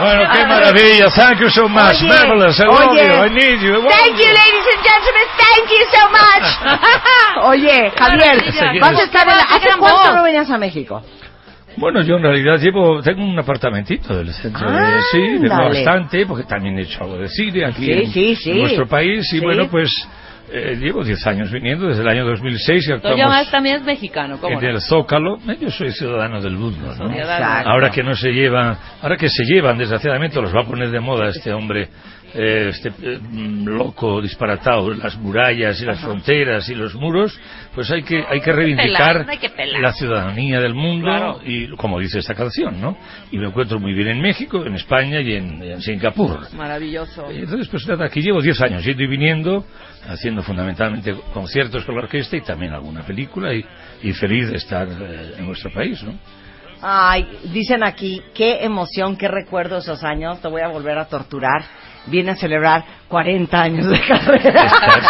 Bueno, 0.00 0.24
qué 0.32 0.46
maravilla. 0.46 1.10
Thank 1.10 1.40
you 1.40 1.50
so 1.50 1.68
much. 1.68 2.00
Marvelous. 2.02 2.58
I 2.58 2.64
love 2.64 2.96
you. 2.96 3.12
I 3.12 3.28
need 3.28 3.60
you. 3.60 3.84
Thank 3.84 4.16
you, 4.16 4.30
ladies 4.32 4.66
and 4.72 4.80
gentlemen. 4.80 5.26
Thank 5.70 5.78
you 5.78 5.86
so 5.92 6.10
much. 6.10 7.44
Oye, 7.44 7.90
Javier, 7.96 8.80
vas 8.80 8.98
a 8.98 9.04
estar 9.04 9.22
en 9.28 9.36
la... 9.36 9.42
¿Hace 9.42 9.68
cuánto 9.78 10.14
no 10.16 10.22
venías 10.24 10.50
a 10.50 10.58
México? 10.58 11.00
Bueno, 11.76 12.02
yo 12.02 12.16
en 12.16 12.22
realidad 12.24 12.58
llevo, 12.58 13.00
tengo 13.00 13.22
un 13.24 13.38
apartamentito 13.38 14.16
del 14.16 14.32
centro 14.34 14.66
Ah, 14.68 14.96
de, 14.96 15.02
sí, 15.12 15.22
Ándale. 15.36 15.84
bastante, 15.84 16.26
porque 16.26 16.42
también 16.44 16.76
he 16.78 16.82
hecho 16.82 17.04
algo 17.04 17.18
de 17.18 17.28
cine 17.28 17.64
aquí 17.66 17.84
Sí, 17.84 17.92
en, 17.92 18.10
sí, 18.10 18.34
sí. 18.36 18.50
en 18.50 18.58
nuestro 18.62 18.88
país, 18.88 19.20
y 19.32 19.38
Sí. 19.38 19.40
bueno, 19.40 19.68
pues 19.70 19.88
eh, 20.52 20.74
llevo 20.80 21.04
10 21.04 21.24
años 21.28 21.52
viniendo, 21.52 21.86
desde 21.86 22.02
el 22.02 22.08
año 22.08 22.24
2006 22.26 22.84
que 22.86 22.92
Toyo 22.98 23.14
actuamos 23.14 23.28
más 23.28 23.50
también 23.52 23.76
es 23.76 23.82
mexicano, 23.84 24.38
¿cómo 24.40 24.58
en 24.60 24.64
no? 24.66 24.70
el 24.74 24.80
Zócalo. 24.80 25.38
Yo 25.60 25.70
soy 25.70 25.92
ciudadano 25.92 26.40
del 26.42 26.54
mundo, 26.56 26.92
¿no? 26.98 27.08
Ahora 27.70 27.90
que 27.92 28.02
no 28.02 28.14
se 28.16 28.30
llevan, 28.32 28.76
ahora 29.00 29.16
que 29.16 29.28
se 29.28 29.44
llevan, 29.44 29.78
desgraciadamente, 29.78 30.42
los 30.42 30.52
va 30.54 30.62
a 30.62 30.64
poner 30.64 30.90
de 30.90 30.98
moda 30.98 31.28
este 31.28 31.52
hombre, 31.52 31.88
eh, 32.34 32.68
este 32.70 32.88
eh, 33.02 33.18
loco, 33.64 34.20
disparatado, 34.20 34.90
las 34.94 35.16
murallas 35.18 35.80
y 35.80 35.84
las 35.84 36.00
fronteras 36.00 36.68
y 36.68 36.74
los 36.74 36.94
muros, 36.94 37.38
pues 37.74 37.90
hay 37.90 38.02
que, 38.02 38.24
hay 38.28 38.40
que 38.40 38.52
reivindicar 38.52 39.12
Pelar, 39.18 39.30
hay 39.30 39.38
que 39.38 39.50
pelar. 39.50 39.80
la 39.80 39.92
ciudadanía 39.92 40.60
del 40.60 40.74
mundo 40.74 41.06
Claro. 41.06 41.40
y, 41.44 41.68
como 41.76 41.98
dice 41.98 42.18
esta 42.18 42.34
canción, 42.34 42.80
¿no? 42.80 42.96
Y 43.30 43.38
me 43.38 43.46
encuentro 43.48 43.78
muy 43.80 43.92
bien 43.94 44.08
en 44.08 44.20
México, 44.20 44.64
en 44.64 44.74
España 44.74 45.20
y 45.20 45.34
en, 45.34 45.62
en 45.62 45.80
Singapur. 45.82 46.52
Maravilloso. 46.54 47.30
Y 47.32 47.38
Entonces, 47.38 47.68
pues 47.68 47.86
nada, 47.88 48.06
aquí 48.06 48.20
llevo 48.22 48.40
10 48.42 48.60
años 48.62 48.84
yendo 48.84 49.02
y 49.02 49.06
viniendo, 49.06 49.64
haciendo 50.08 50.42
fundamentalmente 50.42 51.14
conciertos 51.32 51.84
con 51.84 51.94
la 51.96 52.02
orquesta 52.02 52.36
y 52.36 52.40
también 52.42 52.72
alguna 52.72 53.02
película 53.02 53.52
y, 53.54 53.64
y 54.02 54.12
feliz 54.12 54.50
de 54.50 54.56
estar 54.56 54.88
eh, 54.88 55.34
en 55.38 55.46
nuestro 55.46 55.72
país, 55.72 56.02
¿no? 56.02 56.14
Ay, 56.82 57.28
dicen 57.52 57.84
aquí, 57.84 58.22
qué 58.34 58.64
emoción, 58.64 59.16
qué 59.16 59.28
recuerdo 59.28 59.76
esos 59.78 60.02
años. 60.02 60.40
Te 60.40 60.48
voy 60.48 60.62
a 60.62 60.68
volver 60.68 60.96
a 60.96 61.04
torturar. 61.06 61.62
Viene 62.06 62.32
a 62.32 62.36
celebrar 62.36 62.84
40 63.08 63.60
años 63.62 63.86
de 63.88 64.00
carrera. 64.00 64.62
Estás, 64.64 65.08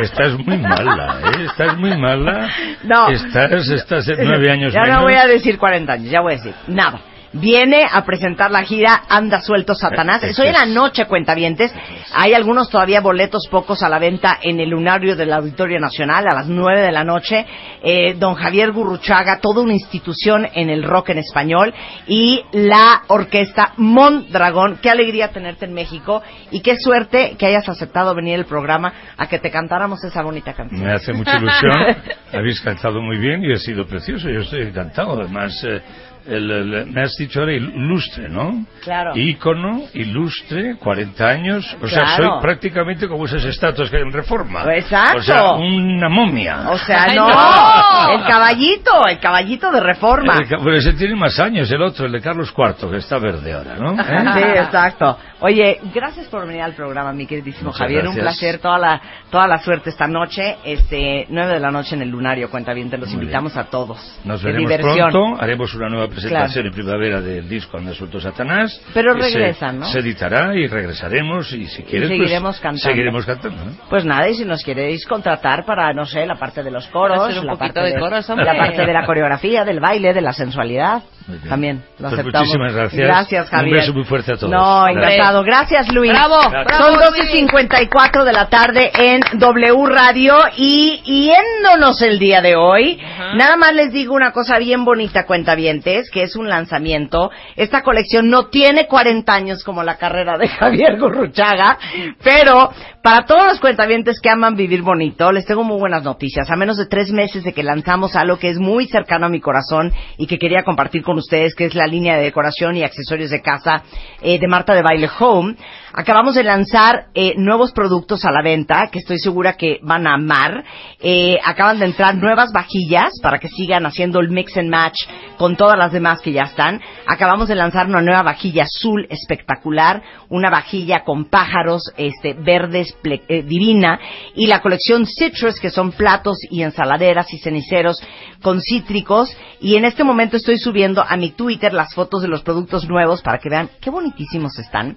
estás 0.00 0.38
muy 0.46 0.58
mala, 0.58 1.20
¿eh? 1.24 1.44
Estás 1.46 1.76
muy 1.78 1.96
mala. 1.96 2.48
No. 2.84 3.08
Estás, 3.10 3.68
estás 3.68 4.08
en 4.08 4.26
nueve 4.26 4.50
años 4.50 4.72
Ya 4.72 4.82
menos. 4.82 4.96
no 4.98 5.02
voy 5.04 5.14
a 5.14 5.26
decir 5.26 5.58
40 5.58 5.92
años, 5.92 6.10
ya 6.10 6.20
voy 6.20 6.34
a 6.34 6.36
decir 6.36 6.54
nada. 6.66 7.00
Viene 7.32 7.86
a 7.90 8.04
presentar 8.04 8.50
la 8.50 8.62
gira 8.62 9.04
Anda 9.08 9.40
Suelto 9.40 9.74
Satanás. 9.74 10.22
Eso 10.22 10.42
Hoy 10.42 10.48
en 10.48 10.54
la 10.54 10.66
noche, 10.66 11.06
cuentavientes. 11.06 11.72
Hay 12.12 12.34
algunos 12.34 12.68
todavía 12.68 13.00
boletos, 13.00 13.48
pocos 13.50 13.82
a 13.82 13.88
la 13.88 13.98
venta 13.98 14.38
en 14.42 14.60
el 14.60 14.68
lunario 14.68 15.16
del 15.16 15.32
Auditorio 15.32 15.80
Nacional 15.80 16.26
a 16.28 16.34
las 16.34 16.46
9 16.46 16.82
de 16.82 16.92
la 16.92 17.04
noche. 17.04 17.46
Eh, 17.82 18.14
don 18.18 18.34
Javier 18.34 18.72
Gurruchaga, 18.72 19.40
toda 19.40 19.62
una 19.62 19.72
institución 19.72 20.46
en 20.52 20.68
el 20.68 20.84
rock 20.84 21.10
en 21.10 21.18
español. 21.18 21.72
Y 22.06 22.44
la 22.52 23.02
orquesta 23.08 23.72
Mondragón. 23.78 24.78
Qué 24.82 24.90
alegría 24.90 25.28
tenerte 25.28 25.64
en 25.64 25.72
México. 25.72 26.22
Y 26.50 26.60
qué 26.60 26.76
suerte 26.76 27.36
que 27.38 27.46
hayas 27.46 27.66
aceptado 27.66 28.14
venir 28.14 28.38
al 28.38 28.44
programa 28.44 28.92
a 29.16 29.26
que 29.26 29.38
te 29.38 29.50
cantáramos 29.50 30.04
esa 30.04 30.22
bonita 30.22 30.52
canción. 30.52 30.84
Me 30.84 30.92
hace 30.92 31.14
mucha 31.14 31.38
ilusión. 31.38 31.72
Habéis 32.32 32.60
cantado 32.60 33.00
muy 33.00 33.16
bien 33.16 33.42
y 33.42 33.52
ha 33.52 33.58
sido 33.58 33.86
precioso. 33.86 34.28
Yo 34.28 34.40
estoy 34.40 34.62
encantado. 34.62 35.18
Además, 35.18 35.64
eh, 35.64 35.80
el- 36.26 36.50
el- 36.50 36.86
me 36.86 37.02
has 37.02 37.14
dicho 37.18 37.40
ahora 37.40 37.52
ilustre, 37.54 38.28
¿no? 38.28 38.64
Claro. 38.82 39.12
Ícono, 39.16 39.82
ilustre, 39.94 40.76
40 40.76 41.28
años. 41.28 41.76
O 41.82 41.86
sea, 41.88 42.02
Claro. 42.04 42.24
soy 42.34 42.42
prácticamente 42.42 43.08
como 43.08 43.24
esas 43.26 43.44
estatuas 43.44 43.90
que 43.90 43.96
hay 43.96 44.02
en 44.02 44.12
Reforma. 44.12 44.64
Exacto. 44.74 45.18
O 45.18 45.22
sea, 45.22 45.52
una 45.52 46.08
momia. 46.08 46.70
O 46.70 46.78
sea, 46.78 47.04
Ay, 47.04 47.16
no, 47.16 47.28
el 47.28 48.24
caballito, 48.26 49.06
el 49.08 49.18
caballito 49.18 49.70
de 49.70 49.80
reforma. 49.80 50.36
El 50.38 50.48
Pero 50.48 50.74
ese 50.76 50.92
tiene 50.94 51.14
más 51.16 51.38
años, 51.40 51.70
el 51.70 51.82
otro, 51.82 52.06
el 52.06 52.12
de 52.12 52.20
Carlos 52.20 52.52
IV, 52.56 52.90
que 52.90 52.96
está 52.98 53.18
verde 53.18 53.52
ahora, 53.52 53.76
¿no? 53.76 53.92
¿Eh? 54.00 54.32
Sí, 54.34 54.58
exacto. 54.58 55.18
Oye, 55.40 55.80
gracias 55.92 56.26
por 56.28 56.46
venir 56.46 56.62
al 56.62 56.74
programa, 56.74 57.12
mi 57.12 57.26
queridísimo 57.26 57.70
Muchas 57.70 57.80
Javier. 57.80 58.06
Un 58.06 58.14
gracias. 58.14 58.38
placer, 58.38 58.58
toda 58.60 58.78
la, 58.78 59.00
toda 59.30 59.46
la 59.48 59.58
suerte 59.58 59.90
esta 59.90 60.06
noche. 60.06 60.56
Este, 60.64 61.26
nueve 61.30 61.54
de 61.54 61.60
la 61.60 61.70
noche 61.70 61.96
en 61.96 62.02
el 62.02 62.08
Lunario, 62.10 62.48
cuenta 62.50 62.72
bien, 62.72 62.88
te 62.90 62.96
los 62.98 63.12
invitamos 63.12 63.56
a 63.56 63.64
todos. 63.64 63.98
Nos 64.24 64.40
de 64.42 64.52
veremos 64.52 64.70
diversión. 64.70 65.10
pronto, 65.10 65.42
haremos 65.42 65.74
una 65.74 65.88
nueva 65.88 66.06
presentación 66.12 66.66
en 66.66 66.72
primavera 66.72 67.20
del 67.20 67.48
disco 67.48 67.78
Anda 67.78 67.94
Suelto 67.94 68.20
Satanás. 68.20 68.80
Pero 68.94 69.14
que 69.14 69.22
se- 69.22 69.38
regresan, 69.38 69.80
¿no? 69.80 69.86
Se 69.86 69.98
editará 69.98 70.54
y 70.54 70.66
regresaremos 70.66 71.52
y 71.52 71.66
si 71.66 71.82
quieres 71.82 72.08
seguiremos 72.08 72.54
pues, 72.56 72.60
cantando. 72.60 72.78
seguiremos 72.82 73.26
cantando. 73.26 73.64
¿no? 73.64 73.72
Pues 73.90 74.04
nada, 74.04 74.28
y 74.28 74.34
si 74.34 74.44
nos 74.44 74.62
queréis 74.64 75.06
contratar 75.06 75.64
para, 75.64 75.92
no 75.92 76.06
sé, 76.06 76.26
la 76.26 76.36
parte 76.36 76.62
de 76.62 76.70
los 76.70 76.86
coros, 76.88 77.44
la 77.44 77.56
parte 77.56 77.80
de 77.80 77.98
coros, 77.98 78.28
la 78.28 78.56
parte 78.56 78.86
de 78.86 78.92
la 78.92 79.04
coreografía, 79.06 79.64
del 79.64 79.80
baile, 79.80 80.12
de 80.12 80.20
la 80.20 80.32
sensualidad, 80.32 81.02
también 81.48 81.82
lo 81.98 82.08
Pues 82.08 82.20
aceptamos. 82.20 82.48
muchísimas 82.48 82.72
gracias. 82.74 83.06
Gracias, 83.06 83.48
Javier. 83.50 83.74
Un 83.74 83.80
beso 83.80 83.92
muy 83.94 84.04
fuerte 84.04 84.32
a 84.32 84.36
todos. 84.36 84.50
No, 84.50 84.88
encantado. 84.88 85.42
Gracias, 85.44 85.92
Luis. 85.92 86.10
Bravo, 86.12 86.38
Gracias. 86.50 86.78
Son 86.78 86.96
bravo, 86.96 87.14
12.54 87.16 88.24
de 88.24 88.32
la 88.32 88.48
tarde 88.48 88.90
en 88.94 89.20
W 89.38 89.86
Radio 89.86 90.36
y 90.56 91.00
yéndonos 91.26 92.00
el 92.02 92.18
día 92.18 92.40
de 92.40 92.56
hoy, 92.56 93.00
nada 93.36 93.56
más 93.56 93.74
les 93.74 93.92
digo 93.92 94.14
una 94.14 94.32
cosa 94.32 94.58
bien 94.58 94.84
bonita, 94.84 95.26
cuentavientes, 95.26 96.10
que 96.10 96.22
es 96.22 96.36
un 96.36 96.48
lanzamiento. 96.48 97.30
Esta 97.56 97.82
colección 97.82 98.28
no 98.28 98.46
tiene 98.46 98.86
40 98.86 99.32
años 99.32 99.64
como 99.64 99.82
la 99.82 99.96
carrera 99.96 100.36
de 100.38 100.48
Javier 100.48 100.98
Gurruchaga, 100.98 101.78
pero 102.22 102.70
para 103.02 103.24
todos 103.24 103.44
los 103.46 103.60
cuentavientes 103.60 104.20
que 104.20 104.30
aman 104.30 104.54
vivir 104.56 104.82
bonito, 104.82 105.32
les 105.32 105.44
tengo 105.44 105.64
muy 105.64 105.78
buenas 105.78 106.04
noticias. 106.04 106.50
A 106.50 106.56
menos 106.56 106.76
de 106.76 106.86
tres 106.86 107.10
meses 107.10 107.42
de 107.44 107.52
que 107.52 107.62
lanzamos 107.62 108.14
algo 108.16 108.38
que 108.38 108.48
es 108.48 108.58
muy 108.58 108.86
cercano 108.86 109.26
a 109.26 109.28
mi 109.28 109.40
corazón 109.40 109.92
y 110.18 110.26
que 110.26 110.38
quería 110.38 110.62
compartir 110.62 111.02
con 111.02 111.11
ustedes, 111.18 111.54
que 111.54 111.66
es 111.66 111.74
la 111.74 111.86
línea 111.86 112.16
de 112.16 112.24
decoración 112.24 112.76
y 112.76 112.82
accesorios 112.82 113.30
de 113.30 113.42
casa 113.42 113.82
eh, 114.20 114.38
de 114.38 114.48
Marta 114.48 114.74
de 114.74 114.82
Baile 114.82 115.08
Home. 115.18 115.56
Acabamos 115.94 116.34
de 116.34 116.42
lanzar 116.42 117.08
eh, 117.14 117.34
nuevos 117.36 117.72
productos 117.72 118.24
a 118.24 118.32
la 118.32 118.40
venta 118.42 118.88
que 118.90 118.98
estoy 119.00 119.18
segura 119.18 119.58
que 119.58 119.78
van 119.82 120.06
a 120.06 120.14
amar. 120.14 120.64
Eh, 121.00 121.38
acaban 121.44 121.78
de 121.78 121.84
entrar 121.84 122.14
nuevas 122.14 122.50
vajillas 122.50 123.12
para 123.22 123.38
que 123.38 123.48
sigan 123.48 123.84
haciendo 123.84 124.18
el 124.20 124.30
mix 124.30 124.56
and 124.56 124.70
match 124.70 124.96
con 125.36 125.54
todas 125.56 125.76
las 125.76 125.92
demás 125.92 126.22
que 126.22 126.32
ya 126.32 126.44
están. 126.44 126.80
Acabamos 127.06 127.46
de 127.48 127.56
lanzar 127.56 127.88
una 127.88 128.00
nueva 128.00 128.22
vajilla 128.22 128.62
azul 128.62 129.06
espectacular, 129.10 130.02
una 130.30 130.48
vajilla 130.48 131.04
con 131.04 131.26
pájaros 131.26 131.82
este, 131.98 132.32
verdes 132.32 132.96
ple- 133.02 133.22
eh, 133.28 133.42
divina 133.42 134.00
y 134.34 134.46
la 134.46 134.62
colección 134.62 135.04
Citrus 135.06 135.60
que 135.60 135.68
son 135.68 135.92
platos 135.92 136.38
y 136.50 136.62
ensaladeras 136.62 137.30
y 137.34 137.38
ceniceros 137.38 138.02
con 138.40 138.62
cítricos 138.62 139.36
y 139.60 139.76
en 139.76 139.84
este 139.84 140.04
momento 140.04 140.38
estoy 140.38 140.56
subiendo 140.56 141.04
a 141.06 141.16
mi 141.18 141.32
Twitter 141.32 141.74
las 141.74 141.94
fotos 141.94 142.22
de 142.22 142.28
los 142.28 142.42
productos 142.42 142.88
nuevos 142.88 143.20
para 143.20 143.36
que 143.38 143.50
vean 143.50 143.68
qué 143.80 143.90
bonitísimos 143.90 144.58
están. 144.58 144.96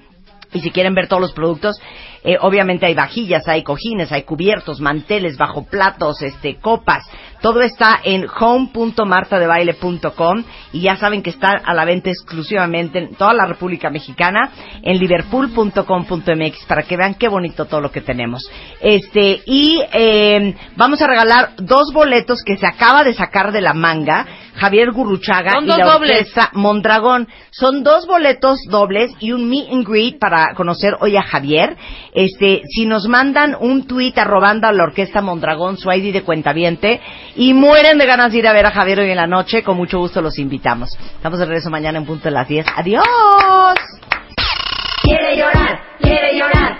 Y 0.56 0.62
si 0.62 0.72
quieren 0.72 0.96
ver 0.96 1.10
todos 1.10 1.22
los 1.22 1.34
productos, 1.34 1.76
eh, 2.24 2.38
obviamente 2.40 2.86
hay 2.86 2.94
vajillas, 2.94 3.46
hay 3.50 3.62
cojines, 3.62 4.14
hay 4.14 4.24
cubiertos, 4.24 4.80
manteles, 4.80 5.38
bajo 5.38 5.66
platos, 5.66 6.22
este, 6.22 6.56
copas. 6.56 7.04
Todo 7.46 7.62
está 7.62 8.02
en 8.04 8.26
home.martadebaile.com 8.28 10.44
y 10.74 10.82
ya 10.82 10.96
saben 10.96 11.22
que 11.22 11.30
está 11.30 11.62
a 11.64 11.76
la 11.76 11.86
venta 11.86 12.10
exclusivamente 12.10 12.98
en 12.98 13.14
toda 13.14 13.36
la 13.36 13.46
República 13.46 13.92
Mexicana 13.92 14.50
en 14.82 14.98
liverpool.com.mx 14.98 16.66
para 16.68 16.82
que 16.82 16.98
vean 16.98 17.14
qué 17.14 17.28
bonito 17.28 17.66
todo 17.66 17.82
lo 17.82 17.92
que 17.92 18.02
tenemos. 18.02 18.50
Este 18.82 19.44
y 19.46 19.80
eh, 19.94 20.56
vamos 20.76 21.00
a 21.04 21.08
regalar 21.08 21.52
dos 21.58 21.94
boletos 21.94 22.42
que 22.44 22.58
se 22.58 22.66
acaba 22.66 23.04
de 23.04 23.14
sacar 23.14 23.52
de 23.52 23.62
la 23.62 23.76
manga 23.76 24.26
Javier 24.56 24.92
Gurruchaga 24.92 25.52
Son 25.52 25.66
y 25.66 25.68
la 25.68 25.98
orquesta 25.98 26.50
Mondragón. 26.54 27.28
Son 27.52 27.84
dos 27.84 28.08
boletos 28.08 28.60
dobles 28.70 29.12
y 29.20 29.32
un 29.32 29.50
meet 29.50 29.72
and 29.72 29.88
greet 29.88 30.18
para 30.18 30.54
conocer 30.56 30.96
hoy 31.00 31.18
a 31.18 31.24
Javier. 31.24 31.76
Este, 32.14 32.62
si 32.74 32.86
nos 32.86 33.08
mandan 33.08 33.56
un 33.60 33.86
tuit 33.86 34.18
arrobando 34.18 34.68
a 34.68 34.72
la 34.72 34.84
orquesta 34.84 35.22
Mondragón 35.22 35.78
su 35.78 35.92
ID 35.92 36.14
de 36.14 36.24
cuentaviente 36.24 37.02
y 37.36 37.54
mueren 37.54 37.98
de 37.98 38.06
ganas 38.06 38.32
de 38.32 38.40
ir 38.40 38.48
a 38.48 38.54
ver 38.54 38.66
a 38.66 38.72
Javier 38.72 39.00
hoy 39.00 39.10
en 39.10 39.18
la 39.18 39.28
noche, 39.28 39.64
con 39.64 39.78
mucho 39.78 40.00
gusto 40.00 40.22
los 40.22 40.40
invitamos. 40.40 40.98
Estamos 41.16 41.40
de 41.40 41.46
regreso 41.46 41.70
mañana 41.70 41.98
en 41.98 42.06
punto 42.06 42.26
de 42.26 42.32
las 42.32 42.48
10. 42.48 42.66
¡Adiós! 42.76 43.04
Quiere 45.04 45.38
llorar, 45.38 45.80
quiere 46.00 46.38
llorar, 46.38 46.80